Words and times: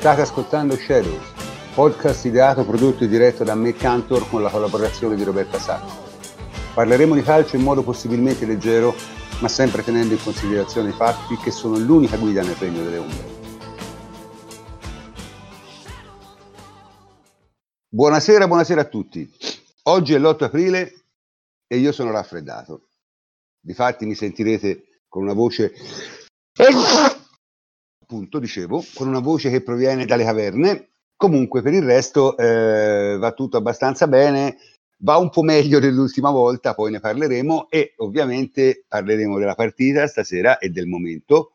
State 0.00 0.22
ascoltando 0.22 0.76
Shadows, 0.76 1.26
podcast 1.74 2.24
ideato, 2.24 2.64
prodotto 2.64 3.04
e 3.04 3.06
diretto 3.06 3.44
da 3.44 3.54
me 3.54 3.74
Cantor 3.74 4.30
con 4.30 4.40
la 4.40 4.48
collaborazione 4.48 5.14
di 5.14 5.24
Roberta 5.24 5.58
Sacco. 5.58 6.08
Parleremo 6.72 7.14
di 7.14 7.20
calcio 7.20 7.56
in 7.56 7.62
modo 7.62 7.82
possibilmente 7.82 8.46
leggero, 8.46 8.94
ma 9.42 9.48
sempre 9.48 9.84
tenendo 9.84 10.14
in 10.14 10.22
considerazione 10.22 10.88
i 10.88 10.94
fatti 10.94 11.36
che 11.36 11.50
sono 11.50 11.76
l'unica 11.76 12.16
guida 12.16 12.40
nel 12.40 12.54
regno 12.54 12.82
delle 12.82 12.96
ombre. 12.96 13.24
Buonasera, 17.90 18.46
buonasera 18.46 18.80
a 18.80 18.88
tutti. 18.88 19.30
Oggi 19.82 20.14
è 20.14 20.18
l'8 20.18 20.44
aprile 20.44 20.94
e 21.66 21.76
io 21.76 21.92
sono 21.92 22.10
raffreddato. 22.10 22.88
Difatti 23.60 24.06
mi 24.06 24.14
sentirete 24.14 25.02
con 25.08 25.24
una 25.24 25.34
voce 25.34 25.74
appunto, 28.10 28.40
dicevo, 28.40 28.84
con 28.94 29.06
una 29.06 29.20
voce 29.20 29.50
che 29.50 29.62
proviene 29.62 30.04
dalle 30.04 30.24
caverne. 30.24 30.88
Comunque, 31.14 31.62
per 31.62 31.74
il 31.74 31.84
resto, 31.84 32.36
eh, 32.36 33.16
va 33.16 33.30
tutto 33.32 33.56
abbastanza 33.56 34.08
bene. 34.08 34.56
Va 35.02 35.16
un 35.16 35.30
po' 35.30 35.42
meglio 35.42 35.78
dell'ultima 35.78 36.30
volta, 36.30 36.74
poi 36.74 36.90
ne 36.90 36.98
parleremo 36.98 37.68
e 37.70 37.94
ovviamente 37.98 38.84
parleremo 38.86 39.38
della 39.38 39.54
partita 39.54 40.06
stasera 40.08 40.58
e 40.58 40.70
del 40.70 40.86
momento. 40.86 41.52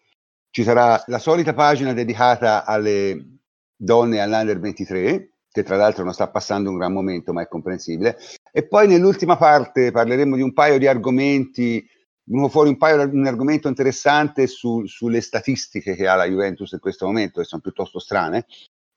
Ci 0.49 0.63
sarà 0.63 1.03
la 1.07 1.19
solita 1.19 1.53
pagina 1.53 1.93
dedicata 1.93 2.63
alle 2.63 3.39
donne 3.75 4.21
all'Under 4.21 4.59
23, 4.59 5.29
che 5.51 5.63
tra 5.63 5.75
l'altro 5.75 6.05
non 6.05 6.13
sta 6.13 6.29
passando 6.29 6.69
un 6.69 6.77
gran 6.77 6.93
momento, 6.93 7.33
ma 7.33 7.41
è 7.41 7.47
comprensibile. 7.47 8.17
E 8.51 8.65
poi 8.65 8.87
nell'ultima 8.87 9.35
parte 9.35 9.91
parleremo 9.91 10.37
di 10.37 10.41
un 10.41 10.53
paio 10.53 10.79
di 10.79 10.87
argomenti 10.87 11.85
venuto 12.25 12.49
fuori 12.49 12.69
un 12.69 12.77
paio 12.77 13.05
di 13.07 13.15
un 13.15 13.25
argomento 13.25 13.67
interessante 13.67 14.47
su, 14.47 14.85
sulle 14.85 15.21
statistiche 15.21 15.95
che 15.95 16.07
ha 16.07 16.15
la 16.15 16.25
Juventus 16.25 16.71
in 16.71 16.79
questo 16.79 17.05
momento, 17.05 17.39
che 17.39 17.45
sono 17.45 17.61
piuttosto 17.61 17.99
strane, 17.99 18.45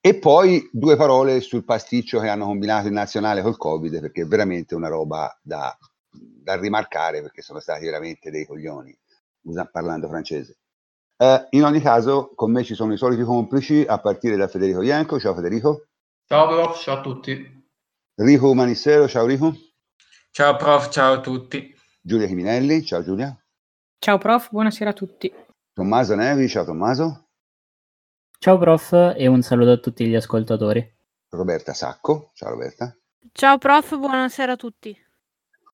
e 0.00 0.18
poi 0.18 0.68
due 0.72 0.96
parole 0.96 1.40
sul 1.40 1.64
pasticcio 1.64 2.20
che 2.20 2.28
hanno 2.28 2.46
combinato 2.46 2.86
in 2.86 2.94
nazionale 2.94 3.42
col 3.42 3.56
Covid, 3.56 4.00
perché 4.00 4.22
è 4.22 4.26
veramente 4.26 4.74
una 4.74 4.88
roba 4.88 5.36
da, 5.42 5.76
da 6.10 6.56
rimarcare, 6.56 7.20
perché 7.20 7.42
sono 7.42 7.60
stati 7.60 7.84
veramente 7.84 8.30
dei 8.30 8.46
coglioni, 8.46 8.96
parlando 9.70 10.08
francese. 10.08 10.58
Uh, 11.18 11.46
in 11.50 11.64
ogni 11.64 11.80
caso, 11.80 12.32
con 12.36 12.52
me 12.52 12.62
ci 12.62 12.74
sono 12.74 12.92
i 12.92 12.96
soliti 12.96 13.22
complici, 13.22 13.84
a 13.86 13.98
partire 13.98 14.36
da 14.36 14.46
Federico 14.46 14.82
Ianco. 14.82 15.18
Ciao 15.18 15.34
Federico. 15.34 15.88
Ciao 16.24 16.46
prof, 16.46 16.80
ciao 16.80 16.98
a 16.98 17.00
tutti. 17.00 17.66
Rico 18.14 18.54
Manissero, 18.54 19.08
ciao 19.08 19.26
Rico. 19.26 19.52
Ciao 20.30 20.54
prof, 20.56 20.90
ciao 20.90 21.14
a 21.14 21.20
tutti. 21.20 21.77
Giulia 22.08 22.26
Chiminelli, 22.26 22.82
ciao 22.86 23.02
Giulia. 23.02 23.38
Ciao 23.98 24.16
prof, 24.16 24.48
buonasera 24.50 24.88
a 24.88 24.92
tutti. 24.94 25.30
Tommaso 25.74 26.14
Nevi, 26.14 26.48
ciao 26.48 26.64
Tommaso. 26.64 27.28
Ciao 28.38 28.56
prof 28.56 29.12
e 29.14 29.26
un 29.26 29.42
saluto 29.42 29.72
a 29.72 29.76
tutti 29.76 30.06
gli 30.06 30.14
ascoltatori. 30.14 30.96
Roberta 31.28 31.74
Sacco, 31.74 32.30
ciao 32.32 32.48
Roberta. 32.48 32.96
Ciao 33.30 33.58
prof, 33.58 33.98
buonasera 33.98 34.52
a 34.52 34.56
tutti. 34.56 34.98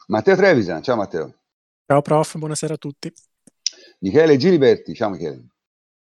Matteo 0.08 0.34
Trevisan, 0.34 0.82
ciao 0.82 0.96
Matteo. 0.96 1.38
Ciao 1.86 2.02
prof, 2.02 2.36
buonasera 2.36 2.74
a 2.74 2.78
tutti. 2.78 3.12
Michele 4.00 4.36
Giliberti, 4.36 4.92
ciao 4.92 5.10
Michele. 5.10 5.46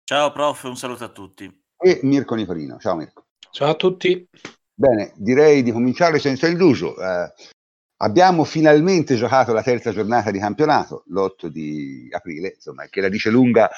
Ciao 0.05 0.31
prof, 0.31 0.63
un 0.63 0.77
saluto 0.77 1.03
a 1.03 1.09
tutti. 1.09 1.63
E 1.77 1.99
Mirko 2.05 2.37
Nicolino, 2.37 2.79
ciao 2.79 2.95
Mirko. 2.95 3.27
Ciao 3.51 3.71
a 3.71 3.75
tutti. 3.75 4.29
Bene, 4.73 5.13
direi 5.17 5.65
di 5.65 5.73
cominciare 5.73 6.21
senza 6.21 6.47
induso. 6.47 6.95
Eh, 7.03 7.33
Abbiamo 8.03 8.45
finalmente 8.45 9.15
giocato 9.17 9.53
la 9.53 9.63
terza 9.63 9.93
giornata 9.93 10.31
di 10.31 10.39
campionato, 10.39 11.05
l'8 11.09 11.49
di 11.49 12.09
aprile, 12.11 12.55
insomma, 12.55 12.87
che 12.87 13.03
la 13.03 13.11
dice 13.11 13.29
lunga 13.29 13.71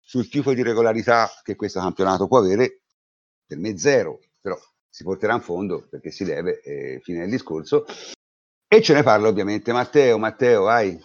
sul 0.00 0.28
tipo 0.28 0.52
di 0.52 0.62
regolarità 0.62 1.30
che 1.42 1.56
questo 1.56 1.80
campionato 1.80 2.28
può 2.28 2.38
avere. 2.38 2.82
Per 3.46 3.56
me 3.56 3.78
zero, 3.78 4.20
però 4.38 4.58
si 4.86 5.02
porterà 5.02 5.34
in 5.34 5.40
fondo 5.40 5.86
perché 5.88 6.10
si 6.10 6.24
deve, 6.24 6.60
eh, 6.60 7.00
fine 7.02 7.20
del 7.20 7.30
discorso. 7.30 7.86
E 8.68 8.82
ce 8.82 8.92
ne 8.92 9.02
parla 9.02 9.28
ovviamente 9.28 9.72
Matteo. 9.72 10.18
Matteo, 10.18 10.64
vai. 10.64 11.02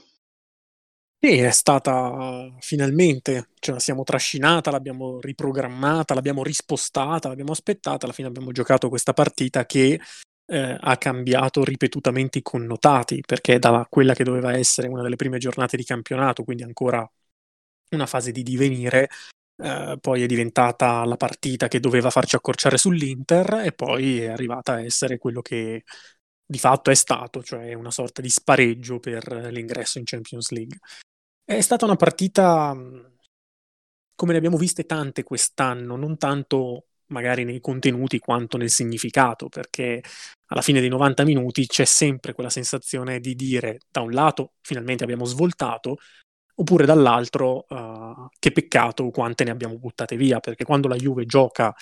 Sì, 1.19 1.38
è 1.38 1.52
stata 1.52 2.53
finalmente, 2.59 3.50
ce 3.59 3.72
la 3.72 3.79
siamo 3.79 4.03
trascinata, 4.03 4.69
l'abbiamo 4.69 5.19
riprogrammata, 5.22 6.14
l'abbiamo 6.14 6.44
rispostata, 6.44 7.29
l'abbiamo 7.29 7.53
aspettata, 7.53 8.06
alla 8.06 8.14
fine 8.14 8.28
abbiamo 8.28 8.52
giocato 8.52 8.90
questa 8.90 9.14
partita 9.14 9.66
che 9.66 10.00
eh, 10.47 10.78
ha 10.80 10.97
cambiato 10.97 11.63
ripetutamente 11.63 12.40
i 12.40 12.41
connotati, 12.41 13.22
perché 13.25 13.59
da 13.59 13.85
quella 13.90 14.13
che 14.13 14.24
doveva 14.24 14.53
essere 14.53 14.88
una 14.88 15.02
delle 15.02 15.16
prime 15.18 15.38
giornate 15.38 15.78
di 15.78 15.84
campionato, 15.84 16.44
quindi 16.44 16.63
ancora 16.63 17.09
una 17.91 18.06
fase 18.06 18.31
di 18.31 18.44
divenire, 18.44 19.09
eh, 19.58 19.97
poi 20.00 20.24
è 20.24 20.25
diventata 20.25 21.03
la 21.06 21.18
partita 21.18 21.68
che 21.68 21.80
doveva 21.80 22.09
farci 22.09 22.35
accorciare 22.35 22.78
sull'Inter 22.78 23.62
e 23.66 23.72
poi 23.74 24.22
è 24.22 24.28
arrivata 24.28 24.74
a 24.74 24.81
essere 24.81 25.18
quello 25.18 25.41
che 25.41 25.84
di 26.46 26.59
fatto 26.59 26.91
è 26.91 26.96
stato, 26.96 27.44
cioè 27.44 27.74
una 27.74 27.91
sorta 27.91 28.22
di 28.22 28.29
spareggio 28.29 29.00
per 29.00 29.28
l'ingresso 29.52 29.97
in 30.00 30.06
Champions 30.06 30.52
League. 30.52 30.79
È 31.44 31.59
stata 31.62 31.85
una 31.85 31.96
partita 31.96 32.75
come 34.16 34.31
ne 34.31 34.38
abbiamo 34.38 34.58
viste 34.58 34.85
tante 34.85 35.24
quest'anno, 35.24 35.96
non 35.96 36.18
tanto 36.18 36.88
magari 37.08 37.44
nei 37.44 37.59
contenuti 37.59 38.19
quanto 38.19 38.58
nel 38.58 38.72
significato, 38.72 39.47
perché 39.47 40.02
alla 40.47 40.62
fine 40.62 40.80
dei 40.80 40.90
90 40.90 41.24
minuti 41.24 41.66
c'è 41.66 41.85
sempre 41.85 42.34
quella 42.34 42.50
sensazione 42.50 43.19
di 43.19 43.35
dire 43.35 43.80
da 43.90 44.02
un 44.02 44.12
lato 44.12 44.53
finalmente 44.62 45.03
abbiamo 45.03 45.25
svoltato, 45.25 45.97
oppure 46.59 46.85
dall'altro 46.85 47.66
uh, 47.69 48.28
che 48.40 48.52
peccato 48.52 49.09
quante 49.09 49.44
ne 49.44 49.52
abbiamo 49.52 49.78
buttate 49.78 50.16
via, 50.16 50.40
perché 50.40 50.63
quando 50.63 50.88
la 50.88 50.96
Juve 50.96 51.25
gioca 51.25 51.74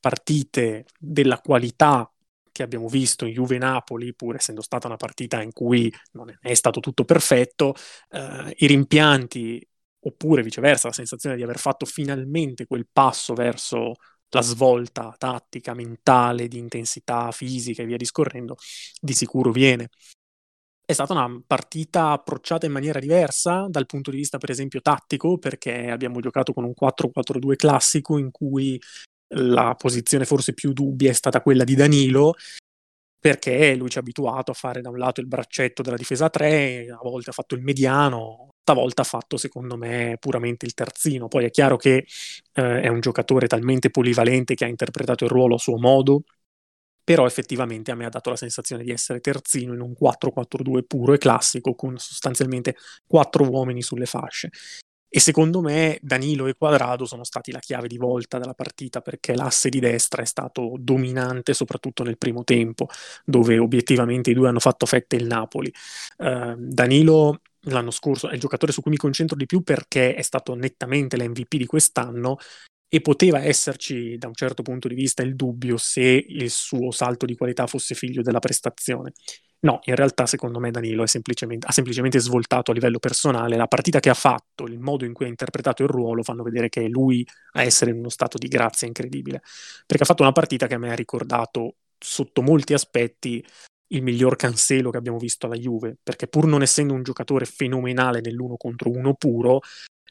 partite 0.00 0.86
della 0.98 1.38
qualità 1.40 2.08
che 2.50 2.62
abbiamo 2.62 2.88
visto 2.88 3.26
in 3.26 3.32
Juve-Napoli, 3.32 4.14
pur 4.14 4.36
essendo 4.36 4.62
stata 4.62 4.86
una 4.86 4.96
partita 4.96 5.42
in 5.42 5.52
cui 5.52 5.92
non 6.12 6.36
è 6.40 6.54
stato 6.54 6.80
tutto 6.80 7.04
perfetto, 7.04 7.74
uh, 8.10 8.50
i 8.56 8.66
rimpianti 8.66 9.66
oppure 10.06 10.42
viceversa 10.42 10.88
la 10.88 10.94
sensazione 10.94 11.36
di 11.36 11.42
aver 11.42 11.58
fatto 11.58 11.86
finalmente 11.86 12.66
quel 12.66 12.86
passo 12.92 13.34
verso 13.34 13.94
la 14.34 14.42
svolta 14.42 15.14
tattica, 15.16 15.74
mentale, 15.74 16.48
di 16.48 16.58
intensità 16.58 17.30
fisica 17.30 17.82
e 17.82 17.86
via 17.86 17.96
discorrendo, 17.96 18.56
di 19.00 19.14
sicuro 19.14 19.50
viene. 19.52 19.88
È 20.84 20.92
stata 20.92 21.14
una 21.14 21.42
partita 21.46 22.10
approcciata 22.10 22.66
in 22.66 22.72
maniera 22.72 22.98
diversa 22.98 23.66
dal 23.70 23.86
punto 23.86 24.10
di 24.10 24.18
vista, 24.18 24.38
per 24.38 24.50
esempio, 24.50 24.80
tattico, 24.80 25.38
perché 25.38 25.90
abbiamo 25.90 26.20
giocato 26.20 26.52
con 26.52 26.64
un 26.64 26.74
4-4-2 26.74 27.56
classico 27.56 28.18
in 28.18 28.30
cui 28.30 28.78
la 29.36 29.74
posizione 29.76 30.26
forse 30.26 30.52
più 30.52 30.72
dubbia 30.72 31.10
è 31.10 31.14
stata 31.14 31.40
quella 31.40 31.64
di 31.64 31.74
Danilo, 31.74 32.34
perché 33.18 33.74
lui 33.74 33.88
ci 33.88 33.96
ha 33.96 34.00
abituato 34.00 34.50
a 34.50 34.54
fare 34.54 34.82
da 34.82 34.90
un 34.90 34.98
lato 34.98 35.20
il 35.20 35.26
braccetto 35.26 35.80
della 35.80 35.96
difesa 35.96 36.28
3, 36.28 36.90
a 36.90 36.98
volte 37.02 37.30
ha 37.30 37.32
fatto 37.32 37.54
il 37.54 37.62
mediano, 37.62 38.50
stavolta 38.64 39.02
ha 39.02 39.04
fatto 39.04 39.36
secondo 39.36 39.76
me 39.76 40.16
puramente 40.18 40.64
il 40.64 40.72
terzino. 40.72 41.28
Poi 41.28 41.44
è 41.44 41.50
chiaro 41.50 41.76
che 41.76 42.06
eh, 42.54 42.80
è 42.80 42.88
un 42.88 43.00
giocatore 43.00 43.46
talmente 43.46 43.90
polivalente 43.90 44.54
che 44.54 44.64
ha 44.64 44.68
interpretato 44.68 45.24
il 45.24 45.30
ruolo 45.30 45.56
a 45.56 45.58
suo 45.58 45.78
modo, 45.78 46.22
però 47.04 47.26
effettivamente 47.26 47.90
a 47.90 47.94
me 47.94 48.06
ha 48.06 48.08
dato 48.08 48.30
la 48.30 48.36
sensazione 48.36 48.82
di 48.82 48.90
essere 48.90 49.20
terzino 49.20 49.74
in 49.74 49.80
un 49.80 49.92
4-4-2 49.92 50.82
puro 50.86 51.12
e 51.12 51.18
classico 51.18 51.74
con 51.74 51.98
sostanzialmente 51.98 52.76
quattro 53.06 53.48
uomini 53.48 53.82
sulle 53.82 54.06
fasce. 54.06 54.48
E 55.08 55.20
secondo 55.20 55.60
me 55.60 55.98
Danilo 56.02 56.46
e 56.46 56.54
Quadrado 56.54 57.04
sono 57.04 57.22
stati 57.22 57.52
la 57.52 57.60
chiave 57.60 57.86
di 57.86 57.98
volta 57.98 58.38
della 58.38 58.54
partita 58.54 59.00
perché 59.00 59.36
l'asse 59.36 59.68
di 59.68 59.78
destra 59.78 60.22
è 60.22 60.24
stato 60.24 60.74
dominante 60.78 61.52
soprattutto 61.54 62.02
nel 62.02 62.18
primo 62.18 62.42
tempo, 62.44 62.88
dove 63.24 63.58
obiettivamente 63.58 64.30
i 64.30 64.34
due 64.34 64.48
hanno 64.48 64.58
fatto 64.58 64.86
fette 64.86 65.16
il 65.16 65.26
Napoli. 65.26 65.72
Uh, 66.16 66.54
Danilo 66.56 67.40
l'anno 67.64 67.90
scorso 67.90 68.28
è 68.28 68.34
il 68.34 68.40
giocatore 68.40 68.72
su 68.72 68.80
cui 68.80 68.90
mi 68.90 68.96
concentro 68.96 69.36
di 69.36 69.46
più 69.46 69.62
perché 69.62 70.14
è 70.14 70.22
stato 70.22 70.54
nettamente 70.54 71.16
l'MVP 71.16 71.56
di 71.56 71.66
quest'anno 71.66 72.36
e 72.88 73.00
poteva 73.00 73.42
esserci 73.42 74.16
da 74.18 74.28
un 74.28 74.34
certo 74.34 74.62
punto 74.62 74.86
di 74.86 74.94
vista 74.94 75.22
il 75.22 75.34
dubbio 75.34 75.76
se 75.76 76.02
il 76.28 76.50
suo 76.50 76.90
salto 76.92 77.26
di 77.26 77.36
qualità 77.36 77.66
fosse 77.66 77.94
figlio 77.94 78.22
della 78.22 78.38
prestazione. 78.38 79.12
No, 79.64 79.80
in 79.84 79.94
realtà 79.94 80.26
secondo 80.26 80.60
me 80.60 80.70
Danilo 80.70 81.06
semplicemente, 81.06 81.66
ha 81.66 81.72
semplicemente 81.72 82.20
svoltato 82.20 82.70
a 82.70 82.74
livello 82.74 82.98
personale 82.98 83.56
la 83.56 83.66
partita 83.66 83.98
che 83.98 84.10
ha 84.10 84.14
fatto, 84.14 84.66
il 84.66 84.78
modo 84.78 85.06
in 85.06 85.14
cui 85.14 85.24
ha 85.24 85.28
interpretato 85.28 85.82
il 85.82 85.88
ruolo 85.88 86.22
fanno 86.22 86.42
vedere 86.42 86.68
che 86.68 86.84
è 86.84 86.88
lui 86.88 87.26
a 87.52 87.62
essere 87.62 87.90
in 87.90 87.96
uno 87.96 88.10
stato 88.10 88.36
di 88.36 88.46
grazia 88.46 88.86
incredibile, 88.86 89.40
perché 89.86 90.02
ha 90.02 90.06
fatto 90.06 90.22
una 90.22 90.32
partita 90.32 90.66
che 90.66 90.74
a 90.74 90.78
me 90.78 90.90
ha 90.90 90.94
ricordato 90.94 91.76
sotto 91.98 92.42
molti 92.42 92.74
aspetti 92.74 93.42
il 93.94 94.02
miglior 94.02 94.36
Cancelo 94.36 94.90
che 94.90 94.96
abbiamo 94.96 95.18
visto 95.18 95.46
alla 95.46 95.56
Juve, 95.56 95.96
perché 96.02 96.26
pur 96.26 96.46
non 96.46 96.62
essendo 96.62 96.94
un 96.94 97.02
giocatore 97.02 97.44
fenomenale 97.44 98.20
nell'uno 98.20 98.56
contro 98.56 98.90
uno 98.90 99.14
puro, 99.14 99.60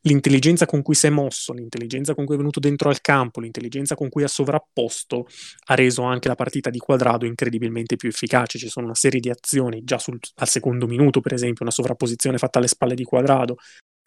l'intelligenza 0.06 0.66
con 0.66 0.82
cui 0.82 0.96
si 0.96 1.08
è 1.08 1.10
mosso, 1.10 1.54
l'intelligenza 1.54 2.14
con 2.14 2.26
cui 2.26 2.36
è 2.36 2.38
venuto 2.38 2.60
dentro 2.60 2.90
al 2.90 3.02
campo, 3.02 3.40
l'intelligenza 3.40 3.96
con 3.96 4.10
cui 4.10 4.24
ha 4.24 4.28
sovrapposto, 4.28 5.28
ha 5.68 5.76
reso 5.76 6.04
anche 6.04 6.28
la 6.28 6.36
partita 6.36 6.70
di 6.70 6.80
quadrado 6.80 7.26
incredibilmente 7.26 7.96
più 7.96 8.10
efficace. 8.10 8.58
Ci 8.58 8.70
sono 8.70 8.86
una 8.86 8.96
serie 8.96 9.20
di 9.20 9.30
azioni, 9.30 9.84
già 9.84 9.98
sul, 9.98 10.20
al 10.36 10.50
secondo 10.50 10.88
minuto, 10.88 11.22
per 11.22 11.34
esempio, 11.34 11.64
una 11.64 11.74
sovrapposizione 11.74 12.38
fatta 12.38 12.60
alle 12.60 12.68
spalle 12.68 12.96
di 12.96 13.04
quadrado. 13.04 13.58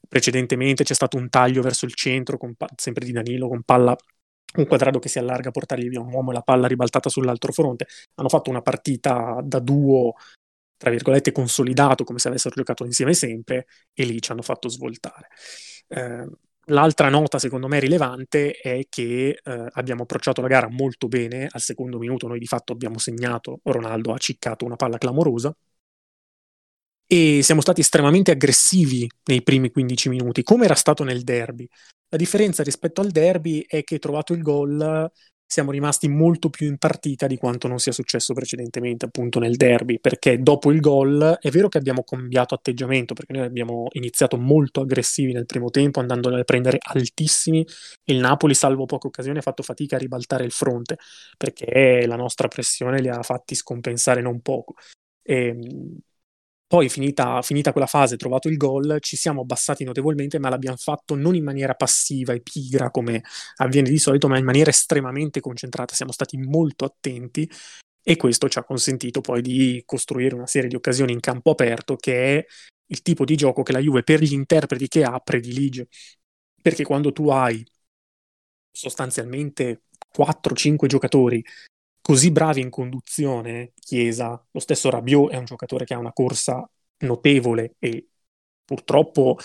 Precedentemente 0.08 0.84
c'è 0.84 0.94
stato 0.94 1.17
un 1.17 1.29
taglio 1.29 1.62
verso 1.62 1.87
il 1.87 1.94
centro, 1.94 2.37
con, 2.37 2.55
sempre 2.76 3.05
di 3.05 3.12
Danilo, 3.12 3.49
con 3.49 3.62
palla 3.62 3.96
un 4.56 4.67
quadrado 4.67 4.99
che 4.99 5.08
si 5.08 5.19
allarga 5.19 5.49
a 5.49 5.53
portargli 5.53 5.88
via 5.88 6.00
un 6.00 6.12
uomo 6.12 6.31
e 6.31 6.35
la 6.35 6.43
palla 6.43 6.67
ribaltata 6.67 7.08
sull'altro 7.08 7.53
fronte. 7.53 7.87
Hanno 8.14 8.29
fatto 8.29 8.50
una 8.50 8.62
partita 8.62 9.41
da 9.43 9.58
duo, 9.58 10.14
tra 10.76 10.91
virgolette, 10.91 11.32
consolidato, 11.32 12.05
come 12.05 12.19
se 12.19 12.29
avessero 12.29 12.55
giocato 12.55 12.85
insieme 12.85 13.14
sempre, 13.14 13.67
e 13.93 14.05
lì 14.05 14.20
ci 14.20 14.32
hanno 14.32 14.43
fatto 14.43 14.69
svoltare. 14.69 15.29
Eh, 15.88 16.26
l'altra 16.67 17.08
nota, 17.08 17.38
secondo 17.38 17.69
me, 17.69 17.79
rilevante 17.81 18.53
è 18.53 18.87
che 18.88 19.41
eh, 19.43 19.67
abbiamo 19.73 20.03
approcciato 20.03 20.41
la 20.41 20.49
gara 20.49 20.69
molto 20.69 21.08
bene. 21.08 21.49
Al 21.50 21.61
secondo 21.61 21.99
minuto 21.99 22.26
noi 22.26 22.38
di 22.38 22.47
fatto 22.47 22.73
abbiamo 22.73 22.99
segnato, 22.99 23.61
Ronaldo 23.64 24.12
ha 24.12 24.19
ciccato 24.19 24.64
una 24.64 24.76
palla 24.76 24.99
clamorosa, 24.99 25.55
e 27.08 27.41
siamo 27.43 27.61
stati 27.61 27.81
estremamente 27.81 28.32
aggressivi 28.32 29.08
nei 29.26 29.43
primi 29.43 29.70
15 29.70 30.08
minuti, 30.08 30.43
come 30.43 30.64
era 30.64 30.75
stato 30.75 31.05
nel 31.05 31.23
derby. 31.23 31.69
La 32.08 32.17
differenza 32.19 32.62
rispetto 32.62 33.00
al 33.00 33.11
derby 33.11 33.64
è 33.67 33.82
che 33.82 33.99
trovato 33.99 34.32
il 34.32 34.43
gol 34.43 35.11
siamo 35.49 35.70
rimasti 35.70 36.08
molto 36.08 36.50
più 36.50 36.67
in 36.67 36.76
partita 36.76 37.26
di 37.29 37.37
quanto 37.37 37.69
non 37.69 37.79
sia 37.79 37.93
successo 37.93 38.35
precedentemente 38.35 39.06
appunto 39.06 39.38
nel 39.38 39.56
derby, 39.56 40.00
perché 40.00 40.41
dopo 40.41 40.73
il 40.73 40.81
gol 40.81 41.38
è 41.41 41.50
vero 41.50 41.69
che 41.69 41.79
abbiamo 41.79 42.03
cambiato 42.03 42.55
atteggiamento, 42.55 43.14
perché 43.14 43.32
noi 43.32 43.44
abbiamo 43.47 43.87
iniziato 43.93 44.37
molto 44.38 44.81
aggressivi 44.81 45.32
nel 45.32 45.47
primo 45.47 45.70
tempo, 45.70 46.00
andando 46.00 46.35
a 46.35 46.43
prendere 46.43 46.79
altissimi, 46.81 47.64
il 48.05 48.17
Napoli, 48.19 48.55
salvo 48.55 48.87
poche 48.87 49.06
occasioni, 49.06 49.38
ha 49.38 49.43
fatto 49.43 49.62
fatica 49.62 49.97
a 49.97 49.99
ribaltare 50.00 50.44
il 50.44 50.53
fronte, 50.53 50.99
perché 51.37 52.05
la 52.06 52.17
nostra 52.17 52.49
pressione 52.49 53.00
li 53.00 53.08
ha 53.08 53.23
fatti 53.23 53.55
scompensare 53.55 54.20
non 54.23 54.41
poco. 54.41 54.75
E, 55.23 55.47
ehm, 55.49 55.99
poi, 56.69 56.89
finita, 56.89 57.43
finita, 57.43 57.71
quella 57.71 57.87
fase, 57.87 58.17
trovato 58.17 58.49
il 58.49 58.57
gol, 58.57 58.99
ci 59.01 59.17
siamo 59.17 59.43
abbassati 59.43 59.85
notevolmente, 59.85 60.41
ma 60.41 60.49
l'abbiamo 60.49 60.77
fatto 60.77 61.15
non 61.15 61.37
in 61.37 61.45
maniera 61.45 61.75
passiva 61.75 62.33
e 62.33 62.41
pigra 62.41 62.91
come 62.91 63.23
avviene 63.57 63.89
di 63.89 63.99
solito, 63.99 64.27
ma 64.27 64.37
in 64.37 64.45
maniera 64.45 64.71
estremamente 64.71 65.41
concentrata. 65.41 65.95
Siamo 65.95 66.11
stati 66.11 66.37
molto 66.39 66.85
attenti 66.85 67.49
e 68.03 68.17
questo 68.17 68.49
ci 68.49 68.59
ha 68.59 68.65
consentito 68.65 69.21
poi 69.21 69.43
di 69.43 69.83
costruire 69.85 70.35
una 70.35 70.47
serie 70.47 70.69
di 70.69 70.75
occasioni 70.75 71.13
in 71.13 71.21
campo 71.21 71.51
aperto, 71.51 71.97
che 71.97 72.39
è 72.39 72.47
il 72.87 73.03
tipo 73.03 73.25
di 73.25 73.37
gioco 73.37 73.63
che 73.63 73.73
la 73.73 73.81
Juve 73.81 74.03
per 74.03 74.21
gli 74.21 74.33
interpreti 74.33 74.89
che 74.89 75.05
ha 75.05 75.19
predilige. 75.21 75.89
Perché 76.61 76.83
quando 76.85 77.13
tu 77.13 77.29
hai 77.29 77.65
sostanzialmente 78.73 79.83
4-5 80.11 80.87
giocatori 80.87 81.45
così 82.06 82.31
bravi 82.31 82.61
in 82.61 82.70
conduzione, 82.70 83.73
Chiesa, 83.81 84.41
lo 84.53 84.61
stesso 84.61 84.91
Rabiot 84.91 85.32
è 85.32 85.37
un 85.38 85.44
giocatore 85.44 85.85
che 85.85 85.93
ha 85.93 85.99
una 85.99 86.12
corsa 86.12 86.64
notevole 86.99 87.75
e 87.81 88.11
purtroppo 88.64 89.37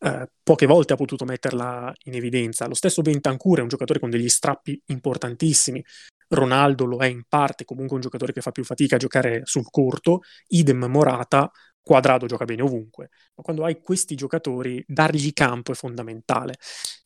eh, 0.00 0.30
poche 0.42 0.66
volte 0.66 0.92
ha 0.92 0.96
potuto 0.96 1.24
metterla 1.24 1.90
in 2.04 2.14
evidenza. 2.14 2.66
Lo 2.66 2.74
stesso 2.74 3.00
Bentancur 3.00 3.60
è 3.60 3.62
un 3.62 3.68
giocatore 3.68 4.00
con 4.00 4.10
degli 4.10 4.28
strappi 4.28 4.78
importantissimi. 4.88 5.82
Ronaldo 6.28 6.84
lo 6.84 6.98
è 6.98 7.06
in 7.06 7.22
parte, 7.26 7.64
comunque 7.64 7.94
un 7.96 8.02
giocatore 8.02 8.34
che 8.34 8.42
fa 8.42 8.50
più 8.50 8.64
fatica 8.64 8.96
a 8.96 8.98
giocare 8.98 9.40
sul 9.44 9.70
corto. 9.70 10.20
Idem 10.48 10.84
Morata, 10.90 11.50
Quadrado 11.80 12.26
gioca 12.26 12.44
bene 12.44 12.60
ovunque. 12.60 13.08
Ma 13.34 13.42
quando 13.42 13.64
hai 13.64 13.80
questi 13.80 14.14
giocatori, 14.14 14.84
dargli 14.86 15.32
campo 15.32 15.72
è 15.72 15.74
fondamentale. 15.74 16.56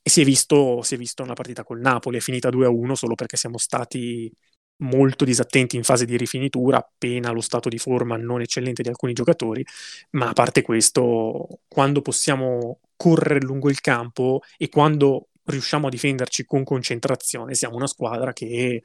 E 0.02 0.10
si 0.10 0.22
è 0.22 0.24
visto, 0.24 0.82
si 0.82 0.96
è 0.96 0.98
visto 0.98 1.22
una 1.22 1.34
partita 1.34 1.62
col 1.62 1.78
Napoli, 1.78 2.16
è 2.16 2.20
finita 2.20 2.48
2-1 2.48 2.94
solo 2.94 3.14
perché 3.14 3.36
siamo 3.36 3.58
stati 3.58 4.28
molto 4.78 5.24
disattenti 5.24 5.76
in 5.76 5.84
fase 5.84 6.04
di 6.04 6.16
rifinitura, 6.16 6.78
appena 6.78 7.30
lo 7.30 7.40
stato 7.40 7.68
di 7.68 7.78
forma 7.78 8.16
non 8.16 8.40
eccellente 8.40 8.82
di 8.82 8.88
alcuni 8.88 9.12
giocatori, 9.12 9.64
ma 10.10 10.28
a 10.30 10.32
parte 10.32 10.62
questo, 10.62 11.60
quando 11.68 12.00
possiamo 12.02 12.80
correre 12.96 13.40
lungo 13.40 13.70
il 13.70 13.80
campo 13.80 14.40
e 14.56 14.68
quando 14.68 15.28
riusciamo 15.44 15.86
a 15.86 15.90
difenderci 15.90 16.44
con 16.44 16.64
concentrazione, 16.64 17.54
siamo 17.54 17.76
una 17.76 17.86
squadra 17.86 18.32
che 18.32 18.82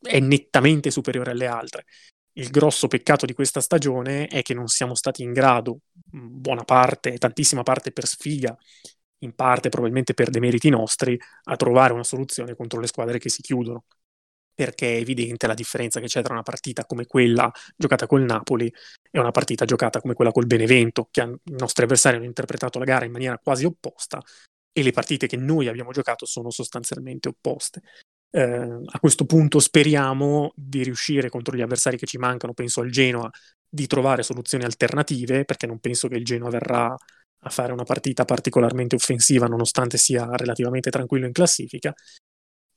è 0.00 0.20
nettamente 0.20 0.90
superiore 0.90 1.32
alle 1.32 1.46
altre. 1.46 1.84
Il 2.34 2.50
grosso 2.50 2.86
peccato 2.86 3.26
di 3.26 3.32
questa 3.34 3.60
stagione 3.60 4.26
è 4.26 4.42
che 4.42 4.54
non 4.54 4.68
siamo 4.68 4.94
stati 4.94 5.22
in 5.22 5.32
grado, 5.32 5.80
buona 5.92 6.62
parte, 6.62 7.18
tantissima 7.18 7.64
parte 7.64 7.90
per 7.90 8.06
sfiga, 8.06 8.56
in 9.20 9.34
parte 9.34 9.70
probabilmente 9.70 10.14
per 10.14 10.30
demeriti 10.30 10.68
nostri, 10.68 11.18
a 11.44 11.56
trovare 11.56 11.92
una 11.92 12.04
soluzione 12.04 12.54
contro 12.54 12.78
le 12.78 12.86
squadre 12.86 13.18
che 13.18 13.28
si 13.28 13.42
chiudono 13.42 13.84
perché 14.58 14.96
è 14.96 14.98
evidente 14.98 15.46
la 15.46 15.54
differenza 15.54 16.00
che 16.00 16.08
c'è 16.08 16.20
tra 16.20 16.32
una 16.32 16.42
partita 16.42 16.84
come 16.84 17.06
quella 17.06 17.48
giocata 17.76 18.08
col 18.08 18.22
Napoli 18.22 18.66
e 19.08 19.20
una 19.20 19.30
partita 19.30 19.64
giocata 19.64 20.00
come 20.00 20.14
quella 20.14 20.32
col 20.32 20.46
Benevento, 20.46 21.06
che 21.12 21.20
i 21.20 21.52
nostri 21.52 21.84
avversari 21.84 22.16
hanno 22.16 22.24
interpretato 22.24 22.80
la 22.80 22.84
gara 22.84 23.04
in 23.04 23.12
maniera 23.12 23.38
quasi 23.38 23.64
opposta 23.64 24.20
e 24.72 24.82
le 24.82 24.90
partite 24.90 25.28
che 25.28 25.36
noi 25.36 25.68
abbiamo 25.68 25.92
giocato 25.92 26.26
sono 26.26 26.50
sostanzialmente 26.50 27.28
opposte. 27.28 27.82
Eh, 28.30 28.80
a 28.84 28.98
questo 28.98 29.26
punto 29.26 29.60
speriamo 29.60 30.50
di 30.56 30.82
riuscire 30.82 31.28
contro 31.28 31.54
gli 31.56 31.62
avversari 31.62 31.96
che 31.96 32.06
ci 32.06 32.18
mancano, 32.18 32.52
penso 32.52 32.80
al 32.80 32.90
Genoa, 32.90 33.30
di 33.64 33.86
trovare 33.86 34.24
soluzioni 34.24 34.64
alternative, 34.64 35.44
perché 35.44 35.68
non 35.68 35.78
penso 35.78 36.08
che 36.08 36.16
il 36.16 36.24
Genoa 36.24 36.50
verrà 36.50 36.92
a 37.42 37.48
fare 37.48 37.70
una 37.70 37.84
partita 37.84 38.24
particolarmente 38.24 38.96
offensiva 38.96 39.46
nonostante 39.46 39.98
sia 39.98 40.28
relativamente 40.34 40.90
tranquillo 40.90 41.26
in 41.26 41.32
classifica 41.32 41.94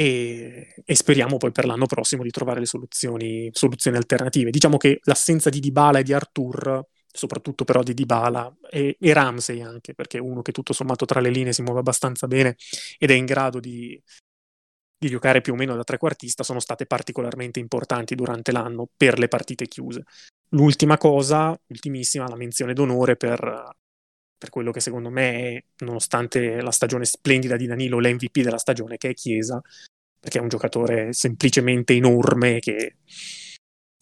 e, 0.02 0.74
e, 0.84 0.96
speriamo 0.96 1.38
poi 1.38 1.52
per 1.52 1.66
l'anno 1.66 1.86
prossimo 1.86 2.24
di 2.24 2.32
trovare 2.32 2.60
le 2.60 2.66
soluzioni, 2.66 3.50
soluzioni, 3.54 3.98
alternative. 3.98 4.50
Diciamo 4.50 4.78
che 4.78 5.00
l'assenza 5.04 5.52
di 5.52 5.60
Dybala 5.60 6.00
e 6.00 6.04
di 6.04 6.12
Artur, 6.12 6.84
soprattutto 7.12 7.66
però 7.66 7.84
di 7.84 7.94
Dybala 7.94 8.52
e, 8.72 8.98
e 9.00 9.14
Ramsey 9.14 9.62
anche, 9.62 9.94
perché 9.94 10.18
è 10.18 10.22
uno 10.22 10.42
che 10.42 10.52
tutto 10.52 10.74
sommato 10.74 11.06
tra 11.06 11.20
le 11.20 11.30
linee 11.30 11.54
si 11.54 11.62
muove 11.62 11.82
abbastanza 11.82 12.26
bene 12.26 12.56
ed 12.98 13.12
è 13.12 13.14
in 13.14 13.26
grado 13.26 13.60
di, 13.60 14.02
di 14.98 15.08
giocare 15.08 15.42
più 15.42 15.54
o 15.54 15.56
meno 15.56 15.76
da 15.76 15.84
trequartista, 15.84 16.42
sono 16.42 16.60
state 16.60 16.88
particolarmente 16.88 17.60
importanti 17.60 18.16
durante 18.16 18.52
l'anno 18.52 18.90
per 18.98 19.20
le 19.20 19.28
partite 19.28 19.68
chiuse. 19.68 20.06
L'ultima 20.50 20.98
cosa, 20.98 21.56
ultimissima, 21.68 22.28
la 22.28 22.36
menzione 22.36 22.74
d'onore 22.74 23.18
per, 23.18 23.40
per 24.36 24.50
quello 24.50 24.72
che 24.72 24.80
secondo 24.80 25.12
me 25.12 25.34
è, 25.34 25.64
nonostante 25.86 26.60
la 26.60 26.72
stagione 26.72 27.06
splendida 27.06 27.56
di 27.56 27.68
Danilo, 27.68 28.00
l'MVP 28.00 28.40
della 28.42 28.58
stagione, 28.58 28.98
che 28.98 29.10
è 29.10 29.14
Chiesa, 29.14 29.62
perché 30.22 30.38
è 30.38 30.42
un 30.42 30.50
giocatore 30.50 31.14
semplicemente 31.14 31.94
enorme 31.94 32.60
che 32.60 32.98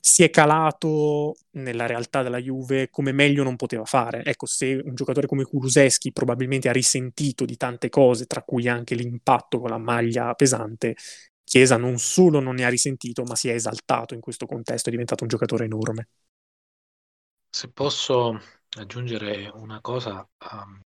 si 0.02 0.24
è 0.24 0.30
calato 0.30 1.38
nella 1.52 1.86
realtà 1.86 2.24
della 2.24 2.40
Juve 2.40 2.90
come 2.90 3.14
meglio 3.14 3.44
non 3.44 3.56
poteva 3.56 3.86
fare. 3.86 4.24
Ecco, 4.26 4.46
se 4.46 4.82
un 4.84 4.96
giocatore 4.96 5.28
come 5.28 5.46
Kuluseschi 5.46 6.12
probabilmente 6.12 6.68
ha 6.68 6.74
risentito 6.74 7.46
di 7.46 7.56
tante 7.56 7.88
cose, 7.90 8.26
tra 8.26 8.44
cui 8.44 8.68
anche 8.68 8.96
l'impatto 8.96 9.60
con 9.60 9.70
la 9.70 9.78
maglia 9.78 10.34
pesante, 10.34 10.96
Chiesa 11.42 11.78
non 11.78 11.98
solo 11.98 12.40
non 12.40 12.56
ne 12.56 12.66
ha 12.66 12.70
risentito, 12.70 13.24
ma 13.24 13.36
si 13.36 13.50
è 13.50 13.54
esaltato 13.54 14.14
in 14.14 14.20
questo 14.20 14.46
contesto, 14.46 14.90
è 14.90 14.92
diventato 14.92 15.24
un 15.24 15.30
giocatore 15.30 15.66
enorme. 15.66 16.10
Se 17.50 17.72
posso 17.72 18.40
aggiungere 18.78 19.50
una 19.56 19.82
cosa 19.82 20.28
a 20.38 20.80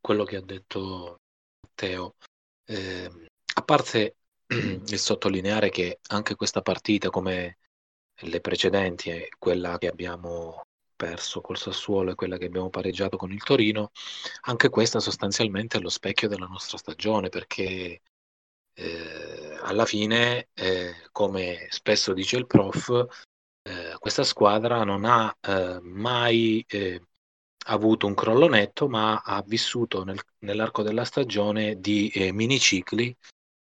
quello 0.00 0.24
che 0.24 0.36
ha 0.36 0.42
detto 0.42 1.16
Matteo, 1.62 2.14
eh, 2.66 3.10
a 3.54 3.62
parte 3.62 4.16
il 4.50 4.98
sottolineare 4.98 5.70
che 5.70 6.00
anche 6.08 6.34
questa 6.34 6.62
partita, 6.62 7.10
come 7.10 7.58
le 8.22 8.40
precedenti, 8.40 9.28
quella 9.38 9.78
che 9.78 9.88
abbiamo 9.88 10.64
perso 10.96 11.40
col 11.40 11.56
Sassuolo 11.56 12.10
e 12.10 12.14
quella 12.14 12.36
che 12.36 12.46
abbiamo 12.46 12.68
pareggiato 12.68 13.16
con 13.16 13.32
il 13.32 13.42
Torino, 13.42 13.90
anche 14.42 14.68
questa 14.68 15.00
sostanzialmente 15.00 15.78
è 15.78 15.80
lo 15.80 15.88
specchio 15.88 16.28
della 16.28 16.46
nostra 16.46 16.76
stagione 16.76 17.28
perché 17.28 18.02
eh, 18.74 19.58
alla 19.62 19.86
fine, 19.86 20.48
eh, 20.54 20.94
come 21.12 21.66
spesso 21.70 22.12
dice 22.12 22.36
il 22.36 22.46
prof, 22.46 23.06
eh, 23.62 23.94
questa 23.98 24.24
squadra 24.24 24.84
non 24.84 25.04
ha 25.04 25.34
eh, 25.40 25.78
mai 25.80 26.64
eh, 26.68 27.02
avuto 27.66 28.06
un 28.06 28.14
crollo 28.14 28.48
netto, 28.48 28.88
ma 28.88 29.22
ha 29.24 29.42
vissuto 29.46 30.04
nel, 30.04 30.20
nell'arco 30.40 30.82
della 30.82 31.04
stagione 31.04 31.80
di 31.80 32.08
eh, 32.08 32.32
minicicli 32.32 33.16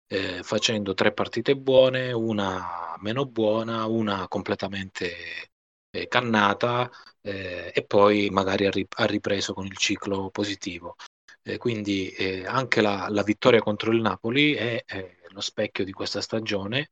eh, 0.09 0.43
facendo 0.43 0.95
tre 0.95 1.12
partite 1.12 1.57
buone, 1.57 2.12
una 2.12 2.97
meno 3.00 3.27
buona, 3.27 3.87
una 3.87 4.27
completamente 4.29 5.50
eh, 5.91 6.09
cannata 6.09 6.91
eh, 7.21 7.71
e 7.75 7.85
poi 7.85 8.29
magari 8.31 8.67
ha, 8.67 8.71
rip- 8.71 8.99
ha, 8.99 9.05
ripreso 9.05 9.53
con 9.55 9.67
il 9.67 9.77
ciclo 9.77 10.31
positivo. 10.31 10.97
Eh, 11.43 11.59
quindi 11.59 12.11
eh, 12.11 12.45
anche 12.47 12.81
la, 12.81 13.07
la, 13.11 13.23
vittoria 13.23 13.61
contro 13.61 13.93
il 13.93 14.00
Napoli 14.00 14.55
è, 14.55 14.83
è 14.85 15.17
lo 15.29 15.41
specchio 15.41 15.85
di 15.85 15.93
questa 15.93 16.21
stagione. 16.21 16.91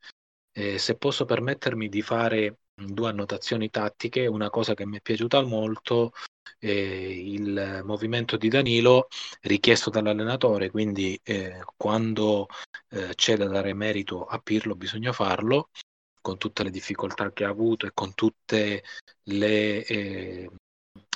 Eh, 0.52 0.78
se 0.78 0.96
posso 0.96 1.24
permettermi 1.24 1.88
di 1.88 2.02
fare 2.02 2.58
due 2.74 3.08
annotazioni 3.08 3.70
tattiche, 3.70 4.26
una 4.26 4.50
cosa 4.50 4.74
che 4.74 4.86
mi 4.86 4.98
è 4.98 5.00
piaciuta 5.00 5.42
molto 5.42 6.12
eh, 6.58 7.32
il 7.32 7.82
movimento 7.84 8.36
di 8.36 8.48
Danilo 8.48 9.08
richiesto 9.42 9.90
dall'allenatore, 9.90 10.70
quindi 10.70 11.18
eh, 11.22 11.62
quando 11.76 12.46
eh, 12.90 13.14
c'è 13.14 13.36
da 13.36 13.46
dare 13.46 13.74
merito 13.74 14.24
a 14.24 14.38
Pirlo 14.38 14.74
bisogna 14.74 15.12
farlo, 15.12 15.70
con 16.20 16.38
tutte 16.38 16.64
le 16.64 16.70
difficoltà 16.70 17.32
che 17.32 17.44
ha 17.44 17.48
avuto 17.48 17.86
e 17.86 17.92
con 17.94 18.14
tutte 18.14 18.82
le 19.24 19.84
eh, 19.84 20.50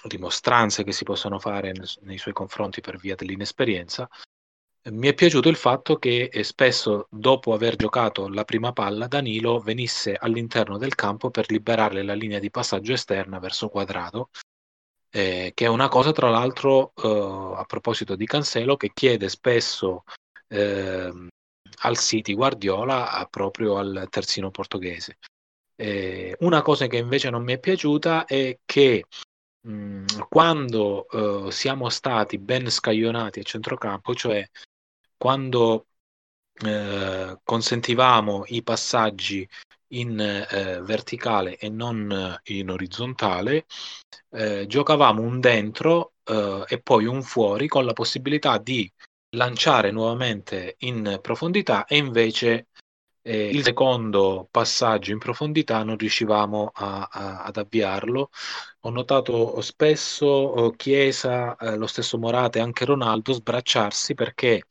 rimostranze 0.05 0.85
che 0.85 0.93
si 0.93 1.05
possono 1.05 1.39
fare 1.39 1.73
nel, 1.73 1.89
nei 2.03 2.19
suoi 2.19 2.33
confronti 2.33 2.81
per 2.81 2.97
via 2.97 3.17
dell'inesperienza. 3.17 4.09
mi 4.91 5.09
è 5.09 5.15
piaciuto 5.15 5.49
il 5.49 5.57
fatto 5.57 5.99
che 5.99 6.29
eh, 6.33 6.45
spesso 6.45 7.07
dopo 7.11 7.53
aver 7.53 7.77
giocato 7.77 8.29
la 8.29 8.45
prima 8.45 8.73
palla 8.73 9.09
Danilo 9.09 9.59
venisse 9.59 10.15
all'interno 10.15 10.79
del 10.79 10.95
campo 10.95 11.31
per 11.31 11.51
liberare 11.51 12.03
la 12.03 12.15
linea 12.15 12.39
di 12.39 12.51
passaggio 12.51 12.93
esterna 12.93 13.39
verso 13.41 13.69
quadrato, 13.69 14.31
eh, 15.11 15.53
che 15.55 15.65
è 15.65 15.69
una 15.69 15.89
cosa 15.89 16.13
tra 16.13 16.31
l'altro 16.31 16.93
eh, 16.95 17.55
a 17.57 17.65
proposito 17.65 18.15
di 18.15 18.27
Cancelo 18.27 18.77
che 18.77 18.93
chiede 18.95 19.29
spesso 19.29 20.05
eh, 20.49 21.29
al 21.83 21.99
City 21.99 22.35
Guardiola 22.35 23.27
proprio 23.31 23.77
al 23.79 24.07
terzino 24.11 24.51
portoghese. 24.51 25.19
Eh, 25.77 26.37
una 26.41 26.63
cosa 26.63 26.87
che 26.87 26.99
invece 26.99 27.31
non 27.31 27.43
mi 27.43 27.55
è 27.55 27.59
piaciuta 27.59 28.27
è 28.27 28.59
che 28.65 29.05
mh, 29.63 29.73
mm, 29.73 30.05
quando 30.29 31.07
uh, 31.11 31.51
siamo 31.51 31.89
stati 31.89 32.39
ben 32.39 32.69
scaglionati 32.71 33.41
a 33.41 33.43
centrocampo, 33.43 34.15
cioè 34.15 34.47
quando 35.17 35.87
uh, 36.63 37.39
consentivamo 37.43 38.45
i 38.49 38.63
passaggi 38.63 39.49
in 39.91 40.19
uh, 40.19 40.83
verticale 40.83 41.57
e 41.57 41.69
non 41.69 42.39
in 42.45 42.71
orizzontale, 42.71 43.67
giocavamo 44.67 45.21
un 45.21 45.41
dentro 45.41 46.13
e 46.23 46.81
poi 46.81 47.07
un 47.07 47.23
fuori 47.23 47.67
con 47.67 47.85
la 47.85 47.93
possibilità 47.93 48.59
di 48.59 48.91
lanciare 49.31 49.91
nuovamente 49.91 50.77
in 50.81 51.19
profondità 51.21 51.85
e 51.87 51.97
invece 51.97 52.69
eh, 53.23 53.49
il 53.49 53.63
secondo 53.63 54.49
passaggio 54.51 55.13
in 55.13 55.19
profondità 55.19 55.83
non 55.83 55.97
riuscivamo 55.97 56.71
a, 56.75 57.09
a, 57.11 57.43
ad 57.45 57.57
avviarlo. 57.57 58.31
Ho 58.81 58.91
notato 58.91 59.61
spesso 59.61 60.27
oh, 60.27 60.71
Chiesa, 60.71 61.57
eh, 61.57 61.77
lo 61.77 61.87
stesso 61.87 62.19
Morata 62.19 62.59
e 62.59 62.63
anche 62.63 62.85
Ronaldo 62.85 63.33
sbracciarsi 63.33 64.15
perché 64.15 64.63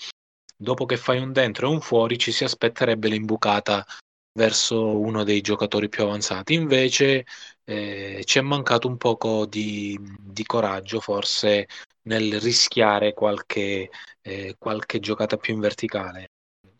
dopo 0.55 0.85
che 0.85 0.97
fai 0.97 1.19
un 1.19 1.31
dentro 1.31 1.67
e 1.67 1.73
un 1.73 1.81
fuori 1.81 2.17
ci 2.17 2.31
si 2.31 2.43
aspetterebbe 2.43 3.07
l'imbucata 3.07 3.85
verso 4.33 4.97
uno 4.97 5.23
dei 5.23 5.41
giocatori 5.41 5.89
più 5.89 6.03
avanzati. 6.03 6.53
Invece 6.53 7.25
eh, 7.63 8.21
ci 8.25 8.39
è 8.39 8.41
mancato 8.41 8.87
un 8.87 8.97
poco 8.97 9.45
di, 9.45 9.97
di, 10.19 10.43
coraggio 10.45 10.99
forse 10.99 11.67
nel 12.03 12.39
rischiare 12.39 13.13
qualche, 13.13 13.89
eh, 14.21 14.55
qualche 14.57 14.99
giocata 14.99 15.37
più 15.37 15.53
in 15.53 15.59
verticale. 15.59 16.29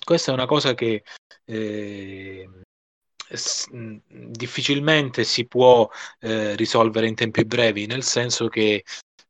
Questa 0.03 0.32
è 0.32 0.34
una 0.34 0.46
cosa 0.46 0.74
che 0.74 1.03
eh, 1.46 2.50
s- 3.32 3.70
difficilmente 3.72 5.24
si 5.24 5.46
può 5.46 5.89
eh, 6.20 6.56
risolvere 6.56 7.08
in 7.08 7.15
tempi 7.15 7.46
brevi, 7.46 7.86
nel 7.86 8.03
senso 8.03 8.48
che 8.48 8.84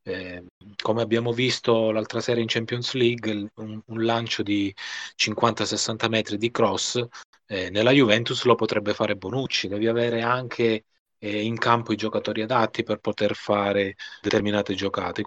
eh, 0.03 0.43
come 0.81 1.01
abbiamo 1.01 1.33
visto 1.33 1.91
l'altra 1.91 2.21
sera 2.21 2.39
in 2.39 2.47
Champions 2.47 2.93
League, 2.93 3.49
un, 3.55 3.81
un 3.85 4.05
lancio 4.05 4.43
di 4.43 4.73
50-60 5.15 6.07
metri 6.07 6.37
di 6.37 6.51
cross 6.51 7.05
eh, 7.51 7.69
nella 7.71 7.91
Juventus 7.91 8.43
lo 8.43 8.53
potrebbe 8.53 8.93
fare 8.93 9.15
Bonucci, 9.15 9.67
devi 9.67 9.87
avere 9.87 10.21
anche 10.21 10.85
eh, 11.17 11.43
in 11.43 11.57
campo 11.57 11.91
i 11.91 11.95
giocatori 11.95 12.43
adatti 12.43 12.83
per 12.83 12.99
poter 12.99 13.35
fare 13.35 13.95
determinate 14.21 14.75
giocate. 14.75 15.23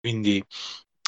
Quindi 0.00 0.42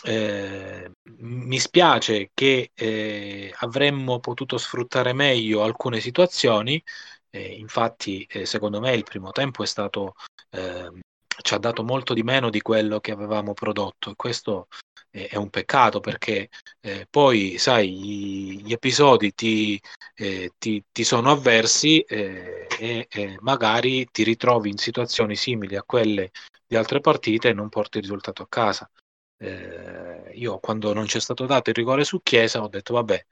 eh, 0.05 0.91
mi 1.19 1.59
spiace 1.59 2.31
che 2.35 2.73
eh, 2.75 3.55
avremmo 3.61 4.21
potuto 4.21 4.59
sfruttare 4.59 5.15
meglio 5.15 5.63
alcune 5.63 5.99
situazioni. 6.01 6.83
Eh, 7.31 7.55
infatti, 7.55 8.25
eh, 8.25 8.45
secondo 8.45 8.81
me, 8.81 8.93
il 8.95 9.05
primo 9.05 9.31
tempo 9.31 9.63
è 9.63 9.67
stato 9.67 10.15
ehm, 10.51 11.01
ci 11.43 11.55
ha 11.55 11.59
dato 11.59 11.83
molto 11.83 12.15
di 12.15 12.23
meno 12.23 12.51
di 12.51 12.61
quello 12.61 13.01
che 13.01 13.13
avevamo 13.13 13.53
prodotto. 13.55 14.11
E 14.11 14.15
questo 14.17 14.69
è 15.11 15.37
un 15.37 15.51
peccato 15.51 16.01
perché 16.01 16.49
eh, 16.81 17.07
poi, 17.11 17.59
sai, 17.59 17.93
gli, 17.93 18.63
gli 18.63 18.73
episodi 18.73 19.35
ti, 19.35 19.81
eh, 20.15 20.53
ti, 20.59 20.85
ti, 20.93 21.05
sono 21.05 21.31
avversi 21.31 22.01
eh, 22.01 22.67
e 22.79 23.37
magari 23.41 24.09
ti 24.11 24.23
ritrovi 24.23 24.71
in 24.71 24.79
situazioni 24.79 25.35
simili 25.37 25.77
a 25.77 25.83
quelle 25.83 26.31
di 26.67 26.77
altre 26.77 27.01
partite 27.01 27.49
e 27.49 27.53
non 27.53 27.69
porti 27.69 27.99
il 27.99 28.05
risultato 28.05 28.43
a 28.43 28.49
casa. 28.49 28.89
Eh, 29.37 30.31
io 30.35 30.59
quando 30.59 30.93
non 30.93 31.07
c'è 31.07 31.19
stato 31.19 31.47
dato 31.47 31.71
il 31.71 31.77
rigore 31.77 32.05
su 32.05 32.21
Chiesa 32.23 32.63
ho 32.63 32.69
detto 32.69 32.95
vabbè, 32.95 33.27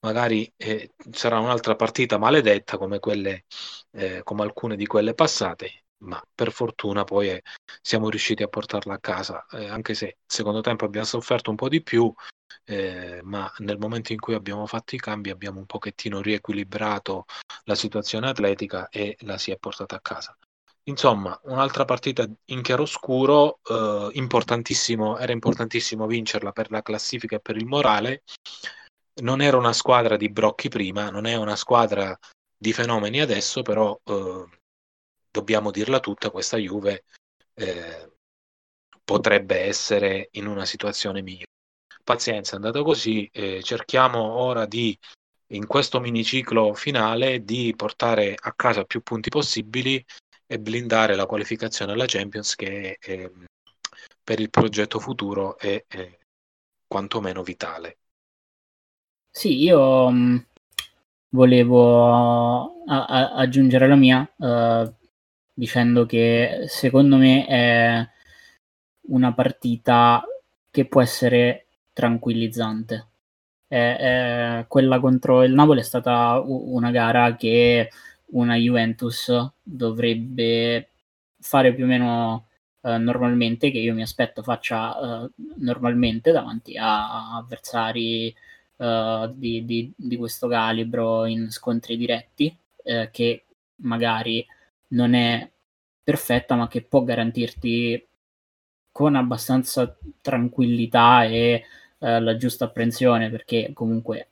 magari 0.00 0.52
eh, 0.56 0.92
sarà 1.10 1.40
un'altra 1.40 1.74
partita 1.74 2.18
maledetta 2.18 2.76
come, 2.76 2.98
quelle, 3.00 3.46
eh, 3.92 4.22
come 4.22 4.42
alcune 4.42 4.76
di 4.76 4.86
quelle 4.86 5.14
passate, 5.14 5.83
ma 5.98 6.22
per 6.34 6.52
fortuna 6.52 7.04
poi 7.04 7.30
eh, 7.30 7.42
siamo 7.80 8.08
riusciti 8.08 8.42
a 8.42 8.48
portarla 8.48 8.94
a 8.94 8.98
casa, 8.98 9.46
eh, 9.52 9.68
anche 9.68 9.94
se 9.94 10.18
secondo 10.26 10.60
tempo 10.60 10.84
abbiamo 10.84 11.06
sofferto 11.06 11.50
un 11.50 11.56
po' 11.56 11.68
di 11.68 11.82
più, 11.82 12.12
eh, 12.64 13.20
ma 13.22 13.50
nel 13.58 13.78
momento 13.78 14.12
in 14.12 14.20
cui 14.20 14.34
abbiamo 14.34 14.66
fatto 14.66 14.94
i 14.94 14.98
cambi 14.98 15.30
abbiamo 15.30 15.58
un 15.58 15.66
pochettino 15.66 16.20
riequilibrato 16.20 17.26
la 17.64 17.74
situazione 17.74 18.28
atletica 18.28 18.88
e 18.88 19.16
la 19.20 19.38
si 19.38 19.50
è 19.50 19.56
portata 19.58 19.96
a 19.96 20.00
casa. 20.00 20.36
Insomma, 20.86 21.38
un'altra 21.44 21.86
partita 21.86 22.28
in 22.46 22.60
chiaroscuro, 22.60 23.60
eh, 23.62 24.10
importantissimo, 24.12 25.16
era 25.16 25.32
importantissimo 25.32 26.06
vincerla 26.06 26.52
per 26.52 26.70
la 26.70 26.82
classifica 26.82 27.36
e 27.36 27.40
per 27.40 27.56
il 27.56 27.64
morale. 27.64 28.22
Non 29.22 29.40
era 29.40 29.56
una 29.56 29.72
squadra 29.72 30.16
di 30.16 30.28
brocchi 30.28 30.68
prima, 30.68 31.08
non 31.08 31.24
è 31.24 31.36
una 31.36 31.56
squadra 31.56 32.18
di 32.56 32.72
fenomeni 32.74 33.20
adesso, 33.20 33.62
però 33.62 33.98
eh, 34.04 34.44
dobbiamo 35.34 35.72
dirla 35.72 35.98
tutta, 35.98 36.30
questa 36.30 36.56
Juve 36.58 37.04
eh, 37.54 38.12
potrebbe 39.02 39.58
essere 39.62 40.28
in 40.32 40.46
una 40.46 40.64
situazione 40.64 41.22
migliore. 41.22 41.50
Pazienza, 42.04 42.52
è 42.52 42.56
andata 42.56 42.82
così, 42.82 43.28
eh, 43.32 43.60
cerchiamo 43.62 44.20
ora 44.20 44.64
di 44.66 44.96
in 45.48 45.66
questo 45.66 46.00
miniciclo 46.00 46.72
finale 46.74 47.44
di 47.44 47.74
portare 47.76 48.34
a 48.38 48.52
casa 48.54 48.84
più 48.84 49.02
punti 49.02 49.28
possibili 49.28 50.04
e 50.46 50.58
blindare 50.58 51.16
la 51.16 51.26
qualificazione 51.26 51.92
alla 51.92 52.06
Champions 52.06 52.54
che 52.54 52.96
è, 52.98 53.30
per 54.22 54.40
il 54.40 54.50
progetto 54.50 55.00
futuro 55.00 55.58
è, 55.58 55.84
è 55.86 56.18
quantomeno 56.86 57.42
vitale. 57.42 57.98
Sì, 59.30 59.62
io 59.62 60.10
volevo 61.30 62.06
a- 62.86 63.04
a- 63.06 63.32
aggiungere 63.34 63.88
la 63.88 63.96
mia 63.96 64.28
uh, 64.36 64.94
dicendo 65.54 66.04
che 66.04 66.64
secondo 66.66 67.16
me 67.16 67.46
è 67.46 68.08
una 69.08 69.32
partita 69.32 70.24
che 70.70 70.86
può 70.86 71.00
essere 71.00 71.66
tranquillizzante. 71.92 73.06
È, 73.66 73.96
è 74.58 74.64
quella 74.68 75.00
contro 75.00 75.42
il 75.44 75.52
Napoli 75.52 75.80
è 75.80 75.82
stata 75.82 76.42
una 76.44 76.90
gara 76.90 77.36
che 77.36 77.90
una 78.32 78.56
Juventus 78.56 79.32
dovrebbe 79.62 80.90
fare 81.38 81.74
più 81.74 81.84
o 81.84 81.86
meno 81.86 82.48
uh, 82.80 82.96
normalmente, 82.96 83.70
che 83.70 83.78
io 83.78 83.94
mi 83.94 84.02
aspetto 84.02 84.42
faccia 84.42 85.22
uh, 85.22 85.32
normalmente 85.58 86.32
davanti 86.32 86.76
a, 86.76 87.36
avversari 87.36 88.34
uh, 88.76 89.32
di, 89.32 89.64
di, 89.64 89.92
di, 89.94 90.16
questo 90.16 90.48
calibro 90.48 91.26
in 91.26 91.50
scontri 91.50 91.96
diretti, 91.96 92.56
che 93.10 93.44
magari 93.76 94.46
non 94.94 95.14
è 95.14 95.50
perfetta, 96.02 96.56
ma 96.56 96.68
che 96.68 96.82
può 96.82 97.02
garantirti 97.04 98.08
con 98.90 99.16
abbastanza 99.16 99.96
tranquillità 100.20 101.24
e 101.24 101.64
la 101.98 102.36
giusta 102.36 102.66
apprensione, 102.66 103.30
perché 103.30 103.70
comunque 103.72 104.28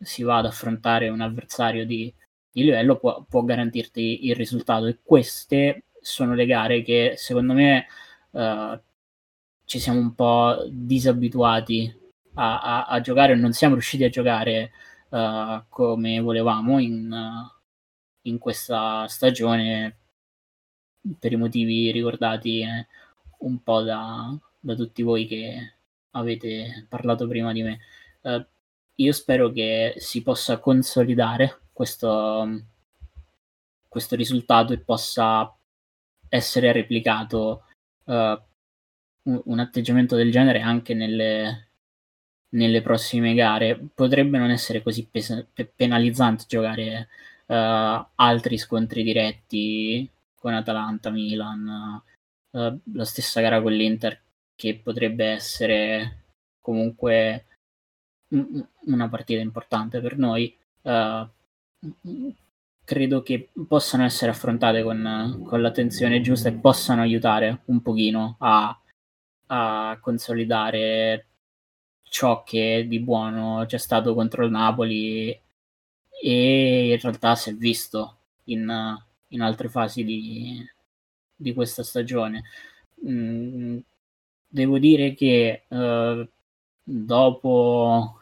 si 0.00 0.22
va 0.22 0.38
ad 0.38 0.46
affrontare 0.46 1.08
un 1.08 1.20
avversario 1.20 1.84
di 1.84 2.12
di 2.52 2.64
livello 2.64 2.98
può, 2.98 3.24
può 3.28 3.42
garantirti 3.42 4.26
il 4.26 4.36
risultato. 4.36 4.86
E 4.86 4.98
queste 5.02 5.84
sono 6.00 6.34
le 6.34 6.46
gare 6.46 6.82
che 6.82 7.14
secondo 7.16 7.54
me 7.54 7.86
uh, 8.30 8.78
ci 9.64 9.78
siamo 9.78 9.98
un 9.98 10.14
po' 10.14 10.66
disabituati 10.70 11.92
a, 12.34 12.60
a, 12.60 12.84
a 12.86 13.00
giocare, 13.00 13.34
non 13.34 13.52
siamo 13.52 13.74
riusciti 13.74 14.04
a 14.04 14.10
giocare 14.10 14.72
uh, 15.08 15.62
come 15.68 16.20
volevamo 16.20 16.78
in, 16.78 17.10
uh, 17.10 17.51
in, 18.22 18.38
questa 18.38 19.06
stagione 19.08 19.96
per 21.18 21.32
i 21.32 21.36
motivi 21.36 21.90
ricordati 21.90 22.60
eh, 22.62 22.86
un 23.38 23.62
po' 23.62 23.82
da, 23.82 24.36
da, 24.60 24.74
tutti 24.74 25.02
voi 25.02 25.26
che 25.26 25.74
avete 26.12 26.86
parlato 26.88 27.26
prima 27.26 27.52
di 27.52 27.62
me. 27.62 27.78
io 28.96 29.12
spero 29.12 29.50
che 29.50 29.94
si 29.96 30.22
possa 30.22 30.58
consolidare 30.58 31.62
questo, 31.72 32.64
questo 33.88 34.16
risultato 34.16 34.72
e 34.72 34.78
possa 34.78 35.54
essere 36.28 36.72
replicato 36.72 37.64
uh, 38.04 38.40
un, 39.24 39.58
atteggiamento 39.58 40.16
del 40.16 40.30
genere 40.30 40.60
anche 40.60 40.94
nelle, 40.94 41.68
nelle, 42.50 42.82
prossime 42.82 43.34
gare. 43.34 43.78
Potrebbe 43.94 44.38
non 44.38 44.50
essere 44.50 44.82
così 44.82 45.06
pes- 45.06 45.46
penalizzante 45.76 46.44
giocare 46.46 47.08
uh, 47.46 48.06
altri 48.14 48.58
scontri 48.58 49.02
diretti 49.02 50.08
con 50.34 50.54
Atalanta, 50.54 51.10
Milan, 51.10 52.02
uh, 52.50 52.80
la 52.92 53.04
stessa 53.04 53.40
gara 53.40 53.60
con 53.60 53.72
l'Inter 53.72 54.20
che 54.54 54.78
potrebbe 54.82 55.26
essere 55.26 56.24
comunque 56.60 57.46
una 58.86 59.08
partita 59.08 59.40
importante 59.40 60.00
per 60.00 60.16
noi. 60.16 60.56
Uh, 60.82 61.28
credo 62.84 63.22
che 63.22 63.50
possano 63.66 64.04
essere 64.04 64.30
affrontate 64.30 64.82
con, 64.82 65.42
con, 65.46 65.60
l'attenzione 65.60 66.20
giusta 66.20 66.48
e 66.48 66.52
possano 66.52 67.02
aiutare 67.02 67.62
un 67.66 67.80
pochino 67.80 68.36
a, 68.38 68.78
a 69.46 69.98
consolidare 70.00 71.26
ciò 72.02 72.42
che 72.42 72.84
di 72.88 73.00
buono 73.00 73.64
c'è 73.66 73.78
stato 73.78 74.14
contro 74.14 74.44
il 74.44 74.50
Napoli 74.50 75.41
e 76.24 76.92
in 76.92 77.00
realtà 77.00 77.34
si 77.34 77.50
è 77.50 77.54
visto 77.54 78.18
in, 78.44 78.96
in 79.28 79.40
altre 79.40 79.68
fasi 79.68 80.04
di, 80.04 80.64
di 81.34 81.52
questa 81.52 81.82
stagione. 81.82 82.44
Mm, 83.04 83.78
devo 84.46 84.78
dire 84.78 85.14
che 85.14 85.64
uh, 85.66 86.24
dopo 86.82 88.20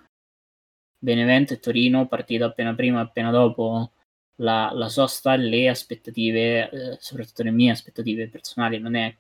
Benevento 0.99 1.53
e 1.53 1.61
Torino, 1.61 2.07
partita 2.09 2.47
appena 2.47 2.75
prima 2.75 3.01
e 3.01 3.03
appena 3.03 3.31
dopo 3.31 3.91
la, 4.37 4.71
la 4.73 4.89
sosta, 4.89 5.37
le 5.37 5.69
aspettative, 5.69 6.71
eh, 6.71 6.97
soprattutto 7.01 7.43
le 7.43 7.51
mie 7.51 7.73
aspettative 7.73 8.29
personali, 8.29 8.79
non 8.79 8.95
è 8.95 9.15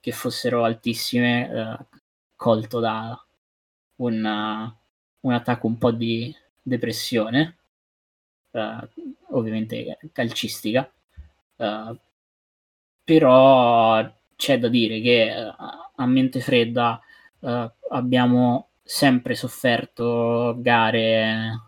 che 0.00 0.12
fossero 0.12 0.64
altissime, 0.64 1.50
eh, 1.50 1.98
colto 2.34 2.80
da 2.80 3.24
una, 3.96 4.76
un 5.20 5.32
attacco 5.32 5.66
un 5.68 5.78
po' 5.78 5.92
di 5.92 6.34
depressione, 6.60 7.58
eh, 8.54 8.88
ovviamente 9.30 9.98
calcistica, 10.12 10.90
eh, 11.56 11.98
però 13.04 14.12
c'è 14.36 14.58
da 14.58 14.68
dire 14.68 15.00
che 15.00 15.22
eh, 15.30 15.54
a 15.96 16.06
mente 16.06 16.40
fredda 16.40 17.00
abbiamo 17.90 18.70
sempre 18.82 19.34
sofferto 19.34 20.56
gare 20.60 21.60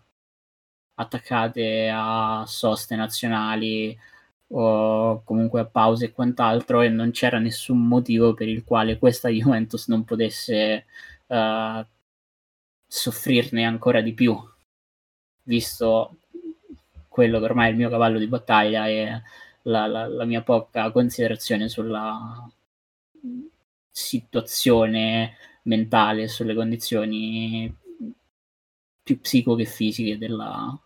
attaccate 0.95 1.91
a 1.93 2.45
soste 2.47 2.97
nazionali 2.97 3.97
o 4.49 5.23
comunque 5.25 5.61
a 5.61 5.67
pause 5.67 6.07
e 6.07 6.13
quant'altro 6.13 6.81
e 6.83 6.89
non 6.89 7.11
c'era 7.11 7.39
nessun 7.39 7.87
motivo 7.87 8.35
per 8.35 8.49
il 8.49 8.65
quale 8.65 8.99
questa 8.99 9.29
Juventus 9.31 9.89
non 9.89 10.05
potesse 10.05 10.87
uh, 11.27 11.85
soffrirne 12.87 13.65
ancora 13.65 14.01
di 14.01 14.15
più 14.15 14.37
visto 15.45 16.19
quello 17.17 17.39
che 17.39 17.47
ormai 17.47 17.69
è 17.69 17.71
il 17.71 17.79
mio 17.79 17.89
cavallo 17.89 18.19
di 18.19 18.27
battaglia 18.27 18.87
e 18.89 19.23
la, 19.63 19.87
la, 19.87 20.07
la 20.07 20.25
mia 20.27 20.43
poca 20.43 20.91
considerazione 20.93 21.67
sulla 21.71 22.47
situazione 23.91 25.37
mentale, 25.63 26.29
sulle 26.29 26.55
condizioni 26.55 27.75
più 29.03 29.19
psico 29.19 29.55
che 29.55 29.65
fisiche 29.65 30.19
della, 30.19 30.79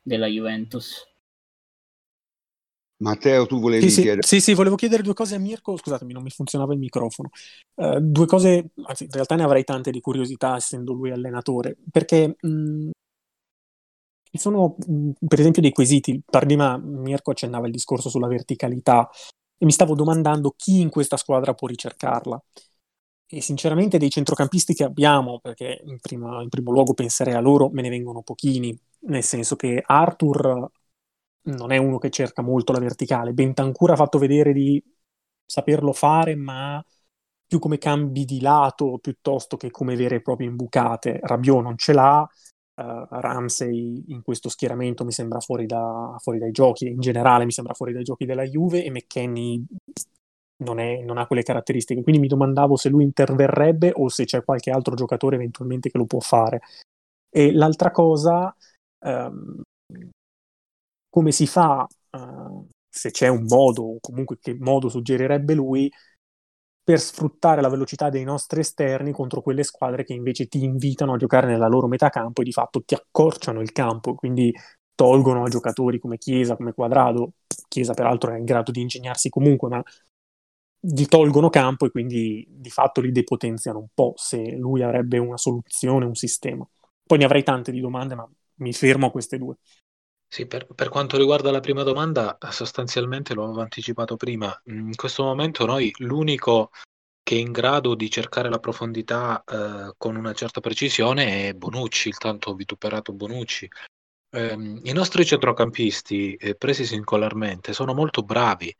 della 0.00 0.26
Juventus. 0.28 1.06
Matteo, 3.02 3.44
tu 3.44 3.60
volevi 3.60 3.82
sì, 3.82 3.90
sì, 3.90 4.00
chiedere? 4.00 4.26
Sì, 4.26 4.40
sì, 4.40 4.54
volevo 4.54 4.76
chiedere 4.76 5.02
due 5.02 5.12
cose 5.12 5.34
a 5.34 5.38
Mirko. 5.38 5.76
Scusatemi, 5.76 6.14
non 6.14 6.22
mi 6.22 6.30
funzionava 6.30 6.72
il 6.72 6.78
microfono. 6.78 7.28
Uh, 7.74 8.00
due 8.00 8.24
cose, 8.24 8.70
anzi, 8.84 9.04
in 9.04 9.10
realtà 9.10 9.36
ne 9.36 9.42
avrei 9.42 9.64
tante 9.64 9.90
di 9.90 10.00
curiosità, 10.00 10.56
essendo 10.56 10.94
lui 10.94 11.10
allenatore, 11.10 11.76
perché 11.90 12.36
mh, 12.40 12.90
ci 14.30 14.38
sono, 14.38 14.76
mh, 14.86 15.10
per 15.26 15.40
esempio, 15.40 15.62
dei 15.62 15.72
quesiti. 15.72 16.22
Prima 16.24 16.76
Mirko 16.78 17.32
accennava 17.32 17.66
il 17.66 17.72
discorso 17.72 18.08
sulla 18.08 18.28
verticalità 18.28 19.08
e 19.58 19.64
mi 19.64 19.72
stavo 19.72 19.94
domandando 19.94 20.54
chi 20.56 20.80
in 20.80 20.90
questa 20.90 21.16
squadra 21.16 21.54
può 21.54 21.68
ricercarla. 21.68 22.42
E 23.32 23.40
sinceramente 23.40 23.98
dei 23.98 24.10
centrocampisti 24.10 24.74
che 24.74 24.84
abbiamo, 24.84 25.38
perché 25.40 25.80
in, 25.84 25.98
prima, 26.00 26.42
in 26.42 26.48
primo 26.48 26.72
luogo 26.72 26.94
penserei 26.94 27.34
a 27.34 27.40
loro, 27.40 27.70
me 27.70 27.82
ne 27.82 27.88
vengono 27.88 28.22
pochini, 28.22 28.76
nel 29.06 29.22
senso 29.22 29.54
che 29.56 29.82
Arthur 29.84 30.68
non 31.42 31.72
è 31.72 31.76
uno 31.76 31.98
che 31.98 32.10
cerca 32.10 32.42
molto 32.42 32.72
la 32.72 32.80
verticale, 32.80 33.32
Bentancur 33.32 33.92
ha 33.92 33.96
fatto 33.96 34.18
vedere 34.18 34.52
di 34.52 34.82
saperlo 35.46 35.92
fare, 35.92 36.34
ma 36.34 36.84
più 37.46 37.58
come 37.58 37.78
cambi 37.78 38.24
di 38.24 38.40
lato 38.40 38.98
piuttosto 38.98 39.56
che 39.56 39.70
come 39.70 39.96
vere 39.96 40.16
e 40.16 40.22
proprie 40.22 40.48
imbucate. 40.48 41.18
Rabiot 41.22 41.62
non 41.62 41.76
ce 41.76 41.92
l'ha, 41.92 42.28
uh, 42.80 43.06
Ramsey 43.20 44.04
in 44.08 44.22
questo 44.22 44.48
schieramento 44.48 45.04
mi 45.04 45.12
sembra 45.12 45.40
fuori, 45.40 45.66
da, 45.66 46.16
fuori, 46.18 46.38
dai 46.38 46.50
giochi, 46.50 46.88
in 46.88 47.00
generale 47.00 47.44
mi 47.44 47.52
sembra 47.52 47.74
fuori 47.74 47.92
dai 47.92 48.04
giochi 48.04 48.24
della 48.24 48.44
Juve 48.44 48.84
e 48.84 48.90
McKenny 48.90 49.64
non, 50.64 50.78
è, 50.78 51.02
non, 51.02 51.18
ha 51.18 51.26
quelle 51.26 51.42
caratteristiche. 51.42 52.02
Quindi 52.02 52.20
mi 52.20 52.28
domandavo 52.28 52.76
se 52.76 52.88
lui 52.88 53.04
interverrebbe 53.04 53.92
o 53.94 54.08
se 54.08 54.24
c'è 54.24 54.44
qualche 54.44 54.70
altro 54.70 54.94
giocatore 54.94 55.36
eventualmente 55.36 55.90
che 55.90 55.98
lo 55.98 56.06
può 56.06 56.20
fare. 56.20 56.60
E 57.28 57.52
l'altra 57.52 57.90
cosa, 57.90 58.54
um, 59.04 59.62
come 61.08 61.32
si 61.32 61.46
fa, 61.46 61.86
uh, 62.10 62.66
se 62.88 63.10
c'è 63.10 63.28
un 63.28 63.44
modo, 63.44 63.82
o 63.82 63.98
comunque 64.00 64.38
che 64.40 64.56
modo 64.58 64.88
suggerirebbe 64.88 65.54
lui, 65.54 65.90
per 66.90 66.98
sfruttare 66.98 67.60
la 67.60 67.68
velocità 67.68 68.08
dei 68.08 68.24
nostri 68.24 68.58
esterni 68.58 69.12
contro 69.12 69.42
quelle 69.42 69.62
squadre 69.62 70.02
che 70.02 70.12
invece 70.12 70.48
ti 70.48 70.64
invitano 70.64 71.12
a 71.12 71.16
giocare 71.18 71.46
nella 71.46 71.68
loro 71.68 71.86
metà 71.86 72.08
campo 72.08 72.40
e 72.40 72.44
di 72.44 72.50
fatto 72.50 72.82
ti 72.82 72.94
accorciano 72.94 73.60
il 73.60 73.70
campo, 73.70 74.16
quindi 74.16 74.52
tolgono 74.96 75.44
a 75.44 75.48
giocatori 75.48 76.00
come 76.00 76.18
Chiesa, 76.18 76.56
come 76.56 76.72
Quadrado, 76.72 77.34
Chiesa 77.68 77.94
peraltro 77.94 78.32
è 78.32 78.38
in 78.38 78.44
grado 78.44 78.72
di 78.72 78.80
ingegnarsi 78.80 79.28
comunque, 79.28 79.68
ma 79.68 79.80
gli 80.80 81.04
tolgono 81.06 81.48
campo 81.48 81.86
e 81.86 81.90
quindi 81.92 82.44
di 82.48 82.70
fatto 82.70 83.00
li 83.00 83.12
depotenziano 83.12 83.78
un 83.78 83.88
po' 83.94 84.14
se 84.16 84.56
lui 84.56 84.82
avrebbe 84.82 85.18
una 85.18 85.36
soluzione, 85.36 86.06
un 86.06 86.16
sistema. 86.16 86.68
Poi 87.06 87.18
ne 87.18 87.24
avrei 87.24 87.44
tante 87.44 87.70
di 87.70 87.78
domande, 87.78 88.16
ma 88.16 88.28
mi 88.56 88.72
fermo 88.72 89.06
a 89.06 89.10
queste 89.12 89.38
due. 89.38 89.58
Sì, 90.32 90.46
per, 90.46 90.66
per, 90.66 90.88
quanto 90.88 91.16
riguarda 91.16 91.50
la 91.50 91.58
prima 91.58 91.82
domanda, 91.82 92.38
sostanzialmente 92.50 93.34
lo 93.34 93.58
anticipato 93.60 94.16
prima. 94.16 94.56
In 94.66 94.94
questo 94.94 95.24
momento 95.24 95.66
noi 95.66 95.92
l'unico 95.98 96.70
che 97.22 97.34
è 97.34 97.38
in 97.38 97.50
grado 97.50 97.96
di 97.96 98.08
cercare 98.08 98.48
la 98.48 98.60
profondità 98.60 99.42
eh, 99.44 99.92
con 99.96 100.14
una 100.14 100.32
certa 100.32 100.60
precisione 100.60 101.48
è 101.48 101.54
Bonucci, 101.54 102.08
il 102.08 102.18
tanto 102.18 102.54
vituperato 102.54 103.12
Bonucci. 103.12 103.68
Eh, 104.30 104.52
I 104.84 104.92
nostri 104.92 105.26
centrocampisti, 105.26 106.36
eh, 106.36 106.54
presi 106.54 106.84
singolarmente, 106.84 107.72
sono 107.72 107.92
molto 107.92 108.22
bravi, 108.22 108.72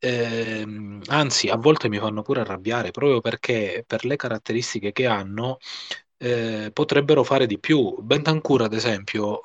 Ehm, 0.00 1.02
anzi, 1.08 1.48
a 1.48 1.56
volte 1.56 1.88
mi 1.88 1.98
fanno 1.98 2.22
pure 2.22 2.40
arrabbiare 2.40 2.92
proprio 2.92 3.20
perché 3.20 3.82
per 3.86 4.04
le 4.04 4.14
caratteristiche 4.16 4.92
che 4.92 5.06
hanno 5.06 5.58
eh, 6.18 6.70
potrebbero 6.72 7.24
fare 7.24 7.46
di 7.46 7.58
più. 7.58 7.96
Bentancur, 8.00 8.62
ad 8.62 8.74
esempio, 8.74 9.40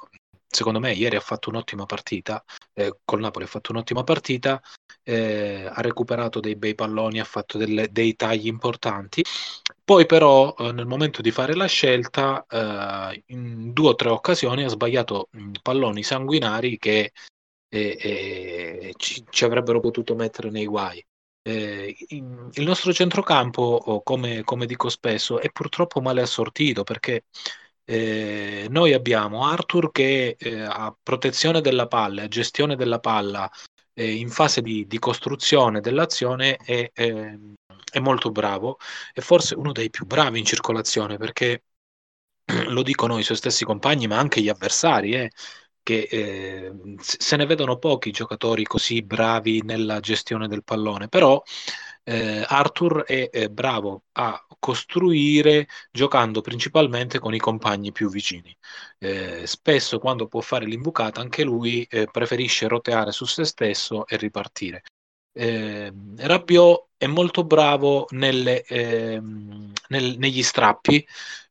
secondo 0.53 0.79
me 0.79 0.93
ieri 0.93 1.15
ha 1.15 1.19
fatto 1.19 1.49
un'ottima 1.49 1.85
partita, 1.85 2.43
eh, 2.73 2.97
col 3.03 3.19
Napoli 3.19 3.45
ha 3.45 3.47
fatto 3.47 3.71
un'ottima 3.71 4.03
partita, 4.03 4.61
eh, 5.03 5.65
ha 5.71 5.81
recuperato 5.81 6.39
dei 6.39 6.55
bei 6.55 6.75
palloni, 6.75 7.19
ha 7.19 7.25
fatto 7.25 7.57
delle, 7.57 7.89
dei 7.91 8.15
tagli 8.15 8.47
importanti. 8.47 9.23
Poi 9.83 10.05
però 10.05 10.55
eh, 10.57 10.71
nel 10.71 10.85
momento 10.85 11.21
di 11.21 11.31
fare 11.31 11.55
la 11.55 11.65
scelta, 11.65 12.45
eh, 12.49 13.23
in 13.27 13.73
due 13.73 13.89
o 13.89 13.95
tre 13.95 14.09
occasioni 14.09 14.63
ha 14.63 14.69
sbagliato 14.69 15.27
mh, 15.31 15.51
palloni 15.61 16.03
sanguinari 16.03 16.77
che 16.77 17.11
e, 17.73 17.97
e 17.99 18.93
ci, 18.97 19.25
ci, 19.29 19.45
avrebbero 19.45 19.79
potuto 19.79 20.15
mettere 20.15 20.51
nei 20.51 20.65
guai. 20.65 21.03
Eh, 21.41 21.95
in, 22.09 22.49
il 22.53 22.63
nostro 22.63 22.93
centrocampo, 22.93 24.01
come, 24.03 24.43
come, 24.43 24.65
dico 24.65 24.89
spesso, 24.89 25.39
è 25.39 25.51
purtroppo 25.51 25.99
male 25.99 26.21
assortito 26.21 26.83
perché 26.83 27.25
eh, 27.85 28.67
noi 28.69 28.93
abbiamo 28.93 29.45
Arthur 29.45 29.91
che 29.91 30.35
eh, 30.37 30.61
ha 30.61 30.95
protezione 31.01 31.61
della 31.61 31.87
palla, 31.87 32.27
gestione 32.27 32.75
della 32.75 32.99
palla 32.99 33.49
eh, 33.93 34.13
in 34.15 34.29
fase 34.29 34.61
di, 34.61 34.87
di, 34.87 34.99
costruzione 34.99 35.81
dell'azione 35.81 36.55
è, 36.57 36.89
ehm, 36.93 37.53
è 37.91 37.99
molto 37.99 38.31
bravo 38.31 38.77
e 39.13 39.21
forse 39.21 39.55
uno 39.55 39.71
dei 39.71 39.89
più 39.89 40.05
bravi 40.05 40.39
in 40.39 40.45
circolazione 40.45 41.17
perché 41.17 41.63
lo 42.67 42.83
dicono 42.83 43.17
i 43.19 43.23
suoi 43.23 43.37
stessi 43.37 43.65
compagni 43.65 44.07
ma 44.07 44.17
anche 44.17 44.41
gli 44.41 44.49
avversari. 44.49 45.13
Eh 45.13 45.29
che 45.83 46.07
eh, 46.09 46.73
se 46.97 47.35
ne 47.35 47.45
vedono 47.45 47.77
pochi 47.77 48.11
giocatori 48.11 48.63
così 48.63 49.03
bravi 49.03 49.61
nella 49.63 49.99
gestione 49.99 50.47
del 50.47 50.63
pallone, 50.63 51.09
però 51.09 51.41
eh, 52.03 52.43
Arthur 52.47 53.03
è, 53.03 53.29
è, 53.29 53.49
bravo 53.49 54.03
a 54.13 54.45
costruire 54.63 55.67
giocando 55.91 56.39
principalmente 56.39 57.19
con 57.19 57.33
i 57.33 57.37
compagni 57.37 57.91
più 57.91 58.09
vicini. 58.09 58.55
Eh, 58.97 59.45
spesso 59.45 59.99
quando 59.99 60.27
può 60.27 60.39
fare 60.39 60.65
l'imbucata 60.65 61.19
anche 61.19 61.43
lui 61.43 61.83
eh, 61.89 62.07
preferisce 62.09 62.69
roteare 62.69 63.11
su 63.11 63.25
se 63.25 63.43
stesso 63.43 64.07
e 64.07 64.15
ripartire. 64.15 64.83
Eh, 65.33 65.91
Rabiot 66.15 66.87
è 66.95 67.07
molto 67.07 67.43
bravo 67.43 68.05
nelle, 68.11 68.63
ehm, 68.63 69.73
nel, 69.89 70.17
negli 70.17 70.43
strappi, 70.43 71.05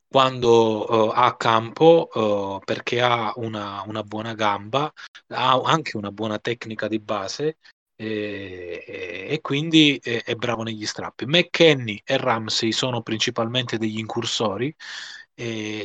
quando 0.08 1.08
uh, 1.08 1.12
ha 1.14 1.36
campo 1.36 2.08
uh, 2.12 2.60
perché 2.64 3.00
ha 3.02 3.32
una, 3.36 3.82
una, 3.86 4.02
buona 4.02 4.34
gamba, 4.34 4.92
ha 5.28 5.60
anche 5.64 5.96
una 5.96 6.12
buona 6.12 6.38
tecnica 6.38 6.86
di 6.86 6.98
base 6.98 7.56
e, 8.04 9.26
e, 9.28 9.40
quindi 9.40 10.00
è, 10.02 10.22
è, 10.24 10.34
bravo 10.34 10.62
negli 10.62 10.86
strappi. 10.86 11.26
McKenny 11.26 12.02
e 12.04 12.16
Ramsey 12.16 12.72
sono 12.72 13.02
principalmente 13.02 13.78
degli 13.78 13.98
incursori 13.98 14.74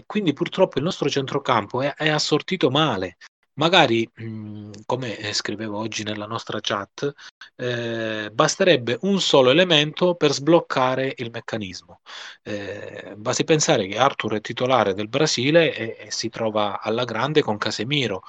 quindi 0.05 0.33
purtroppo 0.33 0.77
il 0.77 0.83
nostro 0.83 1.09
centrocampo 1.09 1.81
è, 1.81 1.93
è 1.95 2.09
assortito 2.09 2.69
male. 2.69 3.17
Magari, 3.57 4.07
mh, 4.13 4.83
come 4.85 5.17
eh, 5.17 5.33
scrivevo 5.33 5.79
oggi 5.79 6.03
nella 6.03 6.27
nostra 6.27 6.59
chat, 6.61 7.11
eh, 7.55 8.29
basterebbe 8.31 8.99
un 9.01 9.19
solo 9.19 9.49
elemento 9.49 10.13
per 10.13 10.31
sbloccare 10.31 11.13
il 11.17 11.31
meccanismo. 11.31 12.01
Eh, 12.43 13.15
basti 13.17 13.43
pensare 13.45 13.87
che 13.87 13.97
Arthur 13.97 14.35
è 14.35 14.41
titolare 14.41 14.93
del 14.93 15.09
Brasile 15.09 15.73
e, 15.73 15.97
e 16.05 16.11
si 16.11 16.29
trova 16.29 16.79
alla 16.81 17.03
grande 17.03 17.41
con 17.41 17.57
Casemiro. 17.57 18.21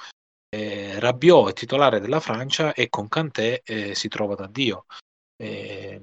Eh, 0.49 0.99
Rabiot 0.99 1.49
è 1.49 1.53
titolare 1.53 1.99
della 1.99 2.19
Francia 2.19 2.73
e 2.73 2.89
con 2.89 3.07
Kanté 3.07 3.61
eh, 3.63 3.93
si 3.93 4.07
trova 4.07 4.35
da 4.35 4.47
Dio. 4.47 4.85
Eh, 5.37 6.01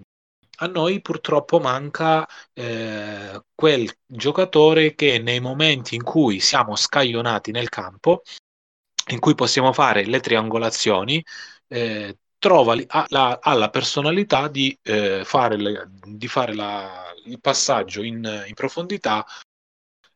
a 0.59 0.66
noi 0.66 1.02
purtroppo 1.02 1.59
manca 1.59 2.26
eh, 2.54 3.42
quel 3.54 3.92
giocatore 4.06 4.94
che 4.94 5.18
nei 5.18 5.40
momenti 5.40 5.96
in 5.96 6.02
cui 6.02 6.40
siamo 6.40 6.76
scaglionati 6.76 7.50
nel 7.50 7.68
campo, 7.68 8.22
in 9.09 9.18
cui 9.18 9.35
possiamo 9.35 9.72
fare 9.72 10.06
le 10.06 10.20
triangolazioni, 10.20 11.22
eh, 11.68 12.16
trova 12.38 12.76
ha 12.87 13.06
la, 13.09 13.38
ha 13.42 13.54
la 13.54 13.70
personalità 13.70 14.48
di 14.48 14.78
eh, 14.82 15.24
fare, 15.24 15.56
le, 15.56 15.90
di 16.04 16.28
fare 16.28 16.54
la, 16.54 17.12
il 17.24 17.40
passaggio 17.40 18.02
in, 18.02 18.44
in 18.46 18.54
profondità 18.54 19.26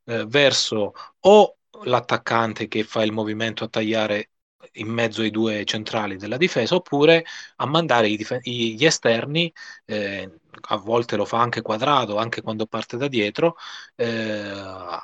eh, 0.04 0.24
verso 0.26 0.92
o 1.20 1.56
l'attaccante 1.84 2.68
che 2.68 2.84
fa 2.84 3.02
il 3.04 3.12
movimento 3.12 3.64
a 3.64 3.68
tagliare 3.68 4.30
in 4.72 4.88
mezzo 4.88 5.22
ai 5.22 5.30
due 5.30 5.64
centrali 5.64 6.16
della 6.16 6.36
difesa 6.36 6.74
oppure 6.74 7.24
a 7.56 7.66
mandare 7.66 8.08
dif- 8.14 8.40
gli 8.42 8.84
esterni 8.84 9.52
eh, 9.86 10.30
a 10.68 10.76
volte 10.76 11.16
lo 11.16 11.24
fa 11.24 11.40
anche 11.40 11.62
quadrato 11.62 12.18
anche 12.18 12.42
quando 12.42 12.66
parte 12.66 12.96
da 12.98 13.08
dietro 13.08 13.56
eh, 13.96 14.06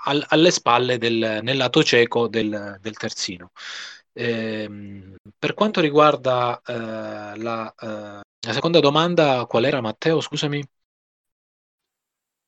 al- 0.05 0.25
alle 0.29 0.51
spalle 0.51 0.99
del, 0.99 1.41
nel 1.43 1.57
lato 1.57 1.83
cieco 1.83 2.29
del, 2.29 2.77
del 2.81 2.97
terzino 2.97 3.51
eh, 4.13 4.69
per 5.39 5.55
quanto 5.55 5.81
riguarda 5.81 6.61
eh, 6.65 7.37
la, 7.39 7.75
eh, 7.79 8.21
la 8.47 8.53
seconda 8.53 8.81
domanda 8.81 9.45
qual 9.47 9.65
era 9.65 9.81
Matteo 9.81 10.21
scusami 10.21 10.63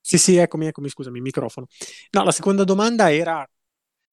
sì, 0.01 0.17
sì, 0.19 0.37
eccomi, 0.37 0.67
eccomi, 0.67 0.88
scusami, 0.88 1.17
il 1.19 1.23
microfono. 1.23 1.67
No, 2.11 2.25
la 2.25 2.33
seconda 2.33 2.64
domanda 2.64 3.12
era 3.12 3.47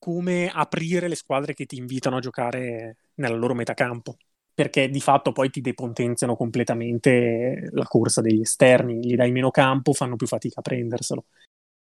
come 0.05 0.51
aprire 0.53 1.07
le 1.07 1.15
squadre 1.15 1.55
che 1.55 1.65
ti 1.65 1.77
invitano 1.77 2.17
a 2.17 2.19
giocare 2.19 2.97
nella 3.15 3.35
loro 3.35 3.55
metacampo, 3.55 4.17
perché 4.53 4.87
di 4.87 5.01
fatto 5.01 5.31
poi 5.31 5.49
ti 5.49 5.61
depotenziano 5.61 6.35
completamente 6.35 7.69
la 7.71 7.85
corsa 7.85 8.21
degli 8.21 8.41
esterni, 8.41 8.99
gli 9.03 9.15
dai 9.15 9.31
meno 9.31 9.49
campo, 9.49 9.93
fanno 9.93 10.15
più 10.15 10.27
fatica 10.27 10.59
a 10.59 10.61
prenderselo. 10.61 11.25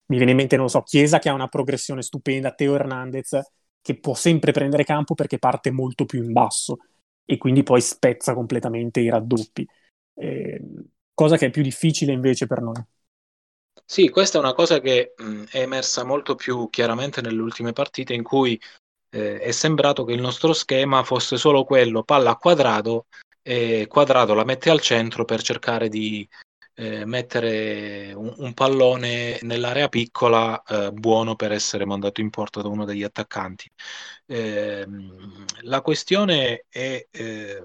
Mi 0.09 0.17
viene 0.17 0.29
in 0.29 0.37
mente, 0.37 0.57
non 0.57 0.69
so, 0.69 0.83
Chiesa 0.83 1.17
che 1.17 1.29
ha 1.29 1.33
una 1.33 1.47
progressione 1.47 2.03
stupenda, 2.03 2.51
Teo 2.53 2.75
Hernandez 2.75 3.41
che 3.81 3.99
può 3.99 4.13
sempre 4.13 4.51
prendere 4.51 4.83
campo 4.83 5.15
perché 5.15 5.39
parte 5.39 5.71
molto 5.71 6.05
più 6.05 6.21
in 6.21 6.33
basso 6.33 6.77
e 7.25 7.37
quindi 7.37 7.63
poi 7.63 7.81
spezza 7.81 8.35
completamente 8.35 8.99
i 8.99 9.09
raddoppi. 9.09 9.67
Eh, 10.13 10.61
cosa 11.15 11.35
che 11.35 11.47
è 11.47 11.49
più 11.49 11.63
difficile 11.63 12.11
invece 12.11 12.45
per 12.45 12.61
noi. 12.61 12.79
Sì, 13.85 14.09
questa 14.09 14.37
è 14.37 14.41
una 14.41 14.53
cosa 14.53 14.79
che 14.79 15.13
mh, 15.17 15.43
è 15.51 15.59
emersa 15.59 16.03
molto 16.03 16.35
più 16.35 16.69
chiaramente 16.69 17.21
nelle 17.21 17.41
ultime 17.41 17.73
partite 17.73 18.13
in 18.13 18.23
cui 18.23 18.59
eh, 19.09 19.39
è 19.39 19.51
sembrato 19.51 20.03
che 20.03 20.13
il 20.13 20.21
nostro 20.21 20.53
schema 20.53 21.03
fosse 21.03 21.37
solo 21.37 21.63
quello 21.63 22.03
palla 22.03 22.31
a 22.31 22.37
quadrato 22.37 23.05
e 23.41 23.85
quadrato 23.87 24.33
la 24.33 24.45
mette 24.45 24.69
al 24.69 24.81
centro 24.81 25.25
per 25.25 25.41
cercare 25.41 25.89
di 25.89 26.27
eh, 26.75 27.05
mettere 27.05 28.13
un, 28.13 28.33
un, 28.37 28.53
pallone 28.53 29.37
nell'area 29.41 29.89
piccola 29.89 30.61
eh, 30.63 30.91
buono 30.91 31.35
per 31.35 31.51
essere 31.51 31.85
mandato 31.85 32.21
in 32.21 32.29
porta 32.29 32.61
da 32.61 32.69
uno 32.69 32.85
degli 32.85 33.03
attaccanti. 33.03 33.69
Ehm, 34.27 35.45
la 35.61 35.81
questione 35.81 36.65
è 36.69 37.07
eh, 37.11 37.63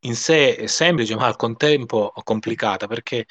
in 0.00 0.14
sé 0.14 0.66
semplice 0.66 1.14
ma 1.14 1.26
al 1.26 1.36
contempo 1.36 2.12
complicata 2.24 2.86
perché 2.86 3.26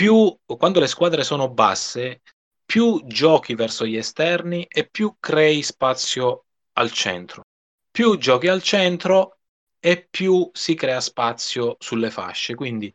più 0.00 0.34
quando 0.46 0.80
le 0.80 0.86
squadre 0.86 1.22
sono 1.22 1.50
basse, 1.50 2.22
più 2.64 3.02
giochi 3.04 3.54
verso 3.54 3.84
gli 3.84 3.98
esterni 3.98 4.64
e 4.66 4.88
più 4.88 5.16
crei 5.20 5.60
spazio 5.60 6.46
al 6.78 6.90
centro. 6.90 7.42
Più 7.90 8.16
giochi 8.16 8.48
al 8.48 8.62
centro 8.62 9.40
e 9.78 10.08
più 10.08 10.48
si 10.54 10.74
crea 10.74 11.02
spazio 11.02 11.76
sulle 11.78 12.10
fasce. 12.10 12.54
Quindi 12.54 12.90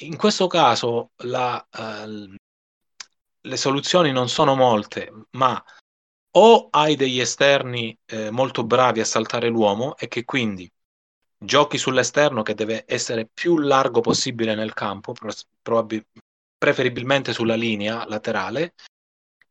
in 0.00 0.18
questo 0.18 0.46
caso 0.46 1.12
la, 1.22 1.66
uh, 1.72 2.34
le 3.40 3.56
soluzioni 3.56 4.12
non 4.12 4.28
sono 4.28 4.54
molte, 4.54 5.10
ma 5.30 5.64
o 6.32 6.68
hai 6.70 6.96
degli 6.96 7.20
esterni 7.20 7.98
eh, 8.04 8.30
molto 8.30 8.62
bravi 8.62 9.00
a 9.00 9.06
saltare 9.06 9.48
l'uomo 9.48 9.96
e 9.96 10.06
che 10.06 10.26
quindi 10.26 10.70
giochi 11.38 11.78
sull'esterno 11.78 12.42
che 12.42 12.52
deve 12.52 12.84
essere 12.86 13.26
più 13.32 13.56
largo 13.56 14.02
possibile 14.02 14.54
nel 14.54 14.74
campo, 14.74 15.14
probabil- 15.62 16.04
preferibilmente 16.62 17.32
sulla 17.32 17.56
linea 17.56 18.06
laterale, 18.06 18.74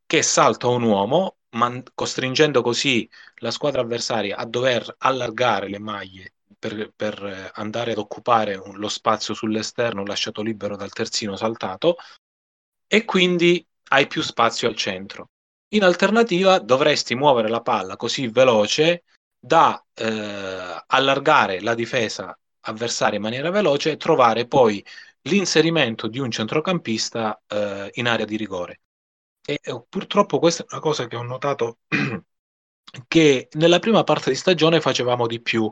che 0.05 0.21
salta 0.21 0.67
un 0.67 0.83
uomo, 0.83 1.39
man- 1.49 1.83
costringendo 1.93 2.61
così 2.61 3.09
la 3.39 3.51
squadra 3.51 3.81
avversaria 3.81 4.37
a 4.37 4.45
dover 4.45 4.95
allargare 4.99 5.67
le 5.67 5.79
maglie 5.79 6.35
per, 6.57 6.93
per 6.95 7.51
andare 7.55 7.91
ad 7.91 7.97
occupare 7.97 8.55
un, 8.55 8.77
lo 8.77 8.87
spazio 8.87 9.33
sull'esterno 9.33 10.05
lasciato 10.05 10.41
libero 10.41 10.77
dal 10.77 10.93
terzino 10.93 11.35
saltato, 11.35 11.97
e 12.87 13.03
quindi 13.03 13.65
hai 13.89 14.07
più 14.07 14.21
spazio 14.21 14.69
al 14.69 14.77
centro. 14.77 15.31
In 15.73 15.83
alternativa 15.83 16.59
dovresti 16.59 17.13
muovere 17.13 17.49
la 17.49 17.61
palla 17.61 17.97
così 17.97 18.29
veloce 18.29 19.03
da 19.37 19.83
eh, 19.95 20.83
allargare 20.87 21.59
la 21.59 21.75
difesa 21.75 22.33
avversaria 22.61 23.17
in 23.17 23.23
maniera 23.23 23.49
veloce 23.49 23.91
e 23.91 23.97
trovare 23.97 24.47
poi 24.47 24.85
l'inserimento 25.23 26.07
di 26.07 26.19
un 26.19 26.31
centrocampista 26.31 27.41
eh, 27.47 27.89
in 27.93 28.07
area 28.07 28.25
di 28.25 28.37
rigore. 28.37 28.81
E 29.45 29.59
eh, 29.61 29.83
purtroppo 29.89 30.39
questa 30.39 30.63
è 30.63 30.67
una 30.71 30.81
cosa 30.81 31.07
che 31.07 31.15
ho 31.15 31.23
notato 31.23 31.79
che 33.07 33.47
nella 33.53 33.79
prima 33.79 34.03
parte 34.03 34.29
di 34.31 34.35
stagione 34.35 34.81
facevamo 34.81 35.27
di 35.27 35.41
più. 35.41 35.71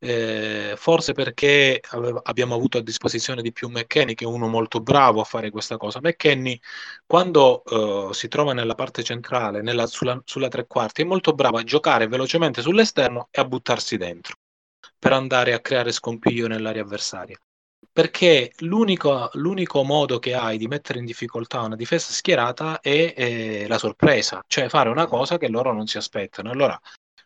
Eh, 0.00 0.74
forse 0.76 1.12
perché 1.12 1.80
aveva, 1.90 2.20
abbiamo 2.22 2.54
avuto 2.54 2.78
a 2.78 2.82
disposizione 2.82 3.42
di 3.42 3.50
più 3.52 3.68
McKenny, 3.68 4.14
che 4.14 4.24
è 4.24 4.28
uno 4.28 4.46
molto 4.46 4.80
bravo 4.80 5.20
a 5.20 5.24
fare 5.24 5.50
questa 5.50 5.76
cosa. 5.76 6.00
McKenny, 6.00 6.58
quando 7.04 7.62
uh, 7.66 8.12
si 8.12 8.28
trova 8.28 8.52
nella 8.52 8.76
parte 8.76 9.02
centrale, 9.02 9.60
nella, 9.60 9.86
sulla, 9.86 10.20
sulla 10.24 10.48
tre 10.48 10.66
quarti, 10.68 11.02
è 11.02 11.04
molto 11.04 11.32
bravo 11.32 11.58
a 11.58 11.64
giocare 11.64 12.06
velocemente 12.06 12.62
sull'esterno 12.62 13.28
e 13.32 13.40
a 13.40 13.44
buttarsi 13.44 13.96
dentro 13.96 14.36
per 14.98 15.12
andare 15.12 15.52
a 15.52 15.60
creare 15.60 15.92
scompiglio 15.92 16.46
nell'area 16.46 16.82
avversaria 16.82 17.38
perché 17.98 18.52
l'unico, 18.58 19.28
l'unico, 19.32 19.82
modo 19.82 20.20
che 20.20 20.32
hai 20.32 20.56
di 20.56 20.68
mettere 20.68 21.00
in 21.00 21.04
difficoltà 21.04 21.62
una 21.62 21.74
difesa 21.74 22.12
schierata 22.12 22.78
è, 22.78 23.12
è, 23.12 23.66
la 23.66 23.76
sorpresa, 23.76 24.44
cioè 24.46 24.68
fare 24.68 24.88
una 24.88 25.08
cosa 25.08 25.36
che 25.36 25.48
loro 25.48 25.72
non 25.72 25.88
si 25.88 25.96
aspettano. 25.96 26.52
Allora 26.52 26.80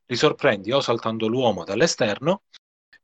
li 0.07 0.17
sorprendi 0.17 0.73
o 0.73 0.81
saltando 0.81 1.27
l'uomo 1.27 1.65
dall'esterno 1.65 2.45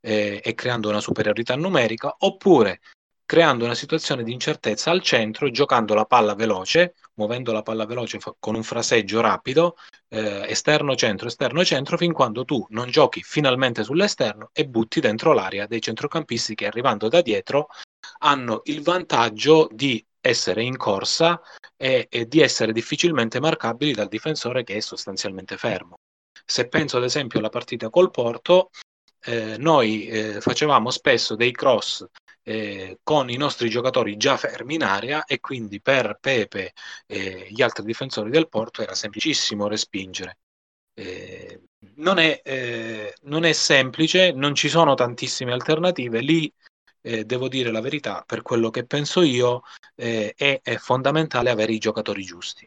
eh, 0.01 0.41
e 0.43 0.55
creando 0.55 0.89
una 0.89 1.03
superiorità 1.03 1.57
numerica, 1.57 2.17
oppure 2.21 2.81
creando 3.29 3.67
una 3.67 3.75
situazione 3.75 4.25
di 4.25 4.33
incertezza 4.33 4.91
al 4.91 5.03
centro, 5.03 5.51
giocando 5.51 5.93
la 5.93 6.07
palla 6.07 6.35
veloce, 6.35 6.95
muovendo 7.17 7.53
la 7.53 7.61
palla 7.61 7.85
veloce 7.85 8.19
con 8.39 8.55
un 8.55 8.63
fraseggio 8.63 9.21
rapido, 9.21 9.77
eh, 10.09 10.47
esterno-centro, 10.49 11.29
esterno-centro, 11.29 11.99
fin 11.99 12.15
quando 12.15 12.47
tu 12.47 12.65
non 12.71 12.89
giochi 12.89 13.23
finalmente 13.23 13.85
sull'esterno 13.85 14.49
e 14.55 14.67
butti 14.67 15.01
dentro 15.01 15.35
l'area 15.35 15.67
dei 15.67 15.83
centrocampisti 15.83 16.55
che 16.55 16.69
arrivando 16.69 17.09
da 17.09 17.21
dietro 17.21 17.69
hanno 18.21 18.63
il 18.65 18.81
vantaggio 18.81 19.69
di 19.73 20.03
essere 20.23 20.63
in 20.63 20.79
corsa 20.79 21.39
e, 21.77 22.07
e 22.09 22.27
di 22.27 22.41
essere 22.41 22.73
difficilmente 22.73 23.41
marcabili 23.41 23.93
dal 23.93 24.09
difensore 24.09 24.65
che 24.65 24.77
è 24.77 24.81
sostanzialmente 24.81 25.59
fermo. 25.59 25.97
Se 26.47 26.67
penso 26.67 26.97
ad 26.97 27.05
esempio 27.05 27.41
alla 27.41 27.51
partita 27.51 27.91
col 27.91 28.11
Porto, 28.11 28.71
eh, 29.21 29.59
noi 29.59 30.07
eh, 30.07 30.41
facevamo 30.41 30.89
spesso 30.89 31.37
dei 31.37 31.53
cross 31.53 32.07
eh, 32.49 33.01
con 33.03 33.29
i 33.29 33.37
nostri 33.37 33.69
giocatori 33.69 34.17
già 34.17 34.39
fermi 34.39 34.77
in 34.77 34.83
area 34.83 35.25
e 35.25 35.39
quindi 35.39 35.83
per 35.83 36.17
Pepe 36.19 36.73
e 37.07 37.47
gli 37.51 37.61
altri 37.61 37.85
difensori 37.85 38.31
del 38.31 38.49
Porto 38.49 38.81
era 38.81 38.95
semplicissimo 38.95 39.69
respingere. 39.69 40.39
Eh, 40.95 41.61
non, 41.97 42.19
è, 42.19 42.41
eh, 42.43 43.15
non, 43.25 43.45
è, 43.45 43.53
semplice, 43.53 44.33
non 44.33 44.55
ci 44.55 44.71
sono 44.71 44.95
tantissime 44.95 45.53
alternative, 45.53 46.21
lì 46.21 46.51
eh, 47.03 47.25
devo 47.27 47.49
dire 47.49 47.71
la 47.71 47.83
verità, 47.83 48.25
per 48.27 48.41
quello 48.41 48.71
che 48.71 48.87
penso 48.87 49.21
io 49.21 49.63
eh, 49.95 50.33
è, 50.35 50.61
è 50.63 50.77
fondamentale 50.77 51.51
avere 51.51 51.73
i 51.73 51.79
giocatori 51.79 52.25
giusti. 52.25 52.67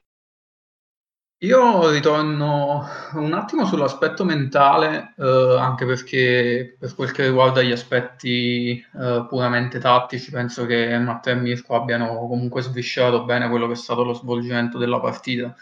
Io 1.43 1.89
ritorno 1.89 2.85
un 3.13 3.33
attimo 3.33 3.65
sull'aspetto 3.65 4.23
mentale, 4.23 5.15
eh, 5.17 5.57
anche 5.57 5.87
perché 5.87 6.75
per 6.77 6.93
quel 6.93 7.11
che 7.11 7.25
riguarda 7.25 7.63
gli 7.63 7.71
aspetti 7.71 8.73
eh, 8.77 9.25
puramente 9.27 9.79
tattici, 9.79 10.29
penso 10.29 10.67
che 10.67 10.95
Matteo 10.99 11.33
e 11.35 11.39
Mirko 11.39 11.73
abbiano 11.73 12.27
comunque 12.27 12.61
sviscerato 12.61 13.25
bene 13.25 13.49
quello 13.49 13.65
che 13.65 13.73
è 13.73 13.75
stato 13.75 14.03
lo 14.03 14.13
svolgimento 14.13 14.77
della 14.77 14.99
partita. 14.99 15.55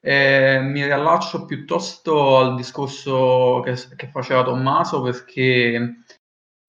Eh, 0.00 0.60
mi 0.62 0.82
riallaccio 0.82 1.44
piuttosto 1.44 2.38
al 2.38 2.56
discorso 2.56 3.60
che, 3.62 3.74
che 3.96 4.08
faceva 4.08 4.44
Tommaso 4.44 5.02
perché 5.02 5.74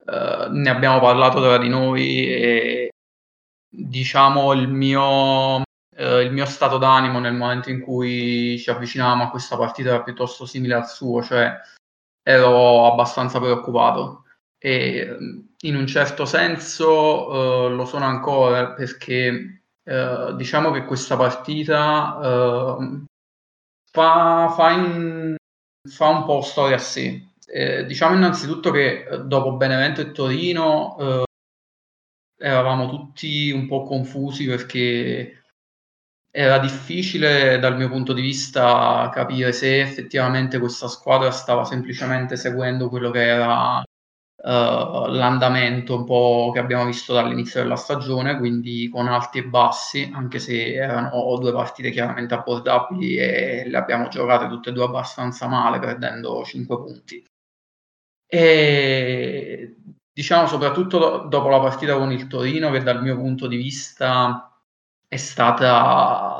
eh, 0.05 0.47
ne 0.49 0.69
abbiamo 0.69 0.99
parlato 0.99 1.39
tra 1.41 1.57
di 1.57 1.69
noi 1.69 2.27
e 2.27 2.89
diciamo 3.69 4.51
il 4.51 4.67
mio, 4.67 5.61
eh, 5.99 6.21
il 6.21 6.31
mio 6.31 6.45
stato 6.45 6.77
d'animo 6.77 7.19
nel 7.19 7.33
momento 7.33 7.69
in 7.69 7.81
cui 7.81 8.57
ci 8.57 8.69
avvicinavamo 8.69 9.23
a 9.23 9.29
questa 9.29 9.57
partita 9.57 9.89
era 9.89 10.01
piuttosto 10.03 10.45
simile 10.45 10.75
al 10.75 10.87
suo, 10.87 11.21
cioè 11.21 11.53
ero 12.23 12.89
abbastanza 12.89 13.39
preoccupato 13.39 14.23
e 14.57 15.17
in 15.61 15.75
un 15.75 15.87
certo 15.87 16.25
senso 16.25 17.67
eh, 17.67 17.69
lo 17.73 17.85
sono 17.85 18.05
ancora 18.05 18.71
perché 18.71 19.63
eh, 19.83 20.33
diciamo 20.35 20.71
che 20.71 20.85
questa 20.85 21.17
partita 21.17 22.19
eh, 22.23 23.03
fa, 23.91 24.53
fa, 24.55 24.71
in, 24.71 25.35
fa, 25.89 26.07
un 26.07 26.23
po' 26.23 26.41
storia 26.41 26.75
a 26.75 26.79
sé. 26.79 27.27
Eh, 27.45 27.85
diciamo 27.85 28.15
innanzitutto 28.15 28.71
che 28.71 29.05
eh, 29.05 29.19
dopo 29.19 29.53
Benevento 29.53 30.01
e 30.01 30.11
Torino 30.11 31.25
eravamo 32.37 32.87
tutti 32.87 33.51
un 33.51 33.67
po' 33.67 33.83
confusi 33.83 34.45
perché 34.45 35.38
era 36.31 36.59
difficile 36.59 37.57
dal 37.59 37.75
mio 37.75 37.89
punto 37.89 38.13
di 38.13 38.21
vista 38.21 39.09
capire 39.11 39.51
se 39.51 39.81
effettivamente 39.81 40.59
questa 40.59 40.87
squadra 40.87 41.31
stava 41.31 41.65
semplicemente 41.65 42.35
seguendo 42.35 42.87
quello 42.87 43.09
che 43.09 43.25
era 43.25 43.79
uh, 43.79 43.83
l'andamento 45.07 45.95
un 45.95 46.05
po' 46.05 46.51
che 46.53 46.59
abbiamo 46.59 46.85
visto 46.85 47.13
dall'inizio 47.13 47.61
della 47.61 47.75
stagione, 47.75 48.37
quindi 48.37 48.89
con 48.89 49.07
alti 49.07 49.39
e 49.39 49.45
bassi, 49.45 50.09
anche 50.13 50.39
se 50.39 50.73
erano 50.73 51.35
due 51.39 51.51
partite 51.51 51.91
chiaramente 51.91 52.33
abbordabili 52.35 53.17
e 53.17 53.67
le 53.67 53.77
abbiamo 53.77 54.07
giocate 54.07 54.47
tutte 54.47 54.69
e 54.69 54.73
due 54.73 54.85
abbastanza 54.85 55.47
male, 55.47 55.79
perdendo 55.79 56.43
5 56.43 56.77
punti. 56.77 57.25
E 58.31 59.75
diciamo 60.13 60.45
soprattutto 60.47 61.25
dopo 61.27 61.49
la 61.49 61.59
partita 61.59 61.97
con 61.97 62.11
il 62.11 62.27
Torino, 62.27 62.69
che 62.71 62.83
dal 62.83 63.01
mio 63.01 63.15
punto 63.15 63.47
di 63.47 63.57
vista 63.57 64.48
è 65.09 65.17
stata 65.17 66.39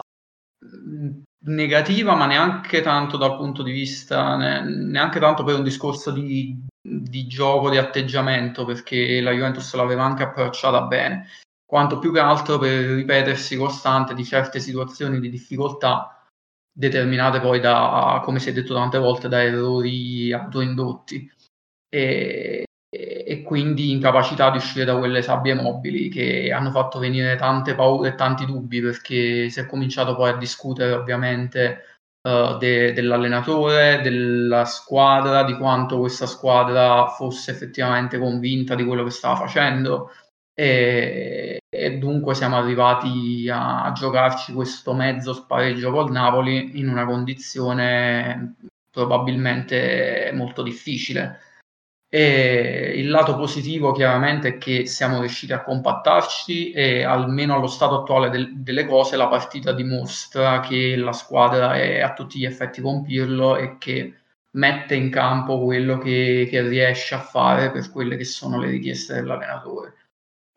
negativa, 1.45 2.15
ma 2.15 2.25
neanche 2.27 2.81
tanto 2.81 3.17
dal 3.17 3.35
punto 3.35 3.63
di 3.63 3.71
vista, 3.71 4.35
neanche 4.35 5.19
tanto 5.19 5.43
per 5.43 5.55
un 5.55 5.63
discorso 5.63 6.11
di, 6.11 6.57
di 6.81 7.27
gioco, 7.27 7.69
di 7.69 7.77
atteggiamento, 7.77 8.65
perché 8.65 9.19
la 9.21 9.31
Juventus 9.31 9.73
l'aveva 9.73 10.03
anche 10.03 10.23
approcciata 10.23 10.83
bene, 10.83 11.27
quanto 11.65 11.99
più 11.99 12.13
che 12.13 12.19
altro 12.19 12.59
per 12.59 12.91
ripetersi 12.91 13.57
costante 13.57 14.13
di 14.13 14.23
certe 14.23 14.59
situazioni 14.59 15.19
di 15.19 15.29
difficoltà 15.29 16.23
determinate 16.71 17.39
poi 17.41 17.59
da, 17.59 18.21
come 18.23 18.39
si 18.39 18.49
è 18.49 18.53
detto 18.53 18.73
tante 18.73 18.99
volte, 18.99 19.27
da 19.27 19.43
errori 19.43 20.31
autoindotti. 20.31 21.29
E, 21.89 22.65
e 22.91 23.43
quindi 23.43 23.91
incapacità 23.91 24.49
di 24.49 24.57
uscire 24.57 24.83
da 24.83 24.97
quelle 24.97 25.21
sabbie 25.21 25.53
mobili 25.53 26.09
che 26.09 26.51
hanno 26.51 26.71
fatto 26.71 26.97
venire 26.97 27.35
tante 27.35 27.75
paure 27.75 28.09
e 28.09 28.15
tanti 28.15 28.45
dubbi 28.45 28.81
perché 28.81 29.49
si 29.49 29.59
è 29.59 29.67
cominciato 29.67 30.15
poi 30.15 30.29
a 30.31 30.37
discutere 30.37 30.93
ovviamente 30.93 31.99
uh, 32.27 32.57
de- 32.57 32.93
dell'allenatore, 32.93 34.01
della 34.01 34.65
squadra, 34.65 35.43
di 35.43 35.55
quanto 35.55 35.99
questa 35.99 36.25
squadra 36.25 37.07
fosse 37.09 37.51
effettivamente 37.51 38.17
convinta 38.17 38.73
di 38.73 38.83
quello 38.83 39.03
che 39.03 39.11
stava 39.11 39.35
facendo. 39.35 40.11
E, 40.53 41.59
e 41.69 41.97
dunque 41.99 42.33
siamo 42.33 42.57
arrivati 42.57 43.47
a, 43.49 43.83
a 43.83 43.91
giocarci 43.91 44.51
questo 44.51 44.93
mezzo 44.93 45.33
spareggio 45.33 45.91
col 45.91 46.11
Napoli 46.11 46.79
in 46.79 46.89
una 46.89 47.05
condizione 47.05 48.55
probabilmente 48.91 50.31
molto 50.33 50.63
difficile 50.63 51.39
e 52.11 52.93
il 52.95 53.07
lato 53.09 53.35
positivo 53.35 53.91
chiaramente 53.91 54.47
è 54.49 54.57
che 54.57 54.87
siamo 54.87 55.19
riusciti 55.19 55.53
a 55.53 55.61
compattarci 55.61 56.71
e 56.71 57.03
almeno 57.03 57.53
allo 57.53 57.67
stato 57.67 57.99
attuale 57.99 58.31
del, 58.31 58.61
delle 58.61 58.85
cose 58.85 59.15
la 59.15 59.27
partita 59.27 59.73
dimostra 59.73 60.59
che 60.59 60.95
la 60.95 61.13
squadra 61.13 61.75
è 61.75 61.99
a 62.01 62.13
tutti 62.13 62.39
gli 62.39 62.45
effetti 62.45 62.81
con 62.81 63.03
Pirlo 63.03 63.57
e 63.57 63.77
che 63.77 64.15
mette 64.51 64.95
in 64.95 65.11
campo 65.11 65.63
quello 65.63 65.99
che, 65.99 66.47
che 66.49 66.67
riesce 66.67 67.13
a 67.13 67.19
fare 67.19 67.71
per 67.71 67.91
quelle 67.91 68.17
che 68.17 68.25
sono 68.25 68.59
le 68.59 68.69
richieste 68.71 69.13
dell'allenatore. 69.13 69.93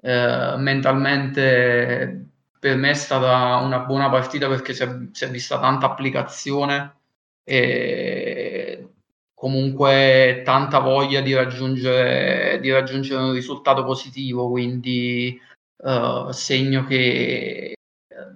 Eh, 0.01 0.55
mentalmente 0.57 2.29
per 2.59 2.77
me 2.77 2.91
è 2.91 2.95
stata 2.95 3.57
una 3.57 3.81
buona 3.81 4.09
partita 4.09 4.49
perché 4.49 4.73
si 4.73 4.83
è, 4.85 4.89
si 5.13 5.25
è 5.25 5.31
vista 5.31 5.61
tanta 5.61 5.87
applicazione 5.87 6.95
e 7.45 8.72
comunque 9.43 10.43
tanta 10.45 10.79
voglia 10.79 11.21
di 11.21 11.35
raggiungere, 11.35 12.61
di 12.61 12.71
raggiungere 12.71 13.25
un 13.25 13.33
risultato 13.33 13.83
positivo, 13.83 14.49
quindi 14.49 15.37
uh, 15.83 16.31
segno 16.31 16.85
che 16.85 17.75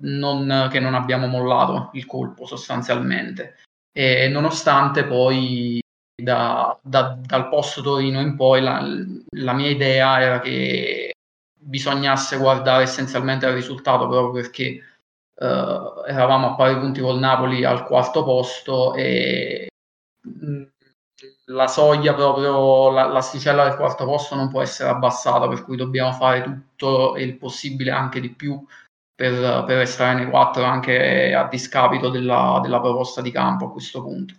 non, 0.00 0.66
che 0.68 0.80
non 0.80 0.94
abbiamo 0.94 1.28
mollato 1.28 1.90
il 1.92 2.06
colpo 2.06 2.44
sostanzialmente. 2.44 3.54
E 3.96 4.26
nonostante 4.26 5.04
poi 5.04 5.80
da, 6.20 6.76
da, 6.82 7.16
dal 7.24 7.48
posto 7.50 7.82
Torino 7.82 8.20
in 8.20 8.34
poi 8.34 8.60
la, 8.60 8.84
la, 9.36 9.52
mia 9.52 9.70
idea 9.70 10.20
era 10.20 10.40
che 10.40 11.12
bisognasse 11.56 12.36
guardare 12.36 12.82
essenzialmente 12.82 13.46
al 13.46 13.54
risultato 13.54 14.08
proprio 14.08 14.32
perché 14.42 14.80
uh, 15.40 16.02
eravamo 16.04 16.48
a 16.48 16.54
pari 16.56 16.76
punti 16.80 17.00
col 17.00 17.20
Napoli 17.20 17.64
al 17.64 17.84
quarto 17.84 18.24
posto 18.24 18.92
e 18.94 19.68
la 21.46 21.66
soglia 21.66 22.14
proprio, 22.14 22.90
la, 22.90 23.06
l'asticella 23.06 23.64
del 23.64 23.76
quarto 23.76 24.04
posto 24.04 24.34
non 24.34 24.48
può 24.48 24.60
essere 24.62 24.90
abbassata, 24.90 25.48
per 25.48 25.64
cui 25.64 25.76
dobbiamo 25.76 26.12
fare 26.12 26.42
tutto 26.42 27.16
il 27.16 27.36
possibile 27.36 27.90
anche 27.90 28.20
di 28.20 28.30
più 28.30 28.64
per, 29.14 29.64
per 29.64 29.78
restare 29.78 30.14
nei 30.14 30.28
quattro, 30.30 30.64
anche 30.64 31.34
a 31.34 31.48
discapito 31.48 32.10
della, 32.10 32.60
della 32.62 32.80
proposta 32.80 33.22
di 33.22 33.30
campo 33.30 33.66
a 33.66 33.72
questo 33.72 34.02
punto. 34.02 34.34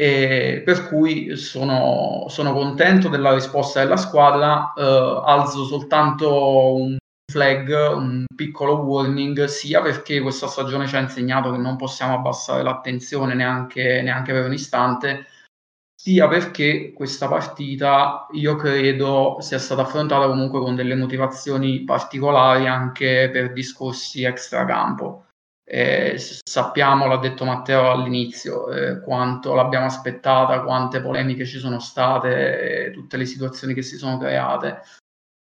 E 0.00 0.62
per 0.64 0.86
cui 0.86 1.36
sono, 1.36 2.26
sono 2.28 2.52
contento 2.52 3.08
della 3.08 3.34
risposta 3.34 3.80
della 3.80 3.96
squadra, 3.96 4.72
eh, 4.76 5.22
alzo 5.24 5.64
soltanto 5.64 6.74
un 6.74 6.96
flag, 7.30 7.96
un 7.96 8.24
piccolo 8.32 8.76
warning, 8.76 9.46
sia 9.46 9.82
perché 9.82 10.20
questa 10.20 10.46
stagione 10.46 10.86
ci 10.86 10.94
ha 10.94 11.00
insegnato 11.00 11.50
che 11.50 11.58
non 11.58 11.74
possiamo 11.74 12.14
abbassare 12.14 12.62
l'attenzione 12.62 13.34
neanche, 13.34 14.00
neanche 14.02 14.32
per 14.32 14.44
un 14.44 14.52
istante, 14.52 15.26
sia 16.00 16.28
perché 16.28 16.92
questa 16.92 17.26
partita 17.26 18.28
io 18.30 18.54
credo 18.54 19.38
sia 19.40 19.58
stata 19.58 19.82
affrontata 19.82 20.28
comunque 20.28 20.60
con 20.60 20.76
delle 20.76 20.94
motivazioni 20.94 21.82
particolari 21.82 22.68
anche 22.68 23.28
per 23.32 23.52
discorsi 23.52 24.22
extracampo. 24.22 25.24
Eh, 25.64 26.14
sappiamo, 26.16 27.06
l'ha 27.06 27.16
detto 27.16 27.44
Matteo 27.44 27.90
all'inizio, 27.90 28.70
eh, 28.70 29.00
quanto 29.00 29.54
l'abbiamo 29.54 29.86
aspettata, 29.86 30.62
quante 30.62 31.02
polemiche 31.02 31.44
ci 31.44 31.58
sono 31.58 31.80
state, 31.80 32.86
eh, 32.86 32.90
tutte 32.92 33.16
le 33.16 33.26
situazioni 33.26 33.74
che 33.74 33.82
si 33.82 33.96
sono 33.96 34.18
create. 34.18 34.82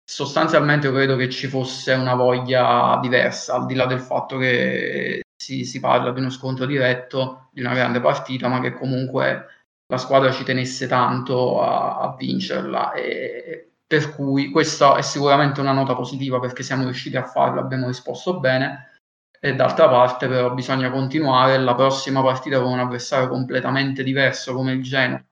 Sostanzialmente 0.09 0.87
io 0.87 0.93
credo 0.93 1.17
che 1.17 1.29
ci 1.29 1.47
fosse 1.47 1.93
una 1.93 2.15
voglia 2.15 2.97
diversa, 3.01 3.55
al 3.55 3.65
di 3.65 3.75
là 3.75 3.85
del 3.85 3.99
fatto 3.99 4.37
che 4.37 5.21
si, 5.35 5.65
si 5.65 5.79
parla 5.79 6.11
di 6.11 6.19
uno 6.21 6.29
scontro 6.29 6.65
diretto, 6.65 7.49
di 7.51 7.61
una 7.61 7.73
grande 7.73 7.99
partita, 7.99 8.47
ma 8.47 8.61
che 8.61 8.73
comunque 8.73 9.58
la 9.91 9.97
squadra 9.97 10.31
ci 10.31 10.43
tenesse 10.43 10.87
tanto 10.87 11.61
a, 11.61 11.99
a 11.99 12.15
vincerla. 12.15 12.93
E, 12.93 13.71
per 13.85 14.13
cui 14.15 14.51
questa 14.51 14.95
è 14.97 15.01
sicuramente 15.01 15.61
una 15.61 15.71
nota 15.71 15.95
positiva 15.95 16.39
perché 16.39 16.61
siamo 16.61 16.83
riusciti 16.83 17.17
a 17.17 17.25
farlo, 17.25 17.59
abbiamo 17.59 17.87
risposto 17.87 18.39
bene. 18.39 18.99
E 19.39 19.55
d'altra 19.55 19.89
parte, 19.89 20.27
però, 20.27 20.53
bisogna 20.53 20.91
continuare. 20.91 21.57
La 21.57 21.73
prossima 21.75 22.21
partita 22.21 22.61
con 22.61 22.71
un 22.71 22.79
avversario 22.79 23.29
completamente 23.29 24.03
diverso 24.03 24.53
come 24.53 24.73
il 24.73 24.83
Genoa, 24.83 25.23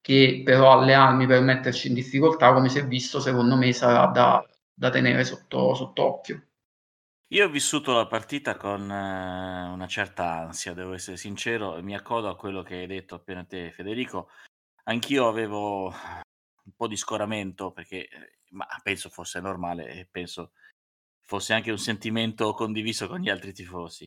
che 0.00 0.42
però 0.44 0.72
ha 0.72 0.84
le 0.84 0.94
armi 0.94 1.26
per 1.26 1.40
metterci 1.42 1.88
in 1.88 1.94
difficoltà, 1.94 2.52
come 2.52 2.68
si 2.68 2.78
è 2.78 2.86
visto, 2.86 3.20
secondo 3.20 3.56
me 3.56 3.72
sarà 3.72 4.06
da, 4.06 4.44
da 4.74 4.90
tenere 4.90 5.24
sotto, 5.24 5.74
sott'occhio. 5.74 6.48
Io 7.32 7.46
ho 7.46 7.48
vissuto 7.48 7.94
la 7.94 8.06
partita 8.06 8.58
con 8.58 8.90
eh, 8.90 9.68
una 9.70 9.86
certa 9.86 10.32
ansia, 10.32 10.74
devo 10.74 10.92
essere 10.92 11.16
sincero, 11.16 11.82
mi 11.82 11.94
accodo 11.94 12.28
a 12.28 12.36
quello 12.36 12.62
che 12.62 12.74
hai 12.74 12.86
detto 12.86 13.14
appena 13.14 13.42
te, 13.42 13.70
Federico. 13.70 14.28
Anch'io 14.84 15.26
avevo 15.26 15.86
un 15.86 16.72
po' 16.76 16.86
di 16.86 16.96
scoramento 16.96 17.72
perché, 17.72 18.06
eh, 18.06 18.38
ma 18.50 18.66
penso 18.82 19.08
fosse 19.08 19.40
normale 19.40 19.88
e 19.88 20.08
penso 20.10 20.52
fosse 21.22 21.54
anche 21.54 21.70
un 21.70 21.78
sentimento 21.78 22.52
condiviso 22.52 23.08
con 23.08 23.20
gli 23.20 23.30
altri 23.30 23.54
tifosi. 23.54 24.06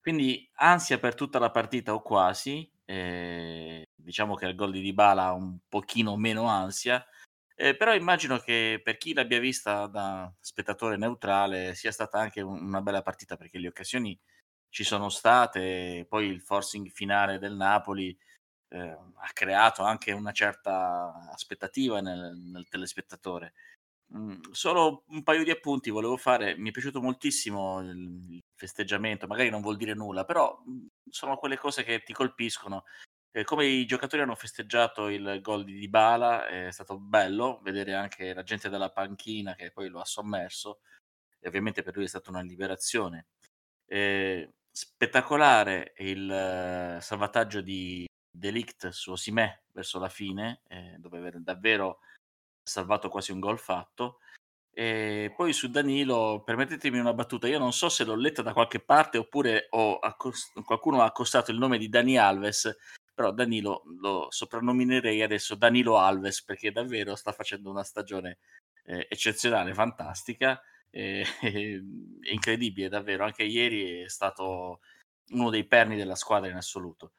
Quindi 0.00 0.50
ansia 0.54 0.98
per 0.98 1.14
tutta 1.14 1.38
la 1.38 1.52
partita 1.52 1.94
o 1.94 2.02
quasi, 2.02 2.68
eh, 2.86 3.84
diciamo 3.94 4.34
che 4.34 4.46
il 4.46 4.56
gol 4.56 4.72
di 4.72 4.80
Dybala 4.80 5.30
un 5.30 5.58
pochino 5.68 6.16
meno 6.16 6.48
ansia, 6.48 7.06
eh, 7.56 7.76
però 7.76 7.94
immagino 7.94 8.38
che 8.38 8.80
per 8.82 8.96
chi 8.96 9.12
l'abbia 9.14 9.38
vista 9.38 9.86
da 9.86 10.32
spettatore 10.40 10.96
neutrale 10.96 11.74
sia 11.74 11.92
stata 11.92 12.18
anche 12.18 12.40
un- 12.40 12.60
una 12.62 12.80
bella 12.82 13.02
partita 13.02 13.36
perché 13.36 13.58
le 13.58 13.68
occasioni 13.68 14.18
ci 14.68 14.84
sono 14.84 15.08
state, 15.08 16.06
poi 16.08 16.26
il 16.28 16.40
forcing 16.42 16.88
finale 16.90 17.38
del 17.38 17.54
Napoli 17.54 18.16
eh, 18.70 18.78
ha 18.90 19.30
creato 19.32 19.82
anche 19.84 20.12
una 20.12 20.32
certa 20.32 21.28
aspettativa 21.32 22.00
nel, 22.00 22.36
nel 22.36 22.68
telespettatore. 22.68 23.54
Mm, 24.16 24.40
solo 24.52 25.04
un 25.08 25.22
paio 25.22 25.44
di 25.44 25.50
appunti 25.50 25.90
volevo 25.90 26.16
fare. 26.16 26.56
Mi 26.56 26.68
è 26.70 26.72
piaciuto 26.72 27.00
moltissimo 27.02 27.80
il, 27.80 27.88
il 28.30 28.40
festeggiamento, 28.54 29.26
magari 29.26 29.50
non 29.50 29.60
vuol 29.62 29.76
dire 29.76 29.94
nulla, 29.94 30.24
però 30.24 30.62
mm, 30.68 30.86
sono 31.10 31.36
quelle 31.38 31.56
cose 31.58 31.84
che 31.84 32.02
ti 32.02 32.12
colpiscono. 32.12 32.84
Eh, 33.36 33.42
come 33.42 33.66
i 33.66 33.84
giocatori 33.84 34.22
hanno 34.22 34.36
festeggiato 34.36 35.08
il 35.08 35.40
gol 35.42 35.64
di 35.64 35.74
Dybala, 35.74 36.46
è 36.46 36.70
stato 36.70 37.00
bello 37.00 37.58
vedere 37.64 37.92
anche 37.92 38.32
la 38.32 38.44
gente 38.44 38.68
della 38.68 38.92
panchina 38.92 39.56
che 39.56 39.72
poi 39.72 39.88
lo 39.88 39.98
ha 39.98 40.04
sommerso, 40.04 40.78
e 41.40 41.48
ovviamente 41.48 41.82
per 41.82 41.96
lui 41.96 42.04
è 42.04 42.08
stata 42.08 42.30
una 42.30 42.42
liberazione. 42.42 43.26
Eh, 43.86 44.52
spettacolare 44.70 45.94
il 45.98 46.96
uh, 46.98 47.00
salvataggio 47.00 47.60
di 47.60 48.06
Delict 48.30 48.90
su 48.90 49.10
Osimè 49.10 49.62
verso 49.72 49.98
la 49.98 50.08
fine, 50.08 50.60
eh, 50.68 50.94
dove 50.98 51.32
davvero 51.38 51.98
salvato 52.62 53.08
quasi 53.08 53.32
un 53.32 53.40
gol 53.40 53.58
fatto. 53.58 54.20
E 54.72 55.32
poi 55.36 55.52
su 55.52 55.70
Danilo, 55.70 56.44
permettetemi 56.44 57.00
una 57.00 57.12
battuta, 57.12 57.48
io 57.48 57.58
non 57.58 57.72
so 57.72 57.88
se 57.88 58.04
l'ho 58.04 58.14
letta 58.14 58.42
da 58.42 58.52
qualche 58.52 58.78
parte 58.78 59.18
oppure 59.18 59.68
accost- 60.00 60.52
qualcuno 60.62 61.02
ha 61.02 61.06
accostato 61.06 61.50
il 61.50 61.58
nome 61.58 61.78
di 61.78 61.88
Dani 61.88 62.16
Alves, 62.16 62.76
però 63.14 63.32
Danilo 63.32 63.82
lo 64.00 64.26
soprannominerei 64.30 65.22
adesso 65.22 65.54
Danilo 65.54 65.98
Alves 65.98 66.42
perché 66.42 66.72
davvero 66.72 67.14
sta 67.14 67.32
facendo 67.32 67.70
una 67.70 67.84
stagione 67.84 68.38
eh, 68.84 69.06
eccezionale, 69.08 69.72
fantastica, 69.72 70.60
eh, 70.90 71.24
è 71.40 72.30
incredibile 72.30 72.88
davvero, 72.88 73.24
anche 73.24 73.44
ieri 73.44 74.02
è 74.02 74.08
stato 74.08 74.80
uno 75.30 75.50
dei 75.50 75.64
perni 75.64 75.96
della 75.96 76.16
squadra 76.16 76.50
in 76.50 76.56
assoluto. 76.56 77.12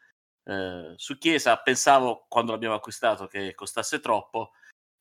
Eh, 0.43 0.93
su 0.95 1.17
Chiesa 1.17 1.57
pensavo 1.57 2.25
quando 2.27 2.51
l'abbiamo 2.51 2.75
acquistato 2.75 3.27
che 3.27 3.53
costasse 3.55 3.99
troppo, 3.99 4.51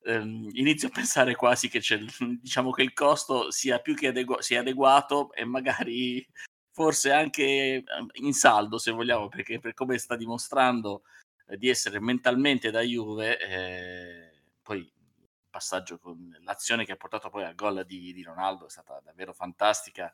ehm, 0.05 0.49
inizio 0.53 0.89
a 0.89 0.93
pensare 0.93 1.35
quasi 1.35 1.69
che, 1.69 1.81
diciamo 2.41 2.71
che 2.71 2.83
il 2.83 2.93
costo 2.93 3.51
sia 3.51 3.79
più 3.81 3.95
che 3.95 4.09
adegu- 4.09 4.41
sia 4.41 4.61
adeguato 4.61 5.33
e 5.33 5.45
magari 5.45 6.27
forse 6.75 7.13
anche 7.13 7.85
ehm, 7.87 8.09
in 8.15 8.33
saldo 8.35 8.79
se 8.79 8.91
vogliamo 8.91 9.29
perché 9.29 9.61
per 9.61 9.75
come 9.75 9.97
sta 9.97 10.17
dimostrando 10.17 11.05
eh, 11.47 11.57
di 11.57 11.69
essere 11.69 12.01
mentalmente 12.01 12.73
da 12.73 12.81
Juve 12.81 13.39
eh, 13.39 14.33
poi 14.61 14.93
passaggio 15.49 15.99
con 15.99 16.37
l'azione 16.43 16.85
che 16.85 16.93
ha 16.93 16.97
portato 16.97 17.31
poi 17.31 17.45
al 17.45 17.55
gol 17.55 17.85
di, 17.87 18.13
di 18.13 18.23
Ronaldo 18.25 18.67
è 18.67 18.71
stata 18.71 19.01
davvero 19.05 19.33
fantastica 19.33 20.13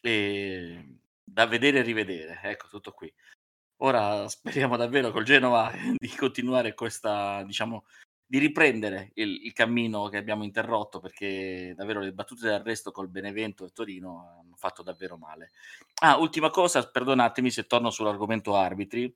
e 0.00 0.98
da 1.22 1.46
vedere 1.46 1.78
e 1.78 1.82
rivedere 1.82 2.40
ecco 2.42 2.66
tutto 2.68 2.92
qui. 2.92 3.12
Ora 3.80 4.26
speriamo 4.28 4.76
davvero 4.76 5.12
col 5.12 5.24
Genova 5.24 5.70
di 5.96 6.08
continuare 6.16 6.74
questa 6.74 7.44
diciamo 7.44 7.84
di 8.26 8.38
riprendere 8.38 9.12
il, 9.14 9.44
il, 9.44 9.52
cammino 9.52 10.08
che 10.08 10.16
abbiamo 10.16 10.42
interrotto 10.42 10.98
perché 10.98 11.74
davvero 11.76 12.00
le 12.00 12.12
battute 12.12 12.48
d'arresto 12.48 12.90
col 12.90 13.08
Benevento 13.08 13.64
e 13.64 13.70
Torino 13.70 14.38
hanno 14.40 14.56
fatto 14.56 14.82
davvero 14.82 15.16
male. 15.16 15.52
Ah, 16.02 16.16
ultima 16.16 16.50
cosa, 16.50 16.88
perdonatemi 16.88 17.50
se 17.50 17.66
torno 17.66 17.90
sull'argomento 17.90 18.56
arbitri. 18.56 19.14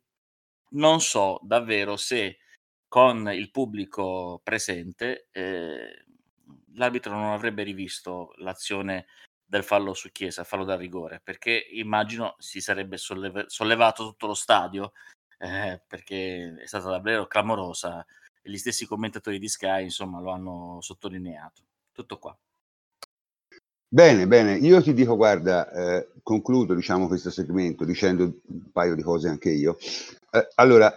Non 0.72 1.00
so 1.00 1.40
davvero 1.42 1.96
se 1.96 2.38
con 2.86 3.28
il 3.32 3.50
pubblico 3.50 4.40
presente 4.44 5.28
eh, 5.32 6.04
l'arbitro 6.74 7.12
non 7.12 7.32
avrebbe 7.32 7.64
rivisto 7.64 8.32
l'azione 8.36 9.06
del 9.44 9.64
fallo 9.64 9.94
su 9.94 10.12
Chiesa, 10.12 10.44
fallo 10.44 10.64
da 10.64 10.76
rigore, 10.76 11.20
perché 11.22 11.66
immagino 11.72 12.36
si 12.38 12.60
sarebbe 12.60 12.96
solleve- 12.96 13.46
sollevato 13.48 14.04
tutto 14.04 14.28
lo 14.28 14.34
stadio 14.34 14.92
eh, 15.38 15.82
perché 15.86 16.54
è 16.60 16.66
stata 16.66 16.90
davvero 16.90 17.26
clamorosa 17.26 18.06
gli 18.42 18.56
stessi 18.56 18.86
commentatori 18.86 19.38
di 19.38 19.48
Sky 19.48 19.84
insomma 19.84 20.20
lo 20.20 20.30
hanno 20.30 20.78
sottolineato. 20.80 21.62
Tutto 21.92 22.18
qua. 22.18 22.36
Bene, 23.92 24.28
bene, 24.28 24.54
io 24.54 24.80
ti 24.80 24.94
dico, 24.94 25.16
guarda, 25.16 25.68
eh, 25.72 26.12
concludo 26.22 26.74
diciamo, 26.74 27.08
questo 27.08 27.28
segmento 27.28 27.84
dicendo 27.84 28.22
un 28.22 28.70
paio 28.70 28.94
di 28.94 29.02
cose 29.02 29.28
anche 29.28 29.50
io. 29.50 29.76
Eh, 30.30 30.48
allora, 30.54 30.92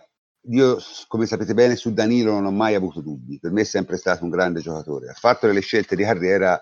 io, 0.49 0.77
come 1.07 1.25
sapete 1.25 1.55
bene, 1.55 1.75
su 1.75 1.91
Danilo 1.91 2.33
non 2.33 2.45
ho 2.45 2.51
mai 2.51 2.75
avuto 2.75 3.01
dubbi, 3.01 3.39
per 3.39 3.51
me 3.51 3.61
è 3.61 3.65
sempre 3.65 3.97
stato 3.97 4.23
un 4.23 4.29
grande 4.29 4.61
giocatore, 4.61 5.09
ha 5.09 5.13
fatto 5.13 5.47
delle 5.47 5.61
scelte 5.61 5.95
di 5.95 6.03
carriera 6.03 6.61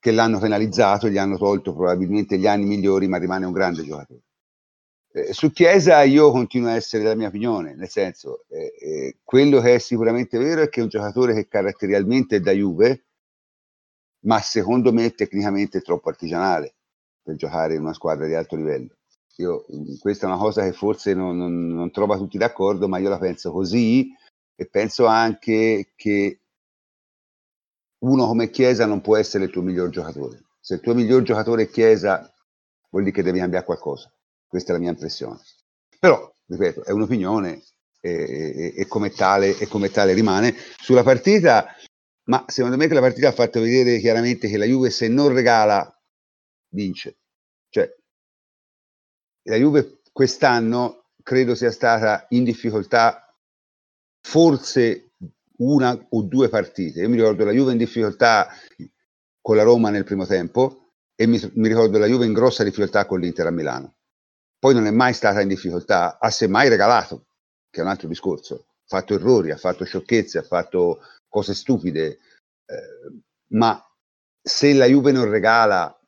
che 0.00 0.10
l'hanno 0.10 0.40
penalizzato, 0.40 1.08
gli 1.08 1.18
hanno 1.18 1.38
tolto 1.38 1.72
probabilmente 1.72 2.38
gli 2.38 2.48
anni 2.48 2.64
migliori, 2.64 3.06
ma 3.06 3.18
rimane 3.18 3.46
un 3.46 3.52
grande 3.52 3.84
giocatore. 3.84 4.22
Eh, 5.14 5.32
su 5.34 5.52
Chiesa 5.52 6.02
io 6.02 6.30
continuo 6.30 6.70
a 6.70 6.74
essere 6.74 7.02
della 7.02 7.14
mia 7.14 7.28
opinione, 7.28 7.74
nel 7.74 7.88
senso, 7.90 8.44
eh, 8.48 8.72
eh, 8.80 9.16
quello 9.22 9.60
che 9.60 9.74
è 9.74 9.78
sicuramente 9.78 10.38
vero 10.38 10.62
è 10.62 10.68
che 10.70 10.80
è 10.80 10.82
un 10.82 10.88
giocatore 10.88 11.34
che 11.34 11.48
caratterialmente 11.48 12.36
è 12.36 12.40
da 12.40 12.52
Juve, 12.52 13.04
ma 14.20 14.40
secondo 14.40 14.90
me 14.92 15.10
tecnicamente 15.10 15.78
è 15.78 15.82
troppo 15.82 16.08
artigianale 16.08 16.74
per 17.22 17.36
giocare 17.36 17.74
in 17.74 17.82
una 17.82 17.92
squadra 17.92 18.26
di 18.26 18.34
alto 18.34 18.56
livello. 18.56 18.96
Io, 19.36 19.66
mm, 19.74 19.96
questa 20.00 20.26
è 20.26 20.30
una 20.30 20.38
cosa 20.38 20.62
che 20.62 20.72
forse 20.72 21.12
non, 21.14 21.36
non, 21.36 21.66
non 21.68 21.90
trova 21.90 22.16
tutti 22.16 22.38
d'accordo, 22.38 22.88
ma 22.88 22.98
io 22.98 23.10
la 23.10 23.18
penso 23.18 23.52
così 23.52 24.08
e 24.54 24.66
penso 24.66 25.06
anche 25.06 25.92
che 25.94 26.40
uno 27.98 28.26
come 28.26 28.50
Chiesa 28.50 28.86
non 28.86 29.00
può 29.02 29.16
essere 29.16 29.44
il 29.44 29.50
tuo 29.50 29.62
miglior 29.62 29.90
giocatore. 29.90 30.42
Se 30.60 30.74
il 30.74 30.80
tuo 30.80 30.94
miglior 30.94 31.22
giocatore 31.22 31.64
è 31.64 31.68
Chiesa, 31.68 32.32
vuol 32.90 33.04
dire 33.04 33.14
che 33.14 33.22
devi 33.22 33.38
cambiare 33.38 33.64
qualcosa. 33.64 34.10
Questa 34.52 34.72
è 34.72 34.74
la 34.74 34.82
mia 34.82 34.90
impressione. 34.90 35.40
Però, 35.98 36.30
ripeto, 36.44 36.84
è 36.84 36.90
un'opinione 36.90 37.62
e, 38.00 38.10
e, 38.12 38.74
e, 38.76 38.86
come, 38.86 39.08
tale, 39.08 39.56
e 39.56 39.66
come 39.66 39.90
tale 39.90 40.12
rimane. 40.12 40.54
Sulla 40.76 41.02
partita, 41.02 41.74
ma 42.24 42.44
secondo 42.48 42.76
me 42.76 42.86
che 42.86 42.92
la 42.92 43.00
partita 43.00 43.28
ha 43.28 43.32
fatto 43.32 43.62
vedere 43.62 43.98
chiaramente 43.98 44.50
che 44.50 44.58
la 44.58 44.66
Juve 44.66 44.90
se 44.90 45.08
non 45.08 45.32
regala, 45.32 45.90
vince. 46.74 47.16
Cioè, 47.70 47.96
la 49.44 49.56
Juve 49.56 50.02
quest'anno 50.12 51.06
credo 51.22 51.54
sia 51.54 51.70
stata 51.70 52.26
in 52.28 52.44
difficoltà 52.44 53.34
forse 54.20 55.12
una 55.60 55.98
o 56.10 56.22
due 56.24 56.50
partite. 56.50 57.00
Io 57.00 57.08
mi 57.08 57.16
ricordo 57.16 57.46
la 57.46 57.52
Juve 57.52 57.72
in 57.72 57.78
difficoltà 57.78 58.48
con 59.40 59.56
la 59.56 59.62
Roma 59.62 59.88
nel 59.88 60.04
primo 60.04 60.26
tempo 60.26 60.92
e 61.14 61.26
mi, 61.26 61.40
mi 61.54 61.68
ricordo 61.68 61.96
la 61.96 62.06
Juve 62.06 62.26
in 62.26 62.34
grossa 62.34 62.64
difficoltà 62.64 63.06
con 63.06 63.18
l'Inter 63.18 63.46
a 63.46 63.50
Milano 63.50 63.94
poi 64.62 64.74
non 64.74 64.86
è 64.86 64.92
mai 64.92 65.12
stata 65.12 65.40
in 65.40 65.48
difficoltà, 65.48 66.20
ha 66.20 66.30
semmai 66.30 66.68
regalato, 66.68 67.26
che 67.68 67.80
è 67.80 67.82
un 67.82 67.90
altro 67.90 68.06
discorso, 68.06 68.54
ha 68.54 68.84
fatto 68.86 69.14
errori, 69.14 69.50
ha 69.50 69.56
fatto 69.56 69.84
sciocchezze, 69.84 70.38
ha 70.38 70.44
fatto 70.44 71.00
cose 71.26 71.52
stupide, 71.52 72.20
eh, 72.66 73.22
ma 73.54 73.84
se 74.40 74.72
la 74.72 74.86
Juve 74.86 75.10
non 75.10 75.28
regala 75.28 76.00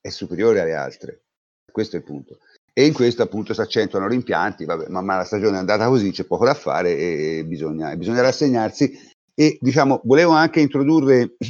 è 0.00 0.10
superiore 0.10 0.60
alle 0.60 0.74
altre, 0.76 1.24
questo 1.72 1.96
è 1.96 1.98
il 1.98 2.04
punto. 2.04 2.38
E 2.72 2.86
in 2.86 2.92
questo 2.92 3.24
appunto 3.24 3.52
si 3.52 3.60
accentuano 3.60 4.06
rimpianti, 4.06 4.64
vabbè, 4.64 4.86
ma, 4.86 5.00
ma 5.00 5.16
la 5.16 5.24
stagione 5.24 5.56
è 5.56 5.58
andata 5.58 5.88
così, 5.88 6.12
c'è 6.12 6.26
poco 6.26 6.44
da 6.44 6.54
fare 6.54 6.96
e, 6.96 7.44
bisogna, 7.44 7.96
bisogna 7.96 8.20
rassegnarsi. 8.20 8.96
E 9.34 9.58
diciamo, 9.60 10.00
volevo 10.04 10.34
anche 10.34 10.60
introdurre 10.60 11.34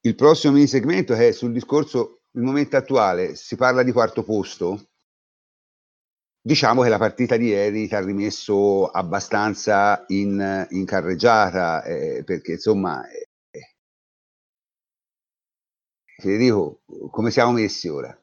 il 0.00 0.14
prossimo 0.14 0.52
mini 0.52 0.68
segmento 0.68 1.14
che 1.14 1.26
è 1.26 1.32
sul 1.32 1.50
discorso 1.50 2.20
il 2.34 2.42
momento 2.42 2.76
attuale 2.76 3.36
si 3.36 3.56
parla 3.56 3.82
di 3.82 3.92
quarto 3.92 4.22
posto, 4.22 4.88
diciamo 6.40 6.82
che 6.82 6.88
la 6.88 6.98
partita 6.98 7.36
di 7.36 7.46
ieri 7.46 7.88
ti 7.88 7.94
ha 7.94 8.00
rimesso 8.00 8.88
abbastanza 8.88 10.04
in, 10.08 10.66
in 10.70 10.84
carreggiata, 10.84 11.82
eh, 11.84 12.22
perché 12.24 12.52
insomma, 12.52 13.08
eh, 13.08 13.28
Federico, 16.16 16.80
come 17.10 17.30
siamo 17.30 17.52
messi 17.52 17.88
ora? 17.88 18.16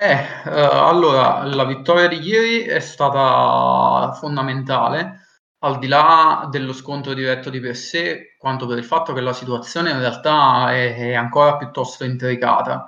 Eh, 0.00 0.12
eh, 0.12 0.50
allora, 0.50 1.44
la 1.44 1.64
vittoria 1.64 2.06
di 2.06 2.18
ieri 2.20 2.62
è 2.62 2.80
stata 2.80 4.12
fondamentale 4.12 5.27
al 5.60 5.78
di 5.78 5.88
là 5.88 6.46
dello 6.50 6.72
scontro 6.72 7.14
diretto 7.14 7.50
di 7.50 7.60
per 7.60 7.76
sé, 7.76 8.36
quanto 8.38 8.66
per 8.66 8.78
il 8.78 8.84
fatto 8.84 9.12
che 9.12 9.20
la 9.20 9.32
situazione 9.32 9.90
in 9.90 9.98
realtà 9.98 10.72
è, 10.72 10.96
è 10.96 11.14
ancora 11.14 11.56
piuttosto 11.56 12.04
intricata. 12.04 12.86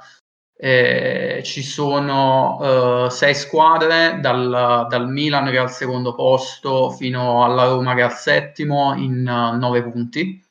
Eh, 0.62 1.40
ci 1.42 1.62
sono 1.62 3.06
eh, 3.06 3.10
sei 3.10 3.34
squadre 3.34 4.18
dal, 4.20 4.86
dal, 4.90 5.08
Milan 5.08 5.46
che 5.46 5.52
è 5.52 5.56
al 5.56 5.70
secondo 5.70 6.14
posto 6.14 6.90
fino 6.90 7.42
alla 7.44 7.64
Roma 7.64 7.94
che 7.94 8.00
è 8.00 8.04
al 8.04 8.12
settimo 8.12 8.92
in 8.94 9.26
uh, 9.26 9.56
nove 9.58 9.82
punti 9.82 10.44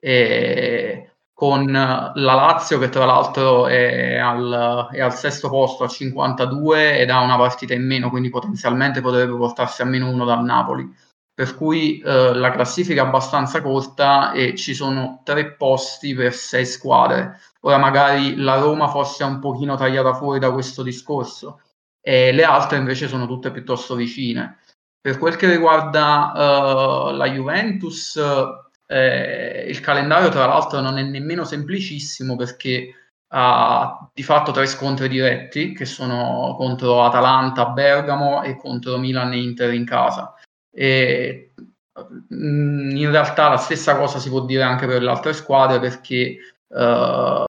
e 0.00 1.12
con 1.32 1.70
la 1.70 2.12
Lazio 2.14 2.80
che 2.80 2.88
tra 2.88 3.04
l'altro 3.04 3.68
è 3.68 4.16
al, 4.16 4.88
è 4.90 5.00
al, 5.00 5.14
sesto 5.14 5.48
posto 5.48 5.84
a 5.84 5.88
52 5.88 6.98
ed 6.98 7.10
ha 7.10 7.20
una 7.20 7.36
partita 7.36 7.72
in 7.72 7.86
meno 7.86 8.10
quindi 8.10 8.30
potenzialmente 8.30 9.00
potrebbe 9.00 9.36
portarsi 9.36 9.82
a 9.82 9.84
meno 9.84 10.10
uno 10.10 10.24
dal 10.24 10.42
Napoli 10.42 10.92
per 11.34 11.54
cui 11.56 11.98
eh, 12.00 12.34
la 12.34 12.50
classifica 12.50 13.02
è 13.02 13.06
abbastanza 13.06 13.62
corta 13.62 14.32
e 14.32 14.54
ci 14.54 14.74
sono 14.74 15.22
tre 15.24 15.52
posti 15.52 16.14
per 16.14 16.34
sei 16.34 16.66
squadre. 16.66 17.40
ora 17.60 17.78
magari 17.78 18.36
la 18.36 18.56
Roma 18.56 18.88
fosse 18.88 19.24
un 19.24 19.38
pochino 19.38 19.76
tagliata 19.76 20.14
fuori 20.14 20.38
da 20.38 20.52
questo 20.52 20.82
discorso 20.82 21.60
e 22.00 22.32
le 22.32 22.44
altre 22.44 22.78
invece 22.78 23.08
sono 23.08 23.26
tutte 23.26 23.50
piuttosto 23.50 23.94
vicine. 23.94 24.58
Per 25.00 25.18
quel 25.18 25.36
che 25.36 25.48
riguarda 25.50 26.32
uh, 27.10 27.14
la 27.14 27.26
Juventus, 27.28 28.20
eh, 28.86 29.66
il 29.68 29.80
calendario 29.80 30.28
tra 30.28 30.46
l'altro 30.46 30.80
non 30.80 30.98
è 30.98 31.02
nemmeno 31.02 31.44
semplicissimo 31.44 32.36
perché 32.36 32.94
ha 33.34 34.10
di 34.12 34.22
fatto 34.22 34.52
tre 34.52 34.66
scontri 34.66 35.08
diretti 35.08 35.72
che 35.72 35.86
sono 35.86 36.54
contro 36.56 37.02
Atalanta, 37.04 37.66
Bergamo 37.70 38.42
e 38.42 38.56
contro 38.56 38.98
Milan 38.98 39.32
e 39.32 39.38
Inter 39.38 39.72
in 39.72 39.86
casa. 39.86 40.34
E, 40.74 41.52
mm, 42.34 42.96
in 42.96 43.10
realtà 43.10 43.48
la 43.48 43.56
stessa 43.56 43.96
cosa 43.96 44.18
si 44.18 44.28
può 44.28 44.44
dire 44.44 44.62
anche 44.62 44.86
per 44.86 45.02
le 45.02 45.10
altre 45.10 45.32
squadre 45.34 45.78
perché 45.78 46.38
uh, 46.68 47.44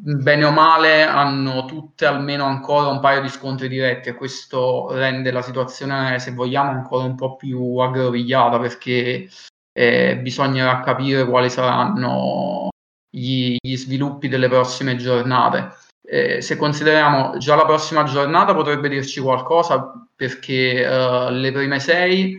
bene 0.00 0.44
o 0.44 0.50
male 0.50 1.02
hanno 1.02 1.64
tutte 1.64 2.06
almeno 2.06 2.44
ancora 2.44 2.88
un 2.88 3.00
paio 3.00 3.20
di 3.20 3.28
scontri 3.28 3.68
diretti 3.68 4.08
e 4.08 4.14
questo 4.14 4.88
rende 4.92 5.30
la 5.30 5.42
situazione, 5.42 6.18
se 6.18 6.32
vogliamo, 6.32 6.70
ancora 6.70 7.04
un 7.04 7.16
po' 7.16 7.36
più 7.36 7.76
aggrovigliata 7.78 8.58
perché 8.58 9.28
eh, 9.72 10.18
bisognerà 10.18 10.80
capire 10.80 11.24
quali 11.24 11.50
saranno 11.50 12.68
gli, 13.10 13.56
gli 13.60 13.76
sviluppi 13.76 14.28
delle 14.28 14.48
prossime 14.48 14.96
giornate. 14.96 15.72
Eh, 16.10 16.40
se 16.40 16.56
consideriamo 16.56 17.36
già 17.36 17.54
la 17.54 17.66
prossima 17.66 18.04
giornata 18.04 18.54
potrebbe 18.54 18.88
dirci 18.88 19.20
qualcosa 19.20 19.92
perché 20.16 20.82
uh, 20.82 21.28
le 21.30 21.52
prime 21.52 21.78
sei 21.80 22.34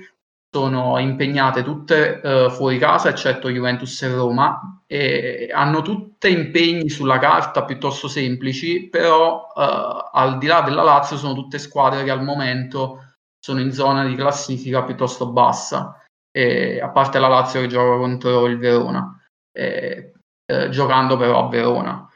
sono 0.52 0.98
impegnate 0.98 1.62
tutte 1.62 2.20
uh, 2.24 2.50
fuori 2.50 2.80
casa 2.80 3.10
eccetto 3.10 3.48
Juventus 3.48 4.02
e 4.02 4.12
Roma 4.12 4.82
e 4.88 5.52
hanno 5.54 5.84
tutte 5.84 6.30
impegni 6.30 6.90
sulla 6.90 7.20
carta 7.20 7.64
piuttosto 7.64 8.08
semplici 8.08 8.90
però 8.90 9.46
uh, 9.54 10.10
al 10.14 10.40
di 10.40 10.48
là 10.48 10.62
della 10.62 10.82
Lazio 10.82 11.16
sono 11.16 11.36
tutte 11.36 11.60
squadre 11.60 12.04
che 12.04 12.10
al 12.10 12.24
momento 12.24 13.04
sono 13.40 13.60
in 13.62 13.72
zona 13.72 14.04
di 14.04 14.16
classifica 14.16 14.84
piuttosto 14.84 15.32
bassa. 15.32 15.96
E, 16.32 16.80
a 16.82 16.90
parte 16.90 17.20
la 17.20 17.28
Lazio 17.28 17.62
che 17.62 17.68
gioca 17.68 17.98
contro 17.98 18.48
il 18.48 18.58
Verona. 18.58 19.16
Eh, 19.52 20.14
eh, 20.46 20.70
giocando 20.70 21.18
però 21.18 21.46
a 21.46 21.50
Verona 21.50 22.09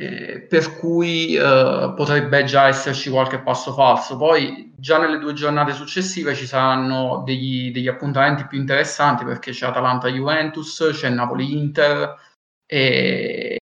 eh, 0.00 0.40
per 0.40 0.78
cui 0.78 1.34
eh, 1.34 1.92
potrebbe 1.94 2.44
già 2.44 2.68
esserci 2.68 3.10
qualche 3.10 3.40
passo 3.40 3.74
falso. 3.74 4.16
Poi 4.16 4.72
già 4.74 4.98
nelle 4.98 5.18
due 5.18 5.34
giornate 5.34 5.74
successive 5.74 6.34
ci 6.34 6.46
saranno 6.46 7.22
degli, 7.22 7.70
degli 7.70 7.86
appuntamenti 7.86 8.46
più 8.46 8.58
interessanti 8.58 9.26
perché 9.26 9.50
c'è 9.50 9.66
Atalanta-Juventus, 9.66 10.88
c'è 10.94 11.10
Napoli-Inter 11.10 12.16
e 12.64 13.58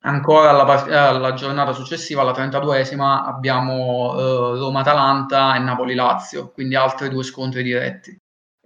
ancora 0.00 0.50
alla, 0.50 1.10
alla, 1.10 1.32
giornata 1.32 1.72
successiva, 1.72 2.20
alla 2.20 2.32
32esima, 2.32 3.24
abbiamo 3.24 4.14
eh, 4.18 4.58
Roma-Atalanta 4.58 5.56
e 5.56 5.60
Napoli-Lazio, 5.60 6.50
quindi 6.50 6.74
altri 6.74 7.08
due 7.08 7.22
scontri 7.22 7.62
diretti. 7.62 8.14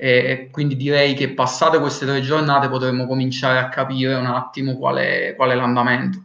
E 0.01 0.49
quindi 0.51 0.75
direi 0.75 1.15
che 1.15 1.35
passate 1.35 1.79
queste 1.79 2.05
tre 2.05 2.21
giornate 2.21 2.69
potremmo 2.69 3.07
cominciare 3.07 3.59
a 3.61 3.69
capire 3.69 4.15
un 4.15 4.27
attimo 4.27 4.77
qual 4.77 4.97
è, 4.97 5.35
qual 5.37 5.51
è 5.51 5.55
l'andamento. 5.55 6.25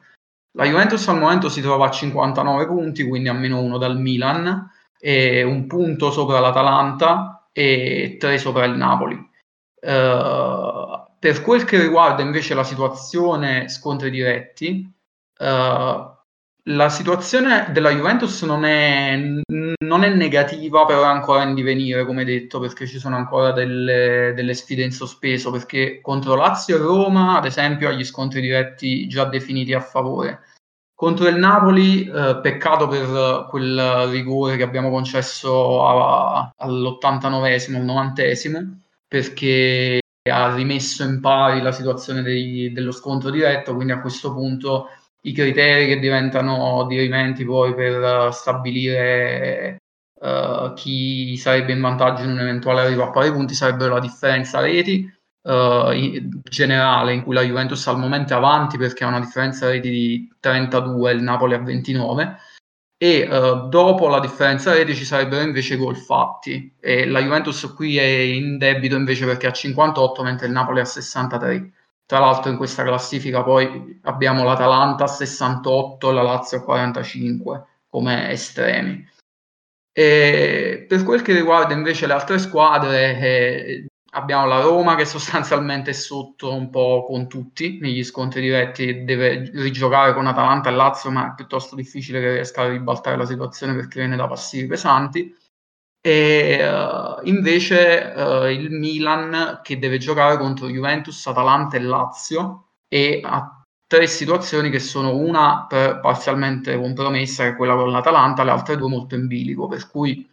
La 0.56 0.66
Juventus 0.66 1.08
al 1.08 1.20
momento 1.20 1.50
si 1.50 1.62
trova 1.62 1.88
a 1.88 1.92
59 1.92 2.68
punti, 2.68 3.04
quindi 3.04 3.30
a 3.30 3.34
meno 3.34 3.60
uno 3.60 3.78
dal 3.78 4.00
Milan, 4.00 4.70
e 5.00 5.44
un 5.44 5.68
punto 5.68 6.12
sopra 6.12 6.40
l'Atalanta 6.40 7.50
e 7.52 8.18
tre 8.20 8.38
sopra 8.38 8.66
il 8.66 8.78
Napoli. 8.78 9.16
Uh, 9.16 11.04
per 11.20 11.42
quel 11.42 11.66
che 11.66 11.82
riguarda 11.82 12.22
invece 12.22 12.54
la 12.54 12.64
situazione 12.64 13.68
scontri 13.68 14.10
diretti, 14.10 14.90
uh, 15.40 16.13
la 16.68 16.88
situazione 16.88 17.68
della 17.72 17.90
Juventus 17.90 18.42
non 18.44 18.64
è, 18.64 19.18
non 19.18 20.04
è, 20.04 20.10
negativa, 20.10 20.86
però 20.86 21.02
è 21.04 21.08
ancora 21.08 21.44
in 21.44 21.54
divenire, 21.54 22.06
come 22.06 22.24
detto, 22.24 22.60
perché 22.60 22.88
ci 22.88 23.00
sono 23.00 23.18
ancora 23.18 23.52
delle, 23.52 24.32
delle, 24.34 24.54
sfide 24.54 24.84
in 24.84 24.92
sospeso, 24.92 25.52
perché 25.52 26.00
contro 26.00 26.36
Lazio 26.36 26.78
e 26.78 26.80
Roma, 26.80 27.38
ad 27.38 27.46
esempio, 27.46 27.90
ha 27.90 27.92
gli 27.92 28.06
scontri 28.06 28.40
diretti 28.40 29.08
già 29.08 29.26
definiti 29.26 29.74
a 29.74 29.82
favore. 29.82 30.44
Contro 30.96 31.28
il 31.28 31.36
Napoli, 31.36 32.08
eh, 32.08 32.40
peccato 32.42 32.88
per 32.88 33.48
quel 33.50 34.08
rigore 34.10 34.56
che 34.56 34.64
abbiamo 34.64 34.90
concesso 34.90 35.86
all'89esimo, 35.86 37.76
al 37.76 37.84
90esimo, 37.84 38.80
perché 39.06 40.00
ha 40.30 40.56
rimesso 40.56 41.04
in 41.04 41.20
pari 41.20 41.62
la 41.62 41.74
situazione 41.74 42.22
dei, 42.22 42.72
dello 42.72 42.92
scontro 42.92 43.30
diretto, 43.30 43.76
quindi 43.76 43.92
a 43.92 44.00
questo 44.00 44.34
punto 44.34 44.88
i 45.26 45.32
criteri 45.34 45.88
che 45.88 46.00
diventano 46.00 46.86
dirimenti 46.88 47.46
poi 47.46 47.74
per 47.74 48.34
stabilire 48.34 49.78
uh, 50.20 50.74
chi 50.74 51.38
sarebbe 51.38 51.72
in 51.72 51.82
vantaggio 51.82 52.24
in 52.24 52.32
un 52.32 52.40
eventuale 52.40 52.82
arrivo 52.82 53.04
a 53.04 53.12
pari 53.12 53.32
punti 53.32 53.54
sarebbero 53.54 53.94
la 53.94 54.00
differenza 54.00 54.60
reti 54.60 55.10
uh, 55.44 55.92
in 55.92 56.42
generale 56.44 57.14
in 57.14 57.24
cui 57.24 57.34
la 57.34 57.42
Juventus 57.42 57.88
al 57.88 58.00
momento 58.00 58.34
è 58.34 58.38
avanti 58.38 58.78
perché 58.78 59.04
ha 59.04 59.08
una 59.08 59.20
differenza 59.20 59.68
reti 59.70 59.90
di 59.90 60.34
32 60.40 61.12
e 61.12 61.14
il 61.14 61.22
Napoli 61.22 61.54
a 61.54 61.60
29 61.60 62.38
e 62.98 63.28
uh, 63.30 63.68
dopo 63.70 64.08
la 64.08 64.20
differenza 64.20 64.74
reti 64.74 64.96
ci 64.96 65.04
sarebbero 65.04 65.44
invece 65.44 65.76
gol 65.76 65.98
fatti. 65.98 66.74
E 66.80 67.06
la 67.06 67.22
Juventus 67.22 67.74
qui 67.76 67.98
è 67.98 68.04
in 68.04 68.58
debito 68.58 68.96
invece 68.96 69.26
perché 69.26 69.48
ha 69.48 69.52
58 69.52 70.24
mentre 70.24 70.48
il 70.48 70.54
Napoli 70.54 70.80
ha 70.80 70.86
63 70.86 71.72
tra 72.14 72.22
l'altro 72.22 72.52
in 72.52 72.58
questa 72.58 72.84
classifica 72.84 73.42
poi 73.42 74.00
abbiamo 74.04 74.44
l'Atalanta 74.44 75.06
a 75.06 75.08
68 75.08 76.12
e 76.12 76.14
la 76.14 76.22
Lazio 76.22 76.60
a 76.60 76.62
45 76.64 77.66
come 77.90 78.30
estremi. 78.30 79.04
E 79.92 80.86
per 80.88 81.04
quel 81.04 81.24
che 81.24 81.34
riguarda 81.34 81.74
invece 81.74 82.06
le 82.06 82.14
altre 82.14 82.38
squadre, 82.38 83.18
eh, 83.20 83.88
abbiamo 84.12 84.46
la 84.46 84.62
Roma 84.62 84.94
che 84.94 85.06
sostanzialmente 85.06 85.90
è 85.90 85.94
sotto 85.96 86.54
un 86.54 86.70
po' 86.70 87.04
con 87.08 87.28
tutti 87.28 87.80
negli 87.82 88.04
scontri 88.04 88.42
diretti, 88.42 89.04
deve 89.06 89.50
rigiocare 89.52 90.14
con 90.14 90.28
Atalanta 90.28 90.70
e 90.70 90.74
Lazio, 90.74 91.10
ma 91.10 91.32
è 91.32 91.34
piuttosto 91.34 91.76
difficile 91.76 92.20
che 92.20 92.34
riesca 92.34 92.62
a 92.62 92.70
ribaltare 92.70 93.18
la 93.18 93.26
situazione 93.26 93.74
perché 93.74 94.02
viene 94.02 94.18
da 94.18 94.28
passivi 94.28 94.68
pesanti 94.68 95.36
e 96.06 96.60
uh, 96.62 97.22
invece 97.24 98.12
uh, 98.14 98.50
il 98.50 98.72
Milan 98.72 99.62
che 99.64 99.80
deve 99.80 100.00
giocare 100.00 100.38
contro 100.38 100.68
Juventus, 100.68 101.26
Atalanta 101.28 101.78
e 101.78 101.80
Lazio 101.80 102.72
e 102.90 103.22
ha 103.24 103.64
tre 103.88 104.08
situazioni 104.08 104.70
che 104.70 104.80
sono 104.80 105.16
una 105.16 105.66
parzialmente 105.68 106.78
compromessa 106.78 107.44
che 107.44 107.50
è 107.52 107.56
quella 107.56 107.76
con 107.76 107.90
l'Atalanta, 107.90 108.44
le 108.44 108.52
altre 108.52 108.76
due 108.76 108.90
molto 108.90 109.16
in 109.16 109.28
bilico, 109.28 109.68
per 109.68 109.90
cui 109.90 110.30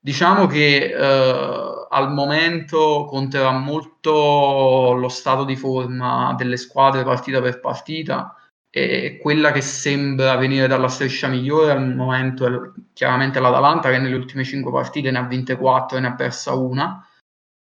diciamo 0.00 0.46
che 0.46 0.94
uh, 0.96 1.86
al 1.90 2.12
momento 2.12 3.04
conterà 3.06 3.50
molto 3.50 4.94
lo 4.98 5.08
stato 5.08 5.44
di 5.44 5.56
forma 5.56 6.34
delle 6.38 6.56
squadre 6.56 7.04
partita 7.04 7.42
per 7.42 7.60
partita 7.60 8.34
e 8.76 9.18
quella 9.22 9.52
che 9.52 9.60
sembra 9.60 10.34
venire 10.34 10.66
dalla 10.66 10.88
striscia 10.88 11.28
migliore 11.28 11.70
al 11.70 11.94
momento 11.94 12.44
è 12.44 12.80
chiaramente 12.92 13.38
l'Atalanta 13.38 13.88
che 13.88 13.98
nelle 13.98 14.16
ultime 14.16 14.42
5 14.42 14.72
partite 14.72 15.12
ne 15.12 15.18
ha 15.18 15.22
vinte 15.22 15.56
4 15.56 15.96
e 15.96 16.00
ne 16.00 16.08
ha 16.08 16.14
persa 16.14 16.54
una. 16.54 17.08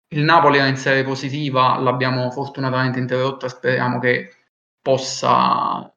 Il 0.08 0.22
Napoli 0.22 0.58
era 0.58 0.66
in 0.66 0.76
serie 0.76 1.04
positiva, 1.04 1.78
l'abbiamo 1.78 2.28
fortunatamente 2.32 2.98
interrotta, 2.98 3.46
speriamo 3.46 4.00
che 4.00 4.34
possa, 4.82 5.88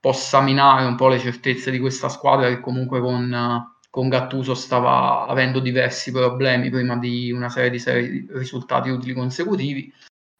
possa 0.00 0.40
minare 0.40 0.84
un 0.84 0.96
po' 0.96 1.06
le 1.06 1.20
certezze 1.20 1.70
di 1.70 1.78
questa 1.78 2.08
squadra 2.08 2.48
che 2.48 2.58
comunque 2.58 2.98
con, 2.98 3.70
con 3.88 4.08
Gattuso 4.08 4.54
stava 4.56 5.28
avendo 5.28 5.60
diversi 5.60 6.10
problemi 6.10 6.70
prima 6.70 6.96
di 6.96 7.30
una 7.30 7.50
serie 7.50 7.70
di 7.70 7.78
serie 7.78 8.26
risultati 8.30 8.88
utili 8.88 9.12
consecutivi. 9.12 9.92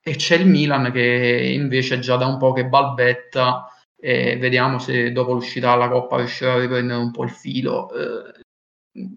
E 0.03 0.17
c'è 0.17 0.35
il 0.35 0.49
Milan 0.49 0.91
che 0.91 1.53
invece 1.55 2.01
già 2.01 2.17
da 2.17 2.27
un 2.27 2.39
po' 2.39 2.53
che 2.53 2.67
balbetta 2.67 3.71
e 3.99 4.37
vediamo 4.39 4.79
se 4.79 5.13
dopo 5.13 5.33
l'uscita 5.33 5.69
dalla 5.69 5.89
Coppa 5.89 6.17
riuscirà 6.17 6.55
a 6.55 6.59
riprendere 6.59 6.99
un 7.01 7.11
po' 7.11 7.25
il 7.25 7.31
filo. 7.31 7.91
Eh, 7.93 8.41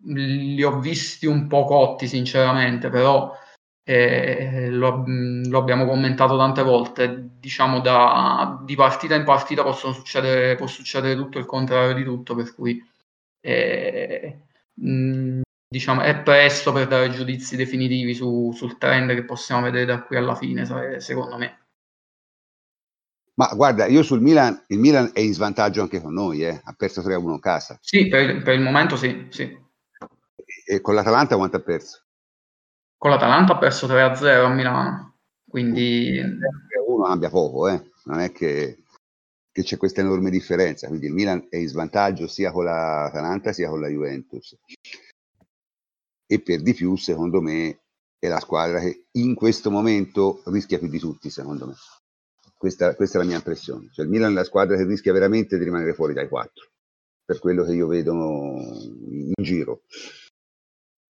li 0.03 0.63
ho 0.63 0.79
visti 0.79 1.25
un 1.25 1.47
po' 1.47 1.63
cotti 1.65 2.07
sinceramente, 2.07 2.89
però 2.89 3.33
eh, 3.83 4.69
lo, 4.69 5.03
lo, 5.05 5.57
abbiamo 5.57 5.85
commentato 5.85 6.37
tante 6.37 6.61
volte, 6.63 7.31
diciamo 7.39 7.79
da, 7.79 8.61
di 8.63 8.75
partita 8.75 9.15
in 9.15 9.23
partita 9.23 9.69
succedere, 9.71 10.55
può 10.55 10.67
succedere 10.67 11.15
tutto 11.15 11.39
il 11.39 11.45
contrario 11.45 11.93
di 11.95 12.03
tutto, 12.03 12.35
per 12.35 12.53
cui 12.53 12.83
eh, 13.41 14.39
mh, 14.73 15.41
diciamo, 15.67 16.01
è 16.01 16.21
presto 16.21 16.71
per 16.71 16.87
dare 16.87 17.09
giudizi 17.09 17.55
definitivi 17.55 18.13
su, 18.13 18.51
sul 18.53 18.77
trend 18.77 19.13
che 19.13 19.23
possiamo 19.25 19.63
vedere 19.63 19.85
da 19.85 20.03
qui 20.03 20.17
alla 20.17 20.35
fine, 20.35 20.65
secondo 20.99 21.37
me. 21.37 21.68
Ma 23.39 23.49
guarda, 23.55 23.85
io 23.85 24.03
sul 24.03 24.19
Milan, 24.19 24.65
il 24.67 24.79
Milan 24.79 25.11
è 25.13 25.21
in 25.21 25.33
svantaggio 25.33 25.81
anche 25.81 26.01
con 26.01 26.11
noi, 26.11 26.43
eh? 26.43 26.59
ha 26.61 26.73
perso 26.73 27.01
3-1 27.01 27.35
a 27.35 27.39
casa. 27.39 27.79
Sì, 27.81 28.09
per, 28.09 28.43
per 28.43 28.55
il 28.55 28.59
momento 28.59 28.97
sì, 28.97 29.27
sì. 29.29 29.57
E 30.65 30.81
con 30.81 30.93
l'Atalanta 30.93 31.37
quanto 31.37 31.55
ha 31.55 31.61
perso? 31.61 32.03
Con 32.97 33.11
l'Atalanta 33.11 33.53
ha 33.53 33.57
perso 33.57 33.87
3-0 33.87 34.43
a 34.43 34.49
Milano, 34.49 35.19
quindi... 35.49 36.19
1 36.19 37.03
cambia 37.05 37.29
poco, 37.29 37.69
eh? 37.69 37.91
non 38.03 38.19
è 38.19 38.33
che, 38.33 38.83
che 39.53 39.63
c'è 39.63 39.77
questa 39.77 40.01
enorme 40.01 40.31
differenza, 40.31 40.89
quindi 40.89 41.05
il 41.05 41.13
Milan 41.13 41.47
è 41.49 41.55
in 41.55 41.69
svantaggio 41.69 42.27
sia 42.27 42.51
con 42.51 42.65
l'Atalanta 42.65 43.53
sia 43.53 43.69
con 43.69 43.79
la 43.79 43.87
Juventus. 43.87 44.57
E 46.25 46.41
per 46.41 46.61
di 46.61 46.73
più, 46.73 46.97
secondo 46.97 47.39
me, 47.39 47.83
è 48.19 48.27
la 48.27 48.41
squadra 48.41 48.81
che 48.81 49.05
in 49.11 49.33
questo 49.33 49.71
momento 49.71 50.43
rischia 50.47 50.77
più 50.77 50.89
di 50.89 50.99
tutti, 50.99 51.29
secondo 51.29 51.67
me. 51.67 51.75
Questa, 52.59 52.93
questa 52.93 53.17
è 53.17 53.21
la 53.21 53.27
mia 53.27 53.37
impressione. 53.37 53.87
Cioè, 53.89 54.03
il 54.03 54.11
Milan 54.11 54.31
è 54.31 54.33
la 54.33 54.43
squadra 54.43 54.75
che 54.75 54.83
rischia 54.83 55.13
veramente 55.13 55.57
di 55.57 55.63
rimanere 55.63 55.93
fuori 55.93 56.13
dai 56.13 56.27
quattro, 56.27 56.71
per 57.23 57.39
quello 57.39 57.63
che 57.63 57.71
io 57.73 57.87
vedo 57.87 58.11
in 58.11 59.31
giro. 59.41 59.83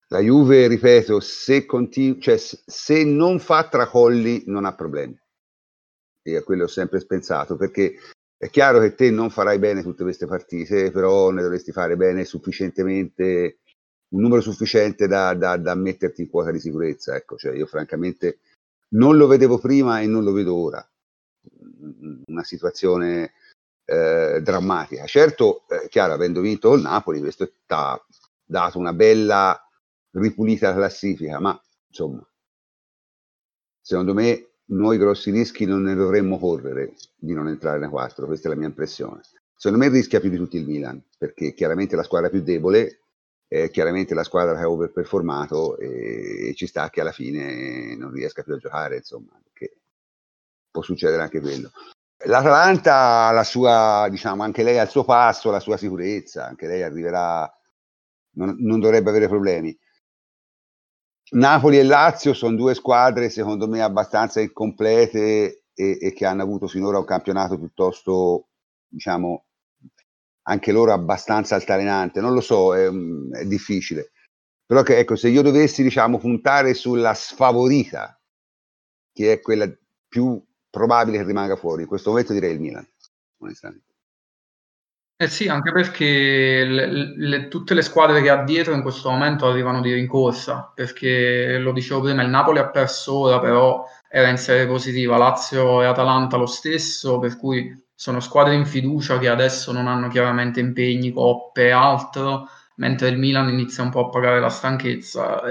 La 0.10 0.20
Juve, 0.20 0.68
ripeto, 0.68 1.20
se, 1.20 1.66
continu- 1.66 2.22
cioè, 2.22 2.38
se 2.38 3.04
non 3.04 3.40
fa 3.40 3.68
tracolli 3.68 4.44
non 4.46 4.66
ha 4.66 4.76
problemi. 4.76 5.20
E 6.22 6.36
a 6.36 6.44
quello 6.44 6.66
ho 6.66 6.68
sempre 6.68 7.04
pensato, 7.04 7.56
perché 7.56 7.96
è 8.38 8.52
chiaro 8.52 8.80
che 8.80 8.94
te 8.94 9.10
non 9.10 9.32
farai 9.32 9.58
bene 9.58 9.82
tutte 9.82 10.04
queste 10.04 10.28
partite, 10.28 10.92
però 10.92 11.32
ne 11.32 11.42
dovresti 11.42 11.72
fare 11.72 11.98
bene 11.98 12.26
sufficientemente, 12.26 13.62
un 14.10 14.22
numero 14.22 14.42
sufficiente 14.42 15.08
da, 15.08 15.34
da, 15.34 15.58
da 15.58 15.74
metterti 15.74 16.22
in 16.22 16.30
quota 16.30 16.52
di 16.52 16.60
sicurezza. 16.60 17.16
Ecco, 17.16 17.38
cioè 17.38 17.56
io 17.56 17.66
francamente 17.66 18.38
non 18.90 19.18
lo 19.18 19.26
vedevo 19.26 19.58
prima 19.58 20.00
e 20.00 20.06
non 20.06 20.24
lo 20.24 20.32
vedo 20.32 20.56
ora. 20.56 20.88
Una 22.28 22.44
situazione 22.44 23.34
eh, 23.86 24.40
drammatica. 24.42 25.06
Certo, 25.06 25.64
eh, 25.68 25.88
chiaro, 25.90 26.14
avendo 26.14 26.42
vinto 26.42 26.74
il 26.74 26.82
Napoli, 26.82 27.20
questo 27.20 27.48
ti 27.48 27.56
ha 27.68 28.00
dato 28.46 28.78
una 28.78 28.94
bella 28.94 29.60
ripulita 30.12 30.74
classifica, 30.74 31.40
ma 31.40 31.60
insomma, 31.88 32.26
secondo 33.82 34.14
me 34.14 34.50
noi 34.66 34.98
grossi 34.98 35.32
rischi 35.32 35.66
non 35.66 35.84
ne 35.84 35.96
dovremmo 35.96 36.38
correre 36.38 36.94
di 37.16 37.34
non 37.34 37.48
entrare 37.48 37.80
nei 37.80 37.90
quattro, 37.90 38.26
questa 38.26 38.48
è 38.48 38.52
la 38.52 38.58
mia 38.58 38.68
impressione. 38.68 39.22
Secondo 39.56 39.84
me 39.84 39.92
rischia 39.92 40.20
più 40.20 40.30
di 40.30 40.38
tutti 40.38 40.58
il 40.58 40.68
Milan, 40.68 41.04
perché 41.18 41.54
chiaramente 41.54 41.96
la 41.96 42.04
squadra 42.04 42.30
più 42.30 42.42
debole, 42.42 43.02
è 43.48 43.70
chiaramente 43.72 44.14
la 44.14 44.24
squadra 44.24 44.56
che 44.56 44.62
ha 44.62 44.70
overperformato 44.70 45.78
e, 45.78 46.50
e 46.50 46.54
ci 46.54 46.68
sta 46.68 46.90
che 46.92 47.02
alla 47.02 47.12
fine 47.12 47.96
non 47.96 48.12
riesca 48.12 48.44
più 48.44 48.54
a 48.54 48.58
giocare, 48.58 48.98
insomma, 48.98 49.32
può 50.80 50.82
succedere 50.82 51.22
anche 51.22 51.40
quello. 51.40 51.72
L'Atalanta 52.26 53.28
ha 53.28 53.32
la 53.32 53.44
sua, 53.44 54.08
diciamo, 54.10 54.44
anche 54.44 54.64
lei 54.64 54.78
ha 54.78 54.84
il 54.84 54.90
suo 54.90 55.06
passo, 55.06 55.52
la 55.52 55.60
sua 55.60 55.78
sicurezza, 55.78 56.46
anche 56.46 56.68
lei 56.68 56.84
arriverà, 56.84 57.50
non, 58.32 58.56
non 58.60 58.80
dovrebbe 58.80 59.10
avere 59.10 59.28
problemi. 59.28 59.78
Napoli 61.32 61.78
e 61.78 61.84
Lazio 61.84 62.34
sono 62.34 62.56
due 62.56 62.74
squadre 62.74 63.30
secondo 63.30 63.68
me 63.68 63.84
abbastanza 63.84 64.42
incomplete 64.42 65.66
e, 65.74 65.98
e, 66.02 66.12
che 66.12 66.26
hanno 66.26 66.42
avuto 66.42 66.68
finora 66.68 66.98
un 66.98 67.06
campionato 67.06 67.58
piuttosto, 67.58 68.48
diciamo, 68.88 69.46
anche 70.48 70.72
loro 70.72 70.92
abbastanza 70.92 71.56
altalenante. 71.56 72.20
Non 72.20 72.34
lo 72.34 72.42
so, 72.42 72.76
è, 72.76 72.90
è 72.90 73.46
difficile. 73.46 74.12
Però 74.66 74.82
che, 74.82 74.98
ecco, 74.98 75.16
se 75.16 75.30
io 75.30 75.42
dovessi, 75.42 75.84
diciamo, 75.84 76.18
puntare 76.18 76.74
sulla 76.74 77.14
sfavorita, 77.14 78.20
che 79.14 79.34
è 79.34 79.40
quella 79.40 79.72
più 80.08 80.44
probabile 80.70 81.18
che 81.18 81.24
rimanga 81.24 81.56
fuori, 81.56 81.84
in 81.84 81.88
questo 81.88 82.10
momento 82.10 82.34
direi 82.34 82.54
il 82.54 82.60
Milan, 82.60 82.88
onestamente. 83.40 83.88
Eh 85.22 85.28
sì, 85.28 85.50
anche 85.50 85.74
perché 85.74 86.64
le, 86.64 87.18
le, 87.18 87.48
tutte 87.50 87.74
le 87.74 87.82
squadre 87.82 88.22
che 88.22 88.30
ha 88.30 88.42
dietro 88.44 88.74
in 88.74 88.82
questo 88.82 89.10
momento 89.10 89.48
arrivano 89.48 89.82
di 89.82 89.92
rincorsa, 89.94 90.72
perché 90.74 91.58
lo 91.58 91.74
dicevo 91.74 92.00
prima, 92.00 92.24
il 92.24 92.30
Napoli 92.30 92.60
ha 92.60 92.70
perso 92.70 93.16
ora, 93.18 93.40
però 93.42 93.86
era 94.10 94.30
in 94.30 94.38
serie 94.38 94.66
positiva, 94.66 95.18
Lazio 95.18 95.82
e 95.82 95.88
Atalanta 95.88 96.38
lo 96.38 96.46
stesso, 96.46 97.20
per 97.20 97.36
cui 97.36 97.70
sono 97.94 98.22
squadre 98.22 98.56
in 98.56 98.66
fiducia 98.66 99.20
che 99.20 99.28
adesso 99.28 99.74
non 99.74 99.88
hanno 99.88 100.08
chiaramente 100.08 100.62
impegni, 100.62 101.12
coppe 101.12 101.66
e 101.66 101.72
altro, 101.72 102.48
mentre 102.76 103.10
il 103.10 103.18
Milan 103.18 103.50
inizia 103.50 103.84
un 103.84 103.90
po' 103.90 104.06
a 104.06 104.10
pagare 104.10 104.40
la 104.40 104.48
stanchezza. 104.48 105.42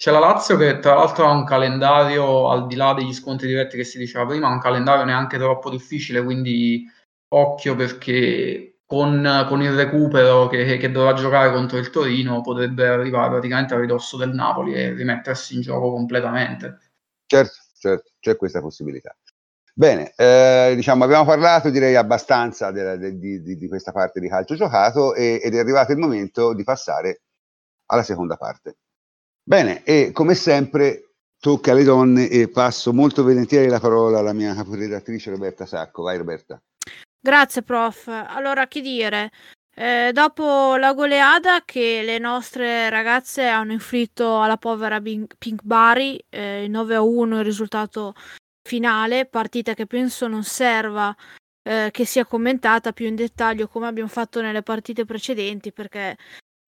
C'è 0.00 0.10
la 0.10 0.18
Lazio 0.18 0.56
che 0.56 0.78
tra 0.78 0.94
l'altro 0.94 1.26
ha 1.26 1.30
un 1.30 1.44
calendario, 1.44 2.48
al 2.48 2.66
di 2.66 2.74
là 2.74 2.94
degli 2.94 3.12
scontri 3.12 3.48
diretti 3.48 3.76
che 3.76 3.84
si 3.84 3.98
diceva 3.98 4.24
prima, 4.24 4.48
un 4.48 4.58
calendario 4.58 5.04
neanche 5.04 5.36
troppo 5.36 5.68
difficile, 5.68 6.24
quindi 6.24 6.90
occhio 7.34 7.76
perché 7.76 8.78
con, 8.86 9.44
con 9.46 9.60
il 9.60 9.74
recupero 9.74 10.46
che, 10.46 10.78
che, 10.78 10.90
dovrà 10.90 11.12
giocare 11.12 11.52
contro 11.52 11.76
il 11.76 11.90
Torino 11.90 12.40
potrebbe 12.40 12.88
arrivare 12.88 13.28
praticamente 13.28 13.74
a 13.74 13.78
ridosso 13.78 14.16
del 14.16 14.30
Napoli 14.30 14.72
e 14.72 14.94
rimettersi 14.94 15.56
in 15.56 15.60
gioco 15.60 15.90
completamente. 15.90 16.78
Certo, 17.26 17.56
certo, 17.78 18.10
c'è 18.20 18.36
questa 18.36 18.62
possibilità. 18.62 19.14
Bene, 19.74 20.14
eh, 20.16 20.72
diciamo, 20.76 21.04
abbiamo 21.04 21.26
parlato 21.26 21.68
direi 21.68 21.94
abbastanza 21.96 22.70
de, 22.70 22.96
de, 22.96 23.18
di, 23.18 23.42
di, 23.42 23.68
questa 23.68 23.92
parte 23.92 24.18
di 24.18 24.30
calcio 24.30 24.54
giocato 24.54 25.14
e, 25.14 25.42
ed 25.42 25.54
è 25.54 25.58
arrivato 25.58 25.92
il 25.92 25.98
momento 25.98 26.54
di 26.54 26.64
passare 26.64 27.20
alla 27.84 28.02
seconda 28.02 28.38
parte. 28.38 28.76
Bene, 29.50 29.82
e 29.82 30.12
come 30.12 30.36
sempre 30.36 31.14
tocca 31.40 31.72
alle 31.72 31.82
donne 31.82 32.28
e 32.28 32.48
passo 32.48 32.92
molto 32.92 33.24
volentieri 33.24 33.66
la 33.66 33.80
parola 33.80 34.20
alla 34.20 34.32
mia 34.32 34.54
caporedattrice 34.54 35.30
Roberta 35.30 35.66
Sacco. 35.66 36.04
Vai 36.04 36.18
Roberta. 36.18 36.62
Grazie 37.20 37.62
prof. 37.62 38.06
Allora, 38.06 38.68
che 38.68 38.80
dire? 38.80 39.32
Eh, 39.74 40.12
dopo 40.12 40.76
la 40.76 40.94
goleada 40.94 41.64
che 41.64 42.02
le 42.04 42.18
nostre 42.18 42.88
ragazze 42.90 43.48
hanno 43.48 43.72
inflitto 43.72 44.40
alla 44.40 44.56
povera 44.56 45.00
Pink, 45.00 45.34
Pink 45.36 45.62
Bari, 45.64 46.24
eh, 46.28 46.66
9 46.68 46.94
a 46.94 47.02
1 47.02 47.38
il 47.38 47.44
risultato 47.44 48.14
finale, 48.62 49.26
partita 49.26 49.74
che 49.74 49.86
penso 49.86 50.28
non 50.28 50.44
serva 50.44 51.12
eh, 51.64 51.88
che 51.90 52.04
sia 52.04 52.24
commentata 52.24 52.92
più 52.92 53.06
in 53.06 53.16
dettaglio 53.16 53.66
come 53.66 53.88
abbiamo 53.88 54.08
fatto 54.08 54.40
nelle 54.40 54.62
partite 54.62 55.04
precedenti, 55.04 55.72
perché 55.72 56.16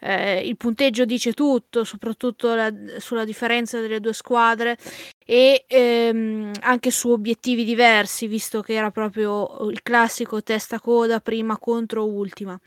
eh, 0.03 0.40
il 0.40 0.57
punteggio 0.57 1.05
dice 1.05 1.32
tutto, 1.32 1.84
soprattutto 1.84 2.55
la, 2.55 2.72
sulla 2.98 3.24
differenza 3.24 3.80
delle 3.80 4.00
due 4.00 4.12
squadre 4.12 4.76
e 5.24 5.64
ehm, 5.68 6.50
anche 6.61 6.90
su 6.90 7.11
obiettivi 7.11 7.64
diversi, 7.64 8.26
visto 8.26 8.62
che 8.62 8.74
era 8.74 8.90
proprio 8.90 9.68
il 9.70 9.80
classico 9.82 10.42
testa 10.42 10.80
coda 10.80 11.20
prima 11.20 11.57
contro 11.57 12.05
ultima. 12.05 12.59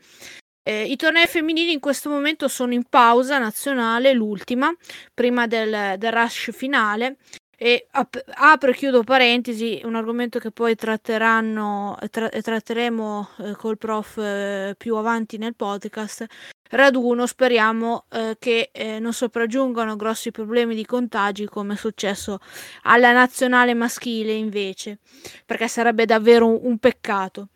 Eh, 0.62 0.84
I 0.84 0.96
tornei 0.96 1.26
femminili 1.26 1.72
in 1.72 1.80
questo 1.80 2.08
momento 2.08 2.48
sono 2.48 2.72
in 2.72 2.84
pausa 2.88 3.38
nazionale, 3.38 4.14
l'ultima, 4.14 4.74
prima 5.12 5.46
del, 5.46 5.96
del 5.98 6.12
rush 6.12 6.50
finale. 6.52 7.18
E 7.58 7.86
ap- 7.92 8.22
apro 8.34 8.70
e 8.70 8.74
chiudo 8.74 9.02
parentesi, 9.02 9.80
un 9.84 9.94
argomento 9.94 10.38
che 10.38 10.50
poi 10.50 10.74
tratteranno, 10.74 11.96
tra- 12.10 12.28
tratteremo 12.28 13.28
eh, 13.38 13.52
col 13.56 13.78
prof 13.78 14.18
eh, 14.18 14.74
più 14.76 14.96
avanti 14.96 15.38
nel 15.38 15.54
podcast, 15.54 16.26
raduno 16.70 17.26
speriamo 17.26 18.06
eh, 18.10 18.36
che 18.38 18.70
eh, 18.72 18.98
non 18.98 19.12
sopraggiungano 19.12 19.96
grossi 19.96 20.30
problemi 20.30 20.74
di 20.74 20.84
contagi 20.84 21.46
come 21.46 21.74
è 21.74 21.76
successo 21.76 22.38
alla 22.82 23.12
nazionale 23.12 23.74
maschile 23.74 24.32
invece, 24.32 24.98
perché 25.44 25.68
sarebbe 25.68 26.04
davvero 26.06 26.46
un, 26.46 26.58
un 26.62 26.78
peccato. 26.78 27.48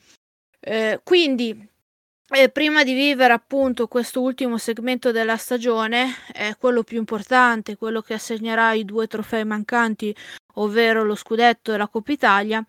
Eh, 0.60 1.00
quindi, 1.02 1.68
eh, 2.32 2.48
prima 2.50 2.84
di 2.84 2.94
vivere 2.94 3.32
appunto 3.32 3.88
questo 3.88 4.20
ultimo 4.20 4.58
segmento 4.58 5.10
della 5.10 5.36
stagione, 5.36 6.14
è 6.32 6.54
quello 6.58 6.82
più 6.82 6.98
importante, 6.98 7.76
quello 7.76 8.02
che 8.02 8.14
assegnerà 8.14 8.72
i 8.72 8.84
due 8.84 9.06
trofei 9.06 9.44
mancanti, 9.44 10.14
ovvero 10.54 11.02
lo 11.02 11.14
scudetto 11.14 11.72
e 11.72 11.76
la 11.76 11.88
Coppa 11.88 12.12
Italia, 12.12 12.64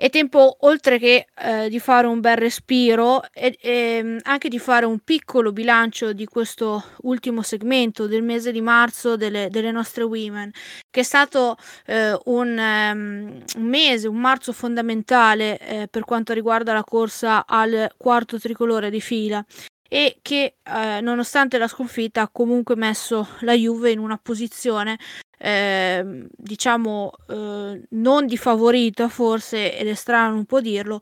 è 0.00 0.10
tempo, 0.10 0.58
oltre 0.60 0.96
che 1.00 1.26
eh, 1.34 1.68
di 1.68 1.80
fare 1.80 2.06
un 2.06 2.20
bel 2.20 2.36
respiro, 2.36 3.20
e, 3.32 3.58
e, 3.60 4.18
anche 4.22 4.48
di 4.48 4.60
fare 4.60 4.86
un 4.86 5.00
piccolo 5.00 5.50
bilancio 5.50 6.12
di 6.12 6.24
questo 6.24 6.84
ultimo 7.02 7.42
segmento 7.42 8.06
del 8.06 8.22
mese 8.22 8.52
di 8.52 8.60
marzo 8.60 9.16
delle, 9.16 9.48
delle 9.50 9.72
nostre 9.72 10.04
women, 10.04 10.52
che 10.88 11.00
è 11.00 11.02
stato 11.02 11.56
eh, 11.86 12.16
un, 12.26 12.48
um, 12.56 13.42
un, 13.56 13.68
mese, 13.68 14.06
un 14.06 14.18
marzo 14.18 14.52
fondamentale 14.52 15.58
eh, 15.58 15.88
per 15.90 16.04
quanto 16.04 16.32
riguarda 16.32 16.72
la 16.72 16.84
corsa 16.84 17.44
al 17.44 17.90
quarto 17.96 18.38
tricolore 18.38 18.90
di 18.90 19.00
fila 19.00 19.44
e 19.88 20.18
che 20.22 20.58
eh, 20.62 21.00
nonostante 21.00 21.58
la 21.58 21.66
sconfitta 21.66 22.20
ha 22.22 22.28
comunque 22.30 22.76
messo 22.76 23.26
la 23.40 23.54
Juve 23.54 23.90
in 23.90 23.98
una 23.98 24.18
posizione 24.18 24.96
eh, 25.38 26.26
diciamo 26.36 27.12
eh, 27.28 27.82
non 27.90 28.26
di 28.26 28.36
favorita 28.36 29.08
forse 29.08 29.78
ed 29.78 29.86
è 29.86 29.94
strano 29.94 30.36
un 30.36 30.44
po' 30.44 30.60
dirlo 30.60 31.00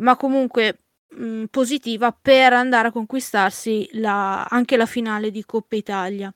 ma 0.00 0.16
comunque 0.16 0.82
mh, 1.08 1.24
mm, 1.24 1.44
positiva 1.50 2.12
per 2.12 2.52
andare 2.52 2.88
a 2.88 2.92
conquistarsi 2.92 3.88
la, 3.92 4.44
anche 4.44 4.76
la 4.76 4.86
finale 4.86 5.30
di 5.30 5.44
Coppa 5.44 5.76
Italia. 5.76 6.32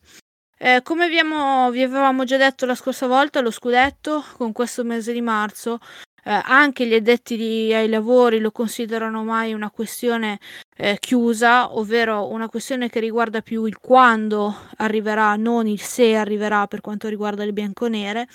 Eh, 0.58 0.80
come 0.82 1.04
abbiamo, 1.04 1.70
vi 1.70 1.82
avevamo 1.82 2.24
già 2.24 2.36
detto 2.36 2.66
la 2.66 2.76
scorsa 2.76 3.06
volta, 3.08 3.40
lo 3.40 3.50
scudetto 3.50 4.24
con 4.36 4.52
questo 4.52 4.84
mese 4.84 5.12
di 5.12 5.20
marzo 5.20 5.80
eh, 6.24 6.40
anche 6.44 6.86
gli 6.86 6.94
addetti 6.94 7.72
ai 7.74 7.88
lavori 7.88 8.38
lo 8.38 8.50
considerano 8.52 9.18
ormai 9.20 9.52
una 9.52 9.70
questione 9.70 10.38
eh, 10.76 10.96
chiusa, 11.00 11.76
ovvero 11.76 12.28
una 12.30 12.48
questione 12.48 12.88
che 12.88 13.00
riguarda 13.00 13.40
più 13.42 13.64
il 13.64 13.78
quando 13.78 14.54
arriverà, 14.76 15.36
non 15.36 15.66
il 15.66 15.80
se 15.80 16.14
arriverà 16.16 16.66
per 16.66 16.80
quanto 16.80 17.08
riguarda 17.08 17.44
le 17.44 17.52
bianconere. 17.52 18.26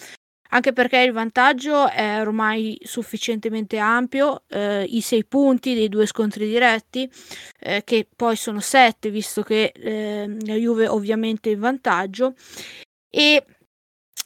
anche 0.50 0.72
perché 0.74 1.00
il 1.00 1.12
vantaggio 1.12 1.90
è 1.90 2.22
ormai 2.22 2.78
sufficientemente 2.82 3.78
ampio, 3.80 4.44
eh, 4.48 4.84
i 4.88 5.02
sei 5.02 5.26
punti 5.26 5.74
dei 5.74 5.90
due 5.90 6.06
scontri 6.06 6.48
diretti, 6.48 7.10
eh, 7.60 7.84
che 7.84 8.08
poi 8.16 8.36
sono 8.38 8.60
sette, 8.62 9.10
visto 9.12 9.44
che 9.44 9.72
eh, 9.76 10.38
la 10.46 10.54
Juve 10.56 10.88
ovviamente 10.88 11.50
è 11.50 11.54
in 11.54 11.60
vantaggio, 11.60 12.34
e 13.10 13.44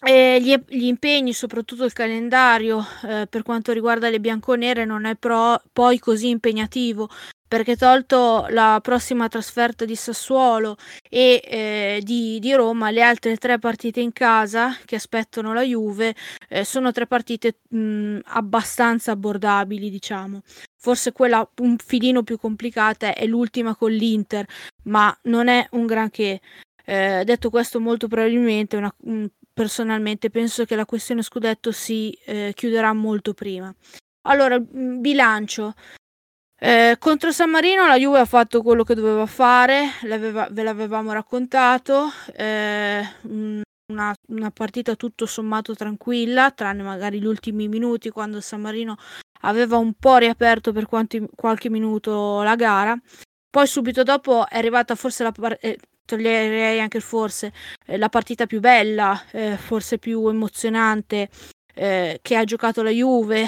eh, 0.03 0.39
gli, 0.41 0.55
gli, 0.67 0.85
impegni, 0.85 1.33
soprattutto 1.33 1.85
il 1.85 1.93
calendario 1.93 2.85
eh, 3.03 3.27
per 3.29 3.43
quanto 3.43 3.71
riguarda 3.71 4.09
le 4.09 4.19
bianconere, 4.19 4.85
non 4.85 5.05
è 5.05 5.15
pro, 5.15 5.61
poi 5.71 5.99
così 5.99 6.29
impegnativo 6.29 7.09
perché 7.51 7.75
tolto 7.75 8.45
la 8.51 8.79
prossima 8.81 9.27
trasferta 9.27 9.83
di 9.83 9.97
Sassuolo 9.97 10.77
e 11.09 11.41
eh, 11.43 12.01
di, 12.01 12.39
di, 12.39 12.53
Roma, 12.53 12.91
le 12.91 13.01
altre 13.01 13.35
tre 13.35 13.59
partite 13.59 13.99
in 13.99 14.13
casa 14.13 14.73
che 14.85 14.95
aspettano 14.95 15.53
la 15.53 15.61
Juve 15.61 16.15
eh, 16.47 16.63
sono 16.63 16.93
tre 16.93 17.07
partite 17.07 17.57
mh, 17.67 18.19
abbastanza 18.23 19.11
abbordabili, 19.11 19.89
diciamo. 19.89 20.43
Forse 20.77 21.11
quella 21.11 21.45
un 21.57 21.75
filino 21.75 22.23
più 22.23 22.37
complicata 22.37 23.13
è 23.13 23.25
l'ultima 23.25 23.75
con 23.75 23.91
l'Inter, 23.91 24.45
ma 24.83 25.13
non 25.23 25.49
è 25.49 25.67
un 25.71 25.85
granché. 25.85 26.39
Eh, 26.85 27.23
detto 27.25 27.49
questo, 27.49 27.81
molto 27.81 28.07
probabilmente, 28.07 28.77
una, 28.77 28.95
mh, 28.97 29.25
personalmente, 29.53 30.29
penso 30.29 30.65
che 30.65 30.75
la 30.75 30.85
questione 30.85 31.21
scudetto 31.21 31.71
si 31.71 32.11
eh, 32.25 32.51
chiuderà 32.55 32.93
molto 32.93 33.33
prima. 33.33 33.73
Allora, 34.23 34.59
bilancio. 34.59 35.73
Eh, 36.63 36.95
contro 36.99 37.31
San 37.31 37.49
Marino 37.49 37.87
la 37.87 37.97
Juve 37.97 38.19
ha 38.19 38.25
fatto 38.25 38.61
quello 38.61 38.83
che 38.83 38.93
doveva 38.93 39.25
fare, 39.25 39.93
ve 40.03 40.61
l'avevamo 40.61 41.11
raccontato, 41.11 42.11
eh, 42.35 43.01
una, 43.87 44.13
una, 44.27 44.51
partita 44.51 44.95
tutto 44.95 45.25
sommato 45.25 45.73
tranquilla, 45.73 46.51
tranne 46.51 46.83
magari 46.83 47.19
gli 47.19 47.25
ultimi 47.25 47.67
minuti 47.67 48.11
quando 48.11 48.41
San 48.41 48.61
Marino 48.61 48.95
aveva 49.41 49.77
un 49.77 49.93
po' 49.93 50.17
riaperto 50.17 50.71
per 50.71 50.85
quanti, 50.85 51.25
qualche 51.35 51.71
minuto 51.71 52.43
la 52.43 52.55
gara. 52.55 52.95
Poi 53.51 53.67
subito 53.67 54.03
dopo 54.03 54.47
è 54.47 54.57
arrivata 54.57 54.95
forse 54.95 55.23
la 55.23 55.31
partita, 55.33 55.67
eh, 55.67 55.77
toglierei 56.05 56.79
anche 56.79 57.01
forse 57.01 57.51
eh, 57.85 57.97
la 57.97 58.07
partita 58.07 58.45
più 58.45 58.61
bella, 58.61 59.25
eh, 59.31 59.57
forse 59.57 59.97
più 59.97 60.25
emozionante 60.29 61.29
eh, 61.75 62.19
che 62.21 62.35
ha 62.37 62.45
giocato 62.45 62.81
la 62.81 62.91
Juve, 62.91 63.45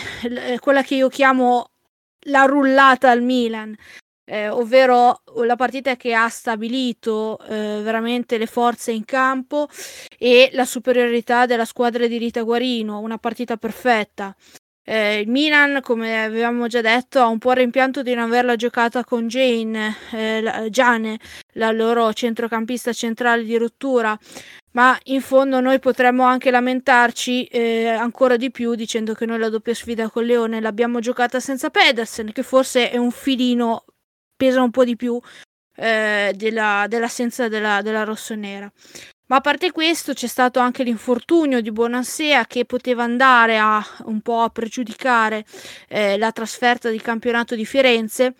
quella 0.59 0.83
che 0.83 0.95
io 0.95 1.07
chiamo 1.07 1.69
la 2.27 2.43
rullata 2.43 3.09
al 3.09 3.21
Milan, 3.21 3.73
eh, 4.25 4.49
ovvero 4.49 5.21
la 5.35 5.55
partita 5.55 5.95
che 5.95 6.13
ha 6.13 6.27
stabilito 6.27 7.39
eh, 7.39 7.79
veramente 7.81 8.37
le 8.37 8.45
forze 8.45 8.91
in 8.91 9.05
campo 9.05 9.69
e 10.17 10.49
la 10.51 10.65
superiorità 10.65 11.45
della 11.45 11.65
squadra 11.65 12.07
di 12.07 12.17
Rita 12.17 12.41
Guarino, 12.41 12.99
una 12.99 13.17
partita 13.17 13.55
perfetta. 13.55 14.35
Eh, 14.85 15.21
il 15.21 15.29
Milan, 15.29 15.79
come 15.81 16.23
avevamo 16.23 16.67
già 16.67 16.81
detto, 16.81 17.19
ha 17.19 17.27
un 17.27 17.37
po' 17.37 17.53
rimpianto 17.53 18.01
di 18.03 18.13
non 18.13 18.25
averla 18.25 18.57
giocata 18.57 19.05
con 19.05 19.27
Jane, 19.27 19.95
eh, 20.11 20.41
la, 20.41 20.69
Giane, 20.69 21.19
la 21.53 21.71
loro 21.71 22.11
centrocampista 22.11 22.91
centrale 22.91 23.43
di 23.43 23.55
rottura, 23.57 24.17
ma 24.71 24.97
in 25.05 25.21
fondo 25.21 25.61
noi 25.61 25.79
potremmo 25.79 26.23
anche 26.23 26.51
lamentarci 26.51 27.45
eh, 27.45 27.87
ancora 27.87 28.35
di 28.35 28.51
più 28.51 28.75
dicendo 28.75 29.13
che 29.13 29.25
noi 29.25 29.39
la 29.39 29.49
doppia 29.49 29.73
sfida 29.73 30.09
con 30.09 30.25
Leone 30.25 30.59
l'abbiamo 30.59 30.99
giocata 30.99 31.39
senza 31.39 31.69
Pedersen, 31.69 32.33
che 32.33 32.43
forse 32.43 32.89
è 32.91 32.97
un 32.97 33.11
filino, 33.11 33.85
pesa 34.35 34.61
un 34.61 34.71
po' 34.71 34.83
di 34.83 34.97
più 34.97 35.17
eh, 35.75 36.33
della, 36.35 36.85
dell'assenza 36.89 37.47
della, 37.47 37.81
della 37.81 38.03
rossonera. 38.03 38.69
Ma 39.27 39.37
a 39.37 39.41
parte 39.41 39.71
questo 39.71 40.13
c'è 40.13 40.27
stato 40.27 40.59
anche 40.59 40.83
l'infortunio 40.83 41.61
di 41.61 41.71
Bonansea 41.71 42.45
che 42.45 42.65
poteva 42.65 43.03
andare 43.03 43.57
a 43.57 43.83
un 44.05 44.21
po' 44.21 44.41
a 44.41 44.49
pregiudicare 44.49 45.45
eh, 45.87 46.17
la 46.17 46.31
trasferta 46.31 46.89
di 46.89 46.99
campionato 46.99 47.55
di 47.55 47.65
Firenze 47.65 48.35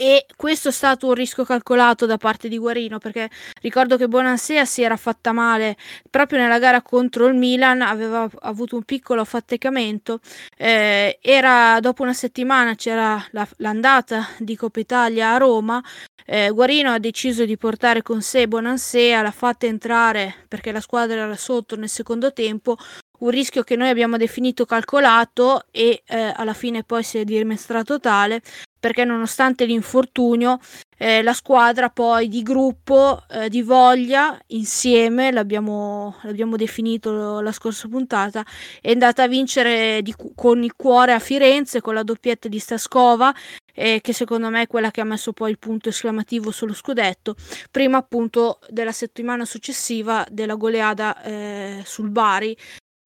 e 0.00 0.24
questo 0.34 0.70
è 0.70 0.72
stato 0.72 1.08
un 1.08 1.12
rischio 1.12 1.44
calcolato 1.44 2.06
da 2.06 2.16
parte 2.16 2.48
di 2.48 2.56
Guarino 2.56 2.96
perché 2.96 3.28
ricordo 3.60 3.98
che 3.98 4.08
Bonansea 4.08 4.64
si 4.64 4.80
era 4.80 4.96
fatta 4.96 5.32
male 5.32 5.76
proprio 6.08 6.38
nella 6.38 6.58
gara 6.58 6.80
contro 6.80 7.26
il 7.26 7.34
Milan, 7.34 7.82
aveva 7.82 8.26
avuto 8.38 8.76
un 8.76 8.84
piccolo 8.84 9.20
affaticamento, 9.20 10.20
eh, 10.56 11.18
era 11.20 11.78
dopo 11.80 12.02
una 12.02 12.14
settimana 12.14 12.76
c'era 12.76 13.22
la, 13.32 13.46
l'andata 13.56 14.26
di 14.38 14.56
Coppa 14.56 14.80
Italia 14.80 15.34
a 15.34 15.36
Roma, 15.36 15.84
eh, 16.24 16.48
Guarino 16.48 16.92
ha 16.92 16.98
deciso 16.98 17.44
di 17.44 17.58
portare 17.58 18.00
con 18.00 18.22
sé 18.22 18.48
Bonansea, 18.48 19.20
l'ha 19.20 19.30
fatta 19.30 19.66
entrare 19.66 20.46
perché 20.48 20.72
la 20.72 20.80
squadra 20.80 21.20
era 21.20 21.36
sotto 21.36 21.76
nel 21.76 21.90
secondo 21.90 22.32
tempo, 22.32 22.78
un 23.18 23.28
rischio 23.28 23.62
che 23.64 23.76
noi 23.76 23.90
abbiamo 23.90 24.16
definito 24.16 24.64
calcolato 24.64 25.66
e 25.70 26.02
eh, 26.06 26.32
alla 26.34 26.54
fine 26.54 26.84
poi 26.84 27.02
si 27.02 27.18
è 27.18 27.24
dimostrato 27.24 28.00
tale 28.00 28.40
perché 28.80 29.04
nonostante 29.04 29.66
l'infortunio 29.66 30.58
eh, 30.96 31.22
la 31.22 31.32
squadra 31.32 31.88
poi 31.88 32.28
di 32.28 32.42
gruppo, 32.42 33.22
eh, 33.30 33.48
di 33.48 33.62
voglia, 33.62 34.38
insieme, 34.48 35.30
l'abbiamo, 35.30 36.16
l'abbiamo, 36.22 36.56
definito 36.56 37.40
la 37.40 37.52
scorsa 37.52 37.88
puntata, 37.88 38.44
è 38.82 38.90
andata 38.90 39.22
a 39.22 39.28
vincere 39.28 40.02
di, 40.02 40.14
con 40.34 40.62
il 40.62 40.74
cuore 40.76 41.12
a 41.12 41.18
Firenze 41.18 41.80
con 41.80 41.94
la 41.94 42.02
doppietta 42.02 42.48
di 42.48 42.58
Staskova, 42.58 43.34
eh, 43.72 44.00
che 44.02 44.12
secondo 44.12 44.50
me 44.50 44.62
è 44.62 44.66
quella 44.66 44.90
che 44.90 45.00
ha 45.00 45.04
messo 45.04 45.32
poi 45.32 45.50
il 45.50 45.58
punto 45.58 45.88
esclamativo 45.88 46.50
sullo 46.50 46.74
scudetto, 46.74 47.34
prima 47.70 47.96
appunto 47.96 48.58
della 48.68 48.92
settimana 48.92 49.46
successiva 49.46 50.26
della 50.30 50.56
goleada 50.56 51.22
eh, 51.22 51.82
sul 51.84 52.10
Bari, 52.10 52.54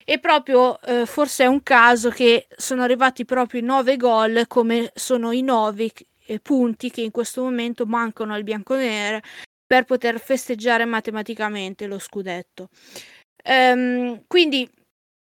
e 0.04 0.18
proprio 0.18 0.80
eh, 0.82 1.06
forse 1.06 1.44
è 1.44 1.46
un 1.46 1.62
caso 1.62 2.10
che 2.10 2.46
sono 2.56 2.82
arrivati 2.82 3.24
proprio 3.24 3.60
i 3.60 3.64
nove 3.64 3.96
gol 3.96 4.44
come 4.46 4.92
sono 4.94 5.32
i 5.32 5.42
nove 5.42 5.90
eh, 6.26 6.40
punti 6.40 6.90
che 6.90 7.00
in 7.00 7.10
questo 7.10 7.42
momento 7.42 7.86
mancano 7.86 8.34
al 8.34 8.42
bianconere 8.42 9.22
per 9.66 9.84
poter 9.84 10.20
festeggiare 10.20 10.84
matematicamente 10.84 11.86
lo 11.86 11.98
scudetto. 11.98 12.68
Ehm, 13.42 14.24
quindi 14.26 14.68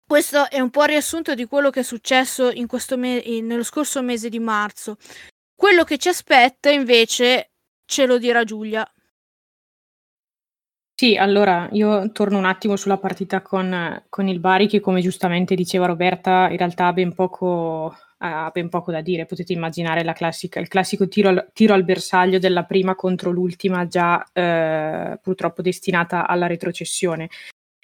questo 0.08 0.50
è 0.50 0.60
un 0.60 0.70
po' 0.70 0.84
il 0.84 0.90
riassunto 0.90 1.34
di 1.34 1.46
quello 1.46 1.70
che 1.70 1.80
è 1.82 1.84
successo 1.84 2.52
me- 2.98 3.42
nello 3.42 3.64
scorso 3.64 4.02
mese 4.02 4.30
di 4.30 4.40
marzo. 4.40 4.98
Quello 5.56 5.84
che 5.84 5.98
ci 5.98 6.10
aspetta 6.10 6.70
invece 6.70 7.52
ce 7.86 8.06
lo 8.06 8.18
dirà 8.18 8.44
Giulia. 8.44 8.88
Sì, 10.98 11.18
allora 11.18 11.68
io 11.74 12.10
torno 12.14 12.38
un 12.38 12.46
attimo 12.46 12.78
sulla 12.78 12.98
partita 12.98 13.42
con, 13.42 14.02
con 14.08 14.30
il 14.30 14.40
Bari 14.40 14.66
che 14.70 14.80
come 14.80 15.02
giustamente 15.02 15.54
diceva 15.54 15.88
Roberta 15.88 16.48
in 16.50 16.56
realtà 16.56 16.88
ha 16.88 16.94
ben 16.94 17.14
poco, 17.14 17.94
ha 18.20 18.50
ben 18.54 18.70
poco 18.70 18.92
da 18.94 19.02
dire, 19.02 19.26
potete 19.26 19.52
immaginare 19.52 20.06
la 20.06 20.14
classica, 20.14 20.62
il 20.62 20.70
classico 20.70 21.10
tiro 21.10 21.28
al, 21.28 21.50
tiro 21.52 21.74
al 21.74 21.84
bersaglio 21.84 22.40
della 22.40 22.64
prima 22.64 22.96
contro 22.96 23.32
l'ultima 23.32 23.86
già 23.88 24.26
eh, 24.32 25.20
purtroppo 25.22 25.62
destinata 25.62 26.28
alla 26.28 26.48
retrocessione. 26.48 27.28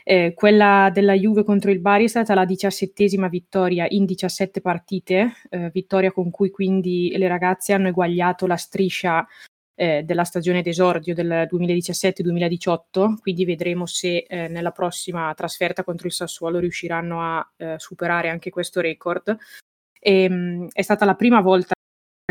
Eh, 0.03 0.31
quella 0.33 0.89
della 0.93 1.13
Juve 1.13 1.43
contro 1.43 1.69
il 1.69 1.79
Bari 1.79 2.05
è 2.05 2.07
stata 2.07 2.33
la 2.33 2.45
diciassettesima 2.45 3.27
vittoria 3.27 3.87
in 3.89 4.05
17 4.05 4.61
partite, 4.61 5.33
eh, 5.49 5.69
vittoria 5.73 6.13
con 6.13 6.31
cui 6.31 6.49
quindi 6.49 7.13
le 7.17 7.27
ragazze 7.27 7.73
hanno 7.73 7.89
eguagliato 7.89 8.47
la 8.47 8.55
striscia 8.55 9.27
eh, 9.81 10.03
della 10.03 10.25
stagione 10.25 10.61
d'esordio 10.61 11.15
del 11.15 11.47
2017-2018, 11.51 13.15
quindi 13.19 13.45
vedremo 13.45 13.87
se 13.87 14.25
eh, 14.27 14.47
nella 14.47 14.69
prossima 14.69 15.33
trasferta 15.33 15.83
contro 15.83 16.05
il 16.05 16.13
Sassuolo 16.13 16.59
riusciranno 16.59 17.19
a 17.19 17.51
eh, 17.57 17.75
superare 17.79 18.29
anche 18.29 18.51
questo 18.51 18.79
record. 18.79 19.35
E, 19.99 20.23
ehm, 20.23 20.33
mh, 20.33 20.67
è 20.73 20.83
stata 20.83 21.03
la 21.03 21.15
prima 21.15 21.41
volta 21.41 21.73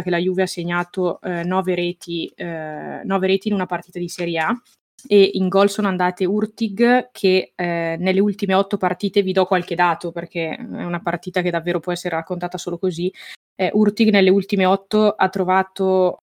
che 0.01 0.11
la 0.11 0.19
Juve 0.19 0.43
ha 0.43 0.47
segnato 0.47 1.21
eh, 1.23 1.43
nove 1.43 1.75
reti, 1.75 2.31
eh, 2.37 3.01
nove 3.03 3.27
reti 3.27 3.49
in 3.49 3.55
una 3.55 3.67
partita 3.67 3.99
di 3.99 4.09
Serie 4.09 4.39
A 4.39 4.63
e 5.09 5.31
in 5.35 5.49
gol 5.49 5.71
sono 5.71 5.89
andate 5.89 6.27
Urtig 6.27 7.11
che 7.11 7.53
eh, 7.57 7.97
nelle 7.99 8.21
ultime 8.21 8.55
otto 8.55 8.77
partite 8.77 9.23
vi 9.23 9.33
do 9.33 9.45
qualche 9.47 9.75
dato 9.75 10.13
perché 10.13 10.55
è 10.55 10.85
una 10.85 11.01
partita 11.01 11.43
che 11.43 11.51
davvero 11.51 11.81
può 11.81 11.91
essere 11.91 12.15
raccontata 12.15 12.59
solo 12.59 12.79
così. 12.79 13.13
Eh, 13.57 13.71
Urtig 13.75 14.11
nelle 14.11 14.31
ultime 14.31 14.67
otto 14.67 15.11
ha 15.11 15.29
trovato 15.29 16.19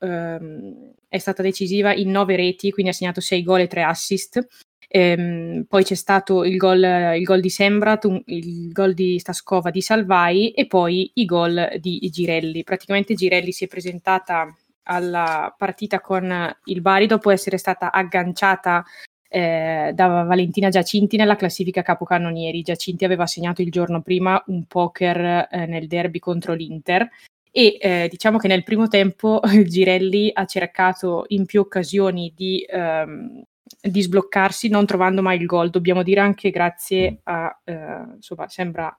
ehm, 0.00 0.92
è 1.08 1.18
stata 1.18 1.42
decisiva 1.42 1.94
in 1.94 2.10
nove 2.10 2.36
reti, 2.36 2.70
quindi 2.70 2.90
ha 2.90 2.94
segnato 2.94 3.20
sei 3.20 3.42
gol 3.42 3.60
e 3.60 3.66
tre 3.66 3.82
assist. 3.82 4.46
Ehm, 4.88 5.64
poi 5.68 5.82
c'è 5.82 5.94
stato 5.94 6.44
il 6.44 6.56
gol, 6.56 6.82
il 7.16 7.24
gol 7.24 7.40
di 7.40 7.50
Sembrat, 7.50 8.04
un, 8.04 8.22
il 8.26 8.70
gol 8.70 8.94
di 8.94 9.18
Staskova 9.18 9.70
di 9.70 9.80
Salvai 9.80 10.52
e 10.52 10.66
poi 10.66 11.10
i 11.14 11.24
gol 11.24 11.78
di 11.80 11.98
Girelli. 12.12 12.62
Praticamente 12.62 13.14
Girelli 13.14 13.52
si 13.52 13.64
è 13.64 13.66
presentata 13.66 14.54
alla 14.84 15.54
partita 15.56 16.00
con 16.00 16.54
il 16.64 16.80
Bari 16.80 17.06
dopo 17.06 17.30
essere 17.30 17.56
stata 17.56 17.90
agganciata 17.90 18.84
eh, 19.28 19.90
da 19.94 20.22
Valentina 20.22 20.68
Giacinti 20.68 21.16
nella 21.16 21.36
classifica 21.36 21.82
capocannonieri. 21.82 22.62
Giacinti 22.62 23.04
aveva 23.04 23.26
segnato 23.26 23.62
il 23.62 23.70
giorno 23.70 24.00
prima 24.00 24.40
un 24.46 24.64
poker 24.66 25.48
eh, 25.50 25.66
nel 25.66 25.88
derby 25.88 26.20
contro 26.20 26.52
l'Inter 26.52 27.08
e 27.56 27.76
eh, 27.80 28.08
diciamo 28.10 28.38
che 28.38 28.48
nel 28.48 28.64
primo 28.64 28.88
tempo 28.88 29.40
Girelli 29.64 30.28
ha 30.32 30.44
cercato 30.44 31.24
in 31.28 31.46
più 31.46 31.60
occasioni 31.60 32.32
di 32.34 32.66
ehm, 32.68 33.44
di 33.80 34.02
sbloccarsi 34.02 34.68
non 34.68 34.86
trovando 34.86 35.22
mai 35.22 35.38
il 35.38 35.46
gol. 35.46 35.70
Dobbiamo 35.70 36.02
dire 36.02 36.20
anche 36.20 36.50
grazie 36.50 37.20
a, 37.24 37.60
eh, 37.64 38.04
insomma, 38.16 38.48
sembra 38.48 38.94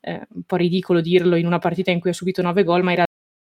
eh, 0.00 0.26
un 0.34 0.42
po' 0.44 0.56
ridicolo 0.56 1.00
dirlo 1.00 1.36
in 1.36 1.46
una 1.46 1.58
partita 1.58 1.90
in 1.90 2.00
cui 2.00 2.10
ha 2.10 2.14
subito 2.14 2.42
9 2.42 2.64
gol, 2.64 2.82
ma 2.82 2.90
in 2.90 3.04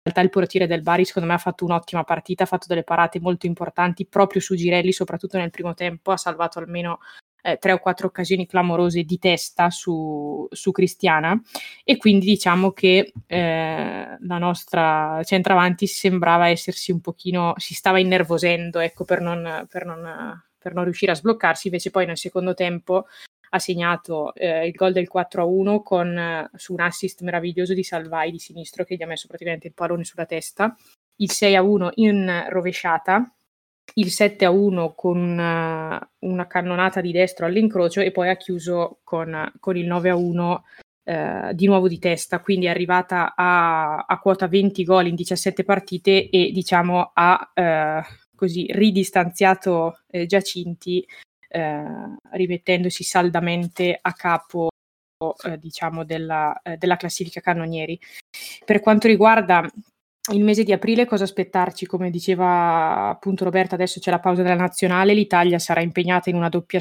realtà 0.04 0.22
il 0.22 0.30
portiere 0.30 0.68
del 0.68 0.82
Bari 0.82 1.06
secondo 1.06 1.28
me 1.28 1.36
ha 1.36 1.40
fatto 1.40 1.66
un'ottima 1.66 2.04
partita, 2.04 2.44
ha 2.44 2.48
fatto 2.48 2.68
delle 2.68 2.84
parate 2.84 3.20
molto 3.20 3.46
importanti 3.46 4.06
proprio 4.06 4.42
su 4.42 4.56
Girelli, 4.56 4.92
soprattutto 4.92 5.38
nel 5.38 5.52
primo 5.52 5.74
tempo, 5.74 6.12
ha 6.12 6.18
salvato 6.18 6.60
almeno 6.60 7.00
eh, 7.42 7.58
tre 7.58 7.72
o 7.72 7.80
quattro 7.80 8.08
occasioni 8.08 8.46
clamorose 8.46 9.04
di 9.04 9.18
testa 9.18 9.70
su, 9.70 10.48
su 10.52 10.72
Cristiana. 10.72 11.40
E 11.84 11.98
quindi 11.98 12.26
diciamo 12.26 12.72
che 12.72 13.14
eh, 13.26 14.18
la 14.20 14.38
nostra 14.38 15.22
centravanti 15.24 15.88
sembrava 15.88 16.50
essersi 16.50 16.92
un 16.92 17.02
pochino, 17.02 17.54
si 17.58 17.74
stava 17.74 18.00
innervosendo 18.00 18.80
ecco, 18.80 19.06
per, 19.06 19.22
non, 19.22 19.66
per, 19.70 19.86
non, 19.86 20.44
per 20.58 20.74
non 20.74 20.84
riuscire 20.84 21.12
a 21.12 21.16
sbloccarsi, 21.16 21.68
invece 21.68 21.92
poi 21.92 22.06
nel 22.06 22.18
secondo 22.18 22.54
tempo 22.54 23.06
ha 23.50 23.60
segnato 23.60 24.34
eh, 24.36 24.68
il 24.68 24.74
gol 24.74 24.92
del 24.92 25.10
4-1 25.14 25.82
con, 25.82 26.18
eh, 26.18 26.50
su 26.56 26.74
un 26.74 26.82
assist 26.82 27.22
meraviglioso 27.22 27.74
di 27.74 27.84
Salvai 27.84 28.32
di 28.32 28.40
sinistro 28.40 28.84
che 28.84 28.96
gli 28.96 29.04
ha 29.04 29.08
messo 29.08 29.28
praticamente 29.28 29.68
il 29.68 29.74
pallone 29.74 30.04
sulla 30.04 30.26
testa, 30.26 30.76
il 31.18 31.30
6-1 31.32 31.90
in 31.96 32.46
rovesciata 32.50 33.32
il 33.98 34.12
7 34.12 34.46
a 34.46 34.50
1 34.50 34.94
con 34.94 35.18
una, 35.18 36.12
una, 36.20 36.48
cannonata 36.48 37.02
di 37.02 37.12
destro 37.12 37.46
all'incrocio 37.46 38.02
e 38.02 38.12
poi 38.12 38.30
ha 38.30 38.38
chiuso 38.38 39.00
con, 39.04 39.52
con 39.60 39.76
il 39.76 39.86
9 39.86 40.10
a 40.10 40.16
1 40.16 40.64
eh, 41.04 41.52
di 41.54 41.66
nuovo 41.66 41.88
di 41.88 42.00
testa, 42.00 42.40
quindi 42.40 42.66
è 42.66 42.70
arrivata 42.70 43.34
a, 43.36 43.98
a, 44.00 44.20
quota 44.20 44.48
20 44.48 44.84
gol 44.84 45.08
in 45.08 45.16
17 45.16 45.64
partite 45.64 46.30
e 46.30 46.52
diciamo 46.52 47.12
ha 47.14 47.52
eh, 47.54 48.02
così 48.36 48.68
ridistanziato 48.70 50.02
eh, 50.08 50.26
Giacinti 50.26 51.06
eh, 51.50 51.84
rimettendosi 52.32 53.04
saldamente 53.04 53.98
a 54.00 54.14
capo 54.14 54.70
eh, 55.46 55.58
diciamo 55.58 56.04
della, 56.04 56.62
eh, 56.62 56.78
della 56.78 56.98
classifica 56.98 57.40
cannonieri. 57.40 58.00
Per 58.64 58.80
quanto 58.80 59.08
riguarda 59.08 59.68
il 60.32 60.44
mese 60.44 60.64
di 60.64 60.72
aprile 60.72 61.06
cosa 61.06 61.24
aspettarci? 61.24 61.86
Come 61.86 62.10
diceva 62.10 63.10
appunto 63.10 63.44
Roberta, 63.44 63.76
adesso 63.76 64.00
c'è 64.00 64.12
la 64.12 64.20
pausa 64.20 64.42
della 64.42 64.56
nazionale, 64.56 65.14
l'Italia 65.14 65.60
sarà 65.60 65.82
impegnata 65.82 66.30
in 66.30 66.36
una 66.36 66.50
doppia 66.50 66.80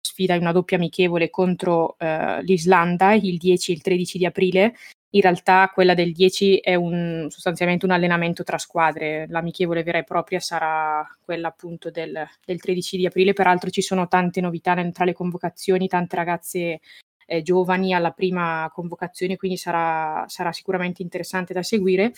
sfida, 0.00 0.34
in 0.34 0.42
una 0.42 0.52
doppia 0.52 0.76
amichevole 0.76 1.30
contro 1.30 1.96
eh, 1.98 2.42
l'Islanda 2.42 3.14
il 3.14 3.38
10 3.38 3.70
e 3.70 3.74
il 3.74 3.82
13 3.82 4.18
di 4.18 4.26
aprile. 4.26 4.74
In 5.14 5.20
realtà 5.20 5.70
quella 5.72 5.94
del 5.94 6.12
10 6.12 6.58
è 6.58 6.74
un, 6.74 7.26
sostanzialmente 7.30 7.84
un 7.84 7.92
allenamento 7.92 8.42
tra 8.42 8.58
squadre, 8.58 9.26
l'amichevole 9.28 9.84
vera 9.84 9.98
e 9.98 10.04
propria 10.04 10.40
sarà 10.40 11.06
quella 11.20 11.48
appunto 11.48 11.90
del, 11.90 12.26
del 12.44 12.60
13 12.60 12.96
di 12.96 13.06
aprile, 13.06 13.32
peraltro 13.32 13.70
ci 13.70 13.82
sono 13.82 14.08
tante 14.08 14.40
novità 14.40 14.74
tra 14.90 15.04
le 15.04 15.12
convocazioni, 15.12 15.86
tante 15.86 16.16
ragazze 16.16 16.80
eh, 17.26 17.42
giovani 17.42 17.94
alla 17.94 18.10
prima 18.10 18.68
convocazione, 18.72 19.36
quindi 19.36 19.56
sarà, 19.56 20.24
sarà, 20.26 20.52
sicuramente 20.52 21.02
interessante 21.02 21.52
da 21.52 21.62
seguire. 21.62 22.12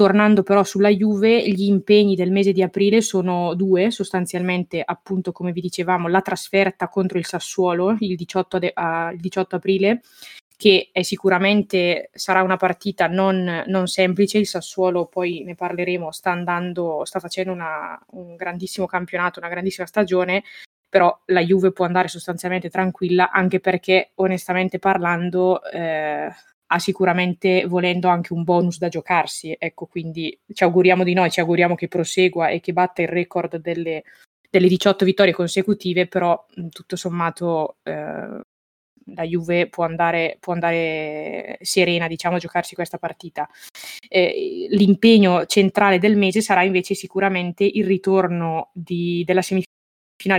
Tornando 0.00 0.42
però 0.42 0.64
sulla 0.64 0.88
Juve, 0.88 1.46
gli 1.46 1.64
impegni 1.64 2.14
del 2.16 2.30
mese 2.30 2.52
di 2.52 2.62
aprile 2.62 3.02
sono 3.02 3.52
due, 3.52 3.90
sostanzialmente 3.90 4.82
appunto 4.82 5.30
come 5.30 5.52
vi 5.52 5.60
dicevamo 5.60 6.08
la 6.08 6.22
trasferta 6.22 6.88
contro 6.88 7.18
il 7.18 7.26
Sassuolo 7.26 7.94
il 7.98 8.16
18, 8.16 8.58
de- 8.58 8.72
uh, 8.74 9.12
il 9.12 9.20
18 9.20 9.56
aprile, 9.56 10.00
che 10.56 10.88
sicuramente 11.02 12.08
sarà 12.14 12.40
una 12.40 12.56
partita 12.56 13.08
non, 13.08 13.64
non, 13.66 13.88
semplice, 13.88 14.38
il 14.38 14.46
Sassuolo 14.46 15.04
poi 15.04 15.42
ne 15.44 15.54
parleremo, 15.54 16.10
sta 16.12 16.30
andando, 16.30 17.04
sta 17.04 17.20
facendo 17.20 17.52
una, 17.52 18.02
un 18.12 18.36
grandissimo 18.36 18.86
campionato, 18.86 19.38
una 19.38 19.50
grandissima 19.50 19.86
stagione, 19.86 20.44
però 20.88 21.14
la 21.26 21.42
Juve 21.42 21.72
può 21.72 21.84
andare 21.84 22.08
sostanzialmente 22.08 22.70
tranquilla 22.70 23.30
anche 23.30 23.60
perché 23.60 24.12
onestamente 24.14 24.78
parlando... 24.78 25.62
Eh, 25.64 26.30
ha 26.72 26.78
sicuramente 26.78 27.64
volendo 27.66 28.08
anche 28.08 28.32
un 28.32 28.44
bonus 28.44 28.78
da 28.78 28.88
giocarsi. 28.88 29.54
Ecco, 29.58 29.86
quindi 29.86 30.38
ci 30.52 30.62
auguriamo 30.62 31.02
di 31.02 31.14
noi, 31.14 31.30
ci 31.30 31.40
auguriamo 31.40 31.74
che 31.74 31.88
prosegua 31.88 32.48
e 32.48 32.60
che 32.60 32.72
batta 32.72 33.02
il 33.02 33.08
record 33.08 33.56
delle, 33.56 34.04
delle 34.48 34.68
18 34.68 35.04
vittorie 35.04 35.32
consecutive, 35.32 36.06
però 36.06 36.46
tutto 36.70 36.94
sommato 36.96 37.78
eh, 37.82 38.40
la 39.14 39.24
Juve 39.24 39.68
può 39.68 39.84
andare, 39.84 40.36
può 40.38 40.52
andare, 40.52 41.58
serena 41.60 42.06
diciamo, 42.06 42.36
a 42.36 42.38
giocarsi 42.38 42.76
questa 42.76 42.98
partita. 42.98 43.48
Eh, 44.08 44.66
l'impegno 44.70 45.46
centrale 45.46 45.98
del 45.98 46.16
mese 46.16 46.40
sarà 46.40 46.62
invece 46.62 46.94
sicuramente 46.94 47.64
il 47.64 47.84
ritorno 47.84 48.70
di, 48.72 49.24
della 49.24 49.42
semifinale 49.42 49.78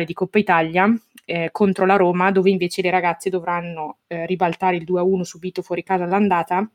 di 0.06 0.14
Coppa 0.14 0.40
Italia 0.40 0.88
eh, 1.26 1.50
contro 1.52 1.86
la 1.86 1.96
Roma, 1.96 2.32
dove 2.32 2.50
invece 2.50 2.82
le 2.82 2.92
ragazze 2.92 3.30
dovranno 3.30 4.00
eh, 4.08 4.26
ribaltare 4.26 4.76
il 4.76 4.84
2-1 4.84 5.22
subito 5.22 5.62
fuori 5.62 5.84
casa 5.84 6.04
all'andata 6.04 6.70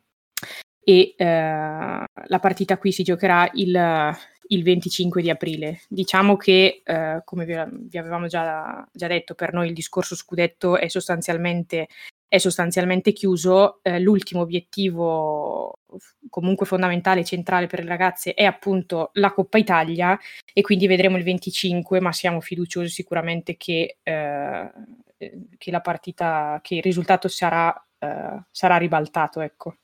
e 0.82 1.14
eh, 1.16 1.24
la 1.24 2.38
partita 2.40 2.78
qui 2.78 2.92
si 2.92 3.02
giocherà 3.02 3.48
il, 3.54 4.16
il 4.48 4.62
25 4.62 5.22
di 5.22 5.30
aprile. 5.30 5.80
Diciamo 5.88 6.36
che, 6.36 6.82
eh, 6.84 7.22
come 7.24 7.44
vi, 7.44 7.54
vi 7.88 7.98
avevamo 7.98 8.26
già, 8.26 8.86
già, 8.92 9.06
detto, 9.06 9.34
per 9.34 9.52
noi 9.52 9.68
il 9.68 9.74
discorso 9.74 10.14
scudetto 10.14 10.76
è 10.76 10.88
sostanzialmente 10.88 11.88
è 12.28 12.38
sostanzialmente 12.38 13.12
chiuso. 13.12 13.78
Eh, 13.82 14.00
l'ultimo 14.00 14.42
obiettivo 14.42 15.78
comunque 16.30 16.66
fondamentale, 16.66 17.24
centrale 17.24 17.66
per 17.66 17.80
le 17.80 17.88
ragazze 17.88 18.34
è 18.34 18.44
appunto 18.44 19.10
la 19.14 19.32
Coppa 19.32 19.58
Italia 19.58 20.18
e 20.52 20.60
quindi 20.62 20.86
vedremo 20.86 21.16
il 21.16 21.24
25, 21.24 22.00
ma 22.00 22.12
siamo 22.12 22.40
fiduciosi 22.40 22.88
sicuramente 22.88 23.56
che, 23.56 23.98
eh, 24.02 24.72
che 25.58 25.70
la 25.70 25.80
partita, 25.80 26.60
che 26.62 26.76
il 26.76 26.82
risultato 26.82 27.28
sarà, 27.28 27.74
eh, 27.98 28.42
sarà 28.50 28.76
ribaltato. 28.76 29.40
Ecco. 29.40 29.76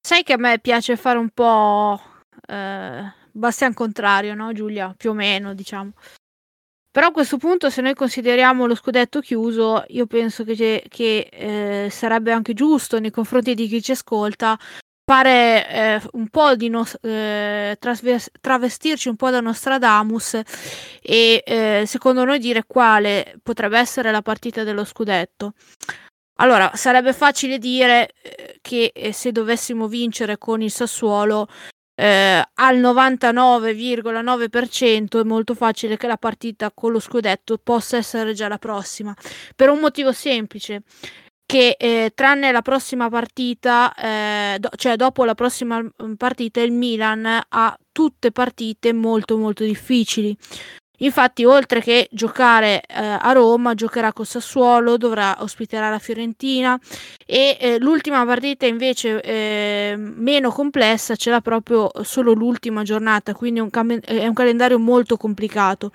Sai 0.00 0.22
che 0.24 0.32
a 0.32 0.36
me 0.36 0.58
piace 0.58 0.96
fare 0.96 1.18
un 1.18 1.30
po' 1.30 2.00
eh, 2.46 3.12
Bastian 3.30 3.72
contrario, 3.72 4.34
no 4.34 4.52
Giulia? 4.52 4.94
Più 4.96 5.10
o 5.10 5.14
meno, 5.14 5.54
diciamo. 5.54 5.92
Però 6.92 7.06
a 7.06 7.10
questo 7.10 7.38
punto, 7.38 7.70
se 7.70 7.80
noi 7.80 7.94
consideriamo 7.94 8.66
lo 8.66 8.74
scudetto 8.74 9.20
chiuso, 9.20 9.82
io 9.88 10.06
penso 10.06 10.44
che, 10.44 10.84
che 10.88 11.28
eh, 11.32 11.88
sarebbe 11.90 12.32
anche 12.32 12.52
giusto 12.52 13.00
nei 13.00 13.10
confronti 13.10 13.54
di 13.54 13.66
chi 13.66 13.82
ci 13.82 13.92
ascolta 13.92 14.58
fare 15.04 15.68
eh, 15.68 16.02
un 16.12 16.28
po' 16.28 16.54
di 16.54 16.68
no, 16.68 16.86
eh, 17.00 17.78
travestirci 17.78 19.08
un 19.08 19.16
po' 19.16 19.30
da 19.30 19.40
Nostradamus 19.40 20.40
e 21.00 21.42
eh, 21.44 21.84
secondo 21.86 22.24
noi 22.24 22.38
dire 22.38 22.64
quale 22.66 23.38
potrebbe 23.42 23.78
essere 23.78 24.10
la 24.10 24.22
partita 24.22 24.62
dello 24.62 24.84
scudetto. 24.84 25.54
Allora, 26.36 26.72
sarebbe 26.74 27.12
facile 27.12 27.58
dire 27.58 28.10
eh, 28.22 28.58
che 28.60 28.90
eh, 28.94 29.12
se 29.12 29.32
dovessimo 29.32 29.86
vincere 29.88 30.38
con 30.38 30.60
il 30.60 30.70
Sassuolo 30.70 31.46
eh, 32.02 32.42
al 32.54 32.78
99,9% 32.78 35.20
è 35.20 35.24
molto 35.24 35.54
facile 35.54 35.96
che 35.96 36.08
la 36.08 36.16
partita 36.16 36.72
con 36.74 36.90
lo 36.90 36.98
scudetto 36.98 37.58
possa 37.62 37.96
essere 37.96 38.34
già 38.34 38.48
la 38.48 38.58
prossima, 38.58 39.14
per 39.54 39.70
un 39.70 39.78
motivo 39.78 40.10
semplice 40.10 40.82
che 41.46 41.76
eh, 41.78 42.10
tranne 42.12 42.50
la 42.50 42.62
prossima 42.62 43.08
partita, 43.08 43.94
eh, 43.94 44.56
do- 44.58 44.70
cioè 44.74 44.96
dopo 44.96 45.24
la 45.24 45.34
prossima 45.34 45.80
mm, 45.80 46.14
partita, 46.16 46.60
il 46.60 46.72
Milan 46.72 47.40
ha 47.48 47.78
tutte 47.92 48.32
partite 48.32 48.92
molto 48.92 49.36
molto 49.36 49.62
difficili. 49.62 50.36
Infatti, 51.02 51.44
oltre 51.44 51.80
che 51.80 52.08
giocare 52.10 52.82
eh, 52.82 53.16
a 53.20 53.32
Roma, 53.32 53.74
giocherà 53.74 54.12
con 54.12 54.24
Sassuolo, 54.24 54.96
dovrà 54.96 55.36
ospitare 55.40 55.90
la 55.90 55.98
Fiorentina 55.98 56.78
e 57.26 57.56
eh, 57.60 57.78
l'ultima 57.78 58.24
partita 58.24 58.66
invece 58.66 59.20
eh, 59.20 59.94
meno 59.96 60.50
complessa 60.50 61.16
ce 61.16 61.30
l'ha 61.30 61.40
proprio 61.40 61.90
solo 62.02 62.32
l'ultima 62.32 62.82
giornata, 62.82 63.34
quindi 63.34 63.58
è 63.58 63.62
un, 63.62 63.70
cam- 63.70 64.00
è 64.00 64.26
un 64.26 64.34
calendario 64.34 64.78
molto 64.78 65.16
complicato. 65.16 65.90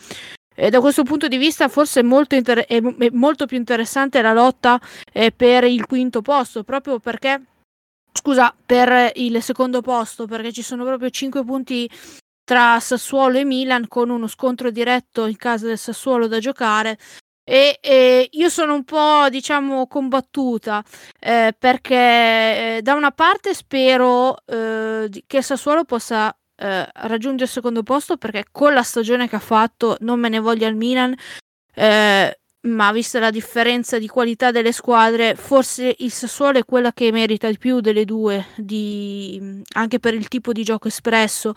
E 0.53 0.69
da 0.69 0.81
questo 0.81 1.03
punto 1.03 1.27
di 1.27 1.37
vista 1.37 1.67
forse 1.69 1.99
è 1.99 2.03
molto, 2.03 2.35
inter- 2.35 2.65
è 2.65 2.81
molto 3.11 3.45
più 3.45 3.57
interessante 3.57 4.21
la 4.21 4.33
lotta 4.33 4.79
eh, 5.13 5.31
per 5.31 5.63
il 5.63 5.85
quinto 5.85 6.21
posto, 6.21 6.63
proprio 6.63 6.99
perché 6.99 7.41
scusa, 8.11 8.53
per 8.65 9.11
il 9.15 9.41
secondo 9.41 9.81
posto, 9.81 10.25
perché 10.25 10.51
ci 10.51 10.63
sono 10.63 10.83
proprio 10.83 11.09
5 11.09 11.43
punti 11.45 11.89
tra 12.47 12.79
Sassuolo 12.79 13.39
e 13.39 13.43
Milan 13.43 13.89
con 13.89 14.09
uno 14.09 14.25
scontro 14.27 14.71
diretto 14.71 15.25
in 15.25 15.35
casa 15.35 15.65
del 15.65 15.77
Sassuolo 15.77 16.27
da 16.27 16.39
giocare. 16.39 16.97
E, 17.43 17.77
e 17.81 18.29
io 18.31 18.47
sono 18.47 18.73
un 18.73 18.85
po', 18.85 19.27
diciamo, 19.29 19.85
combattuta 19.87 20.81
eh, 21.19 21.53
perché 21.57 22.77
eh, 22.77 22.79
da 22.81 22.93
una 22.93 23.11
parte 23.11 23.53
spero 23.53 24.37
eh, 24.45 25.09
che 25.27 25.41
Sassuolo 25.41 25.83
possa 25.83 26.33
eh, 26.55 26.89
raggiungere 26.93 27.43
il 27.43 27.49
secondo 27.49 27.83
posto 27.83 28.15
perché 28.15 28.45
con 28.49 28.73
la 28.73 28.83
stagione 28.83 29.27
che 29.27 29.35
ha 29.35 29.39
fatto 29.39 29.97
non 29.99 30.17
me 30.17 30.29
ne 30.29 30.39
voglia 30.39 30.69
il 30.69 30.75
Milan. 30.77 31.13
Eh, 31.73 32.39
ma 32.61 32.91
vista 32.93 33.19
la 33.19 33.29
differenza 33.29 33.99
di 33.99 34.07
qualità 34.07 34.51
delle 34.51 34.71
squadre, 34.71 35.35
forse 35.35 35.95
il 35.99 36.11
Sassuolo 36.11 36.59
è 36.59 36.65
quella 36.65 36.93
che 36.93 37.11
merita 37.11 37.49
di 37.49 37.57
più 37.57 37.81
delle 37.81 38.05
due, 38.05 38.47
di, 38.55 39.61
anche 39.73 39.99
per 39.99 40.13
il 40.13 40.29
tipo 40.29 40.53
di 40.53 40.63
gioco 40.63 40.87
espresso 40.87 41.53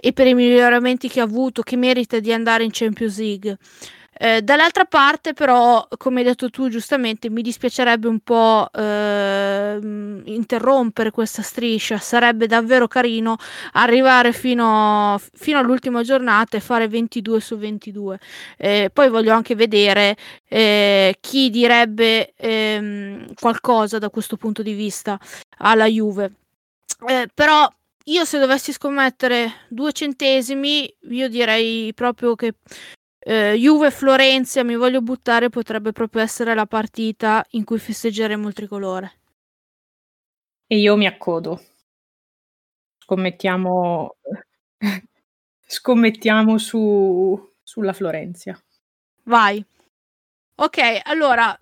e 0.00 0.12
per 0.12 0.26
i 0.26 0.34
miglioramenti 0.34 1.08
che 1.08 1.20
ha 1.20 1.24
avuto, 1.24 1.62
che 1.62 1.76
merita 1.76 2.18
di 2.20 2.32
andare 2.32 2.64
in 2.64 2.70
Champions 2.72 3.18
League. 3.18 3.58
Eh, 4.20 4.42
dall'altra 4.42 4.84
parte, 4.84 5.32
però, 5.32 5.86
come 5.96 6.20
hai 6.20 6.26
detto 6.26 6.50
tu 6.50 6.68
giustamente, 6.68 7.30
mi 7.30 7.40
dispiacerebbe 7.40 8.08
un 8.08 8.18
po' 8.18 8.68
eh, 8.72 9.78
interrompere 10.24 11.12
questa 11.12 11.42
striscia. 11.42 11.98
Sarebbe 11.98 12.48
davvero 12.48 12.88
carino 12.88 13.36
arrivare 13.74 14.32
fino, 14.32 15.20
fino 15.34 15.58
all'ultima 15.60 16.02
giornata 16.02 16.56
e 16.56 16.60
fare 16.60 16.88
22 16.88 17.40
su 17.40 17.56
22. 17.58 18.18
Eh, 18.56 18.90
poi 18.92 19.08
voglio 19.08 19.32
anche 19.32 19.54
vedere 19.54 20.16
eh, 20.48 21.16
chi 21.20 21.48
direbbe 21.50 22.32
ehm, 22.36 23.34
qualcosa 23.34 23.98
da 23.98 24.10
questo 24.10 24.36
punto 24.36 24.62
di 24.62 24.72
vista 24.72 25.16
alla 25.58 25.86
Juve. 25.86 26.32
Eh, 27.06 27.28
però 27.32 27.68
io 28.08 28.24
se 28.24 28.38
dovessi 28.38 28.72
scommettere 28.72 29.66
due 29.68 29.92
centesimi, 29.92 30.92
io 31.10 31.28
direi 31.28 31.92
proprio 31.94 32.34
che 32.34 32.54
eh, 33.18 33.54
Juve 33.54 33.90
Florenza 33.90 34.64
mi 34.64 34.76
voglio 34.76 35.02
buttare 35.02 35.50
potrebbe 35.50 35.92
proprio 35.92 36.22
essere 36.22 36.54
la 36.54 36.66
partita 36.66 37.44
in 37.50 37.64
cui 37.64 37.78
festeggeremo 37.78 38.48
il 38.48 38.54
tricolore. 38.54 39.12
E 40.66 40.78
io 40.78 40.96
mi 40.96 41.06
accodo. 41.06 41.60
Scommettiamo 42.98 44.16
scommettiamo 45.66 46.56
su 46.58 47.54
sulla 47.62 47.92
Florenza. 47.92 48.58
Vai. 49.24 49.62
Ok, 50.56 51.00
allora 51.04 51.58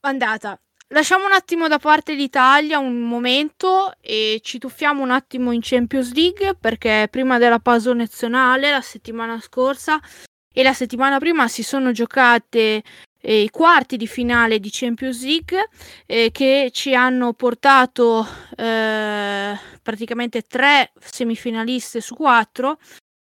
andata. 0.00 0.60
Lasciamo 0.90 1.26
un 1.26 1.32
attimo 1.32 1.66
da 1.66 1.80
parte 1.80 2.14
l'Italia 2.14 2.78
un 2.78 3.00
momento 3.00 3.92
e 4.00 4.38
ci 4.44 4.58
tuffiamo 4.58 5.02
un 5.02 5.10
attimo 5.10 5.50
in 5.50 5.58
Champions 5.60 6.14
League 6.14 6.54
perché 6.60 7.08
prima 7.10 7.38
della 7.38 7.58
pausa 7.58 7.92
nazionale 7.92 8.70
la 8.70 8.80
settimana 8.80 9.40
scorsa 9.40 10.00
e 10.52 10.62
la 10.62 10.72
settimana 10.72 11.18
prima 11.18 11.48
si 11.48 11.64
sono 11.64 11.90
giocate 11.90 12.84
eh, 13.20 13.42
i 13.42 13.50
quarti 13.50 13.96
di 13.96 14.06
finale 14.06 14.60
di 14.60 14.68
Champions 14.70 15.24
League 15.24 15.70
eh, 16.06 16.30
che 16.30 16.70
ci 16.72 16.94
hanno 16.94 17.32
portato 17.32 18.24
eh, 18.56 19.58
praticamente 19.82 20.42
tre 20.42 20.92
semifinaliste 21.00 22.00
su 22.00 22.14
quattro. 22.14 22.78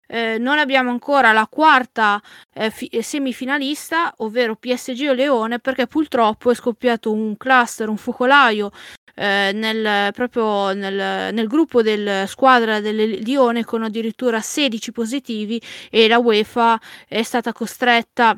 Eh, 0.08 0.38
non 0.38 0.58
abbiamo 0.58 0.90
ancora 0.90 1.32
la 1.34 1.48
quarta 1.48 2.22
eh, 2.54 2.72
fi- 2.72 2.90
semifinalista, 3.02 4.14
ovvero 4.18 4.56
PSG 4.56 5.08
o 5.10 5.14
Leone, 5.14 5.60
perché 5.60 5.86
purtroppo 5.88 6.50
è 6.52 6.56
scoppiato 6.56 7.12
un 7.12 7.36
cluster, 7.38 7.90
un 7.90 7.98
focolaio 7.98 8.72
eh, 9.16 9.52
nel, 9.54 10.14
proprio 10.14 10.74
nel, 10.74 11.34
nel, 11.34 11.48
gruppo 11.48 11.82
del 11.82 12.28
squadra 12.28 12.80
del 12.80 13.20
Lione 13.24 13.66
con 13.66 13.84
addirittura 13.84 14.42
16 14.42 14.92
positivi 14.92 15.62
e 15.90 16.08
la 16.08 16.20
UEFA 16.20 16.80
è 17.08 17.24
stata 17.24 17.52
costretta 17.52 18.38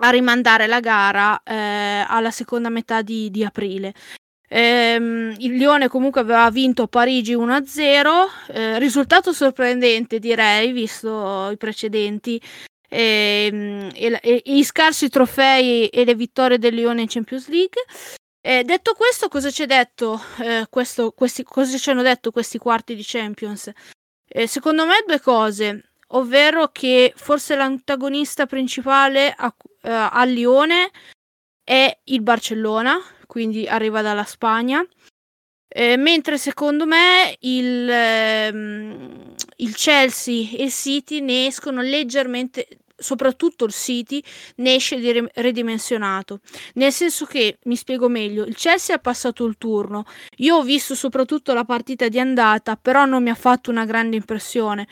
a 0.00 0.10
rimandare 0.10 0.66
la 0.68 0.80
gara 0.80 1.42
eh, 1.42 2.04
alla 2.06 2.30
seconda 2.30 2.68
metà 2.68 3.02
di, 3.02 3.30
di 3.30 3.44
aprile. 3.44 3.92
Ehm, 4.48 5.34
il 5.38 5.56
Lione 5.56 5.88
comunque 5.88 6.22
aveva 6.22 6.50
vinto 6.50 6.82
a 6.84 6.88
Parigi 6.88 7.34
1-0, 7.34 8.26
eh, 8.48 8.78
risultato 8.78 9.32
sorprendente 9.32 10.18
direi 10.18 10.72
visto 10.72 11.50
i 11.50 11.56
precedenti 11.58 12.40
ehm, 12.88 13.90
e, 13.94 14.20
e, 14.20 14.20
e, 14.22 14.42
gli 14.44 14.64
scarsi 14.64 15.08
trofei 15.10 15.88
e 15.88 16.04
le 16.04 16.14
vittorie 16.14 16.58
del 16.58 16.74
Lione 16.74 17.02
in 17.02 17.08
Champions 17.08 17.48
League. 17.48 17.82
Eh, 18.40 18.64
detto 18.64 18.94
questo, 18.94 19.28
cosa 19.28 19.50
ci, 19.50 19.66
detto, 19.66 20.18
eh, 20.40 20.66
questo, 20.70 21.12
questi, 21.12 21.42
cosa 21.42 21.76
ci 21.76 21.90
hanno 21.90 22.02
detto 22.02 22.30
questi 22.30 22.56
quarti 22.56 22.94
di 22.94 23.02
Champions? 23.04 23.70
Eh, 24.26 24.46
secondo 24.46 24.86
me 24.86 25.04
due 25.06 25.20
cose, 25.20 25.90
ovvero 26.08 26.68
che 26.68 27.12
forse 27.14 27.56
l'antagonista 27.56 28.46
principale 28.46 29.34
a, 29.36 29.46
uh, 29.46 29.68
al 29.82 30.30
Lione 30.30 30.90
è 31.64 31.98
il 32.04 32.22
Barcellona, 32.22 32.98
quindi 33.28 33.68
arriva 33.68 34.02
dalla 34.02 34.24
Spagna, 34.24 34.84
eh, 35.68 35.96
mentre 35.96 36.38
secondo 36.38 36.86
me 36.86 37.36
il, 37.40 37.88
ehm, 37.88 39.34
il 39.56 39.74
Chelsea 39.76 40.48
e 40.56 40.64
il 40.64 40.72
City 40.72 41.20
ne 41.20 41.46
escono 41.46 41.82
leggermente 41.82 42.66
soprattutto 42.98 43.64
il 43.64 43.72
City 43.72 44.20
ne 44.56 44.74
esce 44.74 44.96
ridimensionato. 45.34 46.40
Nel 46.74 46.92
senso 46.92 47.26
che, 47.26 47.58
mi 47.64 47.76
spiego 47.76 48.08
meglio, 48.08 48.44
il 48.44 48.56
Chelsea 48.56 48.96
ha 48.96 48.98
passato 48.98 49.44
il 49.44 49.56
turno. 49.56 50.04
Io 50.38 50.56
ho 50.56 50.62
visto 50.62 50.96
soprattutto 50.96 51.54
la 51.54 51.64
partita 51.64 52.08
di 52.08 52.18
andata, 52.18 52.76
però 52.76 53.04
non 53.04 53.22
mi 53.22 53.30
ha 53.30 53.36
fatto 53.36 53.70
una 53.70 53.84
grande 53.84 54.16
impressione. 54.16 54.88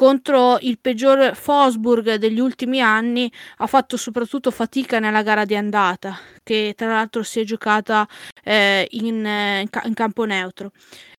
Contro 0.00 0.56
il 0.62 0.78
peggior 0.78 1.36
Fosburg 1.36 2.14
degli 2.14 2.40
ultimi 2.40 2.80
anni 2.80 3.30
ha 3.58 3.66
fatto 3.66 3.98
soprattutto 3.98 4.50
fatica 4.50 4.98
nella 4.98 5.22
gara 5.22 5.44
di 5.44 5.54
andata, 5.54 6.18
che 6.42 6.72
tra 6.74 6.88
l'altro 6.88 7.22
si 7.22 7.40
è 7.40 7.44
giocata 7.44 8.08
eh, 8.42 8.88
in, 8.92 9.04
in, 9.04 9.68
in 9.84 9.94
campo 9.94 10.24
neutro 10.24 10.72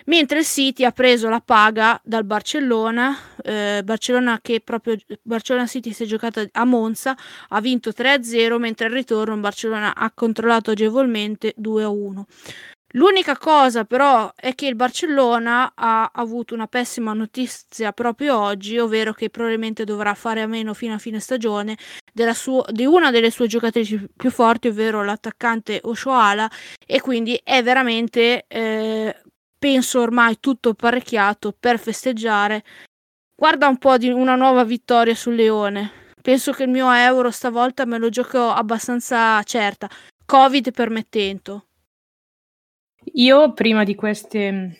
mentre 0.06 0.40
il 0.40 0.46
City 0.46 0.84
ha 0.84 0.92
preso 0.92 1.30
la 1.30 1.42
paga 1.42 2.00
dal 2.04 2.26
Barcellona, 2.26 3.16
eh, 3.44 3.82
Barcellona 3.84 4.40
che 4.42 4.62
proprio 4.62 4.98
Barcellona 5.22 5.68
City 5.68 5.94
si 5.94 6.04
è 6.04 6.06
giocata 6.06 6.44
a 6.52 6.66
Monza, 6.66 7.16
ha 7.50 7.62
vinto 7.62 7.92
3-0, 7.92 8.58
mentre 8.58 8.88
al 8.88 8.94
ritorno 8.94 9.38
Barcellona 9.38 9.96
ha 9.96 10.12
controllato 10.14 10.72
agevolmente 10.72 11.54
2-1. 11.60 12.24
L'unica 12.94 13.38
cosa 13.38 13.86
però 13.86 14.34
è 14.36 14.54
che 14.54 14.68
il 14.68 14.76
Barcellona 14.76 15.72
ha 15.76 16.12
avuto 16.14 16.54
una 16.54 16.68
pessima 16.68 17.14
notizia 17.14 17.94
proprio 17.94 18.38
oggi, 18.38 18.78
ovvero 18.78 19.14
che 19.14 19.30
probabilmente 19.30 19.86
dovrà 19.86 20.14
fare 20.14 20.42
a 20.42 20.48
meno 20.48 20.74
fino 20.74 20.96
a 20.96 20.98
fine 20.98 21.20
stagione 21.20 21.78
suo, 22.34 22.66
di 22.70 22.86
una 22.86 23.10
delle 23.12 23.32
sue 23.32 23.48
giocatrici 23.48 24.10
più 24.16 24.30
forti, 24.30 24.68
ovvero 24.68 25.04
l'attaccante 25.04 25.80
Oshoala, 25.84 26.50
e 26.86 27.00
quindi 27.00 27.40
è 27.44 27.64
veramente 27.64 28.46
eh, 28.48 29.16
penso 29.58 30.02
ormai 30.02 30.40
tutto 30.40 30.70
apparecchiato 30.70 31.56
per 31.58 31.80
festeggiare. 31.80 32.64
Guarda 33.34 33.68
un 33.68 33.78
po' 33.78 33.98
di 33.98 34.10
una 34.10 34.36
nuova 34.36 34.64
vittoria 34.64 35.16
sul 35.16 35.36
Leone. 35.36 36.00
Penso 36.22 36.52
che 36.52 36.64
il 36.64 36.70
mio 36.70 36.92
euro 36.92 37.32
stavolta 37.32 37.86
me 37.86 37.98
lo 37.98 38.10
gioco 38.10 38.52
abbastanza 38.52 39.42
certa, 39.44 39.90
Covid 40.26 40.72
permettendo. 40.72 41.66
Io 43.14 43.54
prima 43.54 43.84
di 43.84 43.96
queste 43.96 44.78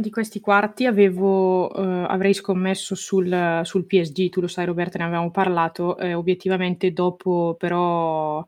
di 0.00 0.10
questi 0.10 0.40
quarti 0.40 0.86
avevo, 0.86 1.66
uh, 1.66 2.06
avrei 2.08 2.32
scommesso 2.32 2.94
sul, 2.94 3.60
sul, 3.62 3.84
PSG, 3.84 4.30
tu 4.30 4.40
lo 4.40 4.48
sai 4.48 4.64
Roberta, 4.64 4.96
ne 4.98 5.04
avevamo 5.04 5.30
parlato, 5.30 5.98
eh, 5.98 6.14
obiettivamente 6.14 6.92
dopo 6.92 7.56
però 7.58 8.42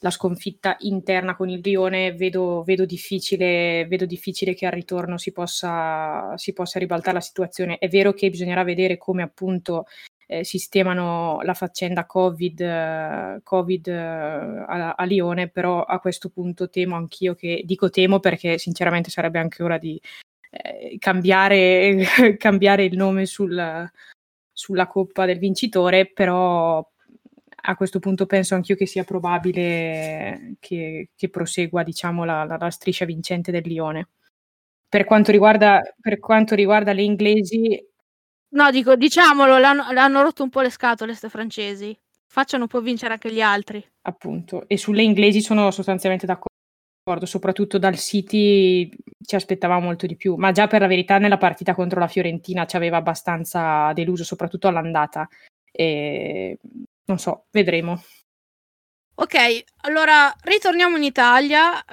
la 0.00 0.10
sconfitta 0.10 0.76
interna 0.80 1.36
con 1.36 1.48
il 1.48 1.60
Lione 1.62 2.12
vedo, 2.14 2.64
vedo, 2.64 2.84
difficile, 2.84 3.86
vedo 3.86 4.04
difficile 4.04 4.54
che 4.54 4.66
al 4.66 4.72
ritorno 4.72 5.16
si 5.16 5.30
possa, 5.30 6.36
si 6.36 6.52
possa 6.52 6.80
ribaltare 6.80 7.14
la 7.14 7.20
situazione. 7.20 7.78
È 7.78 7.88
vero 7.88 8.12
che 8.12 8.28
bisognerà 8.28 8.64
vedere 8.64 8.96
come 8.96 9.22
appunto 9.22 9.86
eh, 10.32 10.44
sistemano 10.44 11.40
la 11.42 11.54
faccenda 11.54 12.06
Covid, 12.06 13.42
COVID 13.42 13.86
eh, 13.88 13.92
a, 13.92 14.94
a, 14.96 15.04
Lione, 15.04 15.48
però 15.48 15.82
a 15.82 15.98
questo 16.00 16.30
punto 16.30 16.70
temo 16.70 16.96
anch'io 16.96 17.34
che, 17.34 17.62
dico 17.64 17.90
temo 17.90 18.18
perché 18.18 18.56
sinceramente 18.58 19.10
sarebbe 19.10 19.38
anche 19.38 19.62
ora 19.62 19.76
di 19.76 20.00
eh, 20.50 20.96
cambiare, 20.98 22.04
cambiare, 22.38 22.84
il 22.84 22.96
nome 22.96 23.26
sul, 23.26 23.90
sulla 24.52 24.86
coppa 24.86 25.26
del 25.26 25.38
vincitore, 25.38 26.10
però 26.10 26.86
a 27.64 27.76
questo 27.76 27.98
punto 27.98 28.26
penso 28.26 28.54
anch'io 28.54 28.74
che 28.74 28.86
sia 28.86 29.04
probabile 29.04 30.56
che, 30.60 31.10
che 31.14 31.28
prosegua 31.28 31.82
diciamo, 31.82 32.24
la, 32.24 32.44
la, 32.44 32.56
la, 32.58 32.70
striscia 32.70 33.04
vincente 33.04 33.52
del 33.52 33.62
Lione. 33.66 34.08
Per 34.88 35.04
quanto 35.04 35.30
riguarda, 35.30 35.80
per 36.00 36.18
quanto 36.18 36.54
riguarda 36.54 36.92
le 36.92 37.02
inglesi... 37.02 37.90
No, 38.52 38.70
dico, 38.70 38.96
diciamolo, 38.96 39.58
l'hanno, 39.58 39.90
l'hanno 39.92 40.22
rotto 40.22 40.42
un 40.42 40.50
po' 40.50 40.60
le 40.60 40.70
scatole 40.70 41.10
queste 41.10 41.28
francesi. 41.28 41.96
Facciano 42.26 42.64
un 42.64 42.68
po' 42.68 42.80
vincere 42.80 43.14
anche 43.14 43.32
gli 43.32 43.40
altri. 43.40 43.84
Appunto. 44.02 44.68
E 44.68 44.76
sulle 44.76 45.02
inglesi 45.02 45.40
sono 45.40 45.70
sostanzialmente 45.70 46.26
d'accordo, 46.26 47.26
soprattutto 47.26 47.78
dal 47.78 47.98
City 47.98 48.90
ci 49.24 49.34
aspettavamo 49.34 49.80
molto 49.80 50.06
di 50.06 50.16
più, 50.16 50.34
ma 50.36 50.52
già 50.52 50.66
per 50.66 50.80
la 50.80 50.86
verità 50.86 51.18
nella 51.18 51.38
partita 51.38 51.74
contro 51.74 51.98
la 51.98 52.08
Fiorentina 52.08 52.66
ci 52.66 52.76
aveva 52.76 52.98
abbastanza 52.98 53.92
deluso, 53.94 54.24
soprattutto 54.24 54.68
all'andata. 54.68 55.28
E 55.70 56.58
non 57.06 57.18
so, 57.18 57.46
vedremo. 57.50 58.02
Ok, 59.14 59.64
allora 59.82 60.34
ritorniamo 60.42 60.96
in 60.96 61.04
Italia 61.04 61.84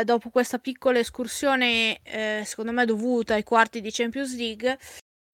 eh, 0.00 0.04
dopo 0.04 0.30
questa 0.30 0.58
piccola 0.58 0.98
escursione, 0.98 2.00
eh, 2.02 2.42
secondo 2.44 2.72
me 2.72 2.84
dovuta 2.84 3.34
ai 3.34 3.42
quarti 3.42 3.80
di 3.80 3.90
Champions 3.90 4.36
League, 4.36 4.78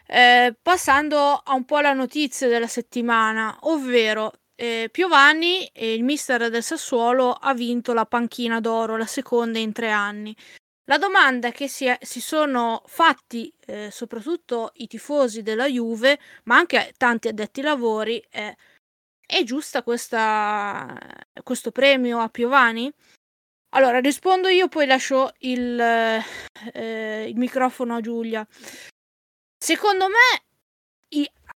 eh, 0.07 0.55
passando 0.61 1.19
a 1.35 1.55
un 1.55 1.65
po' 1.65 1.81
la 1.81 1.93
notizia 1.93 2.49
della 2.49 2.67
settimana, 2.69 3.57
ovvero 3.63 4.33
eh, 4.55 4.89
Piovani, 4.91 5.71
il 5.75 6.05
mister 6.05 6.51
del 6.51 6.63
Sassuolo, 6.63 7.33
ha 7.33 7.55
vinto 7.55 7.93
la 7.93 8.07
panchina 8.07 8.61
d'oro, 8.61 8.97
la 8.97 9.07
seconda 9.07 9.59
in 9.59 9.73
tre 9.73 9.91
anni. 9.91 10.35
La 10.87 10.99
domanda 10.99 11.51
che 11.51 11.67
si, 11.67 11.87
è, 11.87 11.99
si 12.03 12.21
sono 12.21 12.83
fatti 12.87 13.51
eh, 13.67 13.91
soprattutto 13.91 14.73
i 14.75 14.87
tifosi 14.87 15.43
della 15.43 15.67
Juve, 15.67 16.19
ma 16.45 16.57
anche 16.57 16.93
tanti 16.99 17.29
addetti 17.29 17.63
lavori, 17.63 18.23
è: 18.29 18.55
è 19.27 19.43
giusta 19.45 19.83
questa, 19.83 20.99
questo 21.43 21.71
premio 21.71 22.21
a 22.21 22.29
Piovani? 22.29 22.93
Allora, 23.71 23.99
rispondo 24.01 24.49
io, 24.49 24.69
poi 24.69 24.87
lascio 24.87 25.33
il, 25.39 25.81
eh, 26.75 27.29
il 27.29 27.37
microfono 27.37 27.97
a 27.97 28.01
Giulia. 28.01 28.47
Secondo 29.67 30.09
me, 30.09 30.43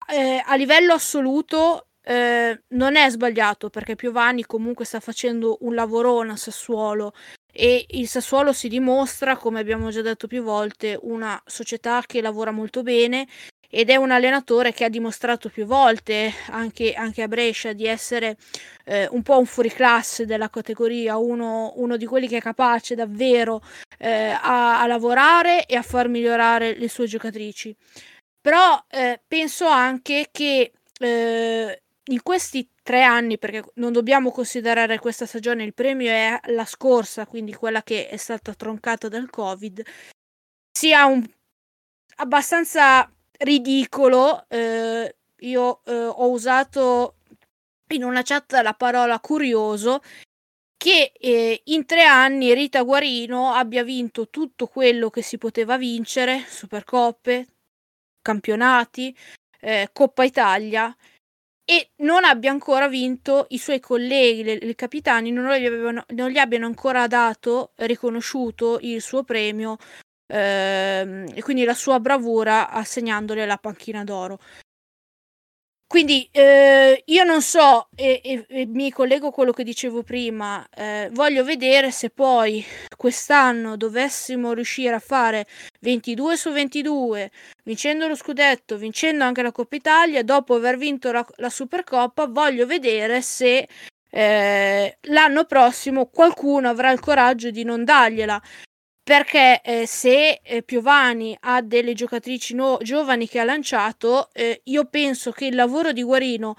eh, 0.09 0.43
a 0.45 0.55
livello 0.57 0.95
assoluto, 0.95 1.89
eh, 2.03 2.63
non 2.69 2.97
è 2.97 3.11
sbagliato 3.11 3.69
perché 3.69 3.97
Piovani 3.97 4.45
comunque 4.47 4.85
sta 4.87 4.99
facendo 5.01 5.59
un 5.61 5.75
lavorone 5.75 6.33
a 6.33 6.37
Sassuolo 6.37 7.13
e 7.53 7.85
il 7.91 8.09
Sassuolo 8.09 8.53
si 8.55 8.69
dimostra, 8.69 9.37
come 9.37 9.61
abbiamo 9.61 9.91
già 9.91 10.01
detto 10.01 10.27
più 10.27 10.43
volte, 10.43 10.99
una 11.03 11.41
società 11.45 12.03
che 12.07 12.23
lavora 12.23 12.51
molto 12.51 12.83
bene 12.83 13.27
ed 13.71 13.91
è 13.91 13.97
un 13.97 14.11
allenatore 14.11 14.73
che 14.73 14.85
ha 14.85 14.89
dimostrato 14.89 15.51
più 15.51 15.67
volte, 15.67 16.33
anche, 16.49 16.95
anche 16.95 17.23
a 17.23 17.29
Brescia, 17.29 17.73
di 17.73 17.87
essere 17.87 18.37
eh, 18.85 19.07
un 19.11 19.23
po' 19.23 19.39
un 19.39 19.45
fuoriclasse 19.45 20.25
della 20.25 20.49
categoria, 20.49 21.19
uno, 21.19 21.73
uno, 21.77 21.97
di 21.99 22.07
quelli 22.07 22.29
che 22.29 22.39
è 22.39 22.41
capace 22.41 22.95
davvero 22.95 23.63
eh, 23.99 24.31
a, 24.31 24.81
a, 24.81 24.87
lavorare 24.87 25.67
e 25.67 25.77
a 25.77 25.83
far 25.83 26.09
migliorare 26.09 26.79
le 26.79 26.89
sue 26.89 27.07
giocatrici. 27.07 27.77
Però 28.41 28.83
eh, 28.89 29.21
penso 29.29 29.67
anche 29.67 30.29
che 30.33 30.73
eh, 30.99 31.83
in 32.05 32.23
questi 32.23 32.67
tre 32.83 33.03
anni, 33.03 33.37
perché 33.39 33.65
non 33.75 33.93
dobbiamo 33.93 34.31
considerare 34.31 34.99
questa 34.99 35.27
stagione, 35.27 35.63
il 35.65 35.75
premio 35.75 36.11
è 36.11 36.41
la 36.47 36.65
scorsa, 36.65 37.27
quindi 37.27 37.53
quella 37.53 37.83
che 37.83 38.09
è 38.09 38.17
stata 38.17 38.55
troncata 38.55 39.09
dal 39.09 39.29
Covid, 39.29 39.83
sia 40.73 41.05
un 41.05 41.23
abbastanza 42.17 43.13
ridicolo. 43.39 44.45
Eh, 44.49 45.17
io 45.41 45.81
eh, 45.85 45.95
ho 45.95 46.31
usato 46.31 47.15
in 47.89 48.05
una 48.05 48.23
chat 48.23 48.53
la 48.63 48.75
parola 48.75 49.19
curioso 49.21 50.03
che 50.77 51.13
eh, 51.19 51.63
in 51.65 51.87
tre 51.87 52.05
anni 52.05 52.55
Rita 52.55 52.83
Guarino 52.83 53.53
abbia 53.53 53.83
vinto 53.83 54.29
tutto 54.29 54.67
quello 54.67 55.11
che 55.11 55.23
si 55.23 55.37
poteva 55.37 55.77
vincere, 55.77 56.45
Supercoppe, 56.47 57.47
campionati, 58.23 59.15
eh, 59.61 59.91
Coppa 59.93 60.25
Italia 60.25 60.95
e 61.65 61.91
non 61.97 62.25
abbia 62.25 62.51
ancora 62.51 62.89
vinto 62.89 63.47
i 63.51 63.59
suoi 63.59 63.81
colleghi, 63.81 64.69
i 64.69 64.75
capitani, 64.75 65.31
non 65.31 65.53
gli, 65.55 65.67
avevano, 65.67 66.05
non 66.15 66.31
gli, 66.31 66.39
abbiano 66.39 66.67
ancora 66.67 67.07
dato, 67.07 67.73
riconosciuto 67.77 68.79
il 68.81 69.03
suo 69.03 69.23
premio 69.23 69.77
ehm, 70.29 71.33
e 71.35 71.43
quindi 71.43 71.65
la 71.65 71.75
sua 71.75 71.99
bravura 72.01 72.71
assegnandole 72.71 73.47
la 73.47 73.59
panchina 73.59 74.05
d'oro. 74.05 74.39
Quindi 75.89 76.29
eh, 76.33 77.03
io 77.07 77.25
non 77.25 77.41
so, 77.41 77.89
e, 77.95 78.21
e, 78.23 78.45
e, 78.47 78.67
mi 78.67 78.91
collego 78.91 79.29
a 79.29 79.33
quello 79.33 79.53
che 79.53 79.65
dicevo 79.65 80.03
prima, 80.03 80.69
eh, 80.69 81.09
voglio 81.13 81.45
vedere 81.45 81.91
se 81.91 82.11
poi 82.11 82.63
quest'anno 82.95 83.75
dovessimo 83.79 84.53
riuscire 84.53 84.95
a 84.95 84.99
fare 84.99 85.47
22 85.81 86.37
su 86.37 86.53
22, 86.53 87.31
vincendo 87.65 88.07
lo 88.07 88.15
scudetto, 88.15 88.77
vincendo 88.77 89.25
anche 89.25 89.41
la 89.41 89.51
Coppa 89.51 89.77
Italia, 89.77 90.23
dopo 90.23 90.57
aver 90.57 90.77
vinto 90.77 91.11
la, 91.11 91.27
la 91.37 91.49
Supercoppa, 91.49 92.27
voglio 92.27 92.67
vedere 92.67 93.23
se 93.23 93.67
eh, 94.11 94.99
l'anno 95.01 95.45
prossimo 95.47 96.07
qualcuno 96.07 96.69
avrà 96.69 96.91
il 96.93 97.01
coraggio 97.01 97.51
di 97.51 97.65
non 97.65 97.85
dargliela 97.85 98.39
perché 99.09 99.63
eh, 99.63 99.87
se 99.87 100.39
eh, 100.43 100.63
Piovani 100.63 101.35
ha 101.41 101.63
delle 101.63 101.95
giocatrici 101.95 102.55
no- 102.55 102.77
giovani 102.83 103.27
che 103.27 103.39
ha 103.39 103.45
lanciato, 103.45 104.29
eh, 104.35 104.61
io 104.65 104.85
penso 104.85 105.31
che 105.31 105.47
il 105.47 105.55
lavoro 105.55 105.93
di 105.93 106.03
Guarino 106.03 106.57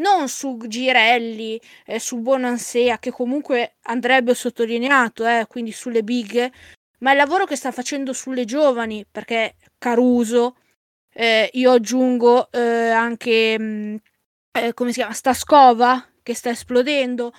non 0.00 0.28
su 0.28 0.58
Girelli, 0.66 1.60
eh, 1.86 2.00
su 2.00 2.18
Bonansea, 2.18 2.98
che 2.98 3.12
comunque 3.12 3.76
andrebbe 3.82 4.34
sottolineato, 4.34 5.24
eh, 5.24 5.46
quindi 5.48 5.70
sulle 5.70 6.02
big, 6.02 6.50
ma 6.98 7.12
il 7.12 7.18
lavoro 7.18 7.44
che 7.44 7.54
sta 7.54 7.70
facendo 7.70 8.12
sulle 8.12 8.46
giovani, 8.46 9.06
perché 9.08 9.54
Caruso, 9.78 10.56
eh, 11.12 11.50
io 11.52 11.70
aggiungo 11.70 12.48
anche, 12.50 13.56
mh, 13.56 13.64
mm, 14.58 14.68
come 14.74 14.90
si 14.90 14.96
chiama, 14.98 15.14
Staskova, 15.14 16.04
che 16.20 16.34
sta 16.34 16.50
esplodendo, 16.50 17.32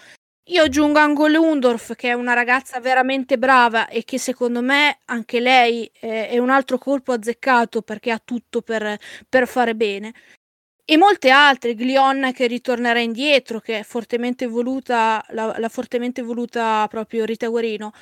io 0.47 0.63
aggiungo 0.63 0.99
Angole 0.99 1.37
Undorf, 1.37 1.95
che 1.95 2.09
è 2.09 2.13
una 2.13 2.33
ragazza 2.33 2.79
veramente 2.81 3.37
brava 3.37 3.87
e 3.87 4.03
che 4.03 4.17
secondo 4.17 4.61
me 4.61 4.99
anche 5.05 5.39
lei 5.39 5.89
è, 5.93 6.29
è 6.29 6.37
un 6.37 6.49
altro 6.49 6.77
colpo 6.77 7.13
azzeccato 7.13 7.81
perché 7.81 8.11
ha 8.11 8.21
tutto 8.23 8.61
per, 8.61 8.97
per 9.29 9.47
fare 9.47 9.73
bene. 9.75 10.13
E 10.85 10.97
molte 10.97 11.29
altre, 11.29 11.75
Glionna 11.75 12.33
che 12.33 12.47
ritornerà 12.47 12.99
indietro, 12.99 13.61
che 13.61 13.79
è 13.79 13.83
fortemente 13.83 14.45
voluta, 14.47 15.23
l'ha, 15.29 15.57
l'ha 15.57 15.69
fortemente 15.69 16.21
voluta 16.21 16.85
proprio 16.89 17.23
Rita 17.23 17.47
Guarino, 17.47 17.93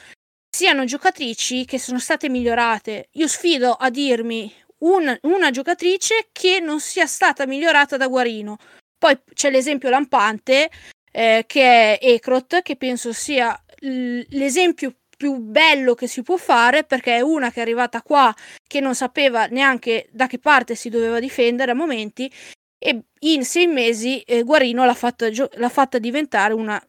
siano 0.50 0.84
giocatrici 0.86 1.66
che 1.66 1.78
sono 1.78 2.00
state 2.00 2.28
migliorate. 2.28 3.10
Io 3.14 3.28
sfido 3.28 3.74
a 3.74 3.92
dirmi 3.92 4.52
un, 4.80 5.16
una 5.22 5.52
giocatrice 5.52 6.30
che 6.32 6.60
non 6.60 6.80
sia 6.80 7.06
stata 7.06 7.46
migliorata 7.46 7.98
da 7.98 8.08
Guarino. 8.08 8.58
Poi 8.98 9.16
c'è 9.34 9.52
l'esempio 9.52 9.90
lampante 9.90 10.70
eh, 11.12 11.44
che 11.48 11.98
è 11.98 12.00
Ekrot, 12.02 12.62
che 12.62 12.76
penso 12.76 13.14
sia 13.14 13.60
l'esempio 13.80 14.96
più 15.18 15.38
bello 15.38 15.94
che 15.94 16.08
si 16.08 16.24
può 16.24 16.38
fare 16.38 16.84
perché 16.84 17.18
è 17.18 17.22
una 17.22 17.52
che 17.52 17.60
è 17.60 17.62
arrivata 17.62 18.02
qua 18.02 18.34
che 18.68 18.80
non 18.80 18.96
sapeva 18.96 19.46
neanche 19.46 20.08
da 20.12 20.28
che 20.28 20.40
parte 20.40 20.76
si 20.76 20.90
doveva 20.90 21.20
difendere 21.20 21.72
a 21.72 21.76
momenti 21.76 22.32
e 22.80 23.04
in 23.20 23.46
sei 23.46 23.68
mesi 23.68 24.22
eh, 24.22 24.42
Guarino 24.44 24.84
l'ha 24.86 24.96
fatta, 24.96 25.30
gio- 25.30 25.50
l'ha 25.54 25.70
fatta 25.70 26.00
diventare 26.00 26.54
una 26.54 26.84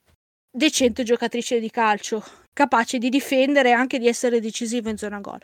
decente 0.51 1.03
giocatrice 1.03 1.61
di 1.61 1.70
calcio 1.70 2.23
capace 2.53 2.99
di 2.99 3.09
difendere 3.09 3.70
e 3.70 3.73
anche 3.73 3.99
di 3.99 4.09
essere 4.09 4.41
decisiva 4.41 4.91
in 4.91 4.99
zona 4.99 5.20
gol. 5.20 5.41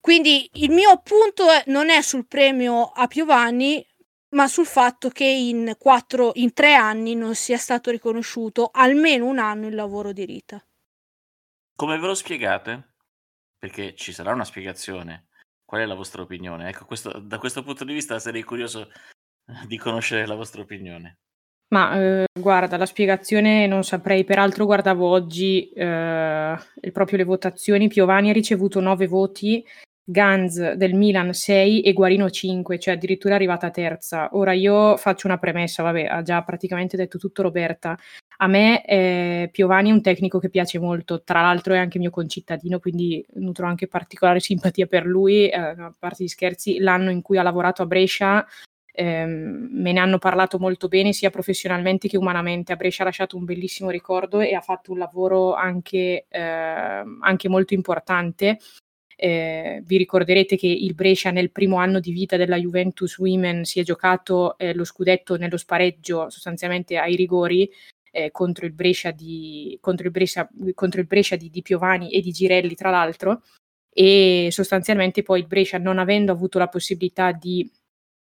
Quindi 0.00 0.48
il 0.54 0.70
mio 0.70 1.00
punto 1.04 1.46
non 1.66 1.90
è 1.90 2.00
sul 2.00 2.26
premio 2.26 2.86
a 2.86 3.06
Piovani 3.06 3.84
ma 4.30 4.46
sul 4.46 4.66
fatto 4.66 5.08
che 5.08 5.24
in, 5.24 5.74
quattro, 5.78 6.32
in 6.34 6.52
tre 6.52 6.74
anni 6.74 7.14
non 7.14 7.34
sia 7.34 7.56
stato 7.56 7.90
riconosciuto 7.90 8.70
almeno 8.72 9.26
un 9.26 9.38
anno 9.38 9.66
il 9.66 9.74
lavoro 9.74 10.12
di 10.12 10.24
Rita. 10.24 10.64
Come 11.74 11.98
ve 11.98 12.06
lo 12.06 12.14
spiegate? 12.14 12.94
Perché 13.58 13.94
ci 13.94 14.12
sarà 14.12 14.32
una 14.32 14.44
spiegazione. 14.44 15.28
Qual 15.64 15.80
è 15.80 15.86
la 15.86 15.94
vostra 15.94 16.22
opinione? 16.22 16.68
Ecco, 16.68 16.84
questo, 16.84 17.18
da 17.18 17.38
questo 17.38 17.62
punto 17.62 17.84
di 17.84 17.92
vista 17.92 18.18
sarei 18.18 18.42
curioso 18.42 18.90
di 19.66 19.78
conoscere 19.78 20.26
la 20.26 20.34
vostra 20.34 20.62
opinione. 20.62 21.18
Ma 21.72 21.96
eh, 22.00 22.24
guarda, 22.32 22.76
la 22.76 22.86
spiegazione 22.86 23.66
non 23.68 23.84
saprei, 23.84 24.24
peraltro 24.24 24.64
guardavo 24.64 25.06
oggi 25.06 25.70
eh, 25.70 26.58
proprio 26.92 27.18
le 27.18 27.24
votazioni, 27.24 27.86
Piovani 27.86 28.30
ha 28.30 28.32
ricevuto 28.32 28.80
9 28.80 29.06
voti 29.06 29.64
Ganz 30.10 30.72
del 30.72 30.94
Milan 30.94 31.32
6 31.32 31.82
e 31.82 31.92
Guarino 31.92 32.28
5, 32.28 32.78
cioè 32.80 32.94
addirittura 32.94 33.36
arrivata 33.36 33.70
terza. 33.70 34.28
Ora 34.32 34.52
io 34.52 34.96
faccio 34.96 35.28
una 35.28 35.38
premessa, 35.38 35.84
vabbè, 35.84 36.04
ha 36.04 36.22
già 36.22 36.42
praticamente 36.42 36.96
detto 36.96 37.16
tutto 37.16 37.42
Roberta. 37.42 37.96
A 38.38 38.46
me 38.48 38.84
eh, 38.84 39.48
Piovani 39.52 39.90
è 39.90 39.92
un 39.92 40.02
tecnico 40.02 40.40
che 40.40 40.50
piace 40.50 40.80
molto, 40.80 41.22
tra 41.22 41.42
l'altro 41.42 41.74
è 41.74 41.78
anche 41.78 42.00
mio 42.00 42.10
concittadino, 42.10 42.80
quindi 42.80 43.24
nutro 43.34 43.66
anche 43.66 43.86
particolare 43.86 44.40
simpatia 44.40 44.86
per 44.86 45.06
lui, 45.06 45.48
eh, 45.48 45.56
a 45.56 45.94
parte 45.96 46.24
gli 46.24 46.28
scherzi, 46.28 46.78
l'anno 46.78 47.10
in 47.10 47.22
cui 47.22 47.38
ha 47.38 47.42
lavorato 47.42 47.82
a 47.82 47.86
Brescia 47.86 48.44
ehm, 48.92 49.68
me 49.72 49.92
ne 49.92 50.00
hanno 50.00 50.18
parlato 50.18 50.58
molto 50.58 50.88
bene 50.88 51.12
sia 51.12 51.30
professionalmente 51.30 52.08
che 52.08 52.16
umanamente. 52.16 52.72
A 52.72 52.76
Brescia 52.76 53.02
ha 53.02 53.06
lasciato 53.06 53.36
un 53.36 53.44
bellissimo 53.44 53.90
ricordo 53.90 54.40
e 54.40 54.54
ha 54.54 54.60
fatto 54.60 54.90
un 54.92 54.98
lavoro 54.98 55.54
anche, 55.54 56.26
eh, 56.28 56.40
anche 56.40 57.48
molto 57.48 57.74
importante 57.74 58.58
eh, 59.22 59.82
vi 59.84 59.98
ricorderete 59.98 60.56
che 60.56 60.66
il 60.66 60.94
Brescia 60.94 61.30
nel 61.30 61.50
primo 61.50 61.76
anno 61.76 62.00
di 62.00 62.10
vita 62.10 62.38
della 62.38 62.56
Juventus 62.56 63.18
Women 63.18 63.64
si 63.64 63.78
è 63.78 63.82
giocato 63.82 64.56
eh, 64.56 64.72
lo 64.72 64.84
scudetto 64.84 65.36
nello 65.36 65.58
spareggio 65.58 66.30
sostanzialmente 66.30 66.96
ai 66.96 67.16
rigori 67.16 67.70
eh, 68.12 68.30
contro 68.30 68.64
il 68.64 68.72
Brescia, 68.72 69.10
di, 69.10 69.76
contro 69.82 70.06
il 70.06 70.10
Brescia, 70.10 70.48
contro 70.72 71.02
il 71.02 71.06
Brescia 71.06 71.36
di, 71.36 71.50
di 71.50 71.60
Piovani 71.60 72.10
e 72.10 72.22
di 72.22 72.30
Girelli 72.30 72.74
tra 72.74 72.88
l'altro. 72.88 73.42
E 73.92 74.48
sostanzialmente 74.50 75.22
poi 75.22 75.40
il 75.40 75.46
Brescia 75.46 75.76
non 75.76 75.98
avendo 75.98 76.32
avuto 76.32 76.58
la 76.58 76.68
possibilità 76.68 77.32
di 77.32 77.70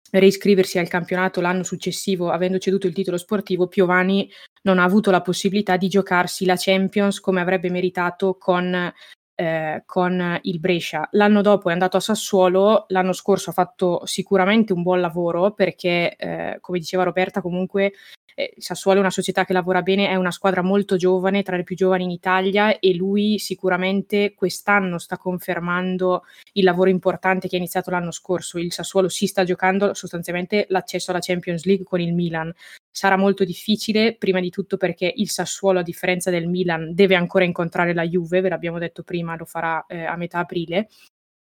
reiscriversi 0.09 0.79
al 0.79 0.87
campionato 0.87 1.41
l'anno 1.41 1.63
successivo 1.63 2.29
avendo 2.29 2.59
ceduto 2.59 2.87
il 2.87 2.93
titolo 2.93 3.17
sportivo 3.17 3.67
Piovani 3.67 4.31
non 4.61 4.79
ha 4.79 4.83
avuto 4.83 5.11
la 5.11 5.21
possibilità 5.21 5.75
di 5.75 5.89
giocarsi 5.89 6.45
la 6.45 6.55
Champions 6.57 7.19
come 7.19 7.41
avrebbe 7.41 7.69
meritato 7.69 8.37
con 8.37 8.93
eh, 9.39 9.83
con 9.85 10.39
il 10.41 10.59
Brescia. 10.59 11.07
L'anno 11.11 11.41
dopo 11.41 11.69
è 11.69 11.71
andato 11.71 11.95
a 11.95 11.99
Sassuolo, 11.99 12.85
l'anno 12.87 13.13
scorso 13.13 13.51
ha 13.51 13.53
fatto 13.53 14.01
sicuramente 14.05 14.73
un 14.73 14.81
buon 14.81 14.99
lavoro 14.99 15.51
perché, 15.51 16.15
eh, 16.15 16.57
come 16.59 16.79
diceva 16.79 17.03
Roberta, 17.03 17.39
comunque 17.41 17.93
eh, 18.39 18.53
Sassuolo 18.55 18.99
è 18.99 19.01
una 19.01 19.09
società 19.09 19.45
che 19.45 19.53
lavora 19.53 19.81
bene, 19.81 20.09
è 20.09 20.15
una 20.15 20.29
squadra 20.29 20.61
molto 20.61 20.95
giovane, 20.95 21.41
tra 21.41 21.55
le 21.55 21.63
più 21.63 21.75
giovani 21.75 22.03
in 22.03 22.11
Italia 22.11 22.77
e 22.77 22.93
lui 22.93 23.39
sicuramente 23.39 24.35
quest'anno 24.35 24.99
sta 24.99 25.17
confermando 25.17 26.23
il 26.53 26.63
lavoro 26.63 26.91
importante 26.91 27.47
che 27.47 27.55
è 27.55 27.57
iniziato 27.57 27.89
l'anno 27.89 28.11
scorso. 28.11 28.59
Il 28.59 28.71
Sassuolo 28.71 29.09
si 29.09 29.25
sta 29.25 29.43
giocando 29.43 29.95
sostanzialmente 29.95 30.67
l'accesso 30.69 31.09
alla 31.09 31.19
Champions 31.19 31.65
League 31.65 31.83
con 31.83 31.99
il 31.99 32.13
Milan. 32.13 32.53
Sarà 32.91 33.17
molto 33.17 33.43
difficile, 33.43 34.15
prima 34.15 34.39
di 34.39 34.51
tutto 34.51 34.77
perché 34.77 35.11
il 35.15 35.31
Sassuolo, 35.31 35.79
a 35.79 35.83
differenza 35.83 36.29
del 36.29 36.47
Milan, 36.47 36.93
deve 36.93 37.15
ancora 37.15 37.43
incontrare 37.43 37.95
la 37.95 38.03
Juve, 38.03 38.41
ve 38.41 38.49
l'abbiamo 38.49 38.77
detto 38.77 39.01
prima, 39.01 39.35
lo 39.35 39.45
farà 39.45 39.83
eh, 39.87 40.03
a 40.03 40.15
metà 40.15 40.37
aprile 40.37 40.89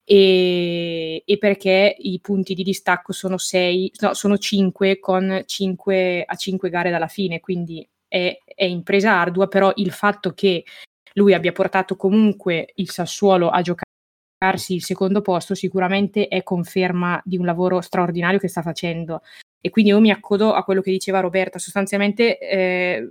e, 0.04 1.22
e, 1.24 1.38
perché 1.38 1.94
i 1.98 2.18
punti 2.20 2.54
di 2.54 2.62
distacco 2.62 3.12
sono 3.12 3.38
6, 3.38 3.92
no, 4.00 4.14
sono 4.14 4.36
5 4.36 4.98
con 4.98 5.42
5 5.46 6.24
a 6.26 6.34
5 6.34 6.70
gare 6.70 6.90
dalla 6.90 7.06
fine, 7.06 7.40
quindi 7.40 7.88
è, 8.08 8.36
è 8.44 8.64
impresa 8.64 9.12
ardua, 9.12 9.46
però 9.48 9.72
il 9.76 9.92
fatto 9.92 10.32
che 10.32 10.64
lui 11.14 11.34
abbia 11.34 11.52
portato 11.52 11.96
comunque 11.96 12.72
il 12.76 12.90
Sassuolo 12.90 13.48
a 13.50 13.60
giocarsi 13.62 14.74
il 14.74 14.82
secondo 14.82 15.20
posto 15.20 15.54
sicuramente 15.54 16.26
è 16.26 16.42
conferma 16.42 17.20
di 17.24 17.36
un 17.36 17.44
lavoro 17.44 17.80
straordinario 17.80 18.38
che 18.38 18.48
sta 18.48 18.62
facendo. 18.62 19.22
E 19.60 19.70
quindi 19.70 19.92
io 19.92 20.00
mi 20.00 20.10
accodo 20.10 20.52
a 20.52 20.64
quello 20.64 20.80
che 20.80 20.90
diceva 20.90 21.20
Roberta, 21.20 21.60
sostanzialmente 21.60 22.38
eh, 22.38 23.08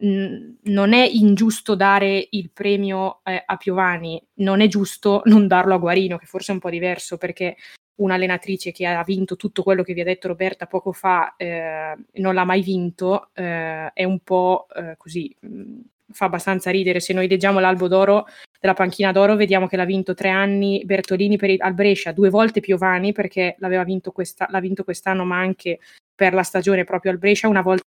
non 0.00 0.92
è 0.92 1.06
ingiusto 1.06 1.74
dare 1.74 2.26
il 2.30 2.50
premio 2.50 3.20
eh, 3.24 3.42
a 3.44 3.56
Piovani, 3.56 4.22
non 4.34 4.60
è 4.60 4.68
giusto 4.68 5.22
non 5.24 5.46
darlo 5.46 5.74
a 5.74 5.78
Guarino, 5.78 6.16
che 6.16 6.26
forse 6.26 6.52
è 6.52 6.54
un 6.54 6.60
po' 6.60 6.70
diverso 6.70 7.18
perché 7.18 7.56
un'allenatrice 7.96 8.72
che 8.72 8.86
ha 8.86 9.02
vinto 9.04 9.36
tutto 9.36 9.62
quello 9.62 9.82
che 9.82 9.92
vi 9.92 10.00
ha 10.00 10.04
detto 10.04 10.28
Roberta 10.28 10.66
poco 10.66 10.92
fa 10.92 11.34
eh, 11.36 11.94
non 12.14 12.34
l'ha 12.34 12.44
mai 12.44 12.62
vinto, 12.62 13.28
eh, 13.34 13.92
è 13.92 14.04
un 14.04 14.20
po' 14.20 14.66
eh, 14.74 14.94
così, 14.96 15.34
mm, 15.46 15.80
fa 16.12 16.24
abbastanza 16.26 16.70
ridere. 16.70 17.00
Se 17.00 17.12
noi 17.12 17.28
leggiamo 17.28 17.60
l'albo 17.60 17.88
d'oro 17.88 18.26
della 18.58 18.74
panchina 18.74 19.12
d'oro, 19.12 19.36
vediamo 19.36 19.66
che 19.66 19.76
l'ha 19.76 19.84
vinto 19.84 20.14
tre 20.14 20.30
anni 20.30 20.82
Bertolini 20.84 21.36
per 21.36 21.50
il, 21.50 21.60
al 21.60 21.74
Brescia, 21.74 22.12
due 22.12 22.30
volte 22.30 22.60
Piovani 22.60 23.12
perché 23.12 23.56
l'aveva 23.58 23.84
vinto, 23.84 24.12
questa, 24.12 24.46
l'ha 24.50 24.60
vinto 24.60 24.82
quest'anno, 24.82 25.24
ma 25.24 25.38
anche 25.38 25.78
per 26.14 26.32
la 26.34 26.42
stagione 26.42 26.84
proprio 26.84 27.12
al 27.12 27.18
Brescia, 27.18 27.48
una 27.48 27.62
volta 27.62 27.84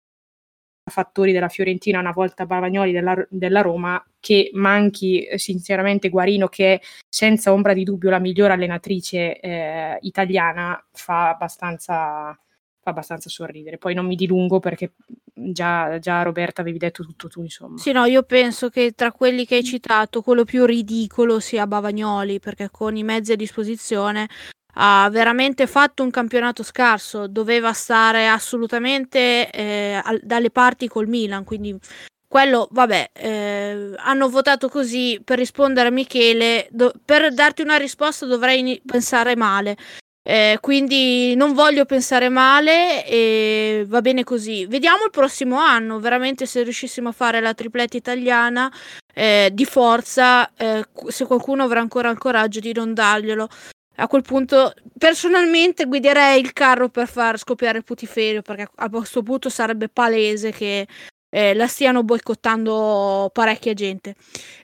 Fattori 0.83 1.31
della 1.31 1.47
Fiorentina, 1.47 1.99
una 1.99 2.11
volta 2.11 2.45
Bavagnoli 2.45 2.91
della, 2.91 3.15
della, 3.29 3.61
Roma, 3.61 4.03
che 4.19 4.49
manchi 4.53 5.23
eh, 5.23 5.37
sinceramente 5.37 6.09
Guarino, 6.09 6.47
che 6.47 6.73
è 6.75 6.81
senza 7.07 7.53
ombra 7.53 7.73
di 7.73 7.83
dubbio 7.83 8.09
la 8.09 8.19
migliore 8.19 8.53
allenatrice 8.53 9.39
eh, 9.39 9.97
italiana, 10.01 10.83
fa 10.91 11.29
abbastanza, 11.29 12.37
fa 12.79 12.89
abbastanza 12.89 13.29
sorridere. 13.29 13.77
Poi 13.77 13.93
non 13.93 14.07
mi 14.07 14.15
dilungo 14.15 14.59
perché 14.59 14.93
già, 15.33 15.99
già 15.99 16.21
Roberta 16.23 16.61
avevi 16.61 16.77
detto 16.77 17.03
tutto 17.03 17.27
tu, 17.27 17.41
insomma. 17.41 17.77
Sì, 17.77 17.91
no, 17.91 18.05
io 18.05 18.23
penso 18.23 18.69
che 18.69 18.93
tra 18.93 19.11
quelli 19.11 19.45
che 19.45 19.55
hai 19.55 19.63
citato, 19.63 20.21
quello 20.21 20.43
più 20.43 20.65
ridicolo 20.65 21.39
sia 21.39 21.67
Bavagnoli, 21.67 22.39
perché 22.39 22.69
con 22.71 22.95
i 22.97 23.03
mezzi 23.03 23.31
a 23.31 23.35
disposizione 23.35 24.27
ha 24.73 25.09
veramente 25.11 25.67
fatto 25.67 26.03
un 26.03 26.11
campionato 26.11 26.63
scarso, 26.63 27.27
doveva 27.27 27.73
stare 27.73 28.27
assolutamente 28.27 29.49
eh, 29.49 30.01
al, 30.03 30.19
dalle 30.23 30.51
parti 30.51 30.87
col 30.87 31.07
Milan, 31.07 31.43
quindi 31.43 31.77
quello, 32.27 32.69
vabbè, 32.71 33.09
eh, 33.11 33.93
hanno 33.97 34.29
votato 34.29 34.69
così 34.69 35.19
per 35.21 35.37
rispondere 35.37 35.89
a 35.89 35.91
Michele, 35.91 36.67
do, 36.71 36.93
per 37.03 37.33
darti 37.33 37.61
una 37.61 37.75
risposta 37.75 38.25
dovrei 38.25 38.81
pensare 38.85 39.35
male. 39.35 39.75
Eh, 40.23 40.59
quindi 40.61 41.35
non 41.35 41.53
voglio 41.53 41.83
pensare 41.83 42.29
male 42.29 43.05
e 43.05 43.83
va 43.87 44.01
bene 44.01 44.23
così. 44.23 44.65
Vediamo 44.65 45.03
il 45.03 45.09
prossimo 45.09 45.57
anno, 45.57 45.99
veramente 45.99 46.45
se 46.45 46.63
riuscissimo 46.63 47.09
a 47.09 47.11
fare 47.11 47.41
la 47.41 47.53
tripletta 47.53 47.97
italiana 47.97 48.71
eh, 49.13 49.49
di 49.51 49.65
forza, 49.65 50.53
eh, 50.55 50.85
se 51.07 51.25
qualcuno 51.25 51.63
avrà 51.63 51.81
ancora 51.81 52.09
il 52.09 52.17
coraggio 52.17 52.61
di 52.61 52.71
non 52.71 52.93
darglielo 52.93 53.49
a 54.01 54.07
quel 54.07 54.23
punto 54.23 54.73
personalmente 54.97 55.85
guiderei 55.85 56.41
il 56.41 56.53
carro 56.53 56.89
per 56.89 57.07
far 57.07 57.37
scoppiare 57.37 57.83
Putiferio 57.83 58.41
perché 58.41 58.67
a 58.75 58.89
questo 58.89 59.21
punto 59.21 59.49
sarebbe 59.49 59.89
palese 59.89 60.51
che 60.51 60.87
eh, 61.33 61.53
la 61.53 61.67
stiano 61.67 62.03
boicottando 62.03 63.29
parecchia 63.31 63.73
gente. 63.73 64.15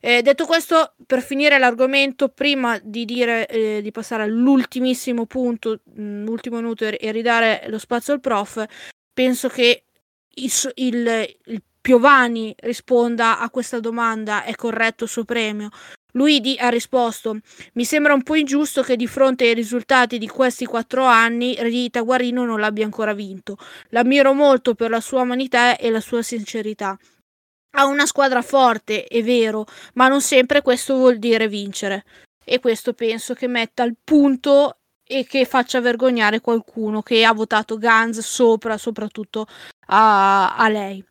Eh, 0.02 0.22
detto 0.22 0.46
questo, 0.46 0.96
per 1.06 1.22
finire 1.22 1.58
l'argomento, 1.60 2.28
prima 2.28 2.78
di, 2.84 3.06
dire, 3.06 3.48
eh, 3.48 3.82
di 3.82 3.92
passare 3.92 4.24
all'ultimissimo 4.24 5.26
punto, 5.26 5.80
mh, 5.84 6.02
mm, 6.02 6.36
minuto 6.52 6.86
e, 6.86 6.98
e, 7.00 7.12
ridare 7.14 7.64
lo 7.68 7.78
spazio 7.80 8.14
al 8.14 8.20
prof, 8.20 8.66
penso 9.14 9.48
che 9.48 9.86
il, 10.34 10.52
il, 10.76 11.36
il 11.46 11.64
Piovani 11.80 12.54
risponda 12.60 13.40
a 13.40 13.50
questa 13.50 13.80
domanda, 13.80 14.44
è 14.44 14.54
corretto 14.56 15.06
il 15.06 15.10
suo 15.10 15.24
premio? 15.24 15.70
Luigi 16.14 16.56
ha 16.60 16.70
risposto: 16.70 17.40
Mi 17.74 17.86
sembra 17.86 18.14
un 18.14 18.24
po' 18.24 18.36
ingiusto 18.36 18.82
che 18.82 18.96
di 18.96 19.08
fronte 19.08 19.46
ai 19.46 19.54
risultati 19.54 20.18
di 20.18 20.28
questi 20.28 20.66
quattro 20.66 21.04
anni 21.06 21.56
Rita 21.60 22.02
Guarino 22.02 22.46
non 22.46 22.60
l'abbia 22.60 22.86
ancora 22.86 23.14
vinto. 23.14 23.58
L'ammiro 23.90 24.34
molto 24.34 24.74
per 24.74 24.90
la 24.90 25.02
sua 25.02 25.22
umanità 25.22 25.78
e 25.78 25.90
la 25.90 26.02
sua 26.02 26.22
sincerità. 26.22 26.98
Ha 27.72 27.86
una 27.86 28.06
squadra 28.06 28.42
forte, 28.42 29.04
è 29.04 29.22
vero, 29.22 29.66
ma 29.94 30.08
non 30.08 30.22
sempre 30.22 30.62
questo 30.62 30.96
vuol 30.96 31.20
dire 31.20 31.48
vincere. 31.48 32.06
E 32.44 32.60
questo 32.60 32.94
penso 32.94 33.34
che 33.34 33.48
metta 33.48 33.84
al 33.84 33.96
punto 34.02 34.78
e 35.04 35.26
che 35.26 35.46
faccia 35.46 35.80
vergognare 35.82 36.42
qualcuno 36.42 37.02
che 37.02 37.24
ha 37.24 37.34
votato 37.34 37.78
Gans 37.78 38.20
sopra, 38.20 38.78
soprattutto 38.78 39.46
a, 39.88 40.56
a 40.56 40.70
lei. 40.70 41.04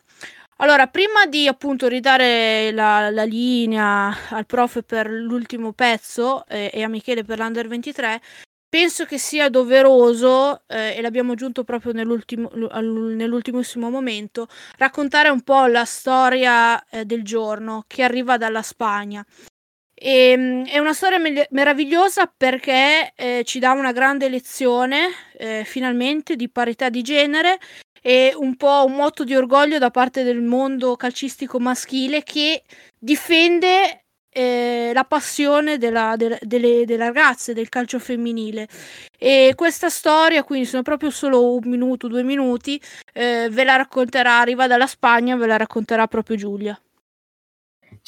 Allora, 0.58 0.86
prima 0.86 1.26
di 1.26 1.46
appunto 1.46 1.86
ridare 1.86 2.70
la, 2.72 3.10
la 3.10 3.24
linea 3.24 4.30
al 4.30 4.46
prof 4.46 4.82
per 4.86 5.06
l'ultimo 5.10 5.72
pezzo 5.72 6.46
eh, 6.46 6.70
e 6.72 6.82
a 6.82 6.88
Michele 6.88 7.24
per 7.24 7.38
l'Under 7.38 7.68
23, 7.68 8.22
penso 8.66 9.04
che 9.04 9.18
sia 9.18 9.50
doveroso, 9.50 10.62
eh, 10.66 10.96
e 10.96 11.02
l'abbiamo 11.02 11.32
aggiunto 11.32 11.62
proprio 11.62 11.92
nell'ultimissimo 11.92 13.90
momento, 13.90 14.48
raccontare 14.78 15.28
un 15.28 15.42
po' 15.42 15.66
la 15.66 15.84
storia 15.84 16.82
eh, 16.88 17.04
del 17.04 17.22
giorno 17.22 17.84
che 17.86 18.02
arriva 18.02 18.38
dalla 18.38 18.62
Spagna. 18.62 19.22
E, 19.94 20.30
ehm, 20.30 20.66
è 20.68 20.78
una 20.78 20.94
storia 20.94 21.18
me- 21.18 21.48
meravigliosa 21.50 22.32
perché 22.34 23.12
eh, 23.14 23.42
ci 23.44 23.58
dà 23.58 23.72
una 23.72 23.92
grande 23.92 24.28
lezione 24.30 25.08
eh, 25.36 25.64
finalmente 25.64 26.34
di 26.36 26.48
parità 26.48 26.88
di 26.88 27.02
genere 27.02 27.58
e 28.06 28.32
un 28.36 28.54
po' 28.54 28.84
un 28.86 28.92
motto 28.92 29.24
di 29.24 29.34
orgoglio 29.34 29.78
da 29.78 29.90
parte 29.90 30.22
del 30.22 30.40
mondo 30.40 30.94
calcistico 30.94 31.58
maschile 31.58 32.22
che 32.22 32.62
difende 32.96 34.04
eh, 34.28 34.92
la 34.94 35.02
passione 35.02 35.76
della, 35.76 36.14
de, 36.16 36.38
delle, 36.40 36.84
delle, 36.84 37.04
ragazze 37.04 37.52
del 37.52 37.68
calcio 37.68 37.98
femminile. 37.98 38.68
E 39.18 39.54
questa 39.56 39.88
storia, 39.88 40.44
quindi 40.44 40.66
sono 40.66 40.82
proprio 40.82 41.10
solo 41.10 41.54
un 41.56 41.62
minuto, 41.64 42.06
due 42.06 42.22
minuti, 42.22 42.80
eh, 43.12 43.48
ve 43.50 43.64
la 43.64 43.74
racconterà, 43.74 44.38
arriva 44.38 44.68
dalla 44.68 44.86
Spagna, 44.86 45.34
ve 45.34 45.48
la 45.48 45.56
racconterà 45.56 46.06
proprio 46.06 46.36
Giulia. 46.36 46.80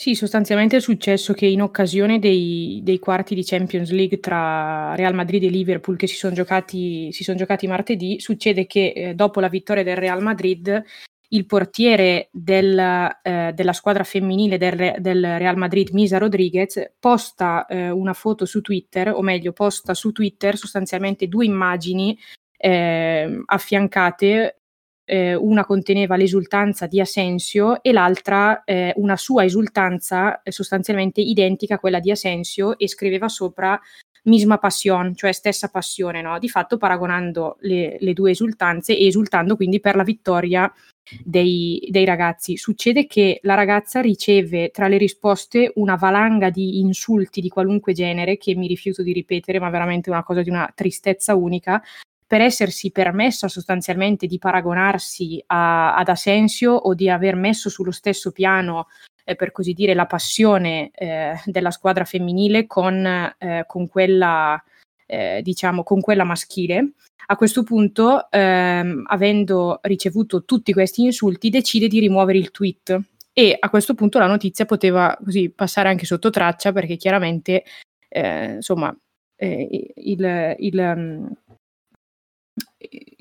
Sì, 0.01 0.15
sostanzialmente 0.15 0.77
è 0.77 0.81
successo 0.81 1.33
che 1.33 1.47
in 1.47 1.61
occasione 1.61 2.21
dei, 2.21 2.79
dei 2.85 3.01
quarti 3.01 3.35
di 3.35 3.43
Champions 3.43 3.91
League 3.91 4.21
tra 4.21 4.95
Real 4.95 5.13
Madrid 5.13 5.43
e 5.43 5.49
Liverpool 5.49 5.97
che 5.97 6.07
si 6.07 6.15
sono 6.15 6.35
giocati, 6.35 7.13
son 7.13 7.37
giocati 7.37 7.67
martedì, 7.67 8.21
succede 8.21 8.69
che 8.69 8.93
eh, 8.95 9.15
dopo 9.15 9.41
la 9.41 9.49
vittoria 9.49 9.83
del 9.83 9.97
Real 9.97 10.23
Madrid 10.23 10.85
il 11.31 11.47
portiere 11.47 12.29
del, 12.31 12.79
eh, 12.79 13.51
della 13.53 13.73
squadra 13.73 14.05
femminile 14.05 14.57
del, 14.57 14.95
del, 15.01 15.37
Real 15.37 15.57
Madrid, 15.57 15.89
Misa 15.91 16.19
Rodriguez, 16.19 16.93
posta 17.01 17.67
eh, 17.67 17.91
una 17.91 18.13
foto 18.13 18.45
su 18.45 18.61
Twitter, 18.61 19.09
o 19.13 19.21
meglio, 19.21 19.53
posta 19.53 19.95
su 19.95 20.13
Twitter 20.13 20.57
sostanzialmente 20.57 21.27
due 21.27 21.45
immagini 21.45 22.17
eh, 22.57 23.43
affiancate 23.47 24.58
eh, 25.09 25.35
una 25.35 25.65
conteneva 25.65 26.17
l'esultanza 26.17 26.87
di 26.87 27.01
Asensio 27.01 27.83
e 27.83 27.93
l'altra 27.93 28.63
eh, 28.65 28.93
una 28.97 29.17
sua 29.17 29.45
esultanza 29.45 30.43
eh, 30.43 30.53
sostanzialmente 30.53 31.23
identica 31.23 31.77
a 31.77 31.79
quella 31.79 31.99
di 31.99 32.11
Asensio 32.11 32.79
e 32.79 32.89
scriveva 32.89 33.29
sopra 33.29 33.81
misma 34.25 34.59
passion, 34.59 35.15
cioè 35.15 35.33
stessa 35.33 35.69
passione, 35.69 36.21
no? 36.21 36.39
di 36.39 36.51
fatto 36.51 36.77
paragonando 36.77 37.57
le, 37.61 37.97
le, 37.99 38.13
due 38.13 38.33
esultanze 38.33 38.95
e 38.95 39.07
esultando 39.07 39.57
quindi 39.57 39.81
per 39.81 39.97
la 39.97 40.03
vittoria 40.03 40.71
dei, 41.25 41.87
dei, 41.91 42.05
ragazzi. 42.05 42.59
Succede 42.59 43.07
che 43.07 43.39
la 43.43 43.55
ragazza 43.55 44.03
riceve 44.03 44.69
tra 44.69 44.89
le 44.89 44.99
risposte 44.99 45.73
una 45.77 45.95
valanga 45.95 46.51
di 46.51 46.81
insulti 46.81 47.41
di 47.41 47.49
qualunque 47.49 47.95
genere 47.95 48.37
che 48.37 48.55
mi 48.55 48.67
rifiuto 48.67 49.03
di 49.03 49.15
ripetere, 49.15 49.59
ma 49.59 49.71
veramente 49.71 50.11
una 50.11 50.23
cosa 50.23 50.43
di 50.43 50.51
una 50.51 50.71
tristezza 50.75 51.35
unica, 51.35 51.83
per 52.29 52.43
essersi 52.43 52.91
permessa 52.91 53.49
sostanzialmente 53.49 54.27
di 54.27 54.39
paragonarsi 54.39 55.43
a, 55.47 55.97
ad 55.97 56.09
Asensio 56.09 56.73
o 56.73 56.93
di 56.93 57.09
aver 57.09 57.35
messo 57.35 57.71
sullo 57.71 57.91
stesso 57.91 58.33
piano, 58.33 58.89
eh, 59.25 59.35
per 59.35 59.51
così 59.51 59.73
dire, 59.73 59.95
la 59.95 60.05
passione 60.05 60.91
eh, 60.93 61.41
della 61.47 61.71
squadra 61.71 62.05
femminile 62.05 62.67
con, 62.67 63.35
eh, 63.39 63.65
con 63.67 63.89
quella 63.89 64.63
eh, 65.07 65.41
diciamo, 65.43 65.83
con 65.83 66.01
quella 66.03 66.25
maschile. 66.25 66.93
A 67.31 67.37
questo 67.37 67.63
punto, 67.63 68.31
ehm, 68.31 69.05
avendo 69.07 69.79
ricevuto 69.83 70.45
tutti 70.45 70.75
questi 70.75 71.03
insulti, 71.03 71.49
decide 71.49 71.89
di 71.89 71.99
rimuovere 71.99 72.39
il 72.39 72.51
tweet 72.51 73.01
e 73.33 73.57
a 73.59 73.71
questo 73.71 73.95
punto 73.95 74.19
la 74.19 74.27
notizia 74.27 74.67
poteva 74.67 75.17
così 75.23 75.51
passare 75.51 75.89
anche 75.89 76.05
sotto 76.05 76.29
traccia 76.29 76.73
perché 76.73 76.97
chiaramente, 76.97 77.65
eh, 78.09 78.55
insomma, 78.57 78.95
eh, 79.37 79.93
il, 79.95 80.57
il, 80.59 80.79
um, 80.79 81.33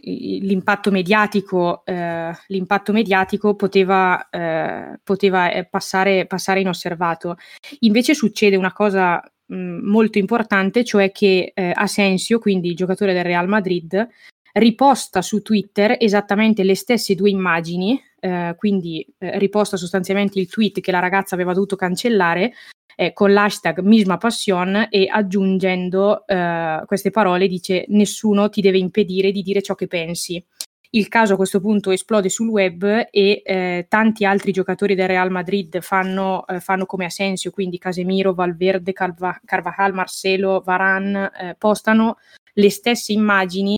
l'impatto 0.08 0.92
mediatico, 0.92 1.84
eh, 1.86 2.32
l'impatto 2.48 2.92
mediatico 2.92 3.56
poteva, 3.56 4.30
eh, 4.30 5.00
poteva 5.04 5.52
eh, 5.52 5.66
passare, 5.66 6.26
passare, 6.26 6.62
inosservato. 6.62 7.38
Invece 7.80 8.14
succede 8.14 8.56
una 8.56 8.74
cosa 8.74 9.22
mh, 9.48 9.56
mm, 9.56 9.90
molto 9.90 10.18
importante, 10.18 10.84
cioè 10.84 11.12
che 11.12 11.52
eh, 11.54 11.72
Asensio, 11.74 12.40
quindi 12.40 12.70
il 12.70 12.76
giocatore 12.76 13.14
del 13.14 13.24
Real 13.24 13.48
Madrid, 13.48 14.08
riposta 14.54 15.22
su 15.22 15.42
Twitter 15.42 15.96
esattamente 16.00 16.64
le 16.64 16.76
stesse 16.76 17.16
due 17.16 17.30
immagini, 17.30 18.02
eh, 18.20 18.56
quindi 18.58 19.06
eh, 19.20 19.38
riposta 19.38 19.78
sostanzialmente 19.78 20.40
il 20.40 20.50
tweet 20.50 20.80
che 20.80 20.92
la 20.92 21.00
ragazza 21.00 21.36
aveva 21.36 21.54
dovuto 21.54 21.76
cancellare, 21.76 22.54
eh, 23.00 23.14
con 23.14 23.32
l'hashtag 23.32 23.80
Misma 23.80 24.18
Passion 24.18 24.88
e 24.90 25.08
aggiungendo 25.08 26.26
eh, 26.26 26.82
queste 26.88 27.12
parole 27.12 27.48
dice 27.48 27.86
nessuno 27.90 28.50
ti 28.50 28.60
deve 28.60 28.80
impedire 28.80 29.32
di 29.32 29.44
dire 29.44 29.62
ciò 29.62 29.76
che 29.76 29.88
pensi. 29.88 30.44
Il 30.92 31.10
caso 31.10 31.34
a 31.34 31.36
questo 31.36 31.60
punto 31.60 31.92
esplode 31.92 32.30
sul 32.30 32.48
web 32.48 33.08
e 33.12 33.42
eh, 33.44 33.86
tanti 33.88 34.26
altri 34.26 34.52
giocatori 34.52 34.96
del 34.96 35.08
Real 35.08 35.30
Madrid 35.30 35.80
fanno, 35.82 36.48
eh, 36.48 36.60
fanno 36.60 36.86
come 36.86 37.06
Asensio, 37.06 37.52
quindi 37.52 37.78
Casemiro, 37.78 38.34
Valverde, 38.34 38.94
Calva- 38.94 39.40
Carvajal, 39.44 39.94
Marcelo, 39.94 40.62
Varan, 40.66 41.16
eh, 41.16 41.56
postano 41.58 42.18
le 42.54 42.70
stesse 42.72 43.12
immagini 43.12 43.76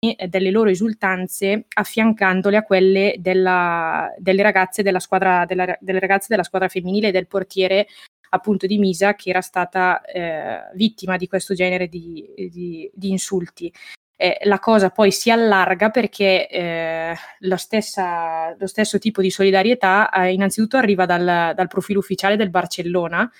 eh, 0.00 0.28
delle 0.28 0.50
loro 0.50 0.68
esultanze 0.68 1.66
affiancandole 1.74 2.56
a 2.56 2.64
quelle 2.64 3.14
della, 3.18 4.12
delle, 4.18 4.42
ragazze 4.42 4.82
della 4.82 5.00
squadra, 5.00 5.44
della, 5.46 5.76
delle 5.80 6.00
ragazze 6.00 6.26
della 6.28 6.42
squadra 6.42 6.68
femminile 6.68 7.08
e 7.08 7.12
del 7.12 7.28
portiere 7.28 7.86
appunto 8.30 8.66
di 8.66 8.78
Misa 8.78 9.14
che 9.14 9.30
era 9.30 9.40
stata 9.40 10.00
eh, 10.02 10.70
vittima 10.74 11.16
di 11.16 11.26
questo 11.26 11.54
genere 11.54 11.88
di, 11.88 12.26
di, 12.50 12.90
di 12.92 13.10
insulti. 13.10 13.72
Eh, 14.20 14.40
la 14.44 14.58
cosa 14.58 14.90
poi 14.90 15.12
si 15.12 15.30
allarga 15.30 15.90
perché 15.90 16.48
eh, 16.48 17.14
stessa, 17.54 18.52
lo 18.58 18.66
stesso 18.66 18.98
tipo 18.98 19.22
di 19.22 19.30
solidarietà 19.30 20.10
eh, 20.10 20.32
innanzitutto 20.32 20.76
arriva 20.76 21.06
dal, 21.06 21.54
dal, 21.54 21.68
profilo 21.68 22.00
ufficiale 22.00 22.34
del 22.34 22.50
Barcellona 22.50 23.30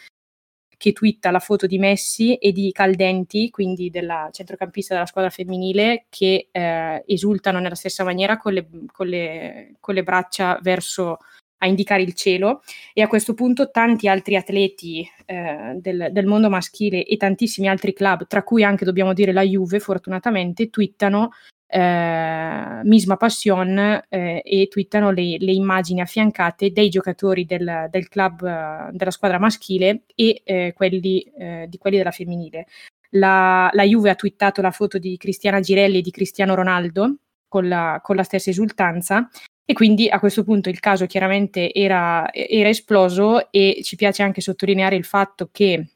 che 0.79 0.93
twitta 0.93 1.33
la 1.33 1.41
foto 1.41 1.67
di 1.67 1.77
Messi 1.79 2.37
e 2.37 2.53
di 2.53 2.71
Caldenti, 2.71 3.51
quindi 3.51 3.91
della 3.91 4.29
centrocampista 4.33 4.95
della 4.95 5.07
squadra 5.07 5.29
femminile, 5.29 6.07
che 6.09 6.49
eh, 6.53 7.03
esultano 7.05 7.59
nella 7.59 7.75
stessa 7.75 8.05
maniera 8.05 8.39
con 8.39 8.53
le, 8.53 8.69
con 8.93 9.09
le, 9.09 9.75
con 9.81 9.95
le 9.95 10.05
braccia 10.05 10.57
verso 10.63 11.19
a 11.59 11.67
indicare 11.67 12.03
il 12.03 12.15
cielo 12.15 12.63
e 12.93 13.03
a 13.03 13.09
questo 13.09 13.35
punto 13.35 13.71
tanti 13.71 14.09
altri 14.09 14.37
atleti 14.37 15.09
eh, 15.27 15.77
del, 15.77 16.09
del, 16.11 16.27
mondo 16.27 16.49
maschile 16.49 17.05
e 17.05 17.17
tantissimi 17.17 17.69
altri 17.69 17.93
club, 17.93 18.27
tra 18.27 18.43
cui 18.43 18.63
anche 18.65 18.85
dobbiamo 18.85 19.13
dire 19.13 19.33
la 19.33 19.43
Juve 19.43 19.81
fortunatamente, 19.81 20.71
twittano 20.71 21.31
eh, 21.67 22.81
Misma 22.83 23.17
Passion 23.17 24.03
eh, 24.09 24.43
e 24.45 24.69
twittano 24.69 25.11
le, 25.11 25.37
le, 25.39 25.53
immagini 25.53 26.01
affiancate 26.01 26.71
dei 26.73 26.89
giocatori 26.89 27.45
del, 27.45 27.89
del 27.91 28.09
club 28.09 28.43
eh, 28.43 28.91
della 28.93 29.11
squadra 29.11 29.39
maschile 29.39 30.05
e 30.15 30.41
eh, 30.45 30.73
quelli, 30.75 31.21
eh, 31.21 31.67
di 31.69 31.77
quelli 31.77 31.99
della 31.99 32.11
femminile. 32.11 32.67
La, 33.13 33.71
la, 33.73 33.85
Juve 33.85 34.11
ha 34.11 34.15
twittato 34.15 34.61
la 34.61 34.71
foto 34.71 34.99
di 34.99 35.17
Cristiana 35.17 35.61
Girelli 35.61 35.99
e 35.99 36.03
di 36.03 36.11
Cristiano 36.11 36.55
Ronaldo 36.55 37.17
con 37.49 37.69
la, 37.69 38.01
con 38.03 38.17
la 38.17 38.23
stessa 38.23 38.51
esultanza. 38.51 39.29
E 39.65 39.75
quindi 39.75 40.09
a 40.09 40.19
questo 40.19 40.45
punto 40.45 40.69
il 40.69 40.81
caso 40.81 41.07
chiaramente 41.07 41.73
era, 41.75 42.33
era 42.33 42.69
esploso 42.69 43.51
e 43.51 43.81
ci 43.83 43.97
piace 43.97 44.23
anche 44.23 44.41
sottolineare 44.41 44.97
il 44.97 45.05
fatto 45.05 45.51
che 45.53 45.91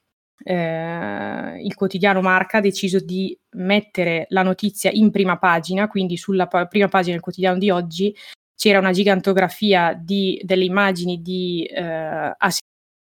eh, 0.44 1.62
il 1.62 1.74
quotidiano 1.74 2.20
Marca 2.20 2.58
ha 2.58 2.60
deciso 2.60 2.98
di 2.98 3.36
mettere 3.52 4.26
la 4.28 4.42
notizia 4.42 4.90
in 4.92 5.10
prima 5.10 5.38
pagina, 5.38 5.88
quindi 5.88 6.16
sulla 6.16 6.46
pa- 6.48 6.66
prima 6.66 6.88
pagina 6.88 7.14
del 7.14 7.22
quotidiano 7.22 7.58
di 7.58 7.70
oggi 7.70 8.14
c'era 8.54 8.78
una 8.78 8.92
gigantografia 8.92 9.98
di, 9.98 10.40
delle 10.44 10.64
immagini 10.64 11.22
di 11.22 11.64
eh, 11.64 12.34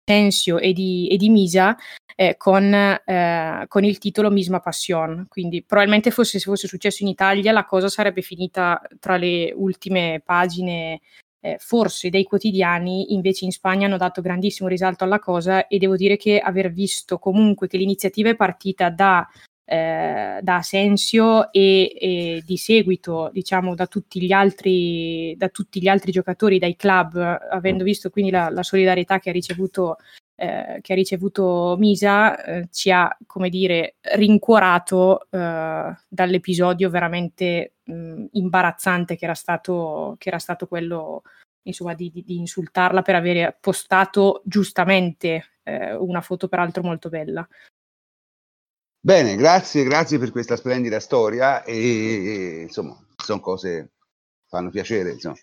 Asensio 0.09 0.59
e 0.59 0.73
di, 0.73 1.07
e 1.09 1.17
di 1.19 1.29
Misa 1.29 1.77
eh, 2.17 2.37
con, 2.37 2.73
eh, 2.73 3.65
con, 3.69 3.85
il 3.85 3.99
titolo 3.99 4.31
Misma 4.31 4.61
Passion. 4.61 5.27
Quindi 5.29 5.63
probabilmente 5.63 6.11
fosse, 6.11 6.39
se 6.39 6.45
fosse 6.45 6.67
successo 6.67 7.03
in 7.03 7.09
Italia 7.11 7.53
la 7.53 7.67
cosa 7.67 7.89
sarebbe 7.89 8.23
finita 8.23 8.81
tra 8.99 9.17
le 9.17 9.53
ultime 9.55 10.23
pagine 10.25 11.01
eh, 11.41 11.57
forse 11.61 12.09
dei 12.09 12.25
quotidiani, 12.25 13.13
invece 13.13 13.45
in 13.45 13.53
Spagna 13.53 13.87
hanno 13.87 13.99
dato 13.99 14.23
grandissimo 14.23 14.69
risalto 14.69 15.05
alla 15.05 15.21
cosa 15.21 15.67
e 15.67 15.79
devo 15.79 15.95
dire 15.95 16.17
che 16.17 16.41
aver 16.41 16.73
visto 16.73 17.19
comunque 17.19 17.69
che 17.69 17.77
l'iniziativa 17.77 18.31
è 18.31 18.35
partita 18.35 18.91
da 18.91 19.29
eh, 19.69 20.39
da 20.41 20.57
Asensio 20.57 21.53
e, 21.53 21.93
e, 22.01 22.43
di 22.45 22.57
seguito 22.57 23.29
diciamo 23.33 23.75
da 23.75 23.87
tutti 23.87 24.23
gli 24.23 24.33
altri 24.33 25.37
tutti 25.53 25.81
gli 25.81 25.89
altri 25.89 26.11
giocatori 26.11 26.59
dai 26.59 26.75
club 26.75 27.17
avendo 27.17 27.85
visto 27.85 28.09
quindi 28.09 28.31
la, 28.31 28.49
la 28.49 28.63
solidarietà 28.63 29.19
che 29.19 29.29
ha 29.29 29.33
ricevuto 29.33 29.97
eh, 30.41 30.79
che 30.83 30.93
ha 30.93 30.97
ricevuto 30.97 31.75
Misa 31.81 32.41
eh, 32.45 32.69
ci 32.71 32.93
ha, 32.93 33.15
come 33.27 33.49
dire, 33.49 33.97
rincuorato 34.15 35.27
eh, 35.31 35.97
dall'episodio 36.07 36.91
veramente 36.91 37.73
mh, 37.83 38.27
imbarazzante 38.33 39.17
che 39.17 39.25
era 39.25 39.35
stato, 39.35 40.15
che 40.17 40.29
era 40.29 40.39
stato 40.39 40.69
quello 40.69 41.23
insomma, 41.63 41.95
di, 41.95 42.11
di, 42.11 42.23
di, 42.23 42.37
insultarla 42.37 43.03
per 43.03 43.17
aver 43.17 43.59
postato 43.61 44.43
giustamente 44.45 45.57
eh, 45.65 45.95
una 45.95 46.21
foto 46.21 46.47
peraltro 46.47 46.85
molto 46.85 47.09
bella. 47.09 47.47
Bene, 49.01 49.37
grazie, 49.37 49.85
grazie 49.85 50.19
per 50.19 50.33
questa 50.33 50.57
splendida 50.57 50.99
storia 50.99 51.63
e, 51.63 51.75
e 51.77 52.61
insomma, 52.63 52.99
sono 53.17 53.41
cose 53.41 53.93
che 54.41 54.49
fanno 54.49 54.71
piacere, 54.71 55.13
insomma. 55.13 55.37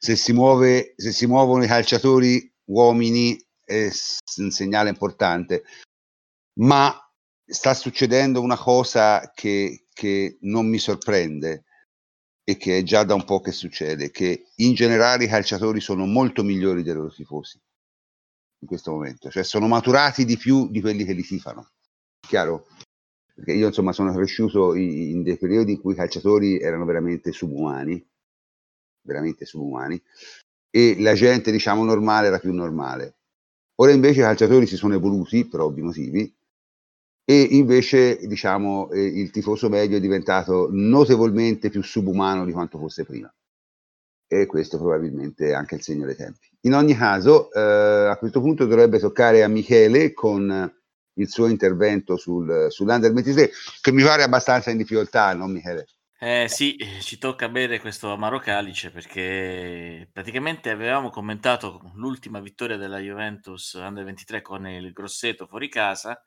Se 0.00 0.16
si, 0.16 0.32
muove, 0.32 0.94
se 0.96 1.12
si 1.12 1.26
muovono 1.26 1.64
i 1.64 1.68
calciatori 1.68 2.52
uomini 2.66 3.40
è 3.64 3.90
un 4.36 4.50
segnale 4.50 4.88
importante, 4.88 5.64
ma 6.60 6.94
sta 7.44 7.74
succedendo 7.74 8.40
una 8.40 8.56
cosa 8.56 9.30
che, 9.34 9.86
che 9.92 10.38
non 10.42 10.68
mi 10.68 10.78
sorprende 10.78 11.64
e 12.44 12.56
che 12.56 12.78
è 12.78 12.82
già 12.82 13.04
da 13.04 13.14
un 13.14 13.24
po' 13.24 13.40
che 13.40 13.52
succede, 13.52 14.10
che 14.10 14.48
in 14.56 14.74
generale 14.74 15.24
i 15.24 15.28
calciatori 15.28 15.80
sono 15.80 16.06
molto 16.06 16.42
migliori 16.42 16.82
dei 16.82 16.94
loro 16.94 17.10
tifosi 17.10 17.60
in 18.60 18.66
questo 18.66 18.90
momento, 18.90 19.30
cioè 19.30 19.44
sono 19.44 19.68
maturati 19.68 20.24
di 20.24 20.36
più 20.36 20.68
di 20.70 20.80
quelli 20.80 21.04
che 21.04 21.12
li 21.12 21.22
tifano. 21.22 21.70
Chiaro? 22.26 22.66
Perché 23.38 23.52
io 23.52 23.68
insomma 23.68 23.92
sono 23.92 24.12
cresciuto 24.12 24.74
in, 24.74 24.90
in 24.90 25.22
dei 25.22 25.38
periodi 25.38 25.74
in 25.74 25.80
cui 25.80 25.92
i 25.92 25.96
calciatori 25.96 26.58
erano 26.58 26.84
veramente 26.84 27.30
subumani, 27.30 28.04
veramente 29.02 29.44
subumani, 29.44 30.02
e 30.68 30.96
la 30.98 31.14
gente 31.14 31.52
diciamo 31.52 31.84
normale 31.84 32.26
era 32.26 32.40
più 32.40 32.52
normale. 32.52 33.18
Ora 33.76 33.92
invece 33.92 34.18
i 34.18 34.24
calciatori 34.24 34.66
si 34.66 34.74
sono 34.74 34.94
evoluti 34.94 35.46
per 35.46 35.60
ovvi 35.60 35.82
motivi 35.82 36.36
e 37.24 37.40
invece 37.40 38.18
diciamo, 38.26 38.90
eh, 38.90 39.04
il 39.04 39.30
tifoso 39.30 39.68
medio 39.68 39.98
è 39.98 40.00
diventato 40.00 40.66
notevolmente 40.72 41.70
più 41.70 41.80
subumano 41.80 42.44
di 42.44 42.50
quanto 42.50 42.76
fosse 42.76 43.04
prima. 43.04 43.32
E 44.26 44.46
questo 44.46 44.78
probabilmente 44.78 45.50
è 45.50 45.52
anche 45.52 45.76
il 45.76 45.82
segno 45.82 46.06
dei 46.06 46.16
tempi. 46.16 46.48
In 46.62 46.74
ogni 46.74 46.96
caso, 46.96 47.52
eh, 47.52 48.08
a 48.08 48.16
questo 48.16 48.40
punto 48.40 48.66
dovrebbe 48.66 48.98
toccare 48.98 49.44
a 49.44 49.48
Michele 49.48 50.12
con 50.12 50.76
il 51.18 51.28
suo 51.28 51.46
intervento 51.46 52.16
sul, 52.16 52.66
sull'Under 52.70 53.12
23, 53.12 53.50
che 53.80 53.92
mi 53.92 54.02
pare 54.02 54.22
abbastanza 54.22 54.70
in 54.70 54.78
difficoltà, 54.78 55.34
no 55.34 55.46
Michele? 55.46 55.86
Eh 56.20 56.46
sì, 56.48 56.76
ci 57.00 57.16
tocca 57.16 57.48
bere 57.48 57.78
questo 57.78 58.10
amaro 58.10 58.40
calice 58.40 58.90
perché 58.90 60.08
praticamente 60.12 60.68
avevamo 60.68 61.10
commentato 61.10 61.92
l'ultima 61.94 62.40
vittoria 62.40 62.76
della 62.76 62.98
Juventus 62.98 63.74
Under 63.74 64.04
23 64.04 64.42
con 64.42 64.66
il 64.66 64.92
Grosseto 64.92 65.46
fuori 65.46 65.68
casa 65.68 66.20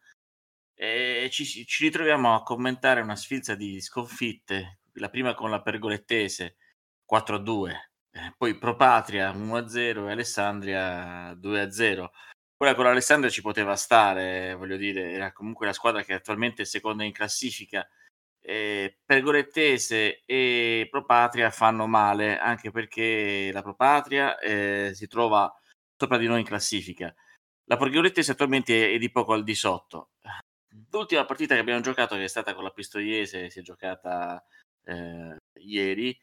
e 0.73 1.27
ci, 1.29 1.45
ci 1.45 1.83
ritroviamo 1.83 2.33
a 2.33 2.41
commentare 2.41 3.01
una 3.01 3.17
sfilza 3.17 3.53
di 3.53 3.81
sconfitte, 3.81 4.79
la 4.93 5.09
prima 5.09 5.35
con 5.35 5.49
la 5.49 5.61
Pergolettese 5.61 6.55
4-2, 7.11 7.71
eh, 8.13 8.33
poi 8.37 8.57
Pro 8.57 8.75
Patria 8.75 9.31
1-0 9.31 10.07
e 10.07 10.11
Alessandria 10.11 11.33
2-0. 11.33 12.07
Quella 12.61 12.75
con 12.75 12.85
l'Alessandria 12.85 13.31
ci 13.31 13.41
poteva 13.41 13.75
stare, 13.75 14.53
voglio 14.53 14.77
dire, 14.77 15.13
era 15.13 15.31
comunque 15.31 15.65
la 15.65 15.73
squadra 15.73 16.03
che 16.03 16.13
attualmente 16.13 16.61
è 16.61 16.65
seconda 16.65 17.03
in 17.03 17.11
classifica 17.11 17.89
eh, 18.39 18.99
Pergolettese 19.03 20.21
e 20.27 20.87
Propatria 20.91 21.49
fanno 21.49 21.87
male 21.87 22.37
anche 22.37 22.69
perché 22.69 23.49
la 23.51 23.63
Propatria 23.63 24.37
eh, 24.37 24.91
si 24.93 25.07
trova 25.07 25.51
sopra 25.97 26.19
di 26.19 26.27
noi 26.27 26.41
in 26.41 26.45
classifica. 26.45 27.11
La 27.65 27.77
Pergolettese 27.77 28.33
attualmente 28.33 28.93
è, 28.93 28.97
di 28.99 29.09
poco 29.09 29.33
al 29.33 29.43
di 29.43 29.55
sotto. 29.55 30.09
l'ultima 30.91 31.25
partita 31.25 31.55
che 31.55 31.61
abbiamo 31.61 31.81
giocato, 31.81 32.13
che 32.13 32.25
è 32.25 32.27
stata 32.27 32.53
con 32.53 32.63
la 32.63 32.69
Pistoiese, 32.69 33.49
si 33.49 33.57
è 33.57 33.63
giocata 33.63 34.45
eh, 34.85 35.35
ieri, 35.59 36.15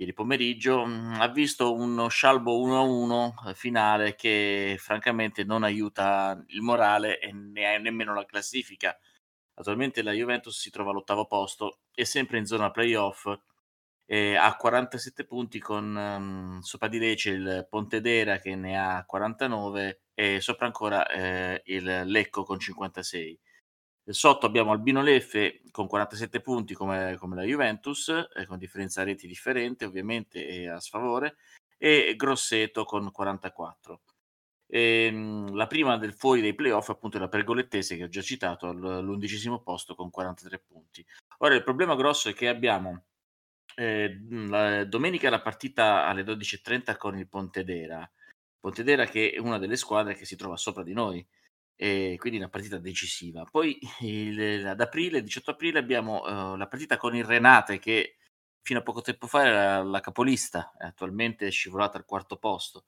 ieri 0.00 0.14
pomeriggio, 0.14 0.86
mm, 0.86 1.20
ha 1.20 1.28
visto 1.28 1.74
uno 1.74 2.08
scialbo 2.08 2.58
1-1 2.58 3.52
finale 3.54 4.14
che 4.14 4.76
francamente 4.78 5.44
non 5.44 5.62
aiuta 5.62 6.42
il 6.48 6.62
morale 6.62 7.18
e 7.20 7.32
ne- 7.32 7.78
nemmeno 7.78 8.14
la 8.14 8.24
classifica. 8.24 8.98
Attualmente 9.54 10.02
la 10.02 10.12
Juventus 10.12 10.58
si 10.58 10.70
trova 10.70 10.90
all'ottavo 10.90 11.26
posto 11.26 11.80
e 11.94 12.04
sempre 12.06 12.38
in 12.38 12.46
zona 12.46 12.70
playoff 12.70 13.26
eh, 14.06 14.34
ha 14.36 14.56
47 14.56 15.24
punti 15.24 15.60
con 15.60 15.94
um, 15.94 16.60
sopra 16.60 16.88
di 16.88 16.98
lei 16.98 17.14
c'è 17.14 17.30
il 17.32 17.66
Pontedera 17.68 18.38
che 18.38 18.56
ne 18.56 18.78
ha 18.78 19.04
49 19.06 20.02
e 20.14 20.40
sopra 20.40 20.66
ancora 20.66 21.06
eh, 21.08 21.62
il 21.66 22.04
Lecco 22.06 22.42
con 22.42 22.58
56. 22.58 23.38
Sotto 24.12 24.46
abbiamo 24.46 24.72
Albino 24.72 25.02
Leffe 25.02 25.62
con 25.70 25.86
47 25.86 26.40
punti 26.40 26.74
come, 26.74 27.16
come 27.16 27.36
la 27.36 27.42
Juventus, 27.42 28.08
eh, 28.34 28.46
con 28.46 28.58
differenza 28.58 29.02
reti 29.04 29.26
differente 29.26 29.84
ovviamente 29.84 30.46
e 30.46 30.68
a 30.68 30.80
sfavore, 30.80 31.36
e 31.78 32.14
Grosseto 32.16 32.84
con 32.84 33.10
44. 33.10 34.00
E, 34.66 35.06
ehm, 35.06 35.54
la 35.54 35.66
prima 35.66 35.96
del 35.96 36.14
fuori 36.14 36.40
dei 36.40 36.54
playoff 36.54 36.88
appunto 36.88 37.16
è 37.16 37.20
la 37.20 37.28
Pergolettese 37.28 37.96
che 37.96 38.04
ho 38.04 38.08
già 38.08 38.22
citato 38.22 38.68
all'undicesimo 38.68 39.60
posto 39.60 39.94
con 39.94 40.10
43 40.10 40.58
punti. 40.58 41.04
Ora 41.38 41.54
il 41.54 41.62
problema 41.62 41.94
grosso 41.94 42.28
è 42.28 42.34
che 42.34 42.48
abbiamo 42.48 43.04
eh, 43.76 44.18
la, 44.28 44.84
domenica 44.84 45.30
la 45.30 45.40
partita 45.40 46.06
alle 46.06 46.22
12.30 46.22 46.96
con 46.96 47.16
il 47.16 47.28
Pontedera. 47.28 48.10
Pontedera 48.58 49.06
che 49.06 49.30
è 49.30 49.38
una 49.38 49.58
delle 49.58 49.76
squadre 49.76 50.14
che 50.14 50.24
si 50.24 50.36
trova 50.36 50.56
sopra 50.56 50.82
di 50.82 50.92
noi 50.92 51.26
e 51.82 52.16
quindi 52.18 52.38
una 52.38 52.50
partita 52.50 52.76
decisiva. 52.76 53.42
Poi 53.50 53.78
il, 54.00 54.66
ad 54.66 54.82
aprile, 54.82 55.22
18 55.22 55.52
aprile, 55.52 55.78
abbiamo 55.78 56.20
uh, 56.20 56.54
la 56.54 56.66
partita 56.68 56.98
con 56.98 57.16
il 57.16 57.24
Renate 57.24 57.78
che 57.78 58.16
fino 58.60 58.80
a 58.80 58.82
poco 58.82 59.00
tempo 59.00 59.26
fa 59.26 59.46
era 59.46 59.82
la 59.82 60.00
capolista, 60.00 60.74
attualmente 60.76 61.46
è 61.46 61.50
scivolata 61.50 61.96
al 61.96 62.04
quarto 62.04 62.36
posto. 62.36 62.84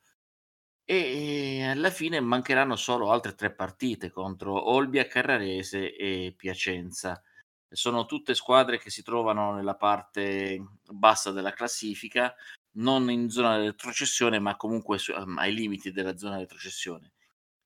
E 0.84 1.64
alla 1.64 1.90
fine 1.90 2.20
mancheranno 2.20 2.76
solo 2.76 3.10
altre 3.10 3.34
tre 3.34 3.54
partite 3.54 4.10
contro 4.10 4.70
Olbia, 4.70 5.06
Carrarese 5.06 5.96
e 5.96 6.34
Piacenza. 6.36 7.22
Sono 7.70 8.04
tutte 8.04 8.34
squadre 8.34 8.78
che 8.78 8.90
si 8.90 9.02
trovano 9.02 9.54
nella 9.54 9.74
parte 9.76 10.62
bassa 10.90 11.30
della 11.30 11.54
classifica, 11.54 12.34
non 12.72 13.10
in 13.10 13.30
zona 13.30 13.58
di 13.58 13.66
retrocessione, 13.68 14.38
ma 14.38 14.56
comunque 14.56 14.98
su, 14.98 15.12
ai 15.12 15.54
limiti 15.54 15.92
della 15.92 16.18
zona 16.18 16.34
di 16.34 16.42
retrocessione. 16.42 17.12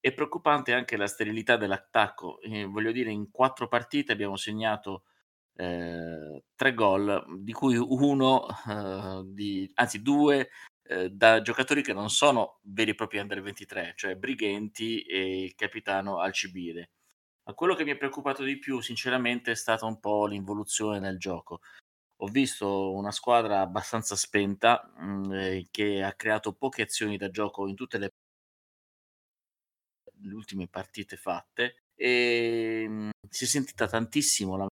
È 0.06 0.12
preoccupante 0.12 0.72
anche 0.72 0.96
la 0.96 1.08
sterilità 1.08 1.56
dell'attacco. 1.56 2.40
Eh, 2.40 2.64
voglio 2.64 2.92
dire, 2.92 3.10
in 3.10 3.28
quattro 3.32 3.66
partite 3.66 4.12
abbiamo 4.12 4.36
segnato 4.36 5.02
eh, 5.56 6.44
tre 6.54 6.74
gol, 6.74 7.24
di 7.40 7.52
cui 7.52 7.76
uno, 7.76 8.46
eh, 8.68 9.22
di, 9.24 9.68
anzi 9.74 10.02
due, 10.02 10.50
eh, 10.84 11.10
da 11.10 11.42
giocatori 11.42 11.82
che 11.82 11.92
non 11.92 12.08
sono 12.08 12.60
veri 12.62 12.92
e 12.92 12.94
propri 12.94 13.18
under 13.18 13.42
23, 13.42 13.94
cioè 13.96 14.14
Brighenti 14.14 15.00
e 15.02 15.42
il 15.42 15.56
capitano 15.56 16.20
Alcibile. 16.20 16.90
Ma 17.42 17.54
quello 17.54 17.74
che 17.74 17.82
mi 17.82 17.90
ha 17.90 17.96
preoccupato 17.96 18.44
di 18.44 18.60
più, 18.60 18.80
sinceramente, 18.80 19.50
è 19.50 19.56
stata 19.56 19.86
un 19.86 19.98
po' 19.98 20.26
l'involuzione 20.26 21.00
nel 21.00 21.18
gioco. 21.18 21.62
Ho 22.18 22.28
visto 22.28 22.92
una 22.94 23.10
squadra 23.10 23.60
abbastanza 23.60 24.14
spenta 24.14 24.88
mh, 24.98 25.04
mm, 25.04 25.32
eh, 25.32 25.66
che 25.72 26.04
ha 26.04 26.12
creato 26.14 26.52
poche 26.52 26.82
azioni 26.82 27.16
da 27.16 27.28
gioco 27.28 27.66
in 27.66 27.74
tutte 27.74 27.98
le 27.98 28.12
le 30.22 30.34
ultime 30.34 30.68
partite 30.68 31.16
fatte 31.16 31.84
e 31.94 32.82
ehm, 32.84 33.10
si 33.28 33.44
è 33.44 33.46
sentita 33.46 33.86
tantissimo 33.86 34.56
la 34.56 34.66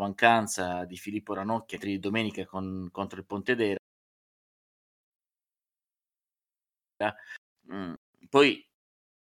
mancanza 0.00 0.84
di 0.86 0.96
Filippo 0.96 1.34
Ranocchia 1.34 1.78
di 1.78 2.00
domenica 2.00 2.44
con, 2.46 2.88
contro 2.90 3.20
il 3.20 3.26
Pontedera. 3.26 3.76
Mm, 7.72 7.92
poi 8.28 8.64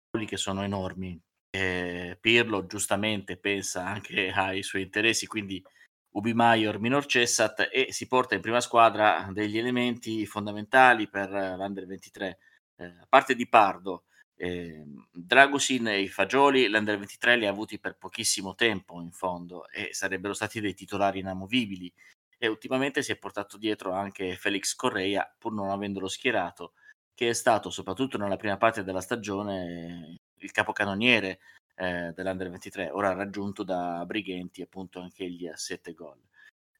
quelli 0.10 0.26
che 0.26 0.38
sono 0.38 0.64
enormi. 0.64 1.20
Eh, 1.52 2.18
Pirlo 2.22 2.66
giustamente 2.68 3.38
pensa 3.38 3.86
anche 3.86 4.30
ai 4.32 4.64
suoi 4.64 4.84
interessi, 4.84 5.28
quindi 5.28 5.64
Ubi 6.11 6.34
Maior, 6.34 6.80
Minor 6.80 7.06
Cessat 7.06 7.69
e 7.72 7.91
si 7.91 8.07
porta 8.07 8.36
in 8.36 8.41
prima 8.41 8.61
squadra 8.61 9.30
degli 9.31 9.57
elementi 9.57 10.26
fondamentali 10.26 11.07
per 11.07 11.30
l'Under 11.30 11.86
23. 11.86 12.38
Eh, 12.77 12.86
a 12.86 13.06
parte 13.07 13.36
di 13.36 13.48
Pardo, 13.48 14.06
eh, 14.36 14.86
Dragusin 15.11 15.88
e 15.88 16.02
i 16.02 16.07
Fagioli, 16.07 16.68
l'Under 16.68 16.98
23 16.98 17.38
li 17.38 17.45
ha 17.45 17.49
avuti 17.49 17.80
per 17.80 17.98
pochissimo 17.98 18.56
tempo 18.56 19.02
in 19.02 19.11
fondo 19.11 19.69
e 19.69 19.90
sarebbero 19.94 20.34
stati 20.34 20.60
dei 20.61 20.73
titolari 20.73 21.19
inamovibili. 21.19 21.91
E 22.38 22.48
ultimamente 22.48 23.03
si 23.03 23.11
è 23.11 23.18
portato 23.18 23.57
dietro 23.57 23.91
anche 23.91 24.36
Felix 24.36 24.73
Correia, 24.76 25.30
pur 25.38 25.53
non 25.53 25.69
avendolo 25.69 26.07
schierato, 26.07 26.73
che 27.14 27.30
è 27.30 27.34
stato 27.34 27.69
soprattutto 27.69 28.18
nella 28.18 28.38
prima 28.38 28.57
parte 28.57 28.84
della 28.84 29.02
stagione 29.02 30.19
il 30.38 30.52
capocannoniere 30.52 31.40
eh, 31.80 32.11
dell'Under 32.14 32.49
23, 32.49 32.89
ora 32.91 33.14
raggiunto 33.14 33.64
da 33.64 34.03
Brighenti, 34.06 34.61
appunto 34.61 34.99
anche 34.99 35.23
egli 35.23 35.47
a 35.47 35.56
7 35.56 35.93
gol. 35.93 36.19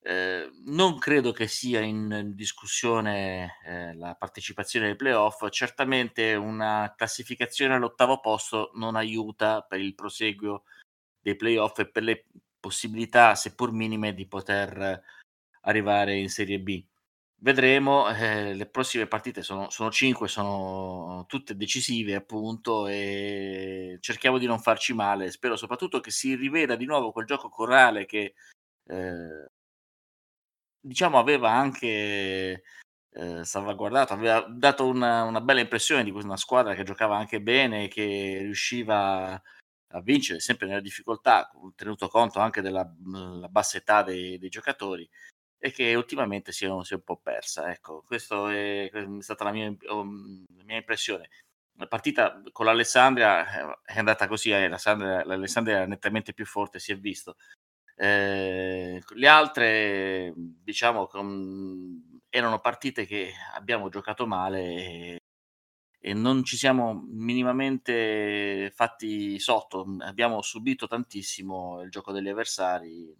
Eh, 0.02 0.50
non 0.66 0.98
credo 0.98 1.32
che 1.32 1.48
sia 1.48 1.80
in 1.80 2.32
discussione 2.36 3.60
eh, 3.66 3.94
la 3.96 4.16
partecipazione 4.16 4.90
ai 4.90 4.96
playoff, 4.98 5.48
certamente 5.50 6.36
una 6.36 6.94
classificazione 6.98 7.76
all'ottavo 7.76 8.20
posto 8.20 8.72
non 8.76 8.96
aiuta 8.96 9.62
per 9.62 9.80
il 9.80 9.96
proseguio 9.96 10.64
dei 11.22 11.36
playoff 11.36 11.80
e 11.80 11.90
per 11.90 12.04
le 12.04 12.26
possibilità, 12.60 13.36
seppur 13.36 13.72
minime, 13.72 14.14
di 14.14 14.28
poter 14.28 15.02
arrivare 15.62 16.18
in 16.18 16.30
Serie 16.30 16.60
B. 16.60 16.84
Vedremo, 17.42 18.10
eh, 18.10 18.54
le 18.54 18.66
prossime 18.66 19.08
partite 19.08 19.44
sono, 19.44 19.70
sono 19.70 19.90
5, 19.90 20.28
sono 20.28 21.24
tutte 21.26 21.56
decisive 21.56 22.14
appunto 22.16 22.86
e 22.86 23.98
cerchiamo 24.02 24.38
di 24.38 24.46
non 24.46 24.60
farci 24.60 24.94
male. 24.94 25.32
Spero 25.32 25.56
soprattutto 25.56 26.02
che 26.02 26.12
si 26.12 26.36
riveda 26.36 26.76
di 26.76 26.86
nuovo 26.86 27.14
quel 27.14 27.26
gioco 27.26 27.48
corale 27.48 28.06
che 28.06 28.34
eh, 28.88 29.48
diciamo 30.82 31.18
aveva 31.18 31.52
anche 31.52 32.64
eh, 33.12 33.46
salvaguardato, 33.46 34.14
aveva 34.14 34.42
dato 34.50 34.86
una, 34.88 35.24
una, 35.24 35.42
bella 35.42 35.62
impressione 35.62 36.04
di 36.04 36.12
una 36.12 36.38
squadra 36.38 36.74
che 36.76 36.84
giocava 36.84 37.18
anche 37.18 37.42
bene, 37.42 37.88
che 37.88 38.40
riusciva 38.42 39.42
a 39.92 40.02
vincere 40.02 40.40
sempre 40.42 40.68
nella 40.68 40.82
difficoltà, 40.82 41.50
tenuto 41.76 42.10
conto 42.10 42.40
anche 42.40 42.62
della 42.62 42.86
bassa 43.50 43.78
età 43.78 44.04
dei, 44.04 44.38
dei 44.38 44.50
giocatori 44.50 45.10
e 45.60 45.72
che 45.72 45.94
ultimamente 45.96 46.52
si 46.52 46.66
è, 46.66 46.70
si 46.84 46.94
è 46.94 46.96
un 46.96 47.04
po' 47.04 47.18
persa. 47.18 47.70
Ecco, 47.72 48.04
questa 48.06 48.52
è, 48.52 48.90
è, 48.90 49.06
stata 49.20 49.44
la 49.44 49.52
mia, 49.52 49.68
um, 49.90 50.46
la 50.56 50.64
mia, 50.64 50.78
impressione. 50.78 51.30
La 51.78 51.88
partita 51.88 52.42
con 52.52 52.66
l'Alessandria 52.66 53.72
eh, 53.72 53.80
è 53.94 54.00
andata 54.00 54.28
così, 54.28 54.52
eh, 54.52 54.68
l'Alessandria, 54.68 55.78
era 55.78 55.86
nettamente 55.86 56.34
più 56.34 56.46
forte, 56.46 56.80
si 56.80 56.92
è 56.94 56.98
visto. 56.98 57.36
Eh, 57.96 59.02
le 59.08 59.28
altre, 59.28 60.34
diciamo, 60.36 61.08
con, 61.08 62.22
erano 62.30 62.60
partite 62.60 63.06
che 63.06 63.34
abbiamo 63.54 63.90
giocato 63.90 64.26
male 64.26 64.60
e, 64.62 65.18
e 66.00 66.14
non 66.14 66.44
ci 66.46 66.58
siamo 66.58 67.04
minimamente 67.10 68.72
fatti 68.74 69.40
sotto, 69.40 69.86
abbiamo 70.00 70.42
subito 70.42 70.88
tantissimo 70.88 71.82
il 71.82 71.90
gioco 71.90 72.12
degli 72.14 72.30
avversari 72.30 73.14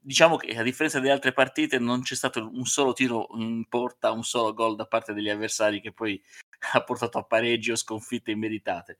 diciamo 0.00 0.36
che 0.36 0.56
a 0.56 0.62
differenza 0.62 0.98
delle 0.98 1.12
altre 1.12 1.32
partite 1.32 1.78
non 1.78 2.02
c'è 2.02 2.14
stato 2.14 2.40
un 2.40 2.64
solo 2.64 2.92
tiro 2.92 3.28
in 3.34 3.66
porta, 3.68 4.12
un 4.12 4.24
solo 4.24 4.54
gol 4.54 4.76
da 4.76 4.86
parte 4.86 5.12
degli 5.12 5.28
avversari 5.28 5.80
che 5.80 5.92
poi 5.92 6.22
ha 6.72 6.82
portato 6.82 7.18
a 7.18 7.24
pareggi 7.24 7.70
o 7.70 7.76
sconfitte 7.76 8.30
immeritate. 8.30 8.98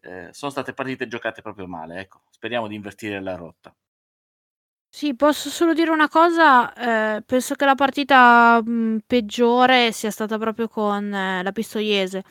Eh, 0.00 0.28
sono 0.32 0.50
state 0.50 0.74
partite 0.74 1.06
giocate 1.06 1.40
proprio 1.40 1.66
male, 1.66 2.00
ecco. 2.00 2.22
Speriamo 2.30 2.66
di 2.68 2.74
invertire 2.74 3.20
la 3.20 3.36
rotta. 3.36 3.74
Sì, 4.96 5.16
posso 5.16 5.50
solo 5.50 5.72
dire 5.72 5.90
una 5.90 6.08
cosa, 6.08 6.72
eh, 7.16 7.22
penso 7.26 7.56
che 7.56 7.64
la 7.64 7.74
partita 7.74 8.62
mh, 8.62 8.98
peggiore 9.04 9.90
sia 9.90 10.12
stata 10.12 10.38
proprio 10.38 10.68
con 10.68 11.12
eh, 11.12 11.42
la 11.42 11.50
Pistoiese, 11.50 12.22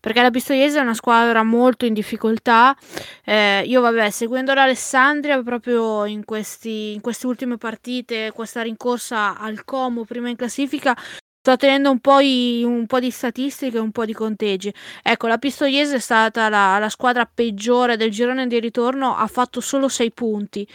perché 0.00 0.22
la 0.22 0.30
Pistoiese 0.30 0.78
è 0.78 0.80
una 0.80 0.94
squadra 0.94 1.42
molto 1.42 1.84
in 1.84 1.92
difficoltà. 1.92 2.74
Eh, 3.22 3.64
io, 3.66 3.82
vabbè, 3.82 4.08
seguendo 4.08 4.54
l'Alessandria 4.54 5.42
proprio 5.42 6.06
in, 6.06 6.24
questi, 6.24 6.94
in 6.94 7.02
queste 7.02 7.26
ultime 7.26 7.58
partite, 7.58 8.32
questa 8.32 8.62
rincorsa 8.62 9.36
al 9.38 9.62
Como 9.64 10.06
prima 10.06 10.30
in 10.30 10.36
classifica, 10.36 10.96
sto 11.38 11.56
tenendo 11.56 11.90
un 11.90 12.00
po', 12.00 12.20
i, 12.20 12.62
un 12.64 12.86
po', 12.86 12.98
di 12.98 13.10
statistiche, 13.10 13.78
un 13.78 13.90
po' 13.92 14.06
di 14.06 14.14
conteggi. 14.14 14.72
Ecco, 15.02 15.26
la 15.26 15.36
Pistoiese 15.36 15.96
è 15.96 16.00
stata 16.00 16.48
la, 16.48 16.78
la 16.78 16.88
squadra 16.88 17.28
peggiore 17.32 17.98
del 17.98 18.10
girone 18.10 18.46
di 18.46 18.58
ritorno, 18.58 19.14
ha 19.14 19.26
fatto 19.26 19.60
solo 19.60 19.88
6 19.88 20.12
punti 20.12 20.66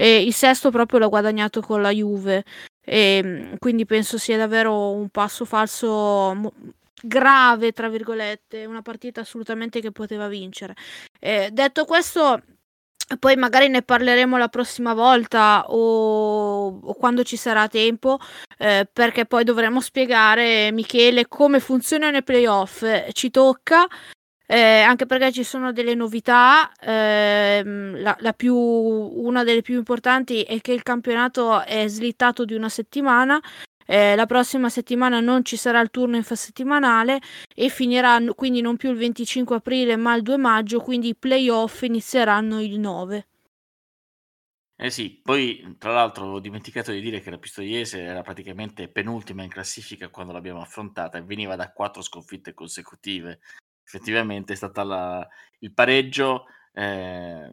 e 0.00 0.22
il 0.22 0.32
sesto 0.32 0.70
proprio 0.70 0.98
l'ha 0.98 1.08
guadagnato 1.08 1.60
con 1.60 1.82
la 1.82 1.90
Juve. 1.90 2.44
E 2.82 3.54
quindi 3.58 3.84
penso 3.84 4.16
sia 4.16 4.38
davvero 4.38 4.92
un 4.92 5.10
passo 5.10 5.44
falso 5.44 6.54
grave, 7.02 7.72
tra 7.72 7.90
virgolette, 7.90 8.64
una 8.64 8.80
partita 8.80 9.20
assolutamente 9.20 9.82
che 9.82 9.92
poteva 9.92 10.26
vincere. 10.26 10.74
Eh, 11.18 11.50
detto 11.52 11.84
questo, 11.84 12.42
poi 13.18 13.36
magari 13.36 13.68
ne 13.68 13.82
parleremo 13.82 14.38
la 14.38 14.48
prossima 14.48 14.94
volta 14.94 15.66
o, 15.68 16.80
o 16.80 16.94
quando 16.94 17.22
ci 17.22 17.36
sarà 17.36 17.68
tempo, 17.68 18.18
eh, 18.56 18.88
perché 18.90 19.26
poi 19.26 19.44
dovremo 19.44 19.82
spiegare, 19.82 20.72
Michele, 20.72 21.28
come 21.28 21.60
funzionano 21.60 22.16
i 22.16 22.22
playoff. 22.22 22.84
Ci 23.12 23.30
tocca, 23.30 23.86
eh, 24.52 24.80
anche 24.80 25.06
perché 25.06 25.30
ci 25.32 25.44
sono 25.44 25.72
delle 25.72 25.94
novità. 25.94 26.72
ehm, 26.80 28.00
la, 28.02 28.16
la 28.20 28.32
più, 28.32 28.54
una 28.56 29.44
delle 29.44 29.62
più 29.62 29.76
importanti 29.76 30.42
è 30.42 30.60
che 30.60 30.72
il 30.72 30.82
campionato 30.82 31.62
è 31.62 31.86
slittato 31.86 32.44
di 32.44 32.54
una 32.54 32.68
settimana. 32.68 33.40
eh, 33.86 34.14
la 34.16 34.26
prossima 34.26 34.68
settimana 34.68 35.20
non 35.20 35.44
ci 35.44 35.56
sarà 35.56 35.80
il 35.80 35.90
turno 35.90 36.16
infrasettimanale 36.16 37.18
e 37.54 37.68
finirà 37.68 38.18
quindi 38.34 38.60
non 38.60 38.76
più 38.76 38.90
il 38.90 38.96
25 38.96 39.56
aprile 39.56 39.96
ma 39.96 40.14
il 40.16 40.22
2 40.22 40.36
maggio, 40.36 40.80
quindi 40.80 41.08
i 41.08 41.16
playoff 41.16 41.82
inizieranno 41.82 42.60
il 42.60 42.78
9. 42.80 43.26
Eh 44.82 44.90
sì, 44.90 45.20
poi 45.22 45.76
tra 45.78 45.92
l'altro 45.92 46.24
ho 46.26 46.40
dimenticato 46.40 46.90
di 46.90 47.00
dire 47.00 47.20
che 47.20 47.28
la 47.30 47.38
Pistoiese 47.38 48.00
era 48.00 48.22
praticamente 48.22 48.88
penultima 48.88 49.42
in 49.42 49.50
classifica 49.50 50.08
quando 50.08 50.32
l'abbiamo 50.32 50.60
affrontata 50.62 51.18
e 51.18 51.22
veniva 51.22 51.54
da 51.54 51.70
quattro 51.70 52.00
sconfitte 52.02 52.54
consecutive. 52.54 53.40
Effettivamente 53.92 54.52
è 54.52 54.56
stata 54.56 54.84
la- 54.84 55.28
il 55.60 55.72
pareggio, 55.72 56.46
eh, 56.72 57.52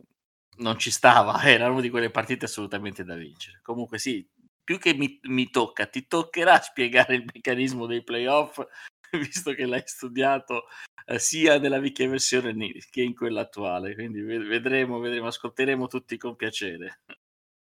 non 0.57 0.77
ci 0.77 0.91
stava, 0.91 1.33
era 1.49 1.69
una 1.71 1.81
di 1.81 1.89
quelle 1.89 2.11
partite 2.11 2.45
assolutamente 2.45 3.03
da 3.03 3.15
vincere. 3.15 3.59
Comunque 3.63 3.97
sì, 3.97 4.23
più 4.63 4.77
che 4.77 4.93
mi, 4.93 5.19
mi 5.23 5.49
tocca, 5.49 5.87
ti 5.87 6.05
toccherà 6.07 6.59
spiegare 6.61 7.15
il 7.15 7.25
meccanismo 7.33 7.87
dei 7.87 8.03
playoff, 8.03 8.59
visto 9.13 9.53
che 9.53 9.65
l'hai 9.65 9.81
studiato 9.85 10.65
eh, 11.05 11.17
sia 11.17 11.57
nella 11.57 11.79
vecchia 11.79 12.07
versione 12.07 12.53
che 12.91 13.01
in 13.01 13.15
quella 13.15 13.41
attuale. 13.41 13.95
Quindi 13.95 14.21
ve- 14.21 14.37
vedremo, 14.39 14.99
vedremo, 14.99 15.27
ascolteremo 15.27 15.87
tutti 15.87 16.17
con 16.17 16.35
piacere. 16.35 16.99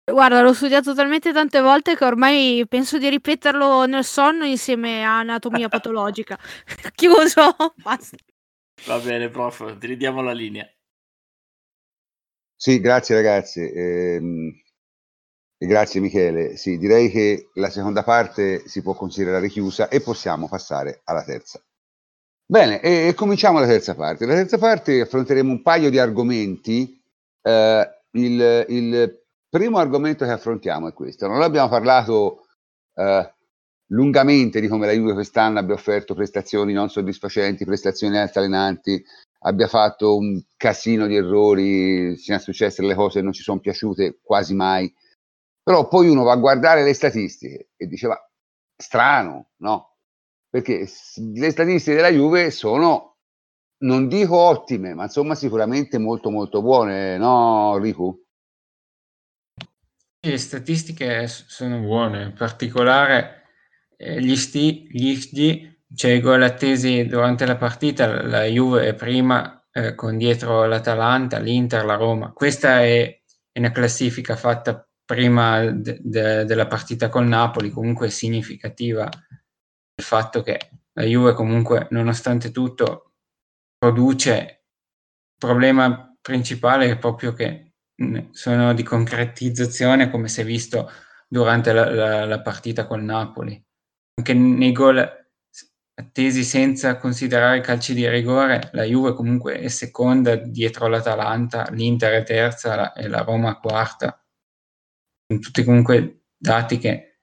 Guarda, 0.09 0.41
l'ho 0.41 0.53
studiato 0.53 0.93
talmente 0.95 1.34
tante 1.34 1.59
volte 1.59 1.97
che 1.97 2.05
ormai 2.05 2.65
penso 2.67 2.97
di 2.97 3.09
ripeterlo 3.09 3.85
nel 3.85 4.05
sonno 4.05 4.45
insieme 4.45 5.03
a 5.03 5.19
anatomia 5.19 5.67
patologica. 5.67 6.39
Chiuso, 6.95 7.53
basta. 7.75 8.15
Va 8.85 8.97
bene, 8.99 9.29
prof, 9.29 9.77
ti 9.77 9.87
ridiamo 9.87 10.21
la 10.21 10.31
linea. 10.31 10.67
Sì, 12.55 12.79
grazie 12.79 13.15
ragazzi. 13.15 13.61
ehm, 13.61 14.51
e 15.59 15.65
grazie 15.65 15.99
Michele. 15.99 16.55
Sì, 16.57 16.77
direi 16.77 17.09
che 17.09 17.49
la 17.55 17.69
seconda 17.69 18.03
parte 18.03 18.67
si 18.67 18.81
può 18.81 18.93
considerare 18.93 19.47
chiusa 19.49 19.89
e 19.89 20.01
possiamo 20.01 20.47
passare 20.47 21.01
alla 21.05 21.23
terza. 21.23 21.61
Bene, 22.45 22.79
e, 22.81 23.07
e 23.07 23.13
cominciamo 23.13 23.59
la 23.59 23.65
terza 23.65 23.95
parte. 23.95 24.25
La 24.25 24.35
terza 24.35 24.57
parte 24.57 25.01
affronteremo 25.01 25.51
un 25.51 25.61
paio 25.61 25.89
di 25.89 25.99
argomenti. 25.99 27.01
Eh, 27.41 27.89
il, 28.11 28.65
il 28.69 29.25
primo 29.49 29.77
argomento 29.79 30.25
che 30.25 30.31
affrontiamo 30.31 30.87
è 30.87 30.93
questo. 30.93 31.27
Non 31.27 31.41
abbiamo 31.41 31.69
parlato 31.69 32.45
eh, 32.93 33.33
lungamente 33.88 34.59
di 34.59 34.68
come 34.68 34.85
la 34.85 34.91
Juve 34.93 35.14
quest'anno 35.14 35.59
abbia 35.59 35.76
offerto 35.76 36.14
prestazioni 36.14 36.73
non 36.73 36.89
soddisfacenti, 36.89 37.65
prestazioni 37.65 38.18
altalenanti, 38.18 39.03
abbia 39.39 39.68
fatto 39.68 40.18
un 40.18 40.41
casino 40.55 41.07
di 41.07 41.15
errori, 41.15 42.18
siano 42.18 42.41
successe 42.41 42.81
delle 42.81 42.95
cose 42.95 43.19
che 43.19 43.23
non 43.23 43.34
ci 43.34 43.43
sono 43.43 43.59
piaciute 43.59 44.19
quasi 44.22 44.53
mai. 44.55 44.93
Però 45.61 45.88
poi 45.88 46.09
uno 46.09 46.23
va 46.23 46.34
a 46.34 46.38
guardare 46.38 46.84
le 46.84 46.93
statistiche 46.93 47.69
e 47.76 47.88
diceva 47.88 48.18
strano, 48.76 49.49
no? 49.57 49.95
Perché 50.49 50.88
le 51.34 51.51
statistiche 51.51 51.95
della 51.95 52.09
Juve 52.09 52.51
sono, 52.51 53.18
non 53.80 54.07
dico 54.07 54.38
ottime, 54.38 54.93
ma 54.93 55.03
insomma 55.03 55.35
sicuramente 55.35 55.97
molto 55.97 56.30
molto 56.30 56.61
buone, 56.61 57.18
no 57.18 57.77
Riku? 57.77 58.23
Le 60.26 60.38
statistiche 60.38 61.27
sono 61.27 61.80
buone, 61.80 62.23
in 62.23 62.34
particolare 62.34 63.36
eh, 63.97 64.21
gli, 64.21 64.35
sti- 64.35 64.87
gli 64.91 65.13
XG, 65.15 65.75
cioè 65.95 66.11
i 66.11 66.21
gol 66.21 66.43
attesi 66.43 67.05
durante 67.05 67.45
la 67.45 67.57
partita, 67.57 68.23
la 68.23 68.43
Juve 68.43 68.87
è 68.87 68.93
prima 68.95 69.61
eh, 69.71 69.95
con 69.95 70.17
dietro 70.17 70.65
l'Atalanta, 70.65 71.39
l'Inter, 71.39 71.85
la 71.85 71.95
Roma. 71.95 72.31
Questa 72.33 72.81
è, 72.83 73.21
è 73.51 73.59
una 73.59 73.71
classifica 73.71 74.35
fatta 74.35 74.87
prima 75.05 75.65
de- 75.71 75.99
de- 76.01 76.45
della 76.45 76.67
partita 76.67 77.09
col 77.09 77.27
Napoli, 77.27 77.69
comunque 77.71 78.09
significativa 78.09 79.09
il 79.95 80.03
fatto 80.03 80.41
che 80.41 80.59
la 80.93 81.03
Juve 81.03 81.33
comunque, 81.33 81.87
nonostante 81.91 82.51
tutto, 82.51 83.13
produce. 83.77 84.63
Il 85.39 85.47
problema 85.47 86.15
principale 86.21 86.89
è 86.89 86.97
proprio 86.97 87.33
che 87.33 87.73
sono 88.31 88.73
di 88.73 88.83
concretizzazione, 88.83 90.09
come 90.09 90.27
si 90.27 90.41
è 90.41 90.45
visto 90.45 90.89
durante 91.27 91.73
la, 91.73 91.89
la- 91.89 92.25
la 92.25 92.41
partita 92.41 92.85
col 92.87 93.03
Napoli. 93.03 93.63
Anche 94.19 94.34
nei 94.34 94.72
gol 94.72 94.98
attesi 95.94 96.44
senza 96.44 96.98
considerare 96.98 97.57
i 97.57 97.61
calci 97.61 97.94
di 97.94 98.10
rigore, 98.10 98.69
la 98.73 98.81
Juve 98.84 99.14
comunque 99.14 99.60
è 99.60 99.68
seconda 99.68 100.35
dietro 100.35 100.88
l'Atalanta, 100.88 101.69
l'Inter 101.69 102.22
è 102.22 102.23
terza 102.23 102.76
la- 102.76 102.94
e 102.94 103.07
la 103.07 103.22
Roma 103.22 103.60
quarta. 103.60 104.19
Sono 105.27 105.39
tutti 105.39 105.64
comunque 105.64 106.23
dati 106.38 106.77
che 106.77 107.19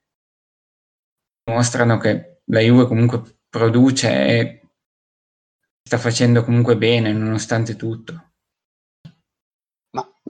dimostrano 1.45 1.99
che 1.99 2.41
la 2.47 2.61
Juve 2.61 2.87
comunque 2.87 3.39
produce 3.49 4.09
e 4.27 4.61
sta 5.87 5.99
facendo 5.99 6.43
comunque 6.45 6.77
bene 6.77 7.12
nonostante 7.12 7.77
tutto. 7.77 8.34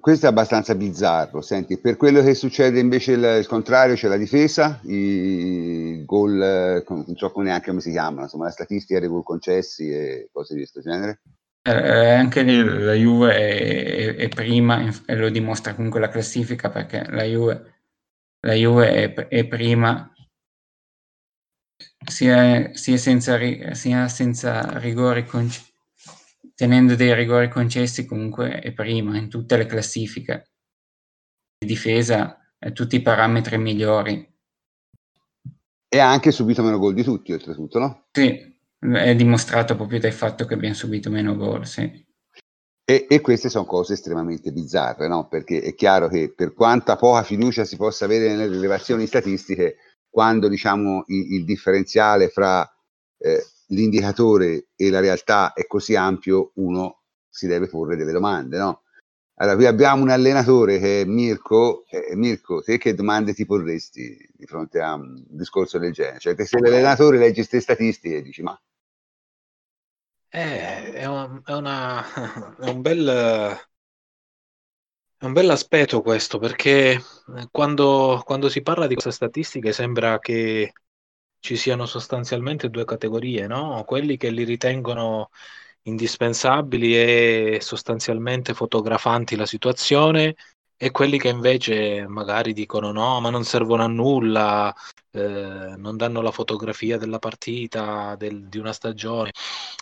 Questo 0.04 0.26
è 0.26 0.28
abbastanza 0.28 0.74
bizzarro. 0.74 1.40
Senti, 1.40 1.78
per 1.78 1.96
quello 1.96 2.20
che 2.22 2.34
succede 2.34 2.78
invece 2.78 3.12
il, 3.12 3.24
il 3.38 3.46
contrario, 3.46 3.94
c'è 3.94 4.06
la 4.06 4.18
difesa, 4.18 4.78
i 4.82 6.02
gol, 6.04 6.42
eh, 6.42 6.84
non 6.86 7.16
so 7.16 7.32
neanche 7.36 7.68
come 7.68 7.80
si 7.80 7.90
chiamano, 7.90 8.24
insomma, 8.24 8.44
la 8.44 8.50
statistica 8.50 9.00
dei 9.00 9.08
gol 9.08 9.22
concessi 9.22 9.90
e 9.90 10.28
cose 10.30 10.52
di 10.52 10.60
questo 10.60 10.82
genere. 10.82 11.22
Eh, 11.62 12.10
anche 12.10 12.42
lì 12.42 12.62
la 12.62 12.92
Juve 12.92 13.34
è, 13.34 14.08
è- 14.08 14.14
è 14.16 14.28
prima 14.28 14.92
e 15.06 15.16
lo 15.16 15.30
dimostra 15.30 15.74
comunque 15.74 16.00
la 16.00 16.10
classifica 16.10 16.68
perché 16.68 17.06
la 17.08 17.22
Juve, 17.22 17.74
la 18.40 18.52
Juve 18.52 18.92
è, 18.92 19.14
è 19.28 19.46
prima 19.46 20.12
sia, 22.06 22.74
sia 22.74 22.98
senza, 22.98 23.38
sia 23.72 24.08
senza 24.08 24.78
rigori 24.80 25.24
conc- 25.24 25.72
tenendo 26.54 26.94
dei 26.94 27.14
rigori 27.14 27.48
concessi 27.48 28.04
comunque 28.04 28.60
è 28.60 28.72
prima 28.72 29.16
in 29.16 29.28
tutte 29.28 29.56
le 29.56 29.66
classifiche 29.66 30.50
di 31.58 31.66
difesa 31.66 32.38
e 32.58 32.72
tutti 32.72 32.96
i 32.96 33.02
parametri 33.02 33.58
migliori 33.58 34.32
E 35.88 35.98
ha 35.98 36.10
anche 36.10 36.30
subito 36.30 36.62
meno 36.62 36.78
gol 36.78 36.94
di 36.94 37.02
tutti, 37.02 37.32
oltretutto, 37.32 37.78
no? 37.78 38.06
sì 38.12 38.52
è 38.92 39.14
dimostrato 39.14 39.76
proprio 39.76 39.98
dal 39.98 40.12
fatto 40.12 40.44
che 40.44 40.54
abbiamo 40.54 40.74
subito 40.74 41.10
meno 41.10 41.36
gol 41.36 41.66
sì. 41.66 42.04
E, 42.86 43.06
e 43.08 43.20
queste 43.22 43.48
sono 43.48 43.64
cose 43.64 43.94
estremamente 43.94 44.52
bizzarre, 44.52 45.08
no? 45.08 45.26
Perché 45.26 45.62
è 45.62 45.74
chiaro 45.74 46.08
che 46.08 46.34
per 46.34 46.52
quanta 46.52 46.96
poca 46.96 47.22
fiducia 47.22 47.64
si 47.64 47.76
possa 47.76 48.04
avere 48.04 48.28
nelle 48.28 48.46
rilevazioni 48.46 49.06
statistiche, 49.06 49.76
quando 50.10 50.48
diciamo 50.48 51.04
il, 51.06 51.32
il 51.32 51.44
differenziale 51.46 52.28
fra 52.28 52.62
eh, 53.16 53.42
l'indicatore 53.74 54.68
e 54.76 54.90
la 54.90 55.00
realtà 55.00 55.52
è 55.52 55.66
così 55.66 55.96
ampio, 55.96 56.52
uno 56.56 57.02
si 57.28 57.46
deve 57.46 57.68
porre 57.68 57.96
delle 57.96 58.12
domande, 58.12 58.58
no? 58.58 58.82
Allora, 59.36 59.56
qui 59.56 59.66
abbiamo 59.66 60.02
un 60.02 60.10
allenatore 60.10 60.78
che 60.78 61.02
è 61.02 61.04
Mirko. 61.04 61.84
Eh, 61.90 62.14
Mirko, 62.16 62.62
te 62.62 62.78
che 62.78 62.94
domande 62.94 63.34
ti 63.34 63.44
porresti 63.46 64.16
di 64.32 64.46
fronte 64.46 64.80
a 64.80 64.94
un 64.94 65.24
discorso 65.28 65.78
del 65.78 65.92
genere? 65.92 66.18
Cioè, 66.20 66.36
se 66.44 66.58
l'allenatore 66.60 67.18
legge 67.18 67.34
queste 67.46 67.60
statistiche 67.60 68.22
dici, 68.22 68.42
ma 68.42 68.58
Eh, 70.30 70.92
è, 70.92 71.04
un, 71.06 71.40
è 71.44 71.52
una- 71.52 72.02
è 72.58 72.68
un 72.68 72.80
bel, 72.82 73.06
è 75.18 75.24
un 75.24 75.32
bel 75.32 75.50
aspetto 75.50 76.02
questo, 76.02 76.38
perché 76.38 76.92
eh, 76.92 77.48
quando, 77.50 78.22
quando 78.24 78.48
si 78.48 78.62
parla 78.62 78.86
di 78.86 78.94
queste 78.94 79.10
statistiche 79.12 79.72
sembra 79.72 80.18
che 80.18 80.72
ci 81.44 81.56
siano 81.56 81.84
sostanzialmente 81.84 82.70
due 82.70 82.86
categorie, 82.86 83.46
no? 83.46 83.84
Quelli 83.84 84.16
che 84.16 84.30
li 84.30 84.44
ritengono 84.44 85.28
indispensabili 85.82 86.96
e 86.96 87.58
sostanzialmente 87.60 88.54
fotografanti 88.54 89.36
la 89.36 89.44
situazione 89.44 90.36
e 90.74 90.90
quelli 90.90 91.18
che 91.18 91.28
invece 91.28 92.06
magari 92.08 92.54
dicono 92.54 92.92
no, 92.92 93.20
ma 93.20 93.28
non 93.28 93.44
servono 93.44 93.82
a 93.84 93.88
nulla, 93.88 94.74
eh, 95.10 95.74
non 95.76 95.98
danno 95.98 96.22
la 96.22 96.30
fotografia 96.30 96.96
della 96.96 97.18
partita, 97.18 98.16
del- 98.16 98.48
di 98.48 98.56
una 98.56 98.72
stagione. 98.72 99.32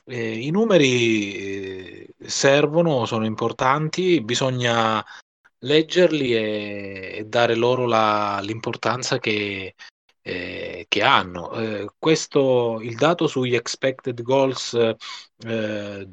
Eh, 0.05 0.39
I 0.45 0.51
numeri 0.51 1.35
eh, 1.37 2.15
servono, 2.27 3.05
sono 3.07 3.25
importanti, 3.25 4.21
bisogna 4.21 5.05
leggerli 5.61 6.35
e, 6.35 7.13
e 7.19 7.25
dare 7.27 7.55
loro 7.55 7.87
la- 7.87 8.41
l'importanza 8.43 9.19
che, 9.21 9.75
eh, 10.23 10.87
che 10.89 11.03
hanno. 11.03 11.53
Eh, 11.53 11.91
questo, 11.99 12.81
il 12.81 12.97
dato 12.97 13.27
sugli 13.27 13.55
expected 13.55 14.23
goals 14.23 14.75
eh, 14.75 16.09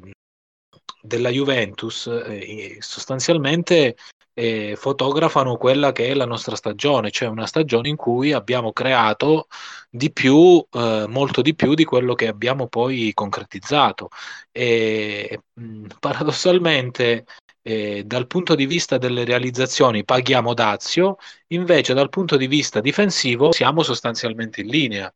della 1.02 1.30
Juventus 1.30 2.06
eh, 2.06 2.76
sostanzialmente 2.80 3.96
eh, 4.34 4.74
fotografano 4.76 5.56
quella 5.56 5.92
che 5.92 6.08
è 6.08 6.14
la 6.14 6.26
nostra 6.26 6.56
stagione, 6.56 7.10
cioè 7.10 7.28
una 7.28 7.46
stagione 7.46 7.88
in 7.88 7.96
cui 7.96 8.32
abbiamo 8.32 8.72
creato 8.72 9.48
di 9.90 10.12
più, 10.12 10.64
eh, 10.70 11.04
molto 11.08 11.42
di 11.42 11.54
più 11.54 11.74
di 11.74 11.84
quello 11.84 12.14
che 12.14 12.28
abbiamo 12.28 12.68
poi 12.68 13.12
concretizzato. 13.14 14.08
E 14.52 15.42
mh, 15.52 15.86
paradossalmente 16.00 17.24
eh, 17.62 18.04
dal 18.04 18.26
punto 18.26 18.54
di 18.54 18.66
vista 18.66 18.98
delle 18.98 19.24
realizzazioni 19.24 20.04
paghiamo 20.04 20.54
Dazio, 20.54 21.16
invece 21.48 21.94
dal 21.94 22.08
punto 22.08 22.36
di 22.36 22.46
vista 22.46 22.80
difensivo 22.80 23.52
siamo 23.52 23.82
sostanzialmente 23.82 24.60
in 24.60 24.68
linea 24.68 25.14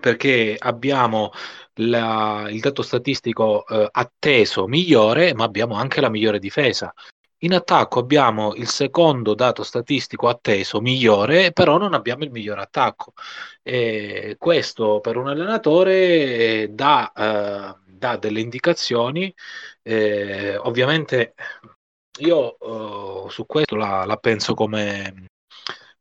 perché 0.00 0.56
abbiamo 0.58 1.30
la, 1.74 2.46
il 2.48 2.60
dato 2.60 2.82
statistico 2.82 3.66
eh, 3.66 3.88
atteso 3.90 4.66
migliore, 4.66 5.34
ma 5.34 5.44
abbiamo 5.44 5.74
anche 5.76 6.00
la 6.00 6.08
migliore 6.08 6.38
difesa. 6.38 6.92
In 7.42 7.54
attacco 7.54 8.00
abbiamo 8.00 8.54
il 8.54 8.68
secondo 8.68 9.34
dato 9.34 9.62
statistico 9.62 10.28
atteso 10.28 10.80
migliore, 10.80 11.52
però 11.52 11.78
non 11.78 11.94
abbiamo 11.94 12.24
il 12.24 12.30
miglior 12.30 12.58
attacco. 12.58 13.12
E 13.62 14.36
questo 14.38 15.00
per 15.00 15.16
un 15.16 15.28
allenatore 15.28 16.68
dà, 16.70 17.12
eh, 17.12 17.89
dà 18.00 18.16
delle 18.16 18.40
indicazioni. 18.40 19.32
Eh, 19.82 20.56
ovviamente 20.56 21.34
io 22.20 22.58
eh, 23.26 23.30
su 23.30 23.46
questo 23.46 23.76
la, 23.76 24.04
la 24.04 24.16
penso 24.16 24.54
come 24.54 25.28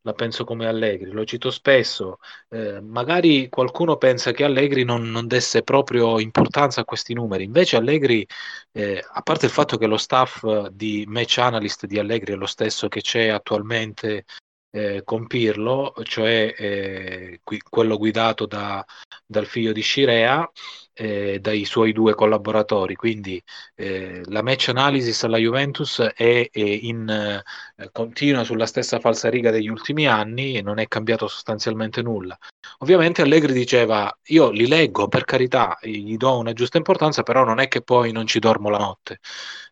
la 0.03 0.13
penso 0.13 0.45
come 0.45 0.65
Allegri, 0.65 1.11
lo 1.11 1.25
cito 1.25 1.51
spesso, 1.51 2.19
eh, 2.49 2.79
magari 2.79 3.49
qualcuno 3.49 3.97
pensa 3.97 4.31
che 4.31 4.45
Allegri 4.45 4.85
non, 4.85 5.11
non, 5.11 5.27
desse 5.27 5.61
proprio 5.61 6.19
importanza 6.19 6.81
a 6.81 6.85
questi 6.85 7.13
numeri, 7.13 7.43
invece 7.43 7.75
Allegri, 7.75 8.25
eh, 8.71 9.03
a 9.05 9.21
parte 9.21 9.45
il 9.45 9.51
fatto 9.51 9.77
che 9.77 9.87
lo 9.87 9.97
staff 9.97 10.67
di 10.69 11.03
match 11.07 11.37
analyst 11.39 11.85
di 11.85 11.99
Allegri 11.99 12.33
è 12.33 12.35
lo 12.37 12.45
stesso 12.45 12.87
che 12.87 13.01
c'è 13.01 13.27
attualmente 13.27 14.23
eh, 14.71 15.01
con 15.03 15.27
Pirlo, 15.27 15.93
cioè 16.03 16.53
eh, 16.57 17.39
qui, 17.43 17.59
quello 17.67 17.97
guidato 17.97 18.45
da, 18.45 18.85
dal 19.25 19.45
figlio 19.45 19.71
di 19.71 19.81
Scirea, 19.81 20.49
eh, 20.93 21.39
dai 21.39 21.65
suoi 21.65 21.93
due 21.93 22.13
collaboratori. 22.13 22.95
Quindi 22.95 23.41
eh, 23.75 24.21
la 24.25 24.41
match 24.43 24.69
analysis 24.69 25.23
alla 25.23 25.37
Juventus 25.37 25.99
è, 26.01 26.49
è 26.51 26.59
in, 26.59 27.09
eh, 27.09 27.89
continua 27.91 28.43
sulla 28.43 28.65
stessa 28.65 28.99
falsariga 28.99 29.51
degli 29.51 29.69
ultimi 29.69 30.07
anni 30.07 30.57
e 30.57 30.61
non 30.61 30.79
è 30.79 30.87
cambiato 30.87 31.27
sostanzialmente 31.27 32.01
nulla. 32.01 32.37
Ovviamente 32.79 33.21
Allegri 33.21 33.53
diceva: 33.53 34.15
Io 34.27 34.51
li 34.51 34.67
leggo 34.67 35.07
per 35.07 35.25
carità, 35.25 35.77
gli 35.81 36.17
do 36.17 36.37
una 36.37 36.53
giusta 36.53 36.77
importanza, 36.77 37.23
però 37.23 37.43
non 37.43 37.59
è 37.59 37.67
che 37.67 37.81
poi 37.81 38.11
non 38.11 38.27
ci 38.27 38.39
dormo 38.39 38.69
la 38.69 38.77
notte. 38.77 39.19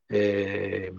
Eh, 0.07 0.91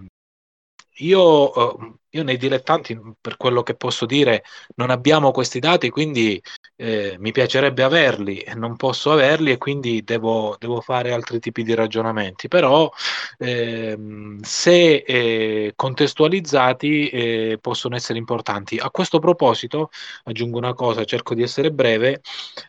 io, 0.99 1.53
eh, 1.53 1.93
io, 2.09 2.23
nei 2.23 2.37
dilettanti, 2.37 2.99
per 3.19 3.37
quello 3.37 3.63
che 3.63 3.75
posso 3.75 4.05
dire, 4.05 4.43
non 4.75 4.89
abbiamo 4.89 5.31
questi 5.31 5.59
dati, 5.59 5.89
quindi 5.89 6.41
eh, 6.75 7.15
mi 7.19 7.31
piacerebbe 7.31 7.83
averli, 7.83 8.43
non 8.55 8.75
posso 8.75 9.11
averli 9.11 9.51
e 9.51 9.57
quindi 9.57 10.03
devo, 10.03 10.55
devo 10.59 10.81
fare 10.81 11.11
altri 11.11 11.39
tipi 11.39 11.63
di 11.63 11.73
ragionamenti. 11.75 12.47
Però 12.47 12.89
ehm, 13.37 14.39
se 14.41 14.95
eh, 15.05 15.73
contestualizzati 15.75 17.09
eh, 17.09 17.57
possono 17.61 17.95
essere 17.95 18.17
importanti. 18.19 18.77
A 18.77 18.89
questo 18.89 19.19
proposito 19.19 19.89
aggiungo 20.23 20.57
una 20.57 20.73
cosa, 20.73 21.03
cerco 21.05 21.33
di 21.33 21.43
essere 21.43 21.71
breve. 21.71 22.21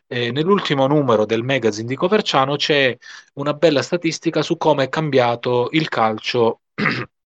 Eh, 0.07 0.31
nell'ultimo 0.33 0.87
numero 0.87 1.25
del 1.25 1.43
magazine 1.45 1.87
di 1.89 1.95
Coverciano 1.97 2.57
c'è 2.57 2.97
una 3.35 3.55
bella 3.55 3.83
statistica 3.83 4.43
su 4.43 4.57
come 4.57 4.85
è 4.85 4.89
cambiato 4.89 5.69
il 5.73 5.89
calcio 5.89 6.61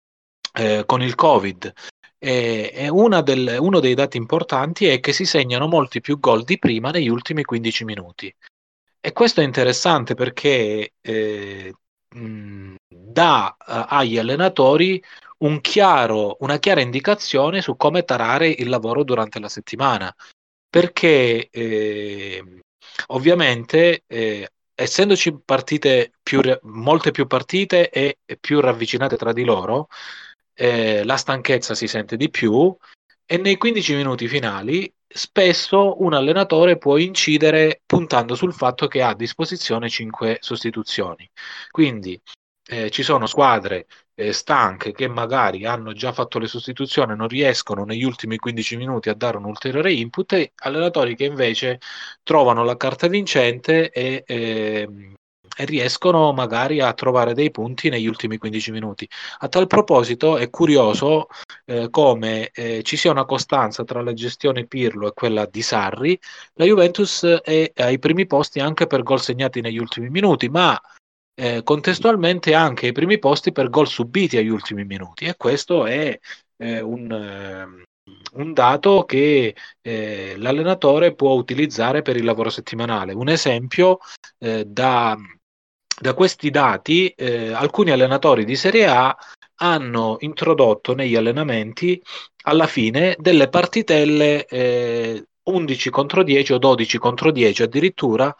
eh, 0.54 0.84
con 0.86 1.02
il 1.02 1.14
Covid. 1.14 1.72
E, 2.18 2.70
e 2.72 3.22
del, 3.22 3.56
uno 3.60 3.80
dei 3.80 3.94
dati 3.94 4.16
importanti 4.16 4.86
è 4.86 5.00
che 5.00 5.12
si 5.12 5.26
segnano 5.26 5.66
molti 5.66 6.00
più 6.00 6.18
gol 6.18 6.42
di 6.44 6.58
prima 6.58 6.90
negli 6.90 7.08
ultimi 7.08 7.44
15 7.44 7.84
minuti. 7.84 8.34
E 9.00 9.12
questo 9.12 9.42
è 9.42 9.44
interessante 9.44 10.14
perché 10.14 10.94
eh, 11.00 11.74
mh, 12.08 12.74
dà 12.88 13.54
uh, 13.58 13.84
agli 13.88 14.16
allenatori 14.16 15.02
un 15.38 15.60
chiaro, 15.60 16.38
una 16.40 16.58
chiara 16.58 16.80
indicazione 16.80 17.60
su 17.60 17.76
come 17.76 18.04
tarare 18.04 18.48
il 18.48 18.68
lavoro 18.70 19.04
durante 19.04 19.38
la 19.40 19.48
settimana. 19.50 20.14
Perché 20.70 21.48
eh, 21.50 22.60
ovviamente 23.08 24.04
eh, 24.06 24.48
essendoci 24.74 25.38
partite 25.44 26.12
più, 26.22 26.40
molte 26.62 27.10
più 27.10 27.26
partite 27.26 27.90
e 27.90 28.16
più 28.40 28.60
ravvicinate 28.60 29.16
tra 29.16 29.32
di 29.32 29.44
loro, 29.44 29.88
eh, 30.54 31.04
la 31.04 31.16
stanchezza 31.16 31.74
si 31.74 31.86
sente 31.86 32.16
di 32.16 32.30
più 32.30 32.74
e 33.26 33.36
nei 33.38 33.56
15 33.56 33.94
minuti 33.94 34.28
finali 34.28 34.92
spesso 35.06 36.02
un 36.02 36.12
allenatore 36.12 36.76
può 36.76 36.96
incidere 36.96 37.82
puntando 37.86 38.34
sul 38.34 38.52
fatto 38.52 38.88
che 38.88 39.00
ha 39.02 39.10
a 39.10 39.14
disposizione 39.14 39.88
5 39.88 40.38
sostituzioni. 40.40 41.28
Quindi 41.70 42.20
eh, 42.66 42.90
ci 42.90 43.02
sono 43.02 43.26
squadre 43.26 43.86
eh, 44.14 44.32
stanche 44.32 44.92
che 44.92 45.06
magari 45.08 45.66
hanno 45.66 45.92
già 45.92 46.12
fatto 46.12 46.38
le 46.38 46.46
sostituzioni 46.46 47.12
e 47.12 47.16
non 47.16 47.28
riescono 47.28 47.84
negli 47.84 48.04
ultimi 48.04 48.36
15 48.38 48.76
minuti 48.76 49.08
a 49.08 49.14
dare 49.14 49.36
un 49.36 49.44
ulteriore 49.44 49.92
input 49.92 50.32
e 50.32 50.52
allenatori 50.56 51.14
che 51.14 51.24
invece 51.24 51.80
trovano 52.22 52.64
la 52.64 52.76
carta 52.76 53.06
vincente 53.06 53.90
e 53.90 54.24
eh, 54.26 54.88
e 55.56 55.64
riescono 55.64 56.32
magari 56.32 56.80
a 56.80 56.92
trovare 56.92 57.34
dei 57.34 57.50
punti 57.50 57.88
negli 57.88 58.06
ultimi 58.06 58.38
15 58.38 58.70
minuti. 58.70 59.08
A 59.38 59.48
tal 59.48 59.66
proposito 59.66 60.36
è 60.36 60.50
curioso 60.50 61.28
eh, 61.66 61.88
come 61.90 62.50
eh, 62.50 62.82
ci 62.82 62.96
sia 62.96 63.10
una 63.10 63.24
costanza 63.24 63.84
tra 63.84 64.02
la 64.02 64.12
gestione 64.12 64.66
Pirlo 64.66 65.08
e 65.08 65.12
quella 65.12 65.46
di 65.46 65.62
Sarri. 65.62 66.18
La 66.54 66.64
Juventus 66.64 67.24
è 67.24 67.72
ai 67.74 67.98
primi 67.98 68.26
posti 68.26 68.60
anche 68.60 68.86
per 68.86 69.02
gol 69.02 69.20
segnati 69.20 69.60
negli 69.60 69.78
ultimi 69.78 70.08
minuti, 70.10 70.48
ma 70.48 70.80
eh, 71.34 71.62
contestualmente 71.62 72.54
anche 72.54 72.86
ai 72.86 72.92
primi 72.92 73.18
posti 73.18 73.52
per 73.52 73.68
gol 73.70 73.88
subiti 73.88 74.36
agli 74.36 74.48
ultimi 74.48 74.84
minuti 74.84 75.24
e 75.24 75.36
questo 75.36 75.84
è 75.86 76.18
eh, 76.56 76.80
un, 76.80 77.10
ehm, 77.10 77.82
un 78.34 78.52
dato 78.52 79.04
che 79.04 79.54
eh, 79.80 80.34
l'allenatore 80.38 81.14
può 81.14 81.32
utilizzare 81.34 82.02
per 82.02 82.16
il 82.16 82.24
lavoro 82.24 82.50
settimanale. 82.50 83.12
Un 83.12 83.28
esempio 83.28 83.98
eh, 84.38 84.64
da, 84.64 85.16
da 86.00 86.14
questi 86.14 86.50
dati 86.50 87.08
eh, 87.08 87.52
alcuni 87.52 87.90
allenatori 87.90 88.44
di 88.44 88.56
Serie 88.56 88.86
A 88.86 89.16
hanno 89.56 90.16
introdotto 90.20 90.94
negli 90.94 91.14
allenamenti 91.14 92.02
alla 92.42 92.66
fine 92.66 93.16
delle 93.18 93.48
partitelle 93.48 94.46
eh, 94.46 95.26
11 95.44 95.90
contro 95.90 96.22
10 96.22 96.52
o 96.54 96.58
12 96.58 96.98
contro 96.98 97.30
10 97.30 97.62
addirittura 97.62 98.34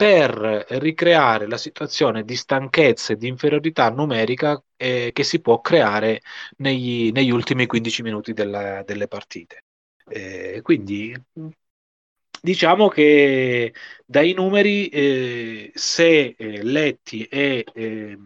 per 0.00 0.64
ricreare 0.70 1.46
la 1.46 1.58
situazione 1.58 2.24
di 2.24 2.34
stanchezza 2.34 3.12
e 3.12 3.16
di 3.16 3.28
inferiorità 3.28 3.90
numerica 3.90 4.62
eh, 4.76 5.10
che 5.12 5.22
si 5.24 5.40
può 5.42 5.60
creare 5.60 6.22
negli, 6.56 7.10
negli 7.12 7.30
ultimi 7.30 7.66
15 7.66 8.02
minuti 8.02 8.32
della, 8.32 8.82
delle 8.82 9.08
partite. 9.08 9.64
Eh, 10.08 10.60
quindi 10.62 11.14
diciamo 12.40 12.88
che 12.88 13.74
dai 14.04 14.32
numeri, 14.32 14.88
eh, 14.88 15.70
se 15.74 16.34
eh, 16.36 16.62
letti 16.62 17.24
e 17.24 17.64
eh, 17.72 18.18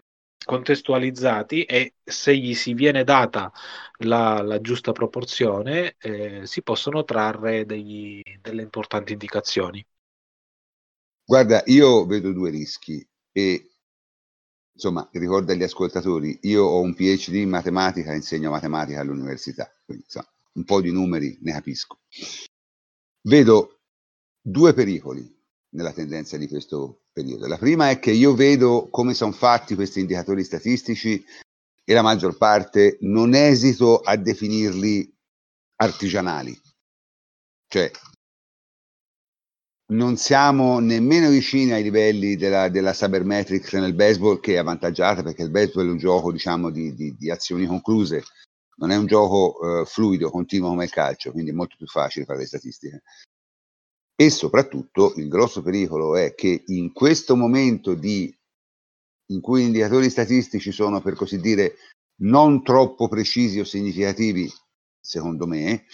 contestualizzati 0.44 1.64
e 1.64 1.94
se 2.02 2.36
gli 2.36 2.54
si 2.54 2.74
viene 2.74 3.04
data 3.04 3.52
la, 3.98 4.42
la 4.42 4.60
giusta 4.60 4.92
proporzione, 4.92 5.96
eh, 5.98 6.46
si 6.46 6.62
possono 6.62 7.04
trarre 7.04 7.64
degli, 7.64 8.20
delle 8.40 8.62
importanti 8.62 9.12
indicazioni. 9.12 9.84
Guarda, 11.26 11.62
io 11.66 12.04
vedo 12.04 12.32
due 12.32 12.50
rischi 12.50 13.06
e 13.32 13.70
insomma, 14.74 15.08
ricordo 15.12 15.52
agli 15.52 15.62
ascoltatori, 15.62 16.38
io 16.42 16.64
ho 16.64 16.80
un 16.80 16.94
PhD 16.94 17.34
in 17.34 17.48
matematica, 17.48 18.12
insegno 18.12 18.50
matematica 18.50 19.00
all'università, 19.00 19.72
quindi 19.84 20.04
insomma, 20.04 20.30
un 20.54 20.64
po' 20.64 20.80
di 20.80 20.92
numeri 20.92 21.38
ne 21.40 21.52
capisco. 21.52 22.00
Vedo 23.22 23.73
due 24.46 24.74
pericoli 24.74 25.26
nella 25.70 25.92
tendenza 25.92 26.36
di 26.36 26.46
questo 26.46 27.04
periodo. 27.12 27.46
La 27.46 27.56
prima 27.56 27.88
è 27.88 27.98
che 27.98 28.10
io 28.10 28.34
vedo 28.34 28.88
come 28.90 29.14
sono 29.14 29.32
fatti 29.32 29.74
questi 29.74 30.00
indicatori 30.00 30.44
statistici 30.44 31.24
e 31.82 31.94
la 31.94 32.02
maggior 32.02 32.36
parte 32.36 32.98
non 33.00 33.34
esito 33.34 34.00
a 34.00 34.16
definirli 34.16 35.10
artigianali. 35.76 36.58
Cioè, 37.66 37.90
non 39.92 40.16
siamo 40.16 40.78
nemmeno 40.78 41.30
vicini 41.30 41.72
ai 41.72 41.82
livelli 41.82 42.36
della, 42.36 42.68
della 42.68 42.92
Sabermetrics 42.92 43.72
nel 43.74 43.94
baseball 43.94 44.40
che 44.40 44.54
è 44.54 44.58
avvantaggiata 44.58 45.22
perché 45.22 45.42
il 45.42 45.50
baseball 45.50 45.88
è 45.88 45.90
un 45.90 45.98
gioco 45.98 46.32
diciamo 46.32 46.70
di, 46.70 46.94
di, 46.94 47.16
di 47.16 47.30
azioni 47.30 47.66
concluse, 47.66 48.22
non 48.76 48.90
è 48.90 48.96
un 48.96 49.06
gioco 49.06 49.80
eh, 49.80 49.84
fluido, 49.86 50.30
continuo 50.30 50.70
come 50.70 50.84
il 50.84 50.90
calcio, 50.90 51.32
quindi 51.32 51.50
è 51.50 51.54
molto 51.54 51.76
più 51.76 51.86
facile 51.86 52.24
fare 52.24 52.40
le 52.40 52.46
statistiche 52.46 53.02
E 54.16 54.30
soprattutto 54.30 55.14
il 55.16 55.28
grosso 55.28 55.62
pericolo 55.62 56.16
è 56.16 56.34
che 56.34 56.62
in 56.66 56.92
questo 56.92 57.34
momento 57.34 57.94
di, 57.94 58.32
in 59.30 59.40
cui 59.40 59.62
gli 59.62 59.66
indicatori 59.66 60.08
statistici 60.08 60.70
sono, 60.70 61.00
per 61.00 61.14
così 61.14 61.40
dire, 61.40 61.76
non 62.22 62.62
troppo 62.62 63.08
precisi 63.08 63.58
o 63.58 63.64
significativi, 63.64 64.50
secondo 65.00 65.46
me, 65.46 65.86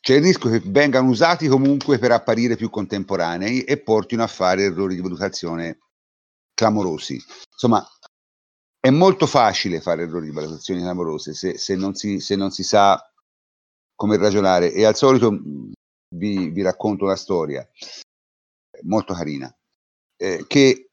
c'è 0.00 0.16
il 0.16 0.22
rischio 0.22 0.50
che 0.50 0.62
vengano 0.64 1.08
usati 1.08 1.48
comunque 1.48 1.98
per 1.98 2.12
apparire 2.12 2.56
più 2.56 2.70
contemporanei 2.70 3.62
e 3.62 3.82
portino 3.82 4.22
a 4.22 4.28
fare 4.28 4.64
errori 4.64 4.94
di 4.94 5.00
valutazione 5.00 5.78
clamorosi. 6.54 7.18
Insomma, 7.50 7.84
è 8.78 8.90
molto 8.90 9.26
facile 9.26 9.80
fare 9.80 10.02
errori 10.02 10.26
di 10.26 10.34
valutazione 10.34 10.82
clamorose 10.82 11.32
se, 11.32 11.56
se, 11.56 11.74
non, 11.74 11.94
si, 11.94 12.20
se 12.20 12.36
non 12.36 12.50
si 12.50 12.62
sa 12.62 13.00
come 13.94 14.18
ragionare 14.18 14.72
e 14.72 14.84
al 14.84 14.94
solito 14.94 15.40
vi, 16.08 16.50
vi 16.50 16.62
racconto 16.62 17.04
una 17.04 17.16
storia 17.16 17.68
molto 18.82 19.14
carina 19.14 19.54
eh, 20.16 20.44
che 20.46 20.88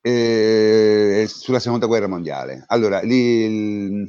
eh, 0.00 1.26
sulla 1.28 1.60
seconda 1.60 1.86
guerra 1.86 2.08
mondiale. 2.08 2.64
Allora, 2.68 3.00
lì, 3.00 4.04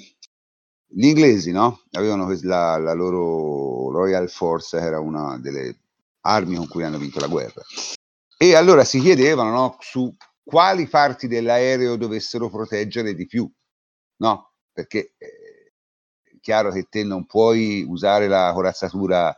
gli 0.91 1.05
inglesi 1.05 1.51
no? 1.51 1.83
avevano 1.91 2.29
la, 2.41 2.77
la, 2.77 2.93
loro 2.93 3.91
Royal 3.91 4.29
Force, 4.29 4.77
era 4.77 4.99
una 4.99 5.37
delle 5.39 5.77
armi 6.21 6.55
con 6.55 6.67
cui 6.67 6.83
hanno 6.83 6.97
vinto 6.97 7.19
la 7.19 7.27
guerra. 7.27 7.61
E 8.37 8.55
allora 8.55 8.83
si 8.83 8.99
chiedevano 8.99 9.51
no, 9.51 9.77
su 9.79 10.15
quali 10.43 10.87
parti 10.87 11.27
dell'aereo 11.27 11.95
dovessero 11.95 12.49
proteggere 12.49 13.13
di 13.13 13.25
più, 13.25 13.49
no? 14.17 14.53
Perché 14.71 15.13
eh, 15.17 15.73
è 16.23 16.39
chiaro 16.39 16.71
che 16.71 16.87
te 16.89 17.03
non 17.03 17.25
puoi 17.25 17.83
usare 17.87 18.27
la 18.27 18.51
corazzatura 18.53 19.35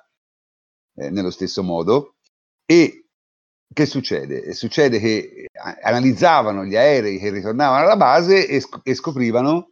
eh, 0.95 1.09
nello 1.09 1.31
stesso 1.31 1.63
modo. 1.63 2.15
E 2.65 3.05
che 3.73 3.85
succede? 3.85 4.53
Succede 4.53 4.99
che 4.99 5.47
eh, 5.51 5.59
analizzavano 5.84 6.65
gli 6.65 6.76
aerei 6.76 7.19
che 7.19 7.30
ritornavano 7.31 7.84
alla 7.85 7.97
base 7.97 8.47
e, 8.47 8.59
sc- 8.59 8.80
e 8.84 8.93
scoprivano 8.95 9.72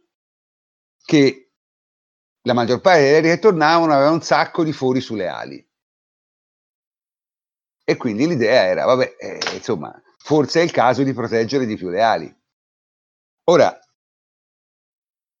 che 1.04 1.50
la 2.42 2.54
maggior 2.54 2.80
parte 2.80 3.00
degli 3.02 3.12
aerei 3.14 3.30
che 3.34 3.38
tornavano 3.40 3.92
aveva 3.92 4.10
un 4.10 4.22
sacco 4.22 4.64
di 4.64 4.72
fori 4.72 5.00
sulle 5.00 5.28
ali. 5.28 5.68
E 7.84 7.96
quindi 7.98 8.26
l'idea 8.26 8.64
era, 8.64 8.86
vabbè, 8.86 9.16
eh, 9.18 9.38
insomma, 9.54 9.92
forse 10.16 10.60
è 10.60 10.64
il 10.64 10.70
caso 10.70 11.02
di 11.02 11.12
proteggere 11.12 11.66
di 11.66 11.76
più 11.76 11.90
le 11.90 12.00
ali. 12.00 12.34
Ora, 13.50 13.78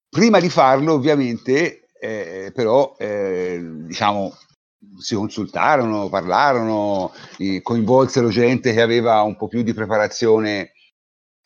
prima 0.08 0.40
di 0.40 0.48
farlo, 0.50 0.94
ovviamente, 0.94 1.88
eh, 1.98 2.50
però, 2.54 2.94
eh, 2.98 3.60
diciamo, 3.62 4.32
si 4.98 5.14
consultarono, 5.14 6.08
parlarono, 6.08 7.12
coinvolsero 7.62 8.28
gente 8.28 8.72
che 8.72 8.80
aveva 8.80 9.22
un 9.22 9.36
po' 9.36 9.48
più 9.48 9.62
di 9.62 9.74
preparazione 9.74 10.72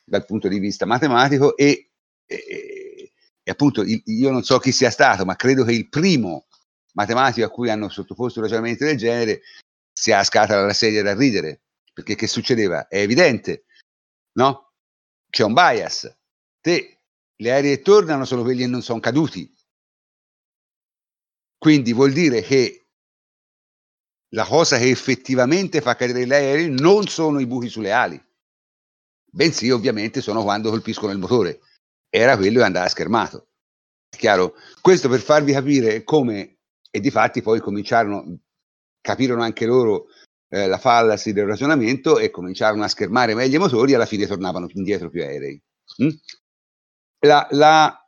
dal 0.04 0.24
punto 0.24 0.48
di 0.48 0.58
vista 0.58 0.86
matematico 0.86 1.56
e, 1.56 1.90
e, 2.26 3.12
e 3.42 3.50
appunto 3.50 3.82
io 3.82 4.30
non 4.30 4.42
so 4.42 4.58
chi 4.58 4.72
sia 4.72 4.90
stato, 4.90 5.24
ma 5.24 5.34
credo 5.36 5.64
che 5.64 5.72
il 5.72 5.88
primo 5.88 6.46
matematico 6.92 7.46
a 7.46 7.50
cui 7.50 7.70
hanno 7.70 7.88
sottoposto 7.88 8.38
un 8.38 8.44
ragionamento 8.44 8.84
del 8.84 8.96
genere 8.96 9.42
sia 9.92 10.22
scattata 10.22 10.64
la 10.64 10.72
sedia 10.72 11.02
da 11.02 11.14
ridere, 11.14 11.62
perché 11.92 12.14
che 12.14 12.26
succedeva? 12.26 12.86
È 12.86 12.98
evidente, 12.98 13.64
no? 14.38 14.72
C'è 15.28 15.44
un 15.44 15.52
bias. 15.52 16.16
Te, 16.60 17.00
le 17.36 17.52
aeree 17.52 17.80
tornano 17.80 18.24
solo 18.24 18.42
quelli 18.42 18.62
che 18.62 18.68
non 18.68 18.82
sono 18.82 19.00
caduti. 19.00 19.52
Quindi 21.58 21.92
vuol 21.92 22.12
dire 22.12 22.42
che 22.42 22.83
la 24.34 24.44
cosa 24.44 24.78
che 24.78 24.90
effettivamente 24.90 25.80
fa 25.80 25.94
cadere 25.94 26.26
gli 26.26 26.32
aerei 26.32 26.70
non 26.70 27.06
sono 27.06 27.38
i 27.38 27.46
buchi 27.46 27.68
sulle 27.68 27.92
ali, 27.92 28.20
bensì 29.30 29.70
ovviamente 29.70 30.20
sono 30.20 30.42
quando 30.42 30.70
colpiscono 30.70 31.12
il 31.12 31.18
motore. 31.18 31.60
Era 32.08 32.36
quello 32.36 32.58
che 32.58 32.64
andava 32.64 32.88
schermato. 32.88 33.48
È 34.08 34.16
chiaro? 34.16 34.54
Questo 34.80 35.08
per 35.08 35.20
farvi 35.20 35.52
capire 35.52 36.02
come, 36.04 36.58
e 36.90 37.00
di 37.00 37.10
fatti 37.10 37.42
poi 37.42 37.60
cominciarono, 37.60 38.38
capirono 39.00 39.42
anche 39.42 39.66
loro 39.66 40.06
eh, 40.48 40.66
la 40.66 40.78
fallacy 40.78 41.32
del 41.32 41.46
ragionamento 41.46 42.18
e 42.18 42.30
cominciarono 42.30 42.84
a 42.84 42.88
schermare 42.88 43.34
meglio 43.34 43.56
i 43.56 43.60
motori 43.60 43.92
e 43.92 43.94
alla 43.96 44.06
fine 44.06 44.26
tornavano 44.26 44.66
indietro 44.74 45.10
più 45.10 45.22
aerei. 45.22 45.60
Mm? 46.02 46.08
La, 47.20 47.46
la, 47.50 48.03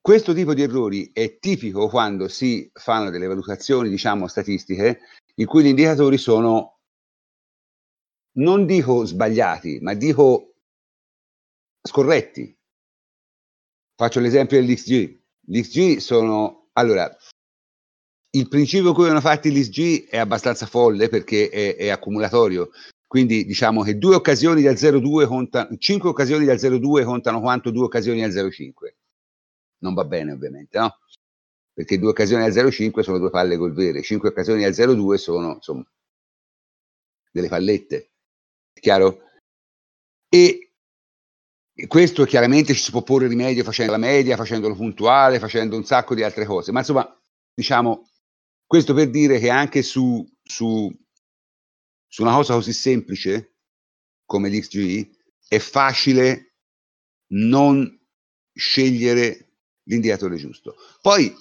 questo 0.00 0.32
tipo 0.34 0.54
di 0.54 0.62
errori 0.62 1.10
è 1.12 1.38
tipico 1.38 1.88
quando 1.88 2.28
si 2.28 2.70
fanno 2.72 3.10
delle 3.10 3.26
valutazioni, 3.26 3.88
diciamo, 3.88 4.28
statistiche, 4.28 5.00
in 5.36 5.46
cui 5.46 5.62
gli 5.62 5.68
indicatori 5.68 6.18
sono, 6.18 6.78
non 8.36 8.66
dico 8.66 9.04
sbagliati, 9.04 9.78
ma 9.80 9.94
dico 9.94 10.54
scorretti. 11.82 12.54
Faccio 13.94 14.20
l'esempio 14.20 14.60
dell'XG. 14.60 15.20
L'XG 15.48 15.96
sono, 15.98 16.68
allora, 16.72 17.16
il 18.30 18.48
principio 18.48 18.92
con 18.92 18.94
cui 18.94 19.08
hanno 19.08 19.20
fatti 19.20 19.50
l'XG 19.50 20.08
è 20.08 20.18
abbastanza 20.18 20.66
folle 20.66 21.08
perché 21.08 21.48
è, 21.48 21.76
è 21.76 21.88
accumulatorio. 21.88 22.70
Quindi 23.06 23.44
diciamo 23.44 23.82
che 23.82 23.98
due 23.98 24.16
occasioni 24.16 24.62
dal 24.62 24.74
0,2 24.74 25.26
contano, 25.26 25.76
cinque 25.78 26.10
occasioni 26.10 26.44
dal 26.44 26.56
0,2 26.56 27.04
contano 27.04 27.40
quanto 27.40 27.70
due 27.70 27.84
occasioni 27.84 28.22
al 28.22 28.30
0,5 28.30 28.94
non 29.78 29.94
va 29.94 30.04
bene 30.04 30.32
ovviamente, 30.32 30.78
no? 30.78 30.98
Perché 31.72 31.98
due 31.98 32.10
occasioni 32.10 32.42
al 32.42 32.52
0,5 32.52 33.00
sono 33.00 33.18
due 33.18 33.30
palle 33.30 33.56
col 33.56 33.74
vere, 33.74 34.02
cinque 34.02 34.30
occasioni 34.30 34.64
al 34.64 34.72
0,2 34.72 35.14
sono 35.14 35.54
insomma 35.54 35.86
delle 37.30 37.48
pallette, 37.48 38.12
chiaro? 38.72 39.20
E 40.28 40.72
questo 41.86 42.24
chiaramente 42.24 42.72
ci 42.72 42.80
si 42.80 42.90
può 42.90 43.02
porre 43.02 43.28
rimedio 43.28 43.62
facendo 43.62 43.92
la 43.92 43.98
media, 43.98 44.36
facendolo 44.36 44.74
puntuale, 44.74 45.38
facendo 45.38 45.76
un 45.76 45.84
sacco 45.84 46.14
di 46.14 46.22
altre 46.22 46.46
cose, 46.46 46.72
ma 46.72 46.78
insomma, 46.78 47.20
diciamo, 47.52 48.08
questo 48.66 48.94
per 48.94 49.10
dire 49.10 49.38
che 49.38 49.50
anche 49.50 49.82
su, 49.82 50.26
su, 50.42 50.90
su 52.06 52.22
una 52.22 52.34
cosa 52.34 52.54
così 52.54 52.72
semplice 52.72 53.56
come 54.24 54.48
l'XG 54.48 55.10
è 55.48 55.58
facile 55.58 56.54
non 57.28 58.00
scegliere 58.52 59.45
l'indicatore 59.86 60.36
giusto. 60.36 60.76
Poi, 61.00 61.34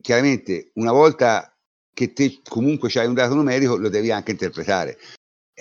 chiaramente, 0.00 0.70
una 0.74 0.92
volta 0.92 1.50
che 1.92 2.12
te 2.12 2.40
comunque 2.46 2.90
hai 2.94 3.06
un 3.06 3.14
dato 3.14 3.34
numerico, 3.34 3.76
lo 3.76 3.88
devi 3.88 4.10
anche 4.10 4.32
interpretare. 4.32 4.98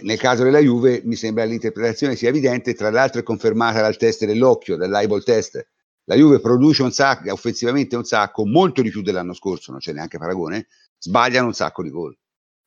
Nel 0.02 0.20
caso 0.20 0.44
della 0.44 0.60
Juve 0.60 1.02
mi 1.06 1.16
sembra 1.16 1.45
l'interpretazione 1.45 2.18
sia 2.18 2.28
evidente, 2.28 2.74
tra 2.74 2.90
l'altro 2.90 3.22
è 3.22 3.24
confermata 3.24 3.80
dal 3.82 3.95
test 3.95 4.26
dell'occhio, 4.26 4.76
dall'eyeball 4.76 5.24
test. 5.24 5.66
La 6.03 6.16
Juve 6.16 6.41
produce 6.41 6.84
un 6.84 6.91
sacco, 6.91 7.32
offensivamente 7.32 7.95
un 7.95 8.03
sacco, 8.03 8.45
molto 8.45 8.82
di 8.82 8.90
più 8.90 9.02
dell'anno 9.02 9.34
scorso, 9.34 9.72
non 9.72 9.80
c'è 9.80 9.94
neanche 9.94 10.18
paragone, 10.18 10.68
sbagliano 10.98 11.48
un 11.48 11.53
sacco 11.53 11.82
di 11.82 11.90
gol, 11.90 12.16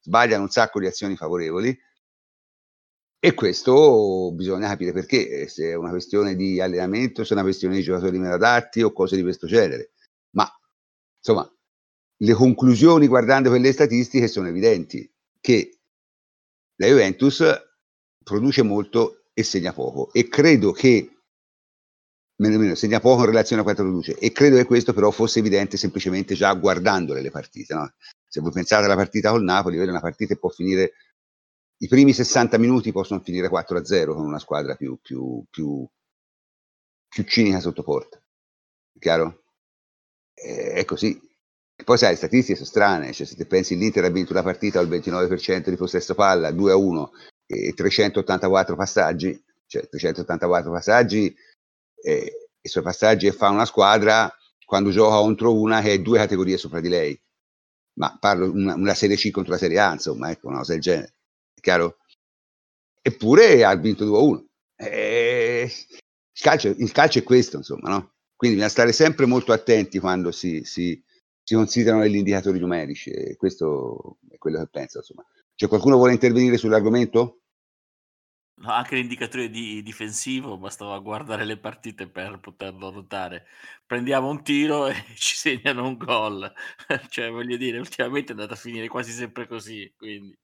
sbagliano 0.00 0.44
un 0.44 0.48
sacco 0.48 0.80
di 0.80 0.86
azioni 0.86 1.14
favorevoli, 1.16 1.78
e 3.20 3.34
questo 3.34 4.30
bisogna 4.32 4.68
capire 4.68 4.92
perché, 4.92 5.42
eh, 5.42 5.48
se 5.48 5.70
è 5.70 5.74
una 5.74 5.90
questione 5.90 6.36
di 6.36 6.60
allenamento, 6.60 7.24
se 7.24 7.30
è 7.30 7.32
una 7.34 7.42
questione 7.42 7.76
di 7.76 7.82
giocatori 7.82 8.18
meno 8.18 8.34
adatti 8.34 8.82
o 8.82 8.92
cose 8.92 9.16
di 9.16 9.22
questo 9.22 9.46
genere. 9.46 9.92
Ma 10.30 10.48
insomma, 11.18 11.50
le 12.20 12.32
conclusioni 12.34 13.06
guardando 13.06 13.48
quelle 13.48 13.72
statistiche 13.72 14.28
sono 14.28 14.48
evidenti 14.48 15.10
che 15.40 15.78
la 16.76 16.86
Juventus 16.86 17.44
produce 18.22 18.62
molto 18.62 19.24
e 19.34 19.42
segna 19.42 19.72
poco 19.72 20.12
e 20.12 20.28
credo 20.28 20.72
che 20.72 21.12
meno 22.40 22.58
meno 22.58 22.74
segna 22.74 23.00
poco 23.00 23.20
in 23.20 23.26
relazione 23.26 23.62
a 23.62 23.64
quanto 23.64 23.82
produce 23.82 24.16
e 24.16 24.30
credo 24.32 24.56
che 24.56 24.64
questo 24.64 24.92
però 24.92 25.10
fosse 25.10 25.40
evidente 25.40 25.76
semplicemente 25.76 26.34
già 26.34 26.52
guardandole 26.54 27.20
le 27.20 27.30
partite 27.30 27.74
no? 27.74 27.92
se 28.26 28.40
voi 28.40 28.52
pensate 28.52 28.84
alla 28.84 28.94
partita 28.94 29.30
col 29.30 29.42
Napoli 29.42 29.74
vedete 29.74 29.92
una 29.92 30.00
partita 30.00 30.34
che 30.34 30.40
può 30.40 30.48
finire 30.50 30.92
i 31.80 31.88
primi 31.88 32.12
60 32.12 32.58
minuti 32.58 32.92
possono 32.92 33.20
finire 33.20 33.48
4-0 33.48 34.14
con 34.14 34.24
una 34.24 34.38
squadra 34.38 34.74
più, 34.74 34.98
più, 35.00 35.44
più, 35.48 35.86
più 37.08 37.24
cinica 37.24 37.60
sotto 37.60 37.82
porta. 37.82 38.20
Chiaro? 38.98 39.44
È 40.34 40.84
così. 40.84 41.20
E 41.80 41.84
poi 41.84 41.96
sai, 41.96 42.10
le 42.10 42.16
statistiche 42.16 42.56
sono 42.56 42.68
strane, 42.68 43.12
cioè 43.12 43.26
se 43.26 43.36
ti 43.36 43.46
pensi 43.46 43.76
l'Inter 43.76 44.04
ha 44.04 44.08
vinto 44.10 44.32
la 44.32 44.42
partita 44.42 44.80
al 44.80 44.88
29% 44.88 45.68
di 45.68 45.76
possesso 45.76 46.14
palla, 46.14 46.50
2-1 46.50 47.08
e 47.46 47.72
384 47.72 48.74
passaggi, 48.74 49.44
cioè 49.66 49.88
384 49.88 50.72
passaggi 50.72 51.34
e 52.02 52.48
i 52.60 52.68
suoi 52.68 52.82
passaggi 52.82 53.26
e 53.28 53.32
fa 53.32 53.50
una 53.50 53.64
squadra 53.64 54.28
quando 54.64 54.90
gioca 54.90 55.16
contro 55.18 55.54
una 55.54 55.80
che 55.80 55.92
è 55.92 56.00
due 56.00 56.18
categorie 56.18 56.56
sopra 56.56 56.80
di 56.80 56.88
lei. 56.88 57.20
Ma 57.98 58.16
parlo 58.18 58.50
una, 58.50 58.74
una 58.74 58.94
Serie 58.94 59.16
C 59.16 59.30
contro 59.30 59.52
la 59.52 59.58
Serie 59.58 59.78
A, 59.78 59.92
insomma, 59.92 60.30
ecco, 60.30 60.48
una 60.48 60.58
cosa 60.58 60.72
del 60.72 60.80
genere 60.82 61.17
chiaro? 61.60 61.98
Eppure 63.00 63.64
ha 63.64 63.74
vinto 63.76 64.04
2-1. 64.04 64.44
Eh, 64.76 65.64
il, 65.68 66.40
calcio, 66.40 66.68
il, 66.68 66.92
calcio, 66.92 67.18
è 67.18 67.22
questo, 67.22 67.56
insomma, 67.56 67.88
no? 67.88 68.12
Quindi 68.36 68.56
bisogna 68.56 68.72
stare 68.72 68.92
sempre 68.92 69.26
molto 69.26 69.52
attenti 69.52 69.98
quando 69.98 70.30
si, 70.30 70.62
si, 70.64 71.02
si 71.42 71.54
considerano 71.54 72.04
gli 72.06 72.16
indicatori 72.16 72.58
numerici, 72.58 73.10
e 73.10 73.36
questo 73.36 74.18
è 74.30 74.38
quello 74.38 74.58
che 74.58 74.68
penso, 74.70 74.98
insomma. 74.98 75.24
C'è 75.54 75.66
qualcuno 75.66 75.96
vuole 75.96 76.12
intervenire 76.12 76.56
sull'argomento? 76.56 77.40
No, 78.60 78.72
anche 78.72 78.96
l'indicatore 78.96 79.50
di 79.50 79.82
difensivo 79.82 80.56
bastava 80.58 80.98
guardare 80.98 81.44
le 81.44 81.58
partite 81.58 82.08
per 82.08 82.40
poterlo 82.40 82.90
notare. 82.90 83.46
Prendiamo 83.86 84.28
un 84.28 84.42
tiro 84.42 84.88
e 84.88 84.94
ci 85.14 85.36
segnano 85.36 85.86
un 85.86 85.96
gol. 85.96 86.52
Cioè, 87.08 87.30
voglio 87.30 87.56
dire, 87.56 87.78
ultimamente 87.78 88.32
è 88.32 88.34
andata 88.34 88.54
a 88.54 88.56
finire 88.56 88.88
quasi 88.88 89.12
sempre 89.12 89.46
così, 89.46 89.92
quindi. 89.96 90.36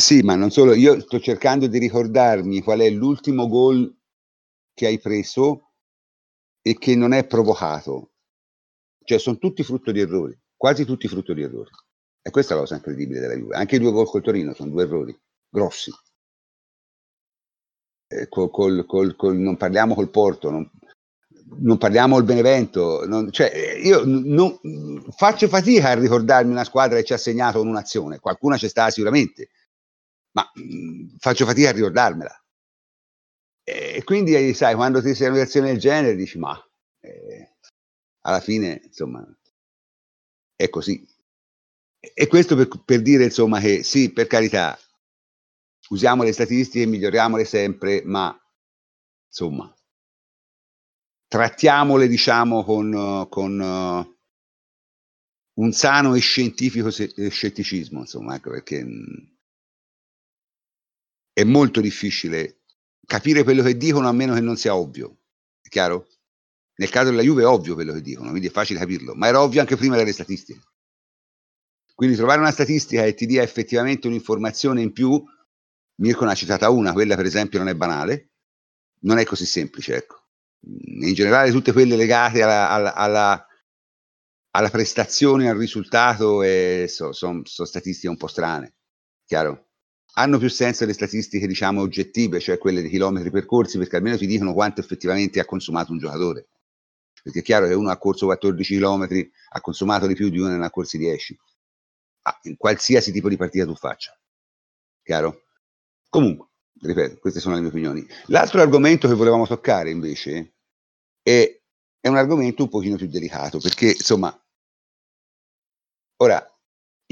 Sì, 0.00 0.22
ma 0.22 0.34
non 0.34 0.50
solo, 0.50 0.72
io 0.72 0.98
sto 0.98 1.20
cercando 1.20 1.66
di 1.66 1.78
ricordarmi 1.78 2.62
qual 2.62 2.80
è 2.80 2.88
l'ultimo 2.88 3.46
gol 3.48 3.94
che 4.72 4.86
hai 4.86 4.98
preso 4.98 5.72
e 6.62 6.78
che 6.78 6.96
non 6.96 7.12
è 7.12 7.26
provocato. 7.26 8.12
Cioè, 9.04 9.18
sono 9.18 9.36
tutti 9.36 9.62
frutto 9.62 9.92
di 9.92 10.00
errori, 10.00 10.34
quasi 10.56 10.86
tutti 10.86 11.06
frutto 11.06 11.34
di 11.34 11.42
errori. 11.42 11.68
E 12.22 12.30
questa 12.30 12.52
è 12.52 12.56
la 12.56 12.62
cosa 12.62 12.76
incredibile 12.76 13.20
della 13.20 13.34
Juve. 13.34 13.56
Anche 13.56 13.76
i 13.76 13.78
due 13.78 13.92
gol 13.92 14.06
col 14.06 14.22
Torino 14.22 14.54
sono 14.54 14.70
due 14.70 14.84
errori 14.84 15.14
grossi. 15.50 15.90
Eh, 18.06 18.26
col, 18.30 18.50
col, 18.50 18.86
col, 18.86 19.14
col, 19.16 19.36
non 19.36 19.58
parliamo 19.58 19.94
col 19.94 20.10
Porto, 20.10 20.48
non, 20.50 20.70
non 21.58 21.76
parliamo 21.76 22.14
col 22.14 22.24
Benevento. 22.24 23.06
Non, 23.06 23.30
cioè, 23.30 23.76
io 23.82 24.02
non, 24.06 24.58
faccio 25.14 25.46
fatica 25.48 25.90
a 25.90 25.94
ricordarmi 25.94 26.52
una 26.52 26.64
squadra 26.64 26.96
che 26.96 27.04
ci 27.04 27.12
ha 27.12 27.18
segnato 27.18 27.60
un'azione. 27.60 28.18
Qualcuna 28.18 28.56
c'è 28.56 28.68
stata 28.68 28.90
sicuramente, 28.90 29.50
ma 30.32 30.50
mh, 30.54 31.16
faccio 31.18 31.46
fatica 31.46 31.70
a 31.70 31.72
ricordarmela. 31.72 32.34
E 33.64 34.02
quindi, 34.04 34.52
sai, 34.54 34.74
quando 34.74 35.00
ti 35.00 35.14
sei 35.14 35.28
una 35.28 35.36
situazione 35.36 35.68
del 35.68 35.78
genere, 35.78 36.16
dici, 36.16 36.38
ma 36.38 36.58
eh, 37.00 37.56
alla 38.22 38.40
fine, 38.40 38.80
insomma, 38.84 39.24
è 40.56 40.68
così. 40.68 41.04
E 42.14 42.26
questo 42.26 42.56
per, 42.56 42.68
per 42.84 43.02
dire, 43.02 43.24
insomma, 43.24 43.60
che 43.60 43.82
sì, 43.82 44.12
per 44.12 44.26
carità, 44.26 44.78
usiamo 45.90 46.22
le 46.22 46.32
statistiche, 46.32 46.86
miglioriamole 46.86 47.44
sempre, 47.44 48.02
ma 48.04 48.34
insomma, 49.26 49.72
trattiamole, 51.28 52.08
diciamo, 52.08 52.64
con, 52.64 53.26
con 53.28 53.58
uh, 53.60 54.18
un 55.60 55.72
sano 55.72 56.14
e 56.14 56.20
scientifico 56.20 56.90
se- 56.90 57.12
scetticismo, 57.30 58.00
insomma, 58.00 58.34
ecco, 58.36 58.50
perché 58.50 58.82
mh, 58.84 58.88
mm, 58.88 59.29
è 61.40 61.44
molto 61.44 61.80
difficile 61.80 62.60
capire 63.06 63.42
quello 63.42 63.62
che 63.62 63.76
dicono 63.76 64.08
a 64.08 64.12
meno 64.12 64.34
che 64.34 64.40
non 64.40 64.56
sia 64.56 64.74
ovvio. 64.74 65.18
È 65.60 65.68
chiaro? 65.68 66.08
Nel 66.76 66.90
caso 66.90 67.10
della 67.10 67.22
Juve 67.22 67.42
è 67.42 67.46
ovvio 67.46 67.74
quello 67.74 67.92
che 67.92 68.00
dicono, 68.00 68.30
quindi 68.30 68.48
è 68.48 68.50
facile 68.50 68.78
capirlo, 68.78 69.14
ma 69.14 69.26
era 69.26 69.42
ovvio 69.42 69.60
anche 69.60 69.76
prima 69.76 69.96
delle 69.96 70.12
statistiche. 70.12 70.60
Quindi 71.94 72.16
trovare 72.16 72.40
una 72.40 72.50
statistica 72.50 73.02
che 73.02 73.14
ti 73.14 73.26
dia 73.26 73.42
effettivamente 73.42 74.06
un'informazione 74.06 74.80
in 74.80 74.92
più 74.92 75.22
Mirko 75.96 76.24
ne 76.24 76.30
ha 76.30 76.34
citata 76.34 76.70
una, 76.70 76.92
quella 76.92 77.14
per 77.14 77.26
esempio 77.26 77.58
non 77.58 77.68
è 77.68 77.74
banale, 77.74 78.30
non 79.00 79.18
è 79.18 79.24
così 79.24 79.44
semplice, 79.44 79.96
ecco. 79.96 80.28
In 80.62 81.12
generale 81.12 81.50
tutte 81.50 81.72
quelle 81.72 81.96
legate 81.96 82.42
alla, 82.42 82.70
alla, 82.70 82.94
alla, 82.94 83.46
alla 84.52 84.70
prestazione, 84.70 85.50
al 85.50 85.56
risultato, 85.56 86.42
eh, 86.42 86.86
sono 86.88 87.12
so, 87.12 87.42
so 87.44 87.64
statistiche 87.64 88.08
un 88.08 88.16
po' 88.16 88.28
strane, 88.28 88.76
chiaro? 89.26 89.69
Hanno 90.14 90.38
più 90.38 90.48
senso 90.48 90.84
le 90.84 90.92
statistiche, 90.92 91.46
diciamo, 91.46 91.80
oggettive, 91.80 92.40
cioè 92.40 92.58
quelle 92.58 92.82
di 92.82 92.88
chilometri 92.88 93.30
percorsi, 93.30 93.78
perché 93.78 93.96
almeno 93.96 94.16
ti 94.16 94.26
dicono 94.26 94.52
quanto 94.52 94.80
effettivamente 94.80 95.40
ha 95.40 95.44
consumato 95.44 95.92
un 95.92 95.98
giocatore. 95.98 96.48
Perché 97.22 97.40
è 97.40 97.42
chiaro 97.42 97.66
che 97.66 97.74
uno 97.74 97.90
ha 97.90 97.98
corso 97.98 98.26
14 98.26 98.78
km, 98.78 99.06
ha 99.50 99.60
consumato 99.60 100.06
di 100.06 100.14
più 100.14 100.28
di 100.30 100.38
uno 100.38 100.56
ne 100.56 100.64
ha 100.64 100.70
corsi 100.70 100.98
10. 100.98 101.38
Ah, 102.22 102.38
in 102.42 102.56
qualsiasi 102.56 103.12
tipo 103.12 103.28
di 103.28 103.36
partita 103.36 103.64
tu 103.64 103.74
faccia. 103.74 104.18
Chiaro? 105.02 105.42
Comunque, 106.08 106.48
ripeto, 106.80 107.18
queste 107.18 107.40
sono 107.40 107.54
le 107.54 107.60
mie 107.60 107.70
opinioni. 107.70 108.06
L'altro 108.26 108.60
argomento 108.60 109.08
che 109.08 109.14
volevamo 109.14 109.46
toccare 109.46 109.90
invece 109.90 110.54
è, 111.22 111.60
è 112.00 112.08
un 112.08 112.16
argomento 112.16 112.62
un 112.62 112.68
pochino 112.68 112.96
più 112.96 113.06
delicato, 113.06 113.58
perché 113.58 113.86
insomma, 113.86 114.34
ora 116.16 116.59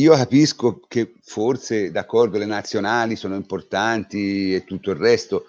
io 0.00 0.14
capisco 0.14 0.80
che 0.86 1.14
forse 1.22 1.90
d'accordo 1.90 2.38
le 2.38 2.46
nazionali 2.46 3.16
sono 3.16 3.34
importanti 3.34 4.54
e 4.54 4.64
tutto 4.64 4.90
il 4.90 4.96
resto, 4.96 5.46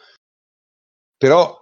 però 1.17 1.55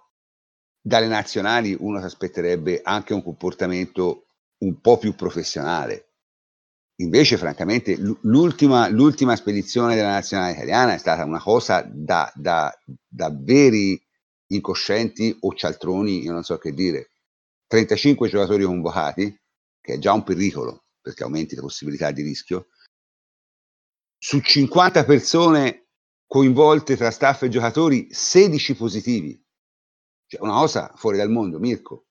dalle 0.80 1.08
nazionali 1.08 1.76
uno 1.78 2.00
si 2.00 2.06
aspetterebbe 2.06 2.82
anche 2.82 3.14
un 3.14 3.24
comportamento 3.24 4.28
un 4.60 4.80
po' 4.80 4.98
più 4.98 5.16
professionale. 5.16 6.06
Invece, 7.00 7.38
francamente, 7.38 7.96
l'ultima, 8.22 8.88
l'ultima 8.88 9.36
spedizione 9.36 9.94
della 9.96 10.12
nazionale 10.12 10.54
italiana 10.54 10.94
è 10.94 10.98
stata 10.98 11.26
una 11.26 11.42
cosa 11.42 11.82
da, 11.82 12.32
da, 12.34 12.74
da 13.06 13.30
veri 13.32 14.02
incoscienti 14.48 15.36
o 15.42 15.54
cialtroni, 15.54 16.24
io 16.24 16.32
non 16.32 16.44
so 16.44 16.58
che 16.58 16.74
dire. 16.74 17.10
35 17.68 18.30
giocatori 18.30 18.64
convocati, 18.64 19.38
che 19.82 19.94
è 19.96 20.00
già 20.00 20.14
un 20.14 20.24
pericolo 20.24 20.86
perché 21.08 21.24
aumenti 21.24 21.56
le 21.56 21.62
possibilità 21.62 22.12
di 22.12 22.22
rischio, 22.22 22.68
su 24.18 24.40
50 24.40 25.06
persone 25.06 25.88
coinvolte 26.26 26.98
tra 26.98 27.12
staff 27.12 27.44
e 27.44 27.50
giocatori, 27.50 28.08
16 28.12 28.76
positivi. 28.76 29.42
Cioè 30.28 30.42
una 30.42 30.60
cosa 30.60 30.92
fuori 30.96 31.18
dal 31.18 31.30
mondo, 31.30 31.58
Mirko. 31.60 32.06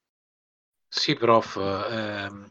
Sì, 0.89 1.15
prof. 1.15 1.57
Ehm, 1.57 2.49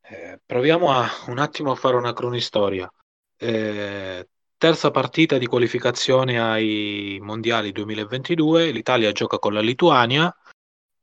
eh, 0.00 0.40
proviamo 0.44 0.90
a 0.90 1.08
un 1.28 1.38
attimo 1.38 1.70
a 1.70 1.76
fare 1.76 1.96
una 1.96 2.12
cronistoria. 2.12 2.92
Eh, 3.36 4.28
terza 4.56 4.90
partita 4.90 5.38
di 5.38 5.46
qualificazione 5.46 6.40
ai 6.40 7.18
mondiali 7.20 7.70
2022, 7.70 8.70
l'Italia 8.70 9.12
gioca 9.12 9.38
con 9.38 9.52
la 9.52 9.60
Lituania. 9.60 10.34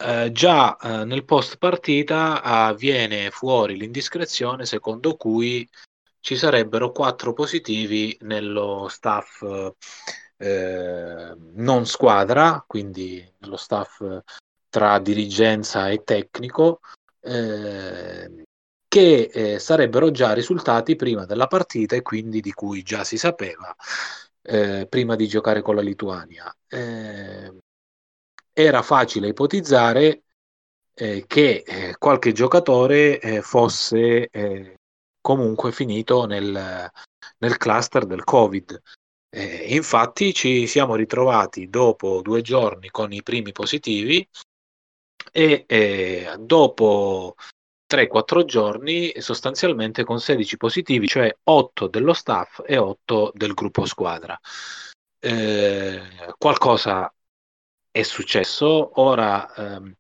Eh, 0.02 0.32
già 0.32 0.78
eh, 0.78 1.06
nel 1.06 1.26
post 1.26 1.58
partita 1.58 2.42
avviene 2.42 3.32
fuori 3.32 3.76
l'indiscrezione 3.76 4.66
secondo 4.66 5.18
cui 5.18 5.68
ci 6.20 6.36
sarebbero 6.36 6.92
quattro 6.92 7.34
positivi 7.34 8.18
nello 8.22 8.88
staff 8.90 9.44
eh, 10.38 11.36
non 11.54 11.86
squadra, 11.86 12.64
quindi 12.66 13.26
nello 13.40 13.58
staff 13.58 14.04
tra 14.70 15.00
dirigenza 15.00 15.90
e 15.90 16.04
tecnico, 16.04 16.80
eh, 17.22 18.44
che 18.88 19.30
eh, 19.32 19.60
sarebbero 19.60 20.12
già 20.12 20.34
risultati 20.34 20.96
prima 20.96 21.26
della 21.26 21.48
partita 21.48 21.96
e 21.96 22.02
quindi 22.02 22.42
di 22.42 22.52
cui 22.54 22.82
già 22.84 23.04
si 23.04 23.18
sapeva 23.18 23.76
eh, 24.42 24.88
prima 24.90 25.16
di 25.16 25.28
giocare 25.28 25.62
con 25.62 25.76
la 25.76 25.82
Lituania. 25.82 26.54
Eh, 26.68 27.54
era 28.54 28.82
facile 28.82 29.28
ipotizzare 29.28 30.24
eh, 30.94 31.24
che 31.28 31.64
eh, 31.66 31.96
qualche 31.98 32.32
giocatore 32.32 33.20
eh, 33.20 33.42
fosse 33.42 34.30
comunque 35.30 35.72
finito 35.72 36.26
nel, 36.26 36.90
nel, 37.38 37.58
cluster 37.58 38.08
del 38.08 38.24
Covid. 38.24 38.82
infatti 39.68 40.34
ci 40.34 40.66
siamo 40.66 40.96
ritrovati 40.96 41.70
dopo 41.70 42.22
due 42.24 42.42
giorni 42.42 42.90
con 42.90 43.12
i 43.14 43.22
primi 43.22 43.52
positivi 43.52 44.28
e 45.32 46.36
dopo 46.40 47.36
3-4 47.86 48.44
giorni 48.44 49.14
sostanzialmente 49.22 50.04
con 50.04 50.20
16 50.20 50.58
positivi, 50.58 51.08
cioè 51.08 51.32
8 51.44 51.86
dello 51.86 52.14
staff 52.14 52.64
e 52.66 52.78
8 52.78 53.32
del 53.36 53.54
gruppo 53.54 53.86
squadra. 53.86 54.36
Eh, 55.20 56.02
qualcosa 56.40 57.14
è 57.92 58.02
successo, 58.02 59.00
ora 59.00 59.54
ehm, 59.54 59.94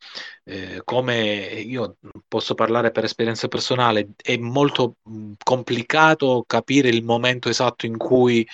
eh, 0.50 0.82
come 0.84 1.16
io 1.62 1.98
posso 2.28 2.56
parlare 2.56 2.90
per 2.92 3.04
esperienza 3.04 3.48
personale, 3.48 4.10
è 4.22 4.36
molto 4.38 4.96
mh, 5.04 5.34
complicato 5.44 6.44
capire 6.48 6.90
il 6.90 7.04
momento 7.04 7.50
esatto 7.50 7.86
in 7.86 7.98
cui 7.98 8.48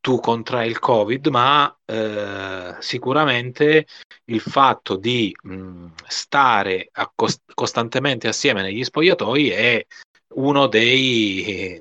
tu 0.00 0.18
contrai 0.20 0.68
il 0.68 0.78
Covid, 0.78 1.26
ma 1.28 1.74
eh, 1.86 2.74
sicuramente 2.80 3.86
il 4.26 4.40
fatto 4.40 4.96
di 4.96 5.34
mh, 5.42 5.86
stare 6.06 6.90
cost- 7.14 7.42
costantemente 7.54 8.28
assieme 8.28 8.62
negli 8.62 8.84
spogliatoi 8.84 9.50
è 9.50 9.86
uno 10.34 10.66
dei, 10.66 11.80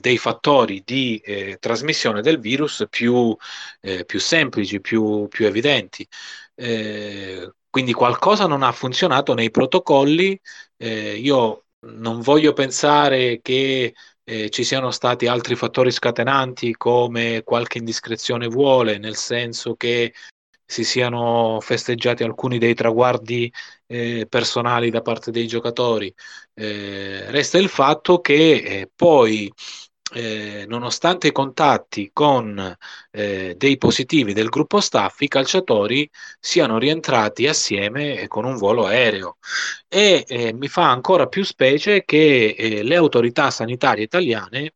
dei 0.00 0.18
fattori 0.18 0.82
di 0.84 1.18
eh, 1.18 1.58
trasmissione 1.58 2.22
del 2.22 2.38
virus 2.38 2.86
più, 2.88 3.36
eh, 3.80 4.04
più 4.06 4.20
semplici, 4.20 4.80
più, 4.80 5.26
più 5.28 5.46
evidenti. 5.46 6.06
Eh, 6.54 7.50
quindi 7.72 7.94
qualcosa 7.94 8.46
non 8.46 8.62
ha 8.62 8.70
funzionato 8.70 9.32
nei 9.32 9.50
protocolli. 9.50 10.38
Eh, 10.76 11.16
io 11.16 11.64
non 11.86 12.20
voglio 12.20 12.52
pensare 12.52 13.40
che 13.40 13.94
eh, 14.24 14.50
ci 14.50 14.62
siano 14.62 14.90
stati 14.90 15.26
altri 15.26 15.54
fattori 15.54 15.90
scatenanti 15.90 16.76
come 16.76 17.42
qualche 17.42 17.78
indiscrezione 17.78 18.46
vuole, 18.46 18.98
nel 18.98 19.16
senso 19.16 19.74
che 19.74 20.12
si 20.66 20.84
siano 20.84 21.60
festeggiati 21.62 22.22
alcuni 22.24 22.58
dei 22.58 22.74
traguardi 22.74 23.50
eh, 23.86 24.26
personali 24.28 24.90
da 24.90 25.00
parte 25.00 25.30
dei 25.30 25.46
giocatori. 25.46 26.14
Eh, 26.52 27.30
resta 27.30 27.56
il 27.56 27.70
fatto 27.70 28.20
che 28.20 28.52
eh, 28.52 28.90
poi 28.94 29.50
eh, 30.12 30.64
nonostante 30.68 31.28
i 31.28 31.32
contatti 31.32 32.10
con 32.12 32.76
eh, 33.10 33.54
dei 33.56 33.76
positivi 33.78 34.32
del 34.32 34.48
gruppo 34.48 34.80
staff, 34.80 35.20
i 35.20 35.28
calciatori 35.28 36.08
siano 36.40 36.78
rientrati 36.78 37.46
assieme 37.46 38.26
con 38.28 38.44
un 38.44 38.56
volo 38.56 38.86
aereo. 38.86 39.38
E 39.88 40.24
eh, 40.26 40.52
mi 40.52 40.68
fa 40.68 40.90
ancora 40.90 41.26
più 41.26 41.44
specie 41.44 42.04
che 42.04 42.54
eh, 42.56 42.82
le 42.82 42.96
autorità 42.96 43.50
sanitarie 43.50 44.04
italiane 44.04 44.74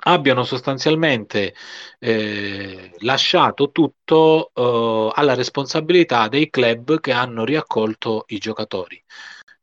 abbiano 0.00 0.44
sostanzialmente 0.44 1.54
eh, 1.98 2.94
lasciato 3.00 3.70
tutto 3.70 4.50
eh, 4.54 5.10
alla 5.14 5.34
responsabilità 5.34 6.28
dei 6.28 6.50
club 6.50 7.00
che 7.00 7.12
hanno 7.12 7.44
riaccolto 7.44 8.24
i 8.28 8.38
giocatori. 8.38 9.02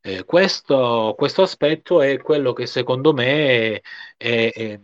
Eh, 0.06 0.24
questo, 0.24 1.14
questo, 1.16 1.42
aspetto 1.42 2.00
è 2.00 2.18
quello 2.18 2.52
che 2.52 2.66
secondo 2.66 3.12
me 3.12 3.80
è, 3.80 3.80
è, 4.16 4.52
è 4.52 4.80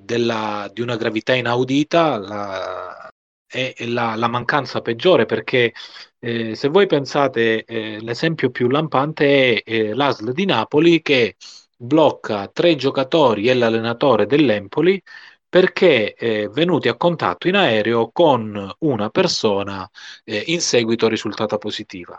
della, 0.00 0.70
di 0.72 0.80
una 0.80 0.96
gravità 0.96 1.34
inaudita, 1.34 2.16
la, 2.16 3.10
è 3.46 3.74
la, 3.86 4.14
la 4.16 4.28
mancanza 4.28 4.80
peggiore 4.80 5.26
perché 5.26 5.74
eh, 6.18 6.54
se 6.54 6.68
voi 6.68 6.86
pensate 6.86 7.64
eh, 7.64 8.00
l'esempio 8.00 8.50
più 8.50 8.68
lampante 8.68 9.62
è 9.62 9.72
eh, 9.72 9.94
l'ASL 9.94 10.32
di 10.32 10.46
Napoli 10.46 11.02
che 11.02 11.36
blocca 11.76 12.48
tre 12.48 12.76
giocatori 12.76 13.48
e 13.48 13.54
l'allenatore 13.54 14.24
dell'Empoli 14.24 15.02
perché 15.48 16.14
eh, 16.14 16.48
venuti 16.48 16.88
a 16.88 16.96
contatto 16.96 17.46
in 17.48 17.56
aereo 17.56 18.10
con 18.10 18.72
una 18.78 19.10
persona 19.10 19.86
eh, 20.24 20.44
in 20.46 20.60
seguito 20.62 21.08
risultata 21.08 21.58
positiva. 21.58 22.18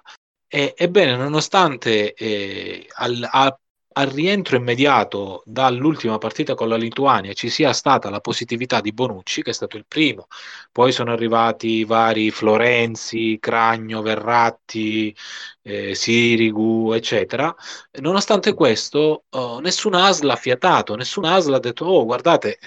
E, 0.54 0.74
ebbene, 0.78 1.16
nonostante 1.16 2.14
eh, 2.14 2.86
al, 2.96 3.26
a, 3.30 3.58
al 3.94 4.08
rientro 4.08 4.58
immediato 4.58 5.44
dall'ultima 5.46 6.18
partita 6.18 6.56
con 6.56 6.68
la 6.68 6.76
Lituania 6.76 7.32
ci 7.34 7.50
sia 7.50 7.72
stata 7.74 8.10
la 8.10 8.20
positività 8.20 8.82
di 8.82 8.92
Bonucci, 8.92 9.44
che 9.44 9.52
è 9.52 9.54
stato 9.54 9.78
il 9.78 9.86
primo, 9.88 10.28
poi 10.72 10.92
sono 10.92 11.12
arrivati 11.14 11.86
vari 11.86 12.32
Florenzi, 12.32 13.38
Cragno, 13.40 14.02
Verratti, 14.02 15.16
eh, 15.62 15.96
Sirigu, 15.96 16.92
eccetera. 16.94 17.54
Nonostante 18.02 18.54
questo, 18.54 19.26
oh, 19.30 19.60
nessun 19.62 19.94
ASL 19.94 20.30
ha 20.30 20.36
fiatato, 20.36 20.96
nessun 20.96 21.24
ASL 21.26 21.54
ha 21.54 21.60
detto, 21.60 21.86
oh 21.86 22.04
guardate, 22.06 22.60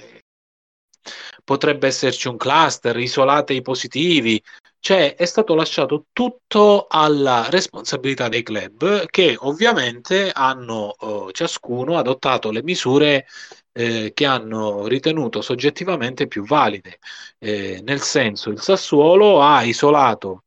potrebbe 1.44 1.86
esserci 1.86 2.28
un 2.28 2.36
cluster, 2.36 2.96
isolate 2.98 3.52
i 3.54 3.62
positivi, 3.62 4.42
cioè 4.84 5.14
è 5.14 5.24
stato 5.24 5.54
lasciato 5.54 6.08
tutto 6.12 6.86
alla 6.90 7.48
responsabilità 7.48 8.28
dei 8.28 8.42
club 8.42 9.06
che 9.06 9.34
ovviamente 9.38 10.30
hanno 10.30 10.94
eh, 11.00 11.32
ciascuno 11.32 11.96
adottato 11.96 12.50
le 12.50 12.62
misure 12.62 13.26
eh, 13.72 14.12
che 14.12 14.26
hanno 14.26 14.86
ritenuto 14.86 15.40
soggettivamente 15.40 16.26
più 16.26 16.44
valide. 16.44 16.98
Eh, 17.38 17.80
nel 17.82 18.02
senso, 18.02 18.50
il 18.50 18.60
Sassuolo 18.60 19.40
ha 19.40 19.62
isolato 19.62 20.44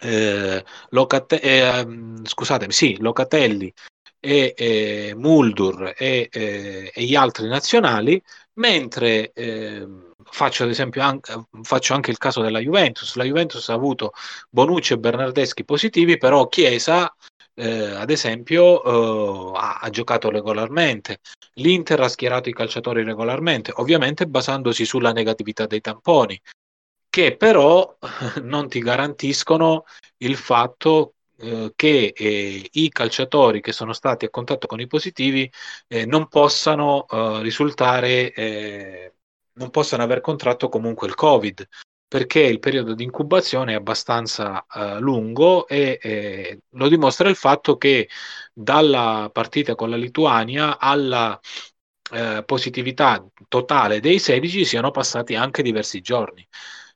eh, 0.00 0.64
Locate- 0.90 1.40
eh, 1.40 1.86
scusatemi, 2.22 2.72
sì, 2.72 2.96
Locatelli 3.00 3.72
e 4.20 4.54
eh, 4.56 5.14
Muldur 5.16 5.92
e, 5.96 6.28
e, 6.30 6.92
gli 6.94 7.16
altri 7.16 7.48
nazionali, 7.48 8.22
mentre 8.54 9.32
ehm, 9.32 10.05
faccio 10.30 10.64
ad 10.64 10.70
esempio 10.70 11.02
anche, 11.02 11.34
faccio 11.62 11.94
anche 11.94 12.10
il 12.10 12.18
caso 12.18 12.42
della 12.42 12.58
Juventus. 12.58 13.16
La 13.16 13.24
Juventus 13.24 13.68
ha 13.68 13.74
avuto 13.74 14.12
Bonucci 14.50 14.94
e 14.94 14.98
Bernardeschi 14.98 15.64
positivi, 15.64 16.18
però 16.18 16.48
Chiesa, 16.48 17.14
eh, 17.54 17.90
ad 17.92 18.10
esempio, 18.10 19.54
eh, 19.54 19.58
ha, 19.58 19.78
ha, 19.80 19.90
giocato 19.90 20.30
regolarmente. 20.30 21.20
L'Inter 21.54 22.00
ha 22.00 22.08
schierato 22.08 22.48
i 22.48 22.54
calciatori 22.54 23.02
regolarmente, 23.02 23.72
ovviamente 23.76 24.26
basandosi 24.26 24.84
sulla 24.84 25.12
negatività 25.12 25.66
dei 25.66 25.80
tamponi, 25.80 26.40
che 27.08 27.36
però 27.36 27.96
non 28.42 28.68
ti 28.68 28.80
garantiscono 28.80 29.84
il 30.18 30.36
fatto 30.36 31.14
eh, 31.38 31.72
che 31.76 32.12
eh, 32.16 32.68
i 32.72 32.88
calciatori 32.88 33.60
che 33.60 33.72
sono 33.72 33.92
stati 33.92 34.24
a 34.24 34.30
contatto 34.30 34.66
con 34.66 34.80
i 34.80 34.86
positivi 34.86 35.50
eh, 35.86 36.06
non 36.06 36.28
possano 36.28 37.06
eh, 37.06 37.42
risultare 37.42 38.32
eh, 38.32 39.15
non 39.56 39.70
possano 39.70 40.02
aver 40.02 40.20
contratto 40.20 40.68
comunque 40.68 41.06
il 41.06 41.14
Covid, 41.14 41.66
perché 42.08 42.40
il 42.40 42.60
periodo 42.60 42.94
di 42.94 43.04
incubazione 43.04 43.72
è 43.72 43.76
abbastanza 43.76 44.64
uh, 44.72 45.00
lungo 45.00 45.66
e 45.66 45.98
eh, 46.00 46.60
lo 46.70 46.88
dimostra 46.88 47.28
il 47.28 47.36
fatto 47.36 47.76
che 47.76 48.08
dalla 48.52 49.28
partita 49.32 49.74
con 49.74 49.90
la 49.90 49.96
Lituania 49.96 50.78
alla 50.78 51.38
eh, 52.12 52.42
positività 52.46 53.26
totale 53.48 54.00
dei 54.00 54.18
16 54.18 54.64
siano 54.64 54.90
passati 54.90 55.34
anche 55.34 55.62
diversi 55.62 56.00
giorni. 56.00 56.46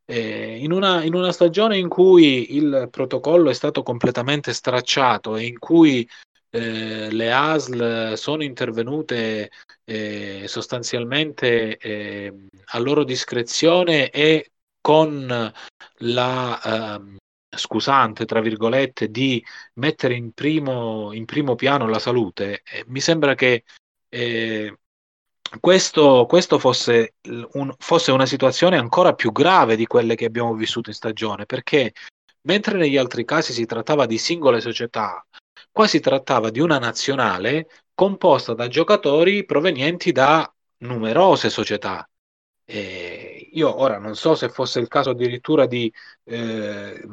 Eh, 0.04 0.58
in, 0.58 0.72
una, 0.72 1.02
in, 1.04 1.14
una, 1.14 1.32
stagione 1.32 1.76
in 1.78 1.88
cui 1.88 2.56
il 2.56 2.88
protocollo 2.90 3.50
è 3.50 3.54
stato 3.54 3.82
completamente 3.82 4.52
stracciato 4.52 5.36
e 5.36 5.46
in 5.46 5.58
cui 5.58 6.08
eh, 6.50 7.10
le 7.10 7.32
ASL 7.32 8.16
sono 8.16 8.42
intervenute 8.42 9.50
eh, 9.84 10.44
sostanzialmente 10.46 11.76
eh, 11.78 12.46
a 12.72 12.78
loro 12.78 13.04
discrezione 13.04 14.10
e 14.10 14.52
con 14.80 15.52
la 15.98 16.60
ehm, 16.62 17.16
scusante, 17.56 18.24
tra 18.24 18.40
virgolette, 18.40 19.10
di 19.10 19.44
mettere 19.74 20.14
in 20.14 20.32
primo, 20.32 21.12
in 21.12 21.24
primo 21.24 21.54
piano 21.54 21.88
la 21.88 21.98
salute, 21.98 22.62
eh, 22.64 22.84
mi 22.88 23.00
sembra 23.00 23.34
che 23.34 23.64
eh, 24.08 24.76
questo, 25.58 26.26
questo 26.26 26.58
fosse, 26.58 27.14
un, 27.52 27.74
fosse 27.78 28.12
una 28.12 28.26
situazione 28.26 28.76
ancora 28.76 29.14
più 29.14 29.32
grave 29.32 29.76
di 29.76 29.86
quelle 29.86 30.14
che 30.14 30.26
abbiamo 30.26 30.54
vissuto 30.54 30.90
in 30.90 30.94
stagione, 30.94 31.46
perché 31.46 31.92
mentre 32.42 32.78
negli 32.78 32.96
altri 32.96 33.24
casi 33.24 33.52
si 33.52 33.66
trattava 33.66 34.06
di 34.06 34.18
singole 34.18 34.60
società 34.60 35.24
Qua 35.72 35.86
si 35.86 36.00
trattava 36.00 36.50
di 36.50 36.60
una 36.60 36.78
nazionale 36.78 37.68
composta 37.94 38.54
da 38.54 38.66
giocatori 38.68 39.44
provenienti 39.44 40.12
da 40.12 40.52
numerose 40.78 41.48
società. 41.48 42.08
Eh, 42.64 43.50
io 43.52 43.80
ora 43.80 43.98
non 43.98 44.14
so 44.14 44.34
se 44.34 44.48
fosse 44.48 44.80
il 44.80 44.88
caso 44.88 45.10
addirittura 45.10 45.66
di 45.66 45.92
eh, 46.24 47.04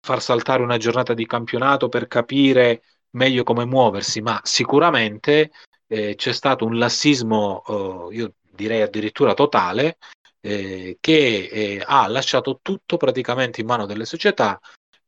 far 0.00 0.20
saltare 0.20 0.62
una 0.62 0.78
giornata 0.78 1.14
di 1.14 1.26
campionato 1.26 1.88
per 1.88 2.06
capire 2.06 2.82
meglio 3.10 3.44
come 3.44 3.64
muoversi, 3.64 4.20
ma 4.20 4.40
sicuramente 4.42 5.52
eh, 5.86 6.14
c'è 6.16 6.32
stato 6.32 6.64
un 6.64 6.78
lassismo, 6.78 7.62
eh, 8.10 8.14
io 8.16 8.34
direi 8.50 8.82
addirittura 8.82 9.34
totale, 9.34 9.98
eh, 10.40 10.96
che 11.00 11.48
eh, 11.52 11.82
ha 11.84 12.08
lasciato 12.08 12.58
tutto 12.62 12.96
praticamente 12.96 13.60
in 13.60 13.66
mano 13.66 13.86
delle 13.86 14.04
società 14.04 14.58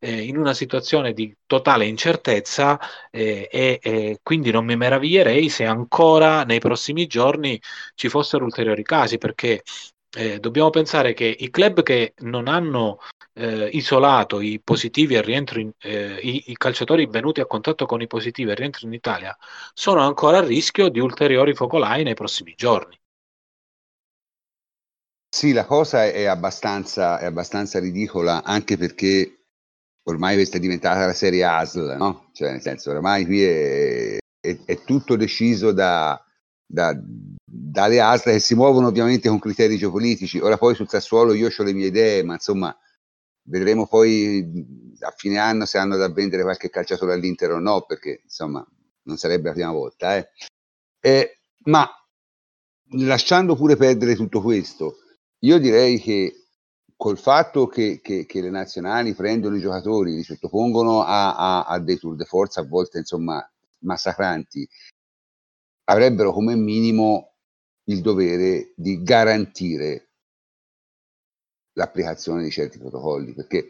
eh, 0.04 0.22
in 0.22 0.36
una 0.36 0.52
situazione 0.52 1.14
di 1.14 1.34
totale 1.46 1.86
incertezza 1.86 2.78
eh, 3.10 3.48
e, 3.50 3.78
e, 3.82 4.18
quindi 4.22 4.50
non 4.50 4.66
mi 4.66 4.76
meraviglierei 4.76 5.48
se 5.48 5.64
ancora 5.64 6.44
nei 6.44 6.58
prossimi 6.60 7.06
giorni 7.06 7.58
ci 7.94 8.10
fossero 8.10 8.44
ulteriori 8.44 8.82
casi 8.82 9.16
perché 9.16 9.62
eh, 10.16 10.38
dobbiamo 10.40 10.68
pensare 10.68 11.14
che 11.14 11.24
i 11.24 11.48
club 11.50 11.82
che 11.82 12.12
non 12.18 12.48
hanno 12.48 12.98
eh, 13.32 13.68
isolato 13.72 14.40
i 14.40 14.60
positivi 14.62 15.14
e 15.14 15.22
rientro 15.22 15.58
in, 15.58 15.72
eh, 15.80 16.18
i, 16.20 16.50
i, 16.50 16.56
calciatori 16.56 17.06
venuti 17.06 17.40
a 17.40 17.46
contatto 17.46 17.86
con 17.86 18.02
i 18.02 18.06
positivi 18.06 18.50
e 18.50 18.54
rientro 18.54 18.86
in 18.86 18.92
Italia 18.92 19.36
sono 19.72 20.02
ancora 20.02 20.38
a 20.38 20.44
rischio 20.44 20.90
di 20.90 21.00
ulteriori 21.00 21.54
focolai 21.54 22.04
nei 22.04 22.14
prossimi 22.14 22.52
giorni. 22.54 22.96
Sì, 25.34 25.52
la 25.52 25.64
cosa 25.64 26.04
è 26.04 26.26
abbastanza, 26.26 27.18
è 27.18 27.24
abbastanza 27.24 27.80
ridicola 27.80 28.44
anche 28.44 28.76
perché 28.76 29.43
ormai 30.04 30.36
questa 30.36 30.56
è 30.56 30.60
diventata 30.60 31.06
la 31.06 31.12
serie 31.12 31.44
ASL, 31.44 31.96
no? 31.96 32.30
Cioè, 32.32 32.50
nel 32.50 32.60
senso, 32.60 32.90
ormai 32.90 33.24
qui 33.24 33.42
è, 33.42 34.18
è, 34.40 34.58
è 34.64 34.84
tutto 34.84 35.16
deciso 35.16 35.72
da, 35.72 36.22
da, 36.66 36.98
dalle 37.44 38.00
ASL 38.00 38.32
che 38.32 38.38
si 38.38 38.54
muovono 38.54 38.88
ovviamente 38.88 39.28
con 39.28 39.38
criteri 39.38 39.76
geopolitici. 39.76 40.38
Ora 40.38 40.58
poi 40.58 40.74
sul 40.74 40.88
Sassuolo 40.88 41.32
io 41.34 41.48
ho 41.56 41.62
le 41.62 41.72
mie 41.72 41.86
idee, 41.86 42.22
ma 42.22 42.34
insomma, 42.34 42.76
vedremo 43.46 43.86
poi 43.86 44.92
a 45.00 45.12
fine 45.16 45.38
anno 45.38 45.66
se 45.66 45.78
hanno 45.78 45.96
da 45.96 46.10
vendere 46.10 46.42
qualche 46.42 46.70
calciatore 46.70 47.14
all'Inter 47.14 47.52
o 47.52 47.58
no, 47.58 47.82
perché 47.82 48.20
insomma, 48.22 48.66
non 49.02 49.16
sarebbe 49.16 49.48
la 49.48 49.54
prima 49.54 49.72
volta. 49.72 50.16
Eh. 50.16 50.28
Eh, 51.00 51.38
ma 51.64 51.88
lasciando 52.98 53.56
pure 53.56 53.76
perdere 53.76 54.14
tutto 54.14 54.40
questo, 54.40 54.96
io 55.40 55.58
direi 55.58 55.98
che 56.00 56.43
col 56.96 57.18
fatto 57.18 57.66
che, 57.66 58.00
che, 58.02 58.24
che, 58.26 58.40
le 58.40 58.50
nazionali 58.50 59.14
prendono 59.14 59.56
i 59.56 59.60
giocatori, 59.60 60.14
li 60.14 60.22
sottopongono 60.22 61.02
a, 61.02 61.36
a, 61.36 61.64
a, 61.64 61.78
dei 61.78 61.98
tour 61.98 62.16
de 62.16 62.24
force 62.24 62.60
a 62.60 62.64
volte 62.64 62.98
insomma 62.98 63.46
massacranti, 63.80 64.66
avrebbero 65.84 66.32
come 66.32 66.54
minimo 66.54 67.32
il 67.84 68.00
dovere 68.00 68.72
di 68.76 69.02
garantire 69.02 70.08
l'applicazione 71.74 72.44
di 72.44 72.50
certi 72.50 72.78
protocolli, 72.78 73.34
perché 73.34 73.66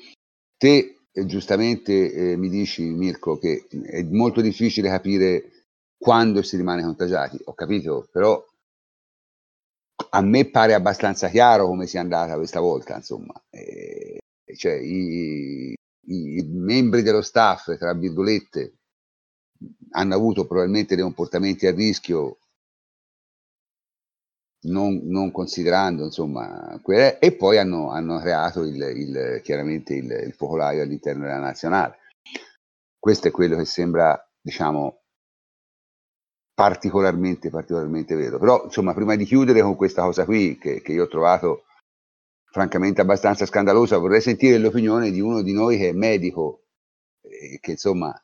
te 0.56 1.06
eh, 1.10 1.26
giustamente 1.26 2.12
eh, 2.12 2.36
mi 2.36 2.48
dici 2.48 2.82
Mirko 2.82 3.38
che 3.38 3.66
è 3.84 4.02
molto 4.02 4.40
difficile 4.40 4.88
capire 4.88 5.50
quando 5.96 6.42
si 6.42 6.56
rimane 6.56 6.82
contagiati, 6.82 7.38
ho 7.44 7.54
capito, 7.54 8.08
però 8.12 8.44
a 10.14 10.20
me 10.22 10.48
pare 10.48 10.74
abbastanza 10.74 11.28
chiaro 11.28 11.66
come 11.66 11.86
sia 11.86 12.00
andata 12.00 12.36
questa 12.36 12.60
volta, 12.60 12.94
insomma. 12.94 13.34
Eh, 13.50 14.20
cioè, 14.56 14.74
i, 14.74 15.74
i, 16.06 16.42
membri 16.52 17.02
dello 17.02 17.20
staff, 17.20 17.76
tra 17.76 17.92
virgolette, 17.94 18.74
hanno 19.90 20.14
avuto 20.14 20.46
probabilmente 20.46 20.94
dei 20.94 21.02
comportamenti 21.02 21.66
a 21.66 21.72
rischio 21.72 22.38
non, 24.66 25.00
non 25.04 25.30
considerando 25.30 26.04
insomma 26.04 26.78
quelle, 26.82 27.18
e 27.18 27.32
poi 27.34 27.58
hanno, 27.58 27.90
hanno 27.90 28.18
creato 28.18 28.62
il, 28.62 28.80
il, 28.80 29.40
chiaramente 29.42 29.94
il, 29.94 30.10
il 30.10 30.32
focolaio 30.32 30.82
all'interno 30.82 31.24
della 31.24 31.38
nazionale. 31.40 31.98
Questo 32.98 33.28
è 33.28 33.30
quello 33.30 33.56
che 33.56 33.64
sembra, 33.64 34.18
diciamo, 34.40 35.03
particolarmente, 36.54 37.50
particolarmente 37.50 38.14
vero. 38.14 38.38
Però, 38.38 38.64
insomma, 38.64 38.94
prima 38.94 39.16
di 39.16 39.24
chiudere 39.24 39.60
con 39.60 39.74
questa 39.74 40.02
cosa 40.02 40.24
qui, 40.24 40.56
che, 40.56 40.80
che 40.80 40.92
io 40.92 41.04
ho 41.04 41.08
trovato 41.08 41.64
francamente 42.44 43.00
abbastanza 43.00 43.44
scandalosa, 43.44 43.98
vorrei 43.98 44.20
sentire 44.20 44.58
l'opinione 44.58 45.10
di 45.10 45.20
uno 45.20 45.42
di 45.42 45.52
noi 45.52 45.76
che 45.76 45.88
è 45.88 45.92
medico, 45.92 46.66
e 47.20 47.58
che 47.60 47.72
insomma 47.72 48.14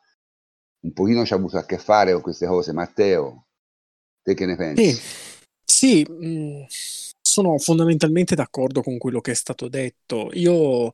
un 0.83 0.93
pochino 0.93 1.25
ci 1.25 1.33
ha 1.33 1.37
avuto 1.37 1.59
a 1.59 1.65
che 1.65 1.79
fare 1.79 2.13
con 2.13 2.23
queste 2.23 2.47
cose. 2.47 2.73
Matteo, 2.73 3.47
te 4.23 4.35
che 4.35 4.47
ne 4.47 4.57
pensi? 4.57 4.93
Sì, 4.93 5.03
sì 5.65 6.07
mh, 6.09 6.27
mm, 6.27 6.63
sono 7.21 7.59
fondamentalmente 7.59 8.35
d'accordo 8.35 8.83
con 8.83 8.99
quello 8.99 9.21
che 9.21 9.33
è 9.33 9.35
stato 9.35 9.69
detto. 9.69 10.31
Io 10.35 10.93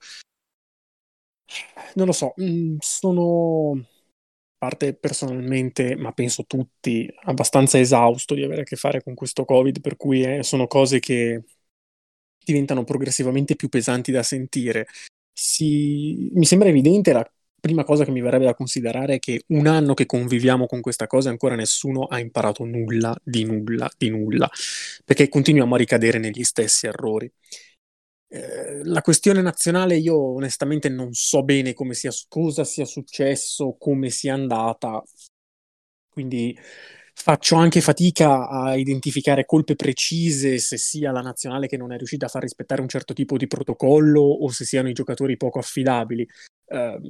non 1.95 2.07
lo 2.07 2.13
so, 2.13 2.33
mh, 2.37 2.45
mm, 2.45 2.77
sono 2.81 3.85
parte 4.67 4.95
personalmente, 4.95 5.95
ma 5.97 6.13
penso 6.13 6.45
tutti, 6.47 7.09
abbastanza 7.25 7.79
esausto 7.79 8.35
di 8.35 8.43
avere 8.43 8.63
a 8.63 8.65
che 8.65 8.77
fare 8.77 9.03
con 9.03 9.15
questo 9.15 9.45
Covid, 9.45 9.81
per 9.81 9.97
cui 9.97 10.23
eh, 10.23 10.43
sono 10.43 10.67
cose 10.67 10.99
che 10.99 11.45
diventano 12.45 12.85
progressivamente 12.85 13.55
più 13.57 13.69
pesanti 13.69 14.11
da 14.13 14.23
sentire. 14.23 14.87
Si... 15.33 16.31
Mi 16.35 16.45
sembra 16.47 16.69
evidente 16.69 17.13
la 17.13 17.29
prima 17.61 17.85
cosa 17.85 18.05
che 18.05 18.11
mi 18.11 18.21
verrebbe 18.21 18.45
da 18.45 18.55
considerare 18.55 19.15
è 19.15 19.19
che 19.19 19.45
un 19.49 19.67
anno 19.67 19.95
che 19.95 20.07
conviviamo 20.07 20.67
con 20.67 20.81
questa 20.81 21.07
cosa 21.07 21.31
ancora 21.31 21.55
nessuno 21.55 22.05
ha 22.05 22.19
imparato 22.21 22.65
nulla 22.65 23.17
di 23.23 23.45
nulla 23.45 23.91
di 23.97 24.11
nulla, 24.11 24.49
perché 25.05 25.29
continuiamo 25.29 25.75
a 25.75 25.79
ricadere 25.79 26.19
negli 26.19 26.45
stessi 26.45 26.87
errori. 26.87 27.31
Eh, 28.29 28.81
la 28.85 29.03
questione 29.03 29.41
nazionale 29.41 29.97
io 29.97 30.17
onestamente 30.17 30.89
non 30.89 31.13
so 31.13 31.45
bene 31.45 31.75
come 31.75 31.95
sia, 31.95 32.11
cosa 32.29 32.65
sia 32.65 32.85
successo, 32.85 33.77
come 33.79 34.11
sia 34.11 34.35
andata, 34.35 35.03
quindi 36.09 36.59
faccio 37.19 37.57
anche 37.57 37.81
fatica 37.81 38.49
a 38.49 38.77
identificare 38.77 39.47
colpe 39.47 39.75
precise 39.75 40.59
se 40.59 40.77
sia 40.77 41.13
la 41.13 41.21
nazionale 41.23 41.67
che 41.67 41.77
non 41.77 41.93
è 41.93 41.97
riuscita 41.97 42.27
a 42.27 42.29
far 42.29 42.43
rispettare 42.43 42.83
un 42.83 42.89
certo 42.89 43.15
tipo 43.15 43.37
di 43.37 43.47
protocollo 43.47 44.21
o 44.21 44.49
se 44.51 44.65
siano 44.65 44.89
i 44.89 44.93
giocatori 44.93 45.37
poco 45.37 45.59
affidabili. 45.59 46.27
Eh, 46.67 47.01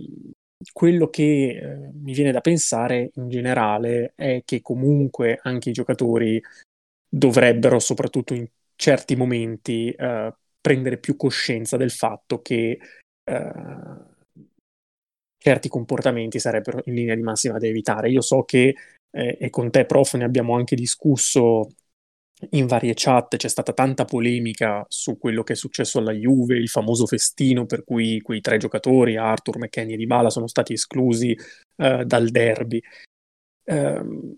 quello 0.72 1.09
che 1.09 1.22
eh, 1.48 1.90
mi 1.93 2.12
viene 2.12 2.32
da 2.32 2.40
pensare 2.40 3.10
in 3.14 3.28
generale 3.28 4.12
è 4.14 4.43
che 4.44 4.60
comunque 4.62 5.38
anche 5.43 5.70
i 5.70 5.72
giocatori 5.72 6.40
dovrebbero, 7.09 7.78
soprattutto 7.78 8.34
in 8.34 8.47
certi 8.74 9.16
momenti, 9.16 9.90
eh, 9.90 10.32
prendere 10.66 10.98
più 10.98 11.14
coscienza 11.14 11.76
del 11.76 11.93
fatto 11.93 12.43
che 12.43 12.76
eh, 13.22 13.52
certi 15.38 15.68
comportamenti 15.68 16.40
sarebbero 16.40 16.82
in 16.86 16.94
linea 16.94 17.14
di 17.14 17.22
massima 17.22 17.56
da 17.56 17.68
evitare. 17.68 18.10
Io 18.10 18.20
so 18.20 18.43
che, 18.43 18.74
eh, 19.12 19.36
e 19.40 19.48
con 19.48 19.70
te, 19.70 19.86
prof, 19.86 20.14
ne 20.14 20.24
abbiamo 20.24 20.56
anche 20.56 20.74
discusso 20.74 21.68
in 22.51 22.66
varie 22.66 22.94
chat, 22.97 23.36
c'è 23.36 23.47
stata 23.47 23.72
tanta 23.72 24.05
polemica 24.05 24.84
su 24.88 25.18
quello 25.18 25.44
che 25.44 25.52
è 25.52 25.56
successo 25.56 26.01
alla 26.01 26.10
Juve, 26.10 26.56
il 26.56 26.68
famoso 26.68 27.06
festino 27.06 27.64
per 27.64 27.84
cui 27.84 28.20
quei 28.20 28.40
tre 28.40 28.56
giocatori, 28.56 29.16
Arthur, 29.16 29.59
McKenny 29.59 29.93
e 29.93 29.97
Dybala, 29.97 30.30
sono 30.30 30.48
stati 30.48 30.72
esclusi 30.72 31.38
eh, 31.76 32.05
dal 32.05 32.28
derby. 32.30 32.82
Um, 33.66 34.36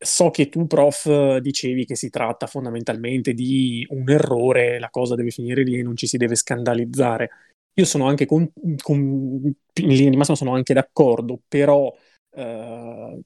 So 0.00 0.30
che 0.30 0.48
tu, 0.48 0.66
prof, 0.68 1.38
dicevi 1.38 1.84
che 1.84 1.96
si 1.96 2.08
tratta 2.08 2.46
fondamentalmente 2.46 3.32
di 3.34 3.84
un 3.90 4.08
errore, 4.08 4.78
la 4.78 4.90
cosa 4.90 5.16
deve 5.16 5.30
finire 5.30 5.64
lì 5.64 5.76
e 5.78 5.82
non 5.82 5.96
ci 5.96 6.06
si 6.06 6.16
deve 6.16 6.36
scandalizzare. 6.36 7.30
Io 7.74 7.84
sono 7.84 8.06
anche 8.06 8.24
con, 8.24 8.48
con 8.80 8.96
in 8.98 9.54
linea 9.88 10.10
di 10.10 10.16
massima 10.16 10.36
sono 10.36 10.54
anche 10.54 10.72
d'accordo, 10.72 11.40
però 11.48 11.92
eh, 12.30 13.20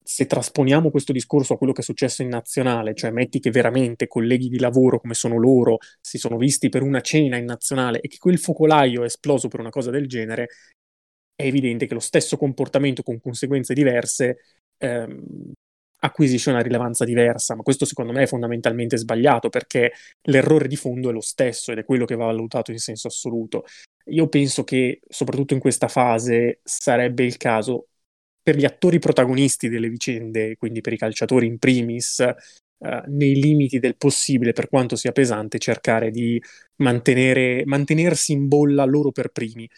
se 0.00 0.26
trasponiamo 0.26 0.90
questo 0.90 1.12
discorso 1.12 1.54
a 1.54 1.58
quello 1.58 1.72
che 1.72 1.80
è 1.80 1.84
successo 1.84 2.22
in 2.22 2.28
nazionale, 2.28 2.94
cioè 2.94 3.10
metti 3.10 3.40
che 3.40 3.50
veramente 3.50 4.06
colleghi 4.06 4.48
di 4.48 4.60
lavoro 4.60 5.00
come 5.00 5.14
sono 5.14 5.36
loro 5.38 5.78
si 6.00 6.18
sono 6.18 6.36
visti 6.36 6.68
per 6.68 6.82
una 6.82 7.00
cena 7.00 7.36
in 7.36 7.44
nazionale 7.46 8.00
e 8.00 8.06
che 8.08 8.18
quel 8.18 8.38
focolaio 8.38 9.02
è 9.02 9.06
esploso 9.06 9.48
per 9.48 9.58
una 9.60 9.70
cosa 9.70 9.90
del 9.90 10.06
genere, 10.06 10.48
è 11.34 11.44
evidente 11.44 11.86
che 11.86 11.94
lo 11.94 12.00
stesso 12.00 12.36
comportamento 12.36 13.02
con 13.02 13.20
conseguenze 13.20 13.74
diverse 13.74 14.38
ehm, 14.78 15.52
acquisisce 15.98 16.50
una 16.50 16.60
rilevanza 16.60 17.04
diversa, 17.04 17.54
ma 17.54 17.62
questo 17.62 17.84
secondo 17.84 18.12
me 18.12 18.22
è 18.22 18.26
fondamentalmente 18.26 18.96
sbagliato 18.96 19.48
perché 19.48 19.92
l'errore 20.22 20.68
di 20.68 20.76
fondo 20.76 21.10
è 21.10 21.12
lo 21.12 21.20
stesso 21.20 21.72
ed 21.72 21.78
è 21.78 21.84
quello 21.84 22.04
che 22.04 22.14
va 22.14 22.26
valutato 22.26 22.70
in 22.70 22.78
senso 22.78 23.08
assoluto. 23.08 23.64
Io 24.10 24.28
penso 24.28 24.64
che 24.64 25.00
soprattutto 25.08 25.54
in 25.54 25.60
questa 25.60 25.88
fase 25.88 26.60
sarebbe 26.62 27.24
il 27.24 27.36
caso 27.36 27.88
per 28.42 28.56
gli 28.56 28.64
attori 28.64 28.98
protagonisti 28.98 29.68
delle 29.68 29.88
vicende, 29.88 30.56
quindi 30.56 30.80
per 30.80 30.92
i 30.92 30.98
calciatori 30.98 31.46
in 31.46 31.58
primis, 31.58 32.20
eh, 32.20 33.02
nei 33.06 33.34
limiti 33.34 33.80
del 33.80 33.96
possibile, 33.96 34.52
per 34.52 34.68
quanto 34.68 34.94
sia 34.94 35.10
pesante, 35.10 35.58
cercare 35.58 36.10
di 36.10 36.40
mantenere, 36.76 37.62
mantenersi 37.64 38.32
in 38.32 38.46
bolla 38.46 38.84
loro 38.84 39.10
per 39.10 39.30
primi 39.30 39.68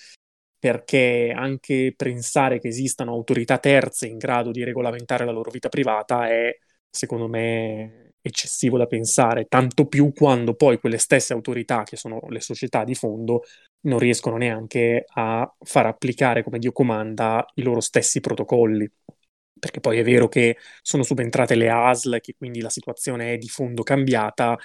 perché 0.59 1.33
anche 1.35 1.95
pensare 1.97 2.59
che 2.59 2.69
esistano 2.69 3.13
autorità 3.13 3.59
terze 3.59 4.07
in 4.07 4.19
grado 4.19 4.51
di 4.51 4.65
regolamentare 4.65 5.25
la 5.25 5.31
loro 5.33 5.51
vita 5.51 5.69
privata 5.69 6.29
è, 6.29 6.57
secondo 6.91 7.29
me, 7.29 8.13
eccessivo 8.21 8.77
da 8.79 8.87
pensare, 8.87 9.47
tanto 9.47 9.87
più 9.87 10.13
quando 10.13 10.55
poi 10.55 10.79
quelle 10.79 10.99
stesse 10.99 11.33
autorità, 11.33 11.83
che 11.85 11.97
sono 11.97 12.21
le 12.29 12.41
società 12.41 12.85
di 12.85 12.95
fondo, 12.95 13.43
non 13.83 13.99
riescono 13.99 14.37
neanche 14.37 15.05
a 15.15 15.51
far 15.61 15.87
applicare 15.87 16.43
come 16.43 16.59
Dio 16.59 16.73
comanda 16.73 17.45
i 17.55 17.63
loro 17.63 17.81
stessi 17.81 18.21
protocolli. 18.21 18.91
Perché 19.61 19.81
poi 19.81 19.99
è 19.99 20.05
vero 20.05 20.29
che 20.29 20.57
sono 20.83 21.03
subentrate 21.03 21.55
le 21.57 21.69
ASL, 21.71 22.21
che 22.21 22.35
quindi 22.37 22.61
la 22.61 22.71
situazione 22.71 23.33
è 23.35 23.39
di 23.39 23.49
fondo 23.49 23.83
cambiata, 23.83 24.57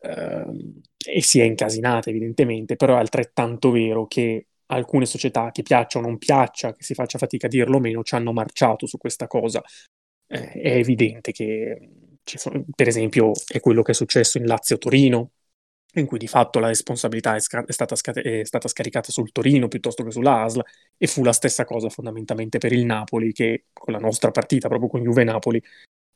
ehm, 0.00 0.80
e 1.06 1.22
si 1.22 1.40
è 1.40 1.44
incasinata 1.44 2.10
evidentemente, 2.10 2.76
però 2.76 2.96
è 2.96 2.98
altrettanto 3.00 3.70
vero 3.70 4.06
che 4.06 4.46
alcune 4.72 5.06
società, 5.06 5.50
che 5.50 5.62
piaccia 5.62 5.98
o 5.98 6.02
non 6.02 6.18
piaccia, 6.18 6.72
che 6.72 6.82
si 6.82 6.94
faccia 6.94 7.18
fatica 7.18 7.46
a 7.46 7.50
dirlo 7.50 7.76
o 7.76 7.80
meno, 7.80 8.02
ci 8.02 8.14
hanno 8.14 8.32
marciato 8.32 8.86
su 8.86 8.98
questa 8.98 9.26
cosa. 9.26 9.62
Eh, 10.26 10.52
è 10.52 10.76
evidente 10.76 11.32
che, 11.32 11.90
sono, 12.24 12.64
per 12.74 12.88
esempio, 12.88 13.32
è 13.46 13.60
quello 13.60 13.82
che 13.82 13.92
è 13.92 13.94
successo 13.94 14.38
in 14.38 14.46
Lazio-Torino, 14.46 15.30
in 15.94 16.06
cui 16.06 16.18
di 16.18 16.26
fatto 16.26 16.58
la 16.58 16.68
responsabilità 16.68 17.34
è, 17.34 17.40
sca- 17.40 17.64
è, 17.66 17.72
stata 17.72 17.94
sca- 17.96 18.12
è, 18.12 18.44
stata 18.44 18.68
scaricata 18.68 19.12
sul 19.12 19.30
Torino 19.30 19.68
piuttosto 19.68 20.02
che 20.04 20.10
sull'ASL, 20.10 20.62
e 20.96 21.06
fu 21.06 21.22
la 21.22 21.32
stessa 21.32 21.64
cosa 21.64 21.88
fondamentalmente 21.90 22.58
per 22.58 22.72
il 22.72 22.84
Napoli, 22.84 23.32
che 23.32 23.66
con 23.72 23.92
la 23.92 24.00
nostra 24.00 24.30
partita, 24.30 24.68
proprio 24.68 24.88
con 24.88 25.02
Juve-Napoli, 25.02 25.62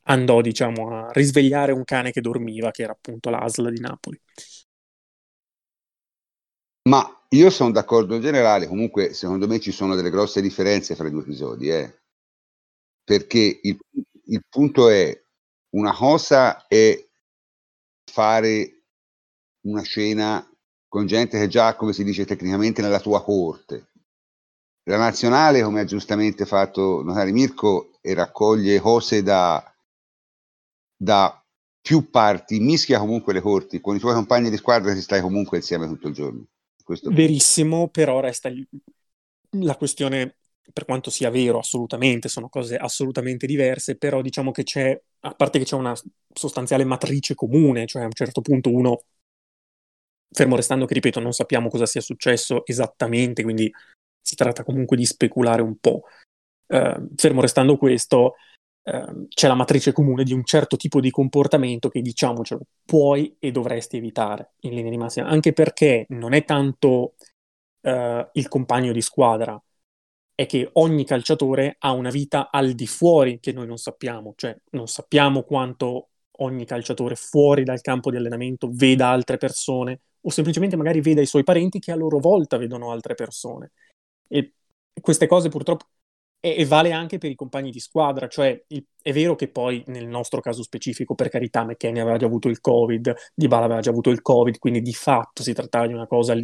andò 0.08 0.40
diciamo 0.40 0.90
a 0.90 1.10
risvegliare 1.12 1.72
un 1.72 1.84
cane 1.84 2.12
che 2.12 2.20
dormiva, 2.20 2.70
che 2.70 2.82
era 2.82 2.92
appunto 2.92 3.30
l'ASL 3.30 3.72
di 3.72 3.80
Napoli. 3.80 4.20
Ma 6.88 7.04
io 7.30 7.50
sono 7.50 7.72
d'accordo 7.72 8.14
in 8.14 8.20
generale, 8.20 8.68
comunque 8.68 9.12
secondo 9.12 9.46
me 9.48 9.58
ci 9.58 9.72
sono 9.72 9.94
delle 9.94 10.10
grosse 10.10 10.40
differenze 10.40 10.94
fra 10.94 11.08
i 11.08 11.10
due 11.10 11.22
episodi, 11.22 11.68
eh? 11.68 12.00
perché 13.02 13.60
il, 13.62 13.78
il 14.26 14.44
punto 14.48 14.88
è 14.88 15.16
una 15.76 15.94
cosa 15.94 16.66
è 16.66 17.04
fare 18.10 18.82
una 19.66 19.82
scena 19.82 20.48
con 20.88 21.06
gente 21.06 21.38
che 21.38 21.48
già, 21.48 21.74
come 21.74 21.92
si 21.92 22.04
dice 22.04 22.24
tecnicamente, 22.24 22.82
nella 22.82 23.00
tua 23.00 23.22
corte. 23.22 23.90
La 24.84 24.96
nazionale, 24.96 25.62
come 25.62 25.80
ha 25.80 25.84
giustamente 25.84 26.46
fatto 26.46 27.02
notare 27.02 27.32
Mirko, 27.32 27.98
e 28.00 28.14
raccoglie 28.14 28.80
cose 28.80 29.22
da, 29.22 29.62
da 30.96 31.44
più 31.80 32.10
parti, 32.10 32.60
mischia 32.60 33.00
comunque 33.00 33.32
le 33.32 33.40
corti, 33.40 33.80
con 33.80 33.96
i 33.96 33.98
tuoi 33.98 34.14
compagni 34.14 34.50
di 34.50 34.56
squadra 34.56 34.94
si 34.94 35.02
stai 35.02 35.20
comunque 35.20 35.58
insieme 35.58 35.86
tutto 35.86 36.08
il 36.08 36.14
giorno. 36.14 36.44
Questo... 36.86 37.10
Verissimo, 37.10 37.88
però 37.88 38.20
resta 38.20 38.48
la 39.50 39.74
questione, 39.74 40.36
per 40.72 40.84
quanto 40.84 41.10
sia 41.10 41.30
vero, 41.30 41.58
assolutamente, 41.58 42.28
sono 42.28 42.48
cose 42.48 42.76
assolutamente 42.76 43.44
diverse, 43.44 43.96
però 43.96 44.22
diciamo 44.22 44.52
che 44.52 44.62
c'è, 44.62 45.02
a 45.20 45.34
parte 45.34 45.58
che 45.58 45.64
c'è 45.64 45.74
una 45.74 45.96
sostanziale 46.32 46.84
matrice 46.84 47.34
comune, 47.34 47.86
cioè 47.86 48.02
a 48.02 48.04
un 48.04 48.12
certo 48.12 48.40
punto 48.40 48.70
uno, 48.70 49.02
fermo 50.30 50.54
restando 50.54 50.86
che, 50.86 50.94
ripeto, 50.94 51.18
non 51.18 51.32
sappiamo 51.32 51.68
cosa 51.68 51.86
sia 51.86 52.00
successo 52.00 52.64
esattamente, 52.64 53.42
quindi 53.42 53.68
si 54.20 54.36
tratta 54.36 54.62
comunque 54.62 54.96
di 54.96 55.06
speculare 55.06 55.62
un 55.62 55.78
po'. 55.78 56.02
Uh, 56.68 57.08
fermo 57.16 57.40
restando 57.40 57.76
questo, 57.76 58.36
ehm, 58.86 59.26
c'è 59.28 59.48
la 59.48 59.54
matrice 59.54 59.92
comune 59.92 60.22
di 60.24 60.32
un 60.32 60.44
certo 60.44 60.76
tipo 60.76 61.00
di 61.00 61.10
comportamento 61.10 61.88
che 61.88 62.00
diciamocelo 62.00 62.60
puoi 62.84 63.36
e 63.38 63.50
dovresti 63.50 63.96
evitare 63.96 64.52
in 64.60 64.74
linea 64.74 64.90
di 64.90 64.96
massima, 64.96 65.26
anche 65.26 65.52
perché 65.52 66.06
non 66.10 66.32
è 66.32 66.44
tanto 66.44 67.14
eh, 67.82 68.30
il 68.32 68.48
compagno 68.48 68.92
di 68.92 69.02
squadra, 69.02 69.60
è 70.34 70.46
che 70.46 70.68
ogni 70.74 71.04
calciatore 71.04 71.76
ha 71.78 71.92
una 71.92 72.10
vita 72.10 72.50
al 72.50 72.72
di 72.72 72.86
fuori 72.86 73.40
che 73.40 73.52
noi 73.52 73.66
non 73.66 73.78
sappiamo, 73.78 74.34
cioè 74.36 74.56
non 74.72 74.86
sappiamo 74.86 75.42
quanto 75.42 76.10
ogni 76.40 76.66
calciatore 76.66 77.14
fuori 77.16 77.64
dal 77.64 77.80
campo 77.80 78.10
di 78.10 78.18
allenamento 78.18 78.68
veda 78.70 79.08
altre 79.08 79.38
persone 79.38 80.00
o 80.20 80.30
semplicemente 80.30 80.76
magari 80.76 81.00
veda 81.00 81.22
i 81.22 81.26
suoi 81.26 81.42
parenti 81.42 81.78
che 81.78 81.92
a 81.92 81.96
loro 81.96 82.18
volta 82.18 82.58
vedono 82.58 82.90
altre 82.90 83.14
persone. 83.14 83.72
E 84.28 84.54
queste 85.00 85.26
cose 85.26 85.48
purtroppo 85.48 85.86
e, 86.40 86.56
e 86.58 86.64
vale 86.64 86.92
anche 86.92 87.18
per 87.18 87.30
i 87.30 87.34
compagni 87.34 87.70
di 87.70 87.80
squadra, 87.80 88.28
cioè 88.28 88.62
il, 88.68 88.84
è 89.02 89.12
vero 89.12 89.34
che 89.34 89.48
poi 89.48 89.82
nel 89.86 90.06
nostro 90.06 90.40
caso 90.40 90.62
specifico, 90.62 91.14
per 91.14 91.28
carità, 91.28 91.64
McKenny 91.64 92.00
aveva 92.00 92.16
già 92.16 92.26
avuto 92.26 92.48
il 92.48 92.60
Covid, 92.60 93.14
Dybala 93.34 93.64
aveva 93.64 93.80
già 93.80 93.90
avuto 93.90 94.10
il 94.10 94.22
Covid, 94.22 94.58
quindi 94.58 94.80
di 94.80 94.94
fatto 94.94 95.42
si 95.42 95.52
trattava 95.52 95.86
di 95.86 95.94
una 95.94 96.06
cosa 96.06 96.34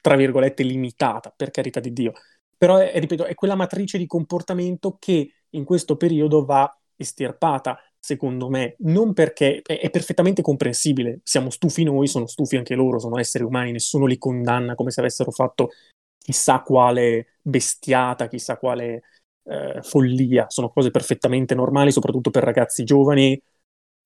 tra 0.00 0.16
virgolette 0.16 0.62
limitata, 0.62 1.32
per 1.34 1.50
carità 1.50 1.80
di 1.80 1.92
Dio. 1.92 2.12
Però 2.56 2.76
è, 2.76 2.98
ripeto, 2.98 3.24
è 3.24 3.34
quella 3.34 3.54
matrice 3.54 3.98
di 3.98 4.06
comportamento 4.06 4.96
che 4.98 5.32
in 5.50 5.64
questo 5.64 5.96
periodo 5.96 6.44
va 6.44 6.72
estirpata, 6.96 7.78
secondo 7.98 8.50
me, 8.50 8.76
non 8.80 9.14
perché 9.14 9.62
è, 9.64 9.78
è, 9.78 9.90
perfettamente 9.90 10.42
comprensibile, 10.42 11.20
siamo 11.22 11.48
stufi 11.48 11.82
noi, 11.82 12.06
sono 12.06 12.26
stufi 12.26 12.56
anche 12.56 12.74
loro, 12.74 12.98
sono 12.98 13.18
esseri 13.18 13.44
umani, 13.44 13.72
nessuno 13.72 14.04
li 14.04 14.18
condanna 14.18 14.74
come 14.74 14.90
se 14.90 15.00
avessero 15.00 15.30
fatto 15.30 15.70
chissà 16.18 16.60
quale 16.60 17.38
bestiata, 17.40 18.28
chissà 18.28 18.58
quale 18.58 19.02
eh, 19.44 19.80
follia, 19.82 20.46
sono 20.48 20.70
cose 20.70 20.90
perfettamente 20.90 21.54
normali, 21.54 21.92
soprattutto 21.92 22.30
per 22.30 22.44
ragazzi 22.44 22.84
giovani, 22.84 23.40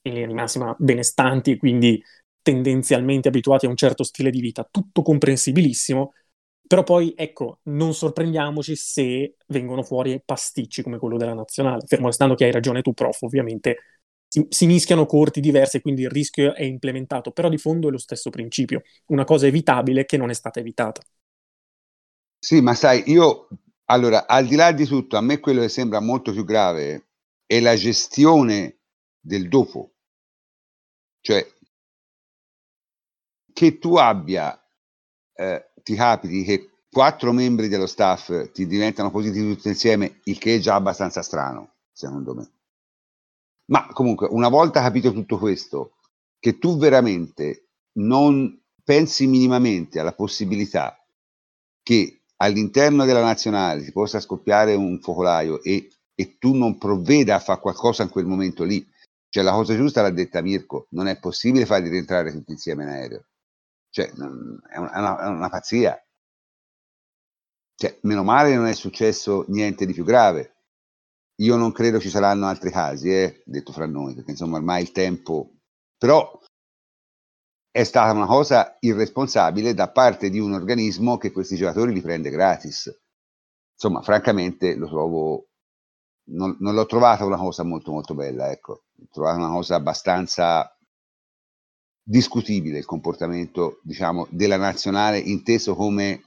linea 0.03 0.27
di 0.27 0.35
massima 0.35 0.75
benestanti 0.79 1.53
e 1.53 1.57
quindi 1.57 2.03
tendenzialmente 2.43 3.29
abituati 3.29 3.67
a 3.67 3.71
un 3.71 3.77
certo 3.77 4.05
stile 4.05 4.31
di 4.31 4.41
vita, 4.41 4.67
tutto 4.71 5.03
comprensibilissimo, 5.03 6.13
però 6.67 6.83
poi, 6.83 7.13
ecco, 7.17 7.61
non 7.65 7.95
sorprendiamoci 7.95 8.75
se 8.77 9.37
vengono 9.49 9.83
fuori 9.83 10.21
pasticci 10.25 10.83
come 10.83 10.99
quello 10.99 11.17
della 11.17 11.35
nazionale, 11.35 11.85
fermo 11.87 12.07
restando 12.07 12.35
che 12.35 12.45
hai 12.45 12.53
ragione 12.53 12.83
tu, 12.83 12.93
prof, 12.93 13.23
ovviamente 13.23 13.79
si, 14.29 14.47
si 14.49 14.67
mischiano 14.67 15.07
corti 15.07 15.41
diversi, 15.41 15.81
quindi 15.81 16.03
il 16.03 16.11
rischio 16.11 16.55
è 16.55 16.63
implementato, 16.65 17.31
però 17.33 17.49
di 17.49 17.59
fondo 17.59 17.89
è 17.89 17.91
lo 17.91 17.99
stesso 17.99 18.31
principio, 18.31 18.83
una 19.07 19.25
cosa 19.25 19.47
evitabile 19.47 20.05
che 20.05 20.17
non 20.17 20.31
è 20.31 20.35
stata 20.35 20.61
evitata. 20.61 21.03
Sì, 22.39 22.61
ma 22.61 22.75
sai, 22.75 23.03
io, 23.11 23.49
allora, 23.87 24.27
al 24.27 24.47
di 24.47 24.57
là 24.57 24.73
di 24.73 24.87
tutto, 24.87 25.17
a 25.17 25.21
me 25.21 25.41
quello 25.41 25.61
che 25.61 25.69
sembra 25.69 26.01
molto 26.01 26.33
più 26.33 26.45
grave 26.45 27.09
è 27.47 27.61
la 27.61 27.77
gestione 27.77 28.79
del 29.21 29.49
dopo. 29.49 29.93
Cioè, 31.21 31.47
che 33.53 33.79
tu 33.79 33.97
abbia, 33.97 34.59
eh, 35.35 35.71
ti 35.83 35.95
capiti 35.95 36.45
che 36.45 36.71
quattro 36.91 37.33
membri 37.33 37.69
dello 37.69 37.87
staff 37.87 38.53
ti 38.53 38.67
diventano 38.67 39.11
positivi 39.11 39.55
tutti 39.55 39.69
insieme, 39.69 40.21
il 40.25 40.39
che 40.39 40.57
è 40.57 40.59
già 40.59 40.75
abbastanza 40.75 41.23
strano, 41.23 41.75
secondo 41.93 42.35
me. 42.35 42.51
Ma 43.67 43.87
comunque, 43.89 44.29
una 44.31 44.49
volta 44.49 44.81
capito 44.81 45.13
tutto 45.13 45.39
questo, 45.39 45.97
che 46.39 46.59
tu 46.59 46.77
veramente 46.79 47.69
non 47.99 48.61
pensi 48.83 49.27
minimamente 49.27 49.99
alla 49.99 50.13
possibilità 50.13 50.99
che 51.83 52.24
all'interno 52.37 53.05
della 53.05 53.23
nazionale 53.23 53.83
si 53.83 53.93
possa 53.93 54.21
scoppiare 54.21 54.75
un 54.75 55.01
focolaio 55.01 55.63
e, 55.63 55.89
e 56.15 56.39
tu 56.39 56.55
non 56.55 56.79
provveda 56.79 57.37
a 57.37 57.41
fare 57.41 57.61
qualcosa 57.61 58.03
in 58.03 58.09
quel 58.09 58.27
momento 58.27 58.65
lì, 58.65 58.87
cioè 59.29 59.43
la 59.43 59.53
cosa 59.53 59.75
giusta 59.75 60.03
l'ha 60.03 60.11
detta 60.11 60.41
Mirko, 60.41 60.87
non 60.91 61.09
è 61.09 61.19
possibile 61.19 61.67
farli 61.67 61.89
rientrare 61.89 62.31
tutti 62.31 62.53
insieme 62.53 62.85
in 62.85 62.89
aereo. 62.91 63.25
Cioè, 63.91 64.11
è 64.11 64.79
una, 64.79 65.19
è 65.21 65.27
una 65.27 65.49
pazzia. 65.49 66.01
Cioè, 67.77 67.99
meno 68.03 68.23
male 68.23 68.55
non 68.55 68.67
è 68.67 68.75
successo 68.75 69.45
niente 69.49 69.87
di 69.87 69.93
più 69.93 70.05
grave. 70.05 70.55
Io 71.39 71.57
non 71.57 71.73
credo 71.73 71.99
ci 71.99 72.11
saranno 72.11 72.47
altri 72.47 72.71
casi, 72.71 73.11
eh, 73.11 73.43
detto 73.45 73.73
fra 73.73 73.87
noi, 73.87 74.15
perché 74.15 74.33
insomma 74.33 74.57
ormai 74.57 74.83
il 74.83 74.93
tempo... 74.93 75.51
Però 75.97 76.41
è 77.77 77.83
stata 77.83 78.13
una 78.13 78.27
cosa 78.27 78.77
irresponsabile 78.79 79.75
da 79.75 79.91
parte 79.91 80.31
di 80.31 80.39
un 80.39 80.53
organismo 80.53 81.17
che 81.17 81.33
questi 81.33 81.57
giocatori 81.57 81.93
li 81.93 82.01
prende 82.01 82.31
gratis. 82.31 82.89
Insomma, 83.73 84.01
francamente 84.01 84.77
lo 84.77 84.87
trovo... 84.87 85.49
Non, 86.27 86.57
non 86.61 86.75
l'ho 86.75 86.87
trovata 86.87 87.25
una 87.25 87.37
cosa 87.37 87.65
molto 87.65 87.91
molto 87.91 88.15
bella, 88.15 88.49
ecco. 88.53 88.85
L'ho 88.93 89.09
trovata 89.11 89.39
una 89.39 89.51
cosa 89.51 89.75
abbastanza 89.75 90.73
discutibile 92.01 92.79
il 92.79 92.85
comportamento, 92.85 93.81
diciamo, 93.83 94.29
della 94.31 94.57
nazionale 94.57 95.19
inteso 95.19 95.75
come 95.75 96.23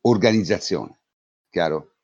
organizzazione, 0.00 1.00
chiaro? 1.50 1.96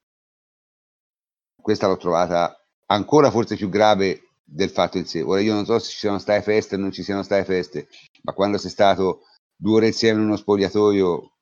Questa 1.58 1.86
l'ho 1.86 1.96
trovata 1.96 2.54
ancora 2.84 3.30
forse 3.30 3.56
più 3.56 3.70
grave 3.70 4.33
del 4.44 4.70
fatto 4.70 4.98
in 4.98 5.06
sé. 5.06 5.22
Ora 5.22 5.40
io 5.40 5.54
non 5.54 5.64
so 5.64 5.78
se 5.78 5.90
ci 5.90 5.98
siano 5.98 6.18
state 6.18 6.42
feste 6.42 6.74
o 6.76 6.78
non 6.78 6.92
ci 6.92 7.02
siano 7.02 7.22
state 7.22 7.44
feste, 7.44 7.88
ma 8.22 8.32
quando 8.32 8.58
sei 8.58 8.70
stato 8.70 9.22
due 9.56 9.76
ore 9.76 9.86
insieme 9.88 10.20
in 10.20 10.26
uno 10.26 10.36
spogliatoio, 10.36 11.32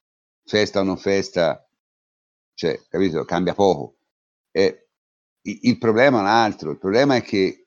festa 0.45 0.81
o 0.81 0.83
non 0.85 0.97
festa, 0.97 1.69
cioè, 2.55 2.81
capito? 2.89 3.25
Cambia 3.25 3.55
poco. 3.55 3.97
E 4.51 4.89
il 5.43 5.79
problema 5.79 6.19
è 6.19 6.21
un 6.21 6.27
altro, 6.29 6.71
il 6.71 6.79
problema 6.79 7.17
è 7.17 7.23
che 7.23 7.67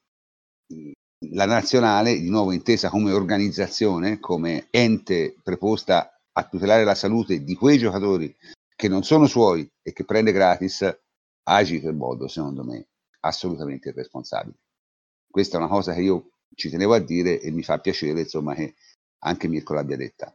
la 1.31 1.45
nazionale, 1.45 2.19
di 2.19 2.29
nuovo 2.29 2.51
intesa 2.51 2.89
come 2.89 3.11
organizzazione, 3.11 4.19
come 4.19 4.67
ente 4.69 5.35
preposta 5.43 6.19
a 6.31 6.47
tutelare 6.47 6.83
la 6.83 6.95
salute 6.95 7.43
di 7.43 7.55
quei 7.55 7.77
giocatori 7.77 8.35
che 8.75 8.87
non 8.87 9.03
sono 9.03 9.25
suoi 9.25 9.69
e 9.81 9.93
che 9.93 10.03
prende 10.03 10.31
gratis, 10.31 10.97
agita 11.43 11.89
in 11.89 11.97
modo, 11.97 12.27
secondo 12.27 12.63
me, 12.63 12.87
assolutamente 13.21 13.89
irresponsabile. 13.89 14.57
Questa 15.35 15.57
è 15.57 15.59
una 15.59 15.67
cosa 15.67 15.93
che 15.93 15.99
io 15.99 16.29
ci 16.55 16.69
tenevo 16.69 16.93
a 16.93 16.99
dire 16.99 17.41
e 17.41 17.51
mi 17.51 17.61
fa 17.61 17.79
piacere, 17.79 18.21
insomma, 18.21 18.55
che 18.55 18.75
anche 19.23 19.49
Mirko 19.49 19.73
l'abbia 19.73 19.97
detta. 19.97 20.33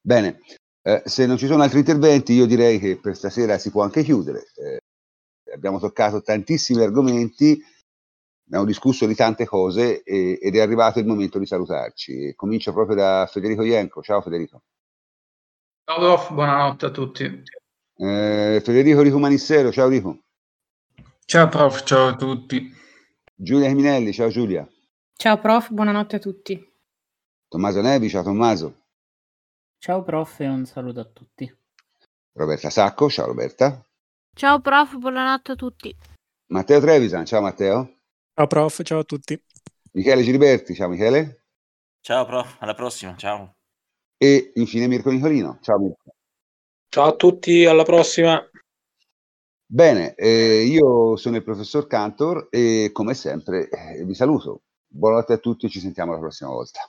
Bene, 0.00 0.42
eh, 0.80 1.02
se 1.06 1.26
non 1.26 1.36
ci 1.36 1.48
sono 1.48 1.64
altri 1.64 1.80
interventi, 1.80 2.32
io 2.32 2.46
direi 2.46 2.78
che 2.78 3.00
per 3.00 3.16
stasera 3.16 3.58
si 3.58 3.72
può 3.72 3.82
anche 3.82 4.04
chiudere. 4.04 4.44
Eh, 4.54 4.78
abbiamo 5.52 5.80
toccato 5.80 6.22
tantissimi 6.22 6.84
argomenti 6.84 7.60
abbiamo 8.46 8.64
discusso 8.64 9.06
di 9.06 9.16
tante 9.16 9.44
cose 9.44 10.04
e, 10.04 10.38
ed 10.40 10.54
è 10.54 10.60
arrivato 10.60 11.00
il 11.00 11.06
momento 11.06 11.40
di 11.40 11.46
salutarci. 11.46 12.32
Comincio 12.36 12.72
proprio 12.72 12.94
da 12.94 13.28
Federico 13.28 13.64
Ienco. 13.64 14.02
Ciao 14.02 14.20
Federico. 14.20 14.62
Ciao 15.82 15.98
prof, 15.98 16.32
buonanotte 16.32 16.86
a 16.86 16.90
tutti. 16.90 17.24
Eh, 17.96 18.62
Federico 18.62 19.02
Rico 19.02 19.18
Manissero, 19.18 19.72
ciao 19.72 19.88
Rico. 19.88 20.20
Ciao 21.24 21.48
prof, 21.48 21.82
ciao 21.82 22.06
a 22.06 22.14
tutti. 22.14 22.78
Giulia 23.42 23.72
Minelli, 23.72 24.12
ciao 24.12 24.28
Giulia. 24.28 24.68
Ciao 25.16 25.38
prof, 25.38 25.70
buonanotte 25.70 26.16
a 26.16 26.18
tutti. 26.18 26.62
Tommaso 27.48 27.80
Nevi, 27.80 28.10
ciao 28.10 28.22
Tommaso. 28.22 28.82
Ciao 29.78 30.02
prof 30.02 30.40
e 30.40 30.46
un 30.46 30.66
saluto 30.66 31.00
a 31.00 31.04
tutti. 31.06 31.50
Roberta 32.32 32.68
Sacco, 32.68 33.08
ciao 33.08 33.24
Roberta. 33.24 33.82
Ciao 34.36 34.60
prof, 34.60 34.94
buonanotte 34.98 35.52
a 35.52 35.54
tutti. 35.54 35.96
Matteo 36.48 36.80
Trevisan, 36.80 37.24
ciao 37.24 37.40
Matteo. 37.40 38.00
Ciao 38.34 38.46
prof, 38.46 38.82
ciao 38.82 38.98
a 38.98 39.04
tutti. 39.04 39.42
Michele 39.92 40.22
Giliberti, 40.22 40.74
ciao 40.74 40.90
Michele. 40.90 41.44
Ciao 42.02 42.26
prof, 42.26 42.56
alla 42.60 42.74
prossima, 42.74 43.16
ciao. 43.16 43.54
E 44.18 44.52
infine 44.56 44.86
Mirko 44.86 45.10
Nicolino, 45.10 45.60
ciao 45.62 45.78
Mirko. 45.78 46.14
Ciao 46.90 47.06
a 47.06 47.16
tutti, 47.16 47.64
alla 47.64 47.84
prossima. 47.84 48.38
Bene, 49.72 50.14
eh, 50.16 50.64
io 50.64 51.14
sono 51.14 51.36
il 51.36 51.44
professor 51.44 51.86
Cantor 51.86 52.48
e 52.50 52.90
come 52.92 53.14
sempre 53.14 53.68
eh, 53.68 54.04
vi 54.04 54.14
saluto. 54.14 54.62
Buonanotte 54.88 55.34
a 55.34 55.36
tutti 55.38 55.68
ci 55.68 55.78
sentiamo 55.78 56.10
la 56.10 56.18
prossima 56.18 56.50
volta. 56.50 56.80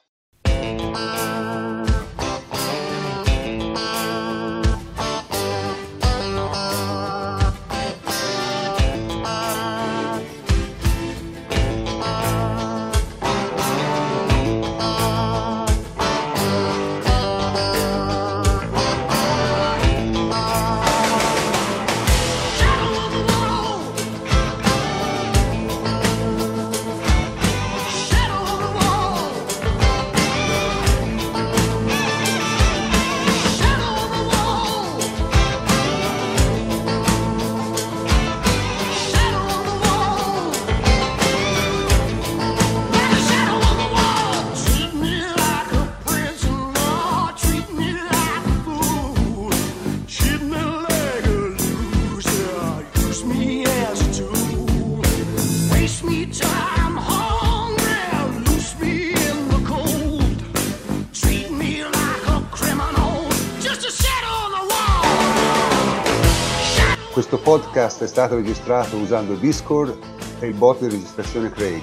Questo 67.31 67.49
podcast 67.49 68.03
è 68.03 68.07
stato 68.07 68.35
registrato 68.35 68.97
usando 68.97 69.35
Discord 69.35 69.97
e 70.41 70.47
il 70.47 70.53
bot 70.53 70.81
di 70.81 70.89
registrazione 70.89 71.49
Craig. 71.49 71.81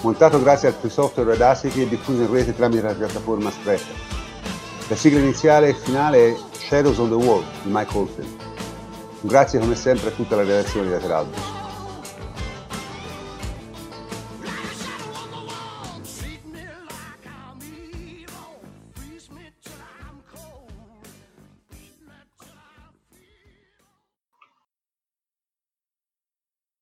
Montato 0.00 0.42
grazie 0.42 0.66
al 0.66 0.90
software 0.90 1.30
Audacity 1.30 1.82
e 1.82 1.88
diffuso 1.88 2.22
in 2.22 2.32
rete 2.32 2.52
tramite 2.52 2.82
la 2.82 2.92
piattaforma 2.92 3.48
Spreaker. 3.52 3.94
La 4.88 4.96
sigla 4.96 5.20
iniziale 5.20 5.68
e 5.68 5.74
finale 5.74 6.30
è 6.30 6.36
Shadows 6.50 6.98
on 6.98 7.10
the 7.10 7.14
Wall 7.14 7.44
di 7.62 7.70
Mike 7.70 7.96
Oldfield. 7.96 8.36
Grazie 9.20 9.60
come 9.60 9.76
sempre 9.76 10.08
a 10.08 10.12
tutta 10.12 10.34
la 10.34 10.42
redazione 10.42 10.86
di 10.86 10.92
Lateralbus. 10.94 11.55